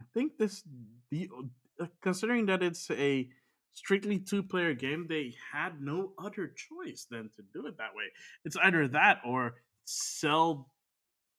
I 0.00 0.04
think 0.12 0.36
this 0.36 0.64
the 1.10 1.30
uh, 1.80 1.86
considering 2.02 2.46
that 2.46 2.62
it's 2.62 2.90
a 2.90 3.28
strictly 3.72 4.18
two 4.18 4.42
player 4.42 4.74
game, 4.74 5.06
they 5.08 5.34
had 5.52 5.80
no 5.80 6.12
other 6.18 6.48
choice 6.48 7.06
than 7.10 7.30
to 7.36 7.42
do 7.52 7.66
it 7.66 7.78
that 7.78 7.94
way. 7.94 8.04
It's 8.44 8.56
either 8.56 8.88
that 8.88 9.20
or 9.24 9.54
sell 9.84 10.70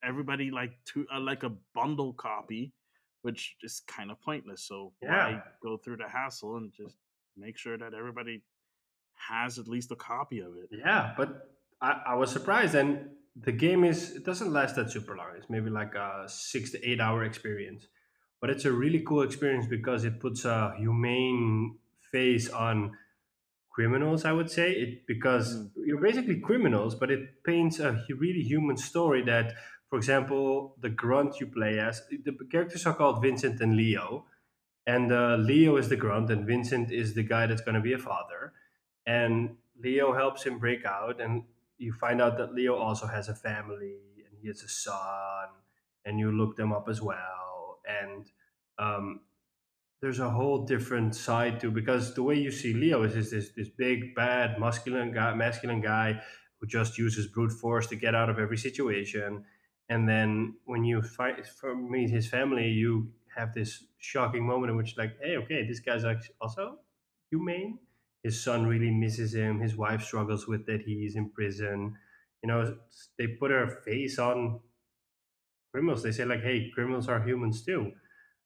everybody 0.04 0.52
like 0.52 0.74
to 0.94 1.06
uh, 1.14 1.20
like 1.20 1.44
a 1.44 1.52
bundle 1.74 2.14
copy, 2.14 2.74
which 3.22 3.56
is 3.64 3.82
kind 3.88 4.12
of 4.12 4.22
pointless. 4.22 4.64
So 4.64 4.94
yeah. 5.02 5.10
why 5.10 5.42
go 5.62 5.78
through 5.78 5.98
the 5.98 6.10
hassle 6.10 6.58
and 6.58 6.72
just 6.74 6.96
make 7.38 7.58
sure 7.58 7.78
that 7.78 7.94
everybody 7.94 8.44
has 9.30 9.60
at 9.60 9.68
least 9.68 9.92
a 9.92 9.96
copy 9.96 10.40
of 10.40 10.56
it? 10.56 10.70
Yeah, 10.72 11.14
but 11.18 11.50
I, 11.82 12.02
I 12.08 12.16
was 12.16 12.32
surprised, 12.32 12.76
and 12.76 13.10
the 13.36 13.52
game 13.52 13.84
is 13.84 14.12
it 14.12 14.26
doesn't 14.26 14.52
last 14.52 14.76
that 14.76 14.92
super 14.92 15.16
long. 15.16 15.28
It's 15.38 15.50
maybe 15.50 15.70
like 15.70 15.96
a 15.96 16.26
six 16.28 16.72
to 16.72 16.90
eight 16.90 17.02
hour 17.02 17.24
experience, 17.24 17.88
but 18.42 18.50
it's 18.50 18.66
a 18.66 18.72
really 18.72 19.02
cool 19.06 19.22
experience 19.22 19.68
because 19.68 20.04
it 20.04 20.20
puts 20.20 20.46
a 20.46 20.74
humane 20.78 21.78
face 22.12 22.50
on 22.50 22.92
criminals 23.76 24.24
i 24.24 24.32
would 24.32 24.50
say 24.50 24.72
it 24.72 25.06
because 25.06 25.58
mm. 25.58 25.70
you're 25.86 26.00
basically 26.00 26.40
criminals 26.40 26.96
but 26.96 27.12
it 27.12 27.44
paints 27.44 27.80
a 27.80 28.00
really 28.18 28.42
human 28.42 28.78
story 28.78 29.22
that 29.22 29.54
for 29.90 29.98
example, 29.98 30.76
the 30.82 30.90
grunt 30.90 31.40
you 31.40 31.48
play 31.48 31.80
as 31.80 32.02
the 32.10 32.34
characters 32.52 32.86
are 32.86 32.94
called 32.94 33.22
Vincent 33.22 33.62
and 33.62 33.76
Leo, 33.76 34.26
and 34.88 35.12
uh, 35.12 35.36
Leo 35.36 35.78
is 35.78 35.90
the 35.90 35.96
grunt, 35.96 36.30
and 36.30 36.46
Vincent 36.46 36.92
is 36.92 37.14
the 37.14 37.24
guy 37.24 37.48
that's 37.48 37.62
going 37.62 37.76
to 37.76 37.82
be 37.82 37.94
a 37.94 37.98
father, 37.98 38.54
and 39.06 39.58
Leo 39.82 40.14
helps 40.14 40.44
him 40.44 40.60
break 40.60 40.86
out, 40.86 41.22
and 41.22 41.44
you 41.78 41.94
find 41.94 42.22
out 42.22 42.38
that 42.38 42.54
Leo 42.54 42.76
also 42.76 43.08
has 43.08 43.30
a 43.30 43.36
family, 43.36 43.98
and 44.18 44.38
he 44.42 44.48
has 44.48 44.62
a 44.64 44.70
son, 44.70 45.50
and 46.04 46.20
you 46.20 46.32
look 46.32 46.56
them 46.56 46.72
up 46.72 46.88
as 46.90 47.02
well, 47.02 47.80
and 47.88 48.30
um, 48.78 49.22
there's 50.02 50.20
a 50.20 50.30
whole 50.30 50.66
different 50.66 51.16
side 51.16 51.60
to 51.60 51.72
because 51.72 52.14
the 52.14 52.24
way 52.24 52.36
you 52.36 52.52
see 52.52 52.74
Leo 52.74 53.04
is, 53.04 53.16
is 53.16 53.32
this 53.32 53.50
this 53.56 53.70
big 53.70 54.14
bad 54.14 54.60
masculine 54.60 55.12
guy, 55.12 55.34
masculine 55.34 55.82
guy 55.82 56.22
who 56.60 56.68
just 56.68 56.98
uses 56.98 57.28
brute 57.28 57.52
force 57.52 57.88
to 57.88 57.96
get 57.96 58.14
out 58.14 58.30
of 58.30 58.38
every 58.40 58.58
situation 58.58 59.44
and 59.90 60.08
then 60.10 60.56
when 60.66 60.84
you 60.84 61.02
fight 61.02 61.46
for, 61.48 61.76
meet 61.76 62.10
his 62.10 62.28
family 62.28 62.68
you 62.68 63.12
have 63.36 63.54
this 63.54 63.84
shocking 63.98 64.46
moment 64.46 64.72
in 64.72 64.78
which 64.78 64.98
like 64.98 65.14
hey 65.22 65.38
okay 65.38 65.68
this 65.68 65.80
guy's 65.80 66.04
also 66.42 66.80
humane. 67.30 67.80
His 68.24 68.44
son 68.44 68.66
really 68.66 68.90
misses 68.90 69.36
him. 69.36 69.60
His 69.60 69.76
wife 69.76 70.04
struggles 70.04 70.48
with 70.48 70.66
that 70.66 70.82
he's 70.82 71.16
in 71.16 71.30
prison. 71.30 71.96
You 72.44 72.48
know 72.48 72.78
they 73.18 73.28
put 73.28 73.52
her 73.52 73.68
face 73.86 74.18
on 74.20 74.60
criminals. 75.72 76.04
They 76.04 76.12
say 76.12 76.26
like 76.26 76.42
hey 76.42 76.72
criminals 76.74 77.08
are 77.08 77.22
humans 77.22 77.64
too. 77.64 77.92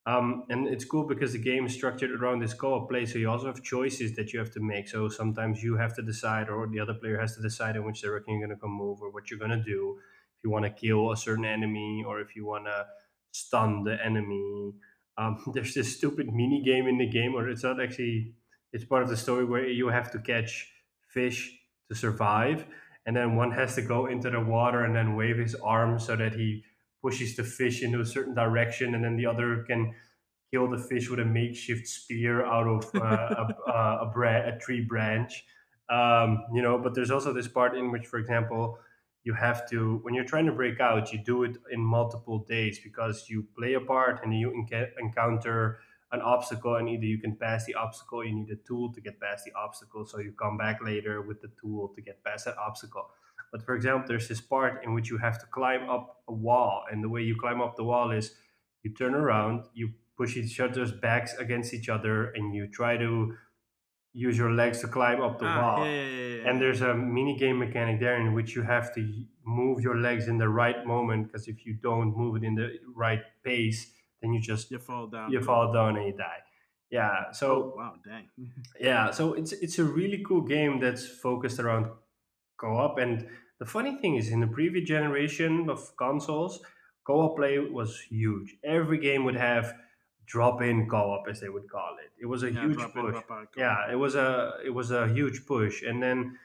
Um, 0.06 0.46
and 0.50 0.68
it's 0.68 0.86
cool 0.86 1.06
because 1.06 1.34
the 1.34 1.40
game 1.40 1.66
is 1.66 1.74
structured 1.74 2.12
around 2.12 2.40
this 2.40 2.54
co-op 2.54 2.90
play 2.90 3.06
so 3.06 3.20
you 3.20 3.30
also 3.30 3.46
have 3.48 3.62
choices 3.62 4.16
that 4.16 4.34
you 4.34 4.40
have 4.40 4.50
to 4.52 4.60
make. 4.60 4.88
So 4.88 5.08
sometimes 5.08 5.62
you 5.62 5.78
have 5.78 5.94
to 5.98 6.02
decide 6.02 6.50
or 6.50 6.68
the 6.68 6.80
other 6.80 6.96
player 6.96 7.20
has 7.20 7.36
to 7.36 7.42
decide 7.42 7.76
in 7.76 7.86
which 7.86 8.02
direction 8.02 8.34
you're 8.34 8.48
going 8.48 8.58
to 8.58 8.62
come 8.62 8.72
move 8.72 9.02
or 9.02 9.12
what 9.12 9.30
you're 9.30 9.38
going 9.40 9.52
to 9.52 9.64
do 9.64 10.00
if 10.40 10.46
you 10.46 10.52
want 10.52 10.64
to 10.64 10.72
kill 10.72 11.12
a 11.12 11.18
certain 11.18 11.44
enemy 11.44 12.04
or 12.08 12.22
if 12.22 12.34
you 12.34 12.46
want 12.46 12.66
to 12.66 12.86
stun 13.32 13.84
the 13.84 13.98
enemy. 14.04 14.74
Um, 15.18 15.44
there's 15.54 15.74
this 15.74 15.96
stupid 15.98 16.28
mini 16.34 16.64
game 16.64 16.88
in 16.88 16.98
the 16.98 17.08
game, 17.08 17.36
or 17.36 17.50
it's 17.50 17.64
not 17.64 17.82
actually. 17.82 18.34
It's 18.72 18.86
part 18.86 19.02
of 19.02 19.10
the 19.10 19.18
story 19.18 19.46
where 19.46 19.68
you 19.68 19.88
have 19.88 20.12
to 20.12 20.20
catch 20.20 20.68
fish 21.12 21.52
to 21.90 21.96
survive, 21.96 22.66
and 23.06 23.16
then 23.16 23.36
one 23.36 23.52
has 23.52 23.76
to 23.76 23.82
go 23.82 24.06
into 24.06 24.30
the 24.30 24.40
water 24.40 24.86
and 24.86 24.96
then 24.96 25.16
wave 25.16 25.40
his 25.40 25.56
arm 25.56 26.00
so 26.00 26.16
that 26.16 26.34
he 26.34 26.64
pushes 27.02 27.36
the 27.36 27.44
fish 27.44 27.82
into 27.82 28.00
a 28.00 28.06
certain 28.06 28.36
direction, 28.36 28.96
and 28.96 29.04
then 29.04 29.18
the 29.18 29.26
other 29.26 29.64
can 29.68 29.94
kill 30.54 30.70
the 30.70 30.78
fish 30.78 31.10
with 31.10 31.20
a 31.20 31.26
makeshift 31.26 31.88
spear 31.88 32.46
out 32.46 32.68
of 32.68 32.86
uh, 32.96 33.00
a, 33.00 33.48
a, 33.72 33.98
a, 34.04 34.12
bra- 34.14 34.48
a, 34.48 34.58
tree 34.60 34.82
branch. 34.82 35.44
Um, 35.90 36.44
you 36.54 36.62
know, 36.62 36.78
but 36.78 36.94
there's 36.94 37.12
also 37.12 37.34
this 37.34 37.48
part 37.48 37.76
in 37.76 37.92
which, 37.92 38.06
for 38.06 38.20
example, 38.20 38.78
you 39.24 39.34
have 39.34 39.70
to 39.70 40.00
when 40.04 40.14
you're 40.14 40.26
trying 40.26 40.46
to 40.46 40.52
break 40.52 40.80
out 40.80 41.12
you 41.12 41.20
do 41.24 41.44
it 41.44 41.58
in 41.72 41.80
multiple 41.80 42.40
days 42.48 42.80
because 42.84 43.26
you 43.30 43.46
play 43.58 43.74
a 43.74 43.80
part 43.80 44.22
and 44.24 44.34
you 44.38 44.52
encounter 45.00 45.80
an 46.12 46.22
obstacle 46.22 46.76
and 46.76 46.90
either 46.90 47.06
you 47.06 47.20
can 47.20 47.36
pass 47.36 47.66
the 47.66 47.76
obstacle 47.76 48.26
you 48.26 48.34
need 48.34 48.50
a 48.50 48.56
tool 48.68 48.92
to 48.94 49.02
get 49.02 49.20
past 49.20 49.46
the 49.46 49.52
obstacle 49.54 50.06
so 50.06 50.20
you 50.20 50.32
come 50.32 50.58
back 50.58 50.84
later 50.84 51.22
with 51.22 51.42
the 51.42 51.52
tool 51.62 51.90
to 51.96 52.02
get 52.02 52.24
past 52.24 52.46
that 52.46 52.58
obstacle. 52.58 53.10
But 53.52 53.64
for 53.64 53.76
example 53.76 54.08
there's 54.08 54.28
this 54.28 54.42
part 54.42 54.84
in 54.84 54.94
which 54.94 55.10
you 55.10 55.18
have 55.18 55.40
to 55.40 55.46
climb 55.48 55.90
up 55.90 56.24
a 56.28 56.34
wall 56.34 56.86
and 56.92 57.04
the 57.04 57.10
way 57.10 57.22
you 57.22 57.36
climb 57.36 57.62
up 57.62 57.76
the 57.76 57.84
wall 57.84 58.12
is 58.12 58.34
you 58.84 58.94
turn 58.94 59.14
around, 59.14 59.66
you 59.74 59.92
push 60.20 60.36
each 60.36 60.60
other's 60.60 60.92
backs 60.92 61.34
against 61.36 61.74
each 61.74 61.90
other, 61.90 62.32
and 62.32 62.54
you 62.54 62.68
try 62.68 62.98
to 62.98 63.36
use 64.14 64.38
your 64.38 64.52
legs 64.52 64.82
to 64.82 64.88
climb 64.88 65.22
up 65.22 65.40
the 65.40 65.46
Ah, 65.46 65.62
wall. 65.78 65.86
yeah, 65.86 65.92
yeah, 66.04 66.28
yeah. 66.38 66.50
And 66.50 66.60
there's 66.62 66.82
a 66.82 66.94
mini 66.96 67.38
game 67.38 67.60
mechanic 67.60 68.00
there 68.00 68.18
in 68.20 68.34
which 68.34 68.56
you 68.56 68.64
have 68.64 68.94
to 68.96 69.02
move 69.46 69.82
your 69.82 69.98
legs 69.98 70.28
in 70.28 70.38
the 70.38 70.50
right 70.50 70.86
moment 70.86 71.28
because 71.28 71.48
if 71.48 71.66
you 71.66 71.74
don't 71.76 72.16
move 72.18 72.36
it 72.38 72.44
in 72.44 72.56
the 72.56 72.80
right 72.96 73.22
pace, 73.44 73.92
then 74.22 74.34
you 74.34 74.42
just 74.42 74.72
you 74.72 74.80
fall 74.80 75.08
down. 75.08 75.32
you 75.32 75.42
fall 75.42 75.72
down 75.74 75.96
and 75.98 76.06
you 76.08 76.14
die. 76.14 76.42
Yeah. 76.92 77.26
Oh, 77.28 77.32
So 77.34 77.74
wow, 77.78 77.94
dang. 78.04 78.30
yeah, 78.80 79.12
so 79.12 79.34
it's 79.34 79.52
it's 79.54 79.78
a 79.80 79.84
really 79.84 80.24
cool 80.28 80.42
game 80.42 80.80
that's 80.80 81.06
focused 81.08 81.60
around 81.60 81.86
co-op. 82.58 82.98
And 82.98 83.28
the 83.60 83.66
funny 83.66 83.98
thing 84.02 84.16
is, 84.16 84.30
in 84.30 84.40
the 84.40 84.48
previous 84.48 84.88
generation 84.88 85.70
of 85.70 85.96
consoles, 85.98 86.60
co-op 87.06 87.38
play 87.38 87.60
was 87.60 88.00
huge. 88.10 88.56
Every 88.64 88.98
game 88.98 89.24
would 89.26 89.36
have 89.38 89.74
drop-in 90.30 90.88
co-op, 90.88 91.28
as 91.28 91.42
they 91.42 91.50
would 91.50 91.68
call 91.70 91.98
it. 92.06 92.12
It 92.22 92.28
was 92.28 92.44
a 92.44 92.52
yeah, 92.52 92.62
huge 92.62 92.78
drop 92.78 92.96
in, 92.96 93.12
push. 93.12 93.24
Yeah, 93.58 93.92
it 93.92 93.96
was 93.96 94.16
a 94.16 94.54
it 94.64 94.70
was 94.70 94.92
a 94.92 95.08
huge 95.08 95.46
push, 95.46 95.82
and 95.82 96.02
then 96.02 96.38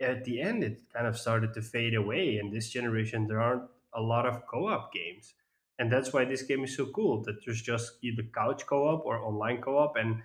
at 0.00 0.24
the 0.24 0.42
end, 0.42 0.62
it 0.62 0.82
kind 0.92 1.06
of 1.06 1.18
started 1.18 1.54
to 1.54 1.62
fade 1.62 1.94
away. 1.94 2.36
And 2.36 2.52
this 2.52 2.68
generation, 2.68 3.26
there 3.26 3.40
aren't 3.40 3.68
a 3.94 4.02
lot 4.02 4.26
of 4.26 4.46
co-op 4.46 4.92
games, 4.92 5.34
and 5.78 5.90
that's 5.90 6.12
why 6.12 6.24
this 6.26 6.42
game 6.42 6.62
is 6.64 6.76
so 6.76 6.86
cool. 6.86 7.22
That 7.24 7.36
there's 7.44 7.62
just 7.62 7.92
either 8.02 8.22
couch 8.34 8.66
co-op 8.66 9.06
or 9.06 9.18
online 9.18 9.62
co-op, 9.62 9.96
and 9.96 10.22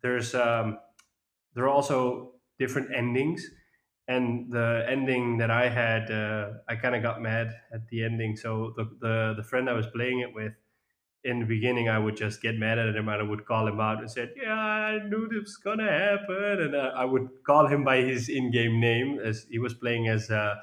there's 0.00 0.34
um, 0.34 0.78
there 1.54 1.64
are 1.64 1.74
also 1.74 2.32
different 2.58 2.94
endings. 2.94 3.44
And 4.08 4.50
the 4.50 4.84
ending 4.88 5.38
that 5.38 5.52
I 5.52 5.68
had, 5.68 6.10
uh, 6.10 6.48
I 6.68 6.74
kind 6.74 6.96
of 6.96 7.02
got 7.02 7.22
mad 7.22 7.54
at 7.72 7.86
the 7.90 8.02
ending. 8.02 8.36
So 8.36 8.72
the, 8.76 8.84
the 9.00 9.34
the 9.36 9.44
friend 9.44 9.70
I 9.70 9.72
was 9.72 9.86
playing 9.86 10.18
it 10.18 10.34
with, 10.34 10.52
in 11.24 11.40
the 11.40 11.46
beginning, 11.46 11.88
I 11.88 11.98
would 11.98 12.16
just 12.16 12.40
get 12.40 12.56
mad 12.56 12.78
at 12.78 12.96
him 12.96 13.08
and 13.08 13.20
I 13.20 13.22
would 13.22 13.44
call 13.44 13.66
him 13.66 13.80
out 13.80 13.98
and 14.00 14.10
said, 14.10 14.32
"Yeah, 14.36 14.54
I 14.54 14.98
knew 15.08 15.28
this 15.28 15.42
was 15.42 15.56
gonna 15.56 15.90
happen," 15.90 16.60
and 16.62 16.74
uh, 16.74 16.92
I 16.94 17.04
would 17.04 17.28
call 17.44 17.66
him 17.66 17.84
by 17.84 17.98
his 18.02 18.28
in-game 18.28 18.80
name 18.80 19.18
as 19.18 19.46
he 19.50 19.58
was 19.58 19.74
playing 19.74 20.08
as 20.08 20.30
uh, 20.30 20.56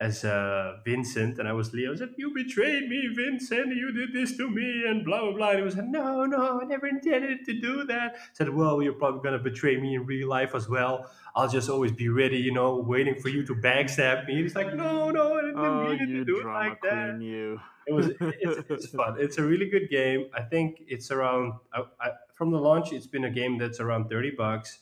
as 0.00 0.24
uh, 0.24 0.76
Vincent, 0.84 1.38
and 1.40 1.48
I 1.48 1.52
was 1.52 1.72
Leo. 1.74 1.92
I 1.92 1.96
said, 1.96 2.10
"You 2.16 2.32
betrayed 2.32 2.88
me, 2.88 3.08
Vincent. 3.14 3.74
You 3.74 3.90
did 3.92 4.12
this 4.12 4.36
to 4.36 4.48
me," 4.48 4.84
and 4.86 5.04
blah 5.04 5.22
blah 5.22 5.32
blah. 5.32 5.48
And 5.50 5.58
he 5.58 5.64
was 5.64 5.76
like, 5.76 5.86
"No, 5.88 6.24
no, 6.24 6.60
I 6.60 6.64
never 6.64 6.86
intended 6.86 7.44
to 7.46 7.60
do 7.60 7.84
that." 7.84 8.14
I 8.14 8.18
said, 8.32 8.50
"Well, 8.50 8.80
you're 8.80 8.92
probably 8.92 9.20
gonna 9.24 9.42
betray 9.42 9.76
me 9.76 9.96
in 9.96 10.06
real 10.06 10.28
life 10.28 10.54
as 10.54 10.68
well. 10.68 11.10
I'll 11.34 11.48
just 11.48 11.68
always 11.68 11.92
be 11.92 12.08
ready, 12.08 12.38
you 12.38 12.52
know, 12.52 12.76
waiting 12.78 13.16
for 13.16 13.28
you 13.28 13.44
to 13.46 13.54
backstab 13.56 14.26
me." 14.26 14.34
And 14.34 14.42
he's 14.42 14.54
like, 14.54 14.72
"No, 14.74 15.10
no, 15.10 15.36
I 15.36 15.40
didn't 15.40 15.58
Oh, 15.58 15.88
mean 15.88 16.00
it 16.00 16.06
to 16.06 16.24
do 16.24 16.40
it 16.40 16.46
like 16.46 16.80
that." 16.82 17.20
you. 17.20 17.60
it 17.86 17.92
was 17.92 18.10
it's, 18.20 18.70
it's 18.70 18.86
fun 18.98 19.16
it's 19.18 19.38
a 19.38 19.42
really 19.42 19.66
good 19.74 19.88
game 19.88 20.26
i 20.34 20.42
think 20.42 20.76
it's 20.86 21.10
around 21.10 21.54
I, 21.72 21.84
I, 21.98 22.10
from 22.34 22.50
the 22.50 22.58
launch 22.58 22.92
it's 22.92 23.06
been 23.06 23.24
a 23.24 23.30
game 23.30 23.56
that's 23.56 23.80
around 23.80 24.10
30 24.10 24.32
bucks 24.36 24.80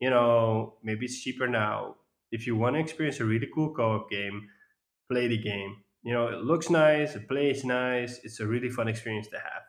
you 0.00 0.10
know 0.10 0.74
maybe 0.82 1.06
it's 1.06 1.18
cheaper 1.22 1.48
now 1.48 1.96
if 2.32 2.46
you 2.46 2.56
want 2.56 2.74
to 2.74 2.80
experience 2.80 3.20
a 3.20 3.24
really 3.24 3.48
cool 3.54 3.72
co-op 3.74 4.10
game 4.10 4.48
play 5.10 5.28
the 5.28 5.38
game 5.38 5.76
you 6.02 6.12
know 6.12 6.26
it 6.28 6.40
looks 6.42 6.70
nice 6.70 7.14
it 7.14 7.28
plays 7.28 7.64
nice 7.64 8.18
it's 8.24 8.40
a 8.40 8.46
really 8.46 8.68
fun 8.70 8.88
experience 8.88 9.28
to 9.28 9.36
have 9.38 9.62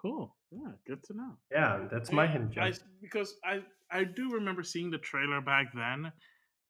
Cool. 0.00 0.36
Yeah, 0.52 0.72
good 0.86 1.02
to 1.04 1.16
know. 1.16 1.32
yeah 1.50 1.88
that's 1.90 2.12
my 2.12 2.26
hidden 2.26 2.52
I, 2.60 2.72
because 3.00 3.34
I 3.44 3.60
I 3.90 4.04
do 4.04 4.30
remember 4.32 4.62
seeing 4.62 4.90
the 4.90 4.98
trailer 4.98 5.40
back 5.40 5.68
then, 5.74 6.12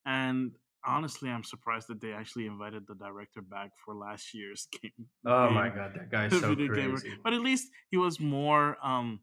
and 0.06 0.52
honestly, 0.86 1.28
I'm 1.30 1.42
surprised 1.44 1.88
that 1.88 2.00
they 2.00 2.12
actually 2.12 2.46
invited 2.46 2.86
the 2.86 2.94
director 2.94 3.42
back 3.42 3.70
for 3.84 3.94
last 3.96 4.32
year's 4.34 4.68
game. 4.82 5.08
oh 5.26 5.50
my 5.50 5.68
god 5.68 5.92
that 5.96 6.10
guy's 6.10 6.30
so 6.30 6.48
Video 6.54 6.68
Gamer. 6.74 6.96
crazy 6.98 7.16
But 7.24 7.32
at 7.34 7.40
least 7.40 7.66
he 7.90 7.96
was 7.96 8.20
more 8.20 8.76
um 8.82 9.20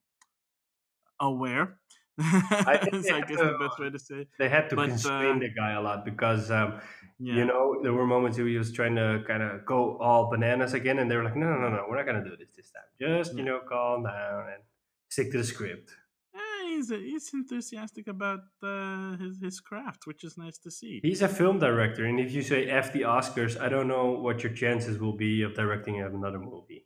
aware. 1.19 1.77
I 2.19 2.77
think 2.83 3.03
they 3.05 3.11
I 3.11 3.15
had 3.19 3.27
guess 3.27 3.38
to- 3.39 3.45
the 3.45 3.57
best 3.67 3.79
way 3.79 3.89
to 3.89 3.99
say. 3.99 4.15
it. 4.21 4.27
they 4.38 4.49
had 4.49 4.69
to 4.69 4.75
But, 4.75 4.89
constrain 4.89 5.38
uh, 5.38 5.39
the 5.39 5.49
guy 5.49 5.71
a 5.71 5.81
lot 5.81 6.05
because 6.05 6.51
um, 6.51 6.79
Yeah. 7.19 7.35
You 7.35 7.45
know, 7.45 7.65
there 7.83 7.93
were 7.93 8.07
moments 8.07 8.38
where 8.39 8.47
he 8.47 8.57
was 8.57 8.71
trying 8.71 8.95
to 8.95 9.23
kind 9.27 9.43
of 9.43 9.63
go 9.65 9.79
all 9.99 10.29
bananas 10.31 10.73
again, 10.73 10.97
and 10.99 11.07
they 11.09 11.15
were 11.19 11.23
like, 11.29 11.35
"No, 11.35 11.47
no, 11.53 11.57
no, 11.63 11.69
no, 11.77 11.81
we're 11.88 11.97
not 12.01 12.07
gonna 12.09 12.23
do 12.31 12.35
this 12.41 12.49
this 12.57 12.69
time. 12.75 12.89
Just 12.99 13.35
you 13.38 13.43
know, 13.43 13.59
calm 13.73 14.03
down 14.03 14.43
and 14.53 14.61
stick 15.09 15.31
to 15.31 15.38
the 15.38 15.43
script." 15.43 15.88
Eh, 16.33 16.63
he's 16.69 16.89
he's 16.89 17.27
enthusiastic 17.39 18.07
about 18.07 18.39
uh, 18.63 19.17
his 19.23 19.33
his 19.47 19.59
craft, 19.69 20.01
which 20.09 20.23
is 20.23 20.33
nice 20.45 20.57
to 20.65 20.71
see. 20.71 20.93
He's 21.03 21.21
a 21.21 21.27
film 21.39 21.59
director, 21.59 22.03
and 22.09 22.19
if 22.19 22.31
you 22.35 22.41
say 22.41 22.59
"f 22.83 22.88
the 22.91 23.01
Oscars," 23.17 23.53
I 23.65 23.69
don't 23.73 23.88
know 23.95 24.07
what 24.25 24.41
your 24.43 24.53
chances 24.63 24.95
will 25.03 25.17
be 25.25 25.43
of 25.47 25.51
directing 25.53 25.95
another 26.01 26.39
movie. 26.39 26.81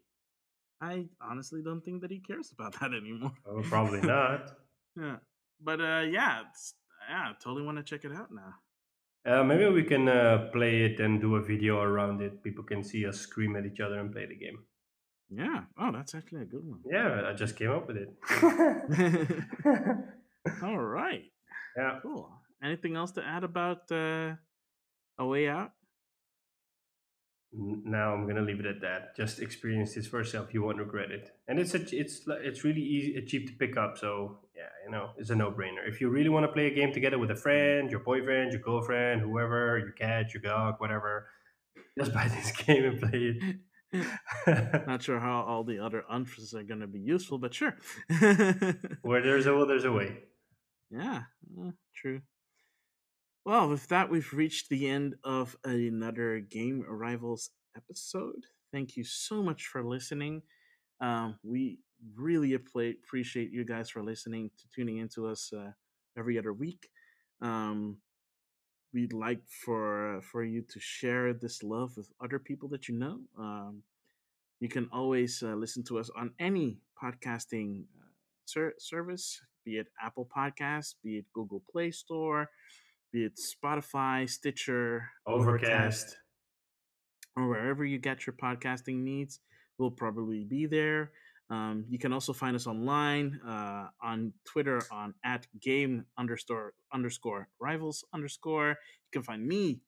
I 0.91 1.05
honestly 1.31 1.61
don't 1.67 1.83
think 1.85 2.01
that 2.01 2.11
he 2.11 2.19
cares 2.19 2.51
about 2.51 2.71
that 2.81 2.91
anymore. 3.01 3.31
Oh, 3.47 3.61
probably 3.73 4.01
not. 4.01 4.41
Yeah, 4.97 5.17
but 5.61 5.79
uh, 5.79 6.03
yeah, 6.09 6.41
it's, 6.49 6.73
yeah, 7.09 7.29
I 7.29 7.33
totally 7.43 7.63
want 7.65 7.77
to 7.77 7.83
check 7.83 8.05
it 8.05 8.11
out 8.11 8.29
now. 8.31 8.53
Uh, 9.25 9.43
maybe 9.43 9.65
we 9.67 9.83
can 9.83 10.07
uh, 10.07 10.49
play 10.53 10.83
it 10.83 10.99
and 10.99 11.19
do 11.19 11.35
a 11.35 11.41
video 11.41 11.79
around 11.81 12.21
it. 12.21 12.43
People 12.43 12.63
can 12.63 12.83
see 12.83 13.05
us 13.07 13.19
scream 13.19 13.55
at 13.55 13.65
each 13.65 13.79
other 13.79 13.99
and 13.99 14.11
play 14.11 14.25
the 14.27 14.35
game. 14.35 14.59
Yeah. 15.29 15.61
Oh, 15.79 15.91
that's 15.91 16.13
actually 16.13 16.43
a 16.43 16.45
good 16.45 16.63
one. 16.63 16.79
Yeah, 16.85 17.23
I 17.27 17.33
just 17.33 17.55
came 17.57 17.71
up 17.71 17.87
with 17.87 17.97
it. 17.97 18.09
All 20.63 20.77
right. 20.77 21.23
yeah. 21.75 21.99
Cool. 22.03 22.29
Anything 22.63 22.95
else 22.95 23.11
to 23.13 23.25
add 23.25 23.43
about 23.43 23.91
uh, 23.91 24.33
a 25.17 25.25
way 25.25 25.47
out? 25.49 25.71
Now 27.57 28.13
I'm 28.13 28.27
gonna 28.27 28.41
leave 28.41 28.59
it 28.59 28.65
at 28.65 28.81
that. 28.81 29.15
Just 29.15 29.39
experience 29.39 29.95
this 29.95 30.07
for 30.07 30.17
yourself. 30.19 30.53
You 30.53 30.63
won't 30.63 30.77
regret 30.77 31.11
it. 31.11 31.31
And 31.47 31.59
it's 31.59 31.73
a, 31.73 31.81
it's 31.95 32.21
it's 32.27 32.63
really 32.63 32.81
easy, 32.81 33.21
cheap 33.25 33.47
to 33.47 33.53
pick 33.53 33.77
up. 33.77 33.97
So 33.97 34.39
yeah, 34.55 34.69
you 34.85 34.91
know, 34.91 35.11
it's 35.17 35.29
a 35.29 35.35
no-brainer. 35.35 35.87
If 35.87 36.01
you 36.01 36.09
really 36.09 36.29
want 36.29 36.45
to 36.45 36.51
play 36.51 36.67
a 36.67 36.75
game 36.75 36.91
together 36.91 37.17
with 37.17 37.31
a 37.31 37.35
friend, 37.35 37.89
your 37.89 38.01
boyfriend, 38.01 38.51
your 38.51 38.61
girlfriend, 38.61 39.21
whoever, 39.21 39.77
your 39.79 39.91
cat, 39.91 40.33
your 40.33 40.41
dog, 40.41 40.75
whatever, 40.79 41.27
just 41.97 42.13
buy 42.19 42.27
this 42.27 42.51
game 42.51 42.83
and 42.83 42.99
play 42.99 43.37
it. 43.39 43.55
Not 44.87 45.01
sure 45.01 45.19
how 45.19 45.41
all 45.47 45.63
the 45.63 45.79
other 45.79 46.03
unfs 46.11 46.53
are 46.53 46.63
going 46.63 46.81
to 46.81 46.87
be 46.87 46.99
useful, 46.99 47.37
but 47.37 47.53
sure. 47.53 47.77
Where 49.01 49.21
there's 49.21 49.45
a 49.45 49.53
will, 49.53 49.65
there's 49.65 49.85
a 49.85 49.91
way. 49.91 50.17
Yeah, 50.89 51.23
uh, 51.61 51.71
true. 51.95 52.21
Well, 53.45 53.69
with 53.69 53.87
that, 53.89 54.09
we've 54.09 54.33
reached 54.33 54.69
the 54.69 54.87
end 54.89 55.15
of 55.23 55.55
another 55.63 56.39
Game 56.39 56.83
Rivals 56.87 57.51
episode. 57.77 58.45
Thank 58.71 58.97
you 58.97 59.03
so 59.03 59.43
much 59.43 59.67
for 59.67 59.83
listening. 59.83 60.41
Um, 60.99 61.37
we 61.43 61.79
really 62.15 62.55
appreciate 62.55 63.51
you 63.51 63.63
guys 63.63 63.89
for 63.89 64.03
listening 64.03 64.49
to 64.57 64.65
tuning 64.75 64.97
into 64.97 65.27
us 65.27 65.53
uh, 65.53 65.71
every 66.17 66.39
other 66.39 66.53
week. 66.53 66.89
Um, 67.41 67.97
we'd 68.93 69.13
like 69.13 69.41
for 69.47 70.21
for 70.23 70.43
you 70.43 70.61
to 70.63 70.79
share 70.79 71.33
this 71.33 71.63
love 71.63 71.95
with 71.97 72.09
other 72.23 72.39
people 72.39 72.69
that 72.69 72.87
you 72.87 72.95
know. 72.97 73.19
Um, 73.37 73.83
you 74.59 74.69
can 74.69 74.89
always 74.91 75.43
uh, 75.43 75.55
listen 75.55 75.83
to 75.85 75.99
us 75.99 76.09
on 76.17 76.31
any 76.39 76.79
podcasting 77.01 77.83
uh, 78.01 78.09
ser- 78.45 78.75
service, 78.79 79.41
be 79.65 79.77
it 79.77 79.87
Apple 80.01 80.27
Podcasts, 80.35 80.95
be 81.03 81.17
it 81.17 81.25
Google 81.33 81.63
Play 81.71 81.91
Store, 81.91 82.49
be 83.15 83.23
it 83.23 83.39
Spotify, 83.39 84.29
Stitcher, 84.29 85.09
Overcast. 85.25 86.17
or 87.37 87.47
wherever 87.47 87.85
you 87.85 87.97
get 87.97 88.27
your 88.27 88.33
podcasting 88.33 89.03
needs. 89.03 89.39
We'll 89.79 89.91
probably 89.91 90.43
be 90.43 90.65
there. 90.65 91.11
Um, 91.49 91.85
you 91.87 91.97
can 91.97 92.11
also 92.11 92.33
find 92.33 92.57
us 92.57 92.67
online 92.67 93.39
uh, 93.47 93.87
on 94.03 94.33
Twitter 94.43 94.81
on 94.91 95.13
at 95.23 95.47
game 95.61 96.03
underscore 96.17 96.73
underscore 96.93 97.47
rivals 97.57 98.03
underscore. 98.13 98.69
You 98.71 99.11
can 99.13 99.23
find 99.23 99.47
me 99.47 99.79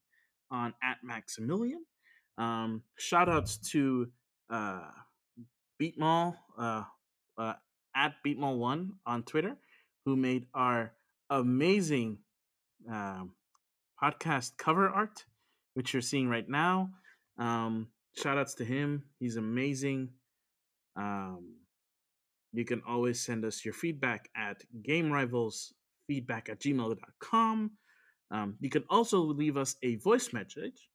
on 0.49 0.73
at 0.81 0.99
Maximilian. 1.03 1.83
Um, 2.37 2.83
shout 2.97 3.27
outs 3.27 3.57
to 3.71 4.07
uh, 4.49 4.87
Beatmall 5.81 6.35
uh, 6.57 6.83
uh, 7.37 7.53
at 7.93 8.13
Beatmall1 8.25 8.91
on 9.05 9.23
Twitter, 9.23 9.57
who 10.05 10.15
made 10.15 10.45
our 10.53 10.93
amazing 11.29 12.19
um, 12.91 13.31
podcast 14.01 14.57
cover 14.57 14.89
art, 14.89 15.25
which 15.73 15.93
you're 15.93 16.01
seeing 16.01 16.29
right 16.29 16.47
now. 16.47 16.89
Um, 17.37 17.87
shout 18.15 18.37
outs 18.37 18.55
to 18.55 18.65
him. 18.65 19.03
He's 19.19 19.37
amazing. 19.37 20.09
Um, 20.95 21.55
you 22.53 22.65
can 22.65 22.81
always 22.87 23.23
send 23.23 23.45
us 23.45 23.63
your 23.63 23.73
feedback 23.73 24.29
at 24.35 24.63
gamerivalsfeedback 24.87 26.49
at 26.49 26.59
gmail.com. 26.59 27.71
Um, 28.31 28.55
you 28.59 28.69
can 28.69 28.83
also 28.89 29.19
leave 29.19 29.57
us 29.57 29.75
a 29.83 29.95
voice 29.97 30.33
message 30.33 30.89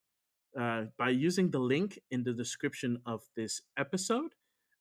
uh, 0.58 0.84
by 0.98 1.10
using 1.10 1.50
the 1.50 1.58
link 1.58 1.98
in 2.10 2.24
the 2.24 2.32
description 2.32 2.98
of 3.06 3.22
this 3.36 3.62
episode. 3.78 4.32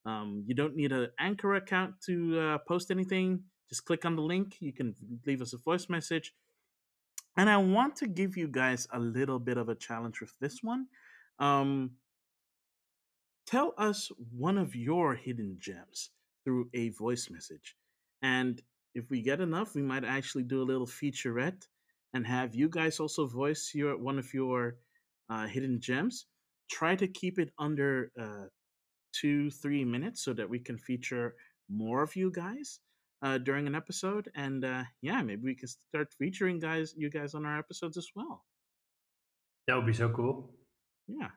Um, 0.06 0.44
you 0.48 0.56
don't 0.56 0.76
need 0.76 0.92
an 0.92 1.10
Anchor 1.20 1.56
account 1.56 1.96
to 2.08 2.40
uh, 2.40 2.58
post 2.68 2.92
anything. 2.92 3.44
Just 3.70 3.86
click 3.86 4.04
on 4.04 4.16
the 4.16 4.22
link. 4.22 4.58
You 4.60 4.74
can 4.74 4.96
leave 5.26 5.42
us 5.42 5.54
a 5.54 5.58
voice 5.58 5.88
message. 5.88 6.34
And 7.38 7.50
I 7.50 7.58
want 7.58 7.96
to 7.98 8.08
give 8.08 8.36
you 8.38 8.48
guys 8.48 8.88
a 8.92 9.00
little 9.00 9.40
bit 9.40 9.58
of 9.58 9.70
a 9.70 9.76
challenge 9.76 10.20
with 10.20 10.34
this 10.40 10.60
one. 10.62 10.88
Um, 11.40 11.92
tell 13.48 13.74
us 13.78 14.12
one 14.38 14.58
of 14.58 14.76
your 14.76 15.16
hidden 15.16 15.58
gems 15.60 16.10
through 16.44 16.70
a 16.74 16.90
voice 16.90 17.30
message. 17.32 17.76
And 18.22 18.62
if 18.94 19.10
we 19.10 19.22
get 19.22 19.40
enough, 19.40 19.76
we 19.76 19.82
might 19.82 20.04
actually 20.04 20.44
do 20.44 20.62
a 20.62 20.70
little 20.72 20.88
featurette 20.88 21.66
and 22.14 22.28
have 22.28 22.54
you 22.54 22.68
guys 22.68 23.00
also 23.00 23.26
voice 23.26 23.72
your 23.74 23.98
one 23.98 24.20
of 24.20 24.34
your 24.34 24.76
uh, 25.30 25.48
hidden 25.48 25.80
gems. 25.80 26.26
Try 26.70 26.96
to 26.96 27.08
keep 27.08 27.40
it 27.40 27.52
under 27.58 28.12
uh, 28.20 28.48
two, 29.14 29.50
three 29.50 29.86
minutes 29.86 30.24
so 30.24 30.34
that 30.34 30.50
we 30.50 30.60
can 30.60 30.78
feature 30.78 31.36
more 31.70 32.04
of 32.04 32.16
you 32.16 32.32
guys 32.32 32.80
uh, 33.22 33.38
during 33.38 33.68
an 33.68 33.76
episode. 33.76 34.30
And 34.36 34.66
uh, 34.66 34.84
yeah, 35.02 35.22
maybe 35.22 35.44
we 35.44 35.56
can 35.56 35.68
start 35.68 36.14
featuring 36.18 36.60
guys, 36.60 36.94
you 36.98 37.10
guys, 37.10 37.34
on 37.34 37.46
our 37.46 37.58
episodes 37.58 37.98
as 37.98 38.08
well. 38.16 38.46
That 39.68 39.76
would 39.76 39.86
be 39.86 39.94
so 39.94 40.10
cool. 40.10 40.52
Yeah. 41.08 41.30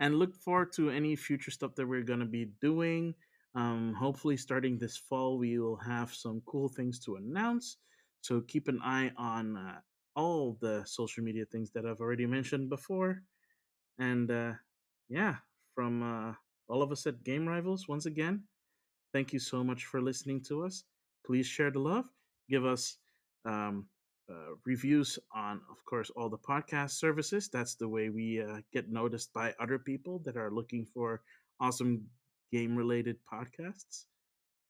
And 0.00 0.18
look 0.18 0.34
forward 0.34 0.72
to 0.74 0.90
any 0.90 1.16
future 1.16 1.50
stuff 1.50 1.74
that 1.76 1.86
we're 1.86 2.02
going 2.02 2.20
to 2.20 2.26
be 2.26 2.50
doing. 2.60 3.14
Um, 3.54 3.94
hopefully, 3.94 4.36
starting 4.36 4.78
this 4.78 4.96
fall, 4.96 5.38
we 5.38 5.58
will 5.58 5.76
have 5.76 6.12
some 6.12 6.42
cool 6.46 6.68
things 6.68 6.98
to 7.00 7.16
announce. 7.16 7.76
So 8.20 8.40
keep 8.40 8.68
an 8.68 8.80
eye 8.82 9.12
on 9.16 9.56
uh, 9.56 9.78
all 10.16 10.56
the 10.60 10.82
social 10.86 11.22
media 11.22 11.44
things 11.50 11.70
that 11.72 11.86
I've 11.86 12.00
already 12.00 12.26
mentioned 12.26 12.70
before. 12.70 13.22
And 13.98 14.30
uh, 14.30 14.52
yeah, 15.08 15.36
from 15.74 16.02
uh, 16.02 16.32
all 16.68 16.82
of 16.82 16.90
us 16.90 17.06
at 17.06 17.22
Game 17.22 17.46
Rivals, 17.46 17.86
once 17.86 18.06
again, 18.06 18.42
thank 19.14 19.32
you 19.32 19.38
so 19.38 19.62
much 19.64 19.86
for 19.86 20.02
listening 20.02 20.42
to 20.42 20.64
us. 20.64 20.84
Please 21.24 21.46
share 21.46 21.70
the 21.70 21.78
love. 21.78 22.04
Give 22.50 22.66
us 22.66 22.98
um, 23.46 23.86
uh, 24.28 24.56
reviews 24.66 25.18
on, 25.34 25.60
of 25.70 25.82
course, 25.86 26.10
all 26.16 26.28
the 26.28 26.36
podcast 26.36 26.90
services. 26.90 27.48
That's 27.48 27.76
the 27.76 27.88
way 27.88 28.10
we 28.10 28.42
uh, 28.42 28.58
get 28.72 28.90
noticed 28.90 29.32
by 29.32 29.54
other 29.60 29.78
people 29.78 30.20
that 30.26 30.36
are 30.36 30.50
looking 30.50 30.84
for 30.92 31.22
awesome 31.60 32.04
game 32.52 32.76
related 32.76 33.16
podcasts. 33.32 34.04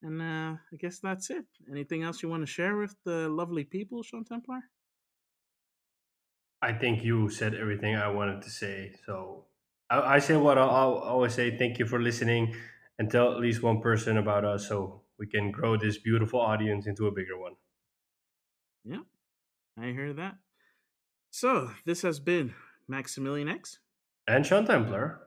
And 0.02 0.20
uh, 0.20 0.58
I 0.72 0.76
guess 0.78 0.98
that's 0.98 1.30
it. 1.30 1.46
Anything 1.70 2.02
else 2.02 2.22
you 2.22 2.28
want 2.28 2.42
to 2.42 2.46
share 2.46 2.76
with 2.76 2.94
the 3.04 3.28
lovely 3.30 3.64
people, 3.64 4.02
Sean 4.02 4.24
Templar? 4.24 4.60
I 6.60 6.72
think 6.74 7.02
you 7.02 7.30
said 7.30 7.54
everything 7.54 7.96
I 7.96 8.08
wanted 8.08 8.42
to 8.42 8.50
say. 8.50 8.92
So 9.06 9.46
I, 9.88 10.16
I 10.16 10.18
say 10.18 10.36
what 10.36 10.58
I'll, 10.58 10.70
I'll 10.70 10.98
always 11.12 11.34
say 11.34 11.56
thank 11.56 11.78
you 11.78 11.86
for 11.86 12.00
listening 12.00 12.54
and 12.98 13.10
tell 13.10 13.32
at 13.32 13.40
least 13.40 13.62
one 13.62 13.80
person 13.80 14.16
about 14.16 14.44
us 14.44 14.68
so 14.68 15.02
we 15.18 15.26
can 15.26 15.50
grow 15.50 15.76
this 15.76 15.98
beautiful 15.98 16.40
audience 16.40 16.86
into 16.86 17.06
a 17.06 17.12
bigger 17.12 17.38
one. 17.38 17.54
Yeah, 18.84 19.02
I 19.78 19.86
hear 19.86 20.12
that. 20.12 20.36
So 21.30 21.70
this 21.84 22.02
has 22.02 22.20
been 22.20 22.54
Maximilian 22.86 23.48
X 23.48 23.78
and 24.26 24.46
Sean 24.46 24.66
Templar 24.66 25.20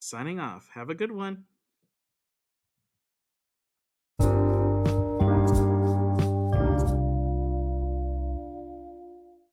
signing 0.00 0.40
off. 0.40 0.70
Have 0.74 0.90
a 0.90 0.94
good 0.94 1.12
one. 1.12 1.44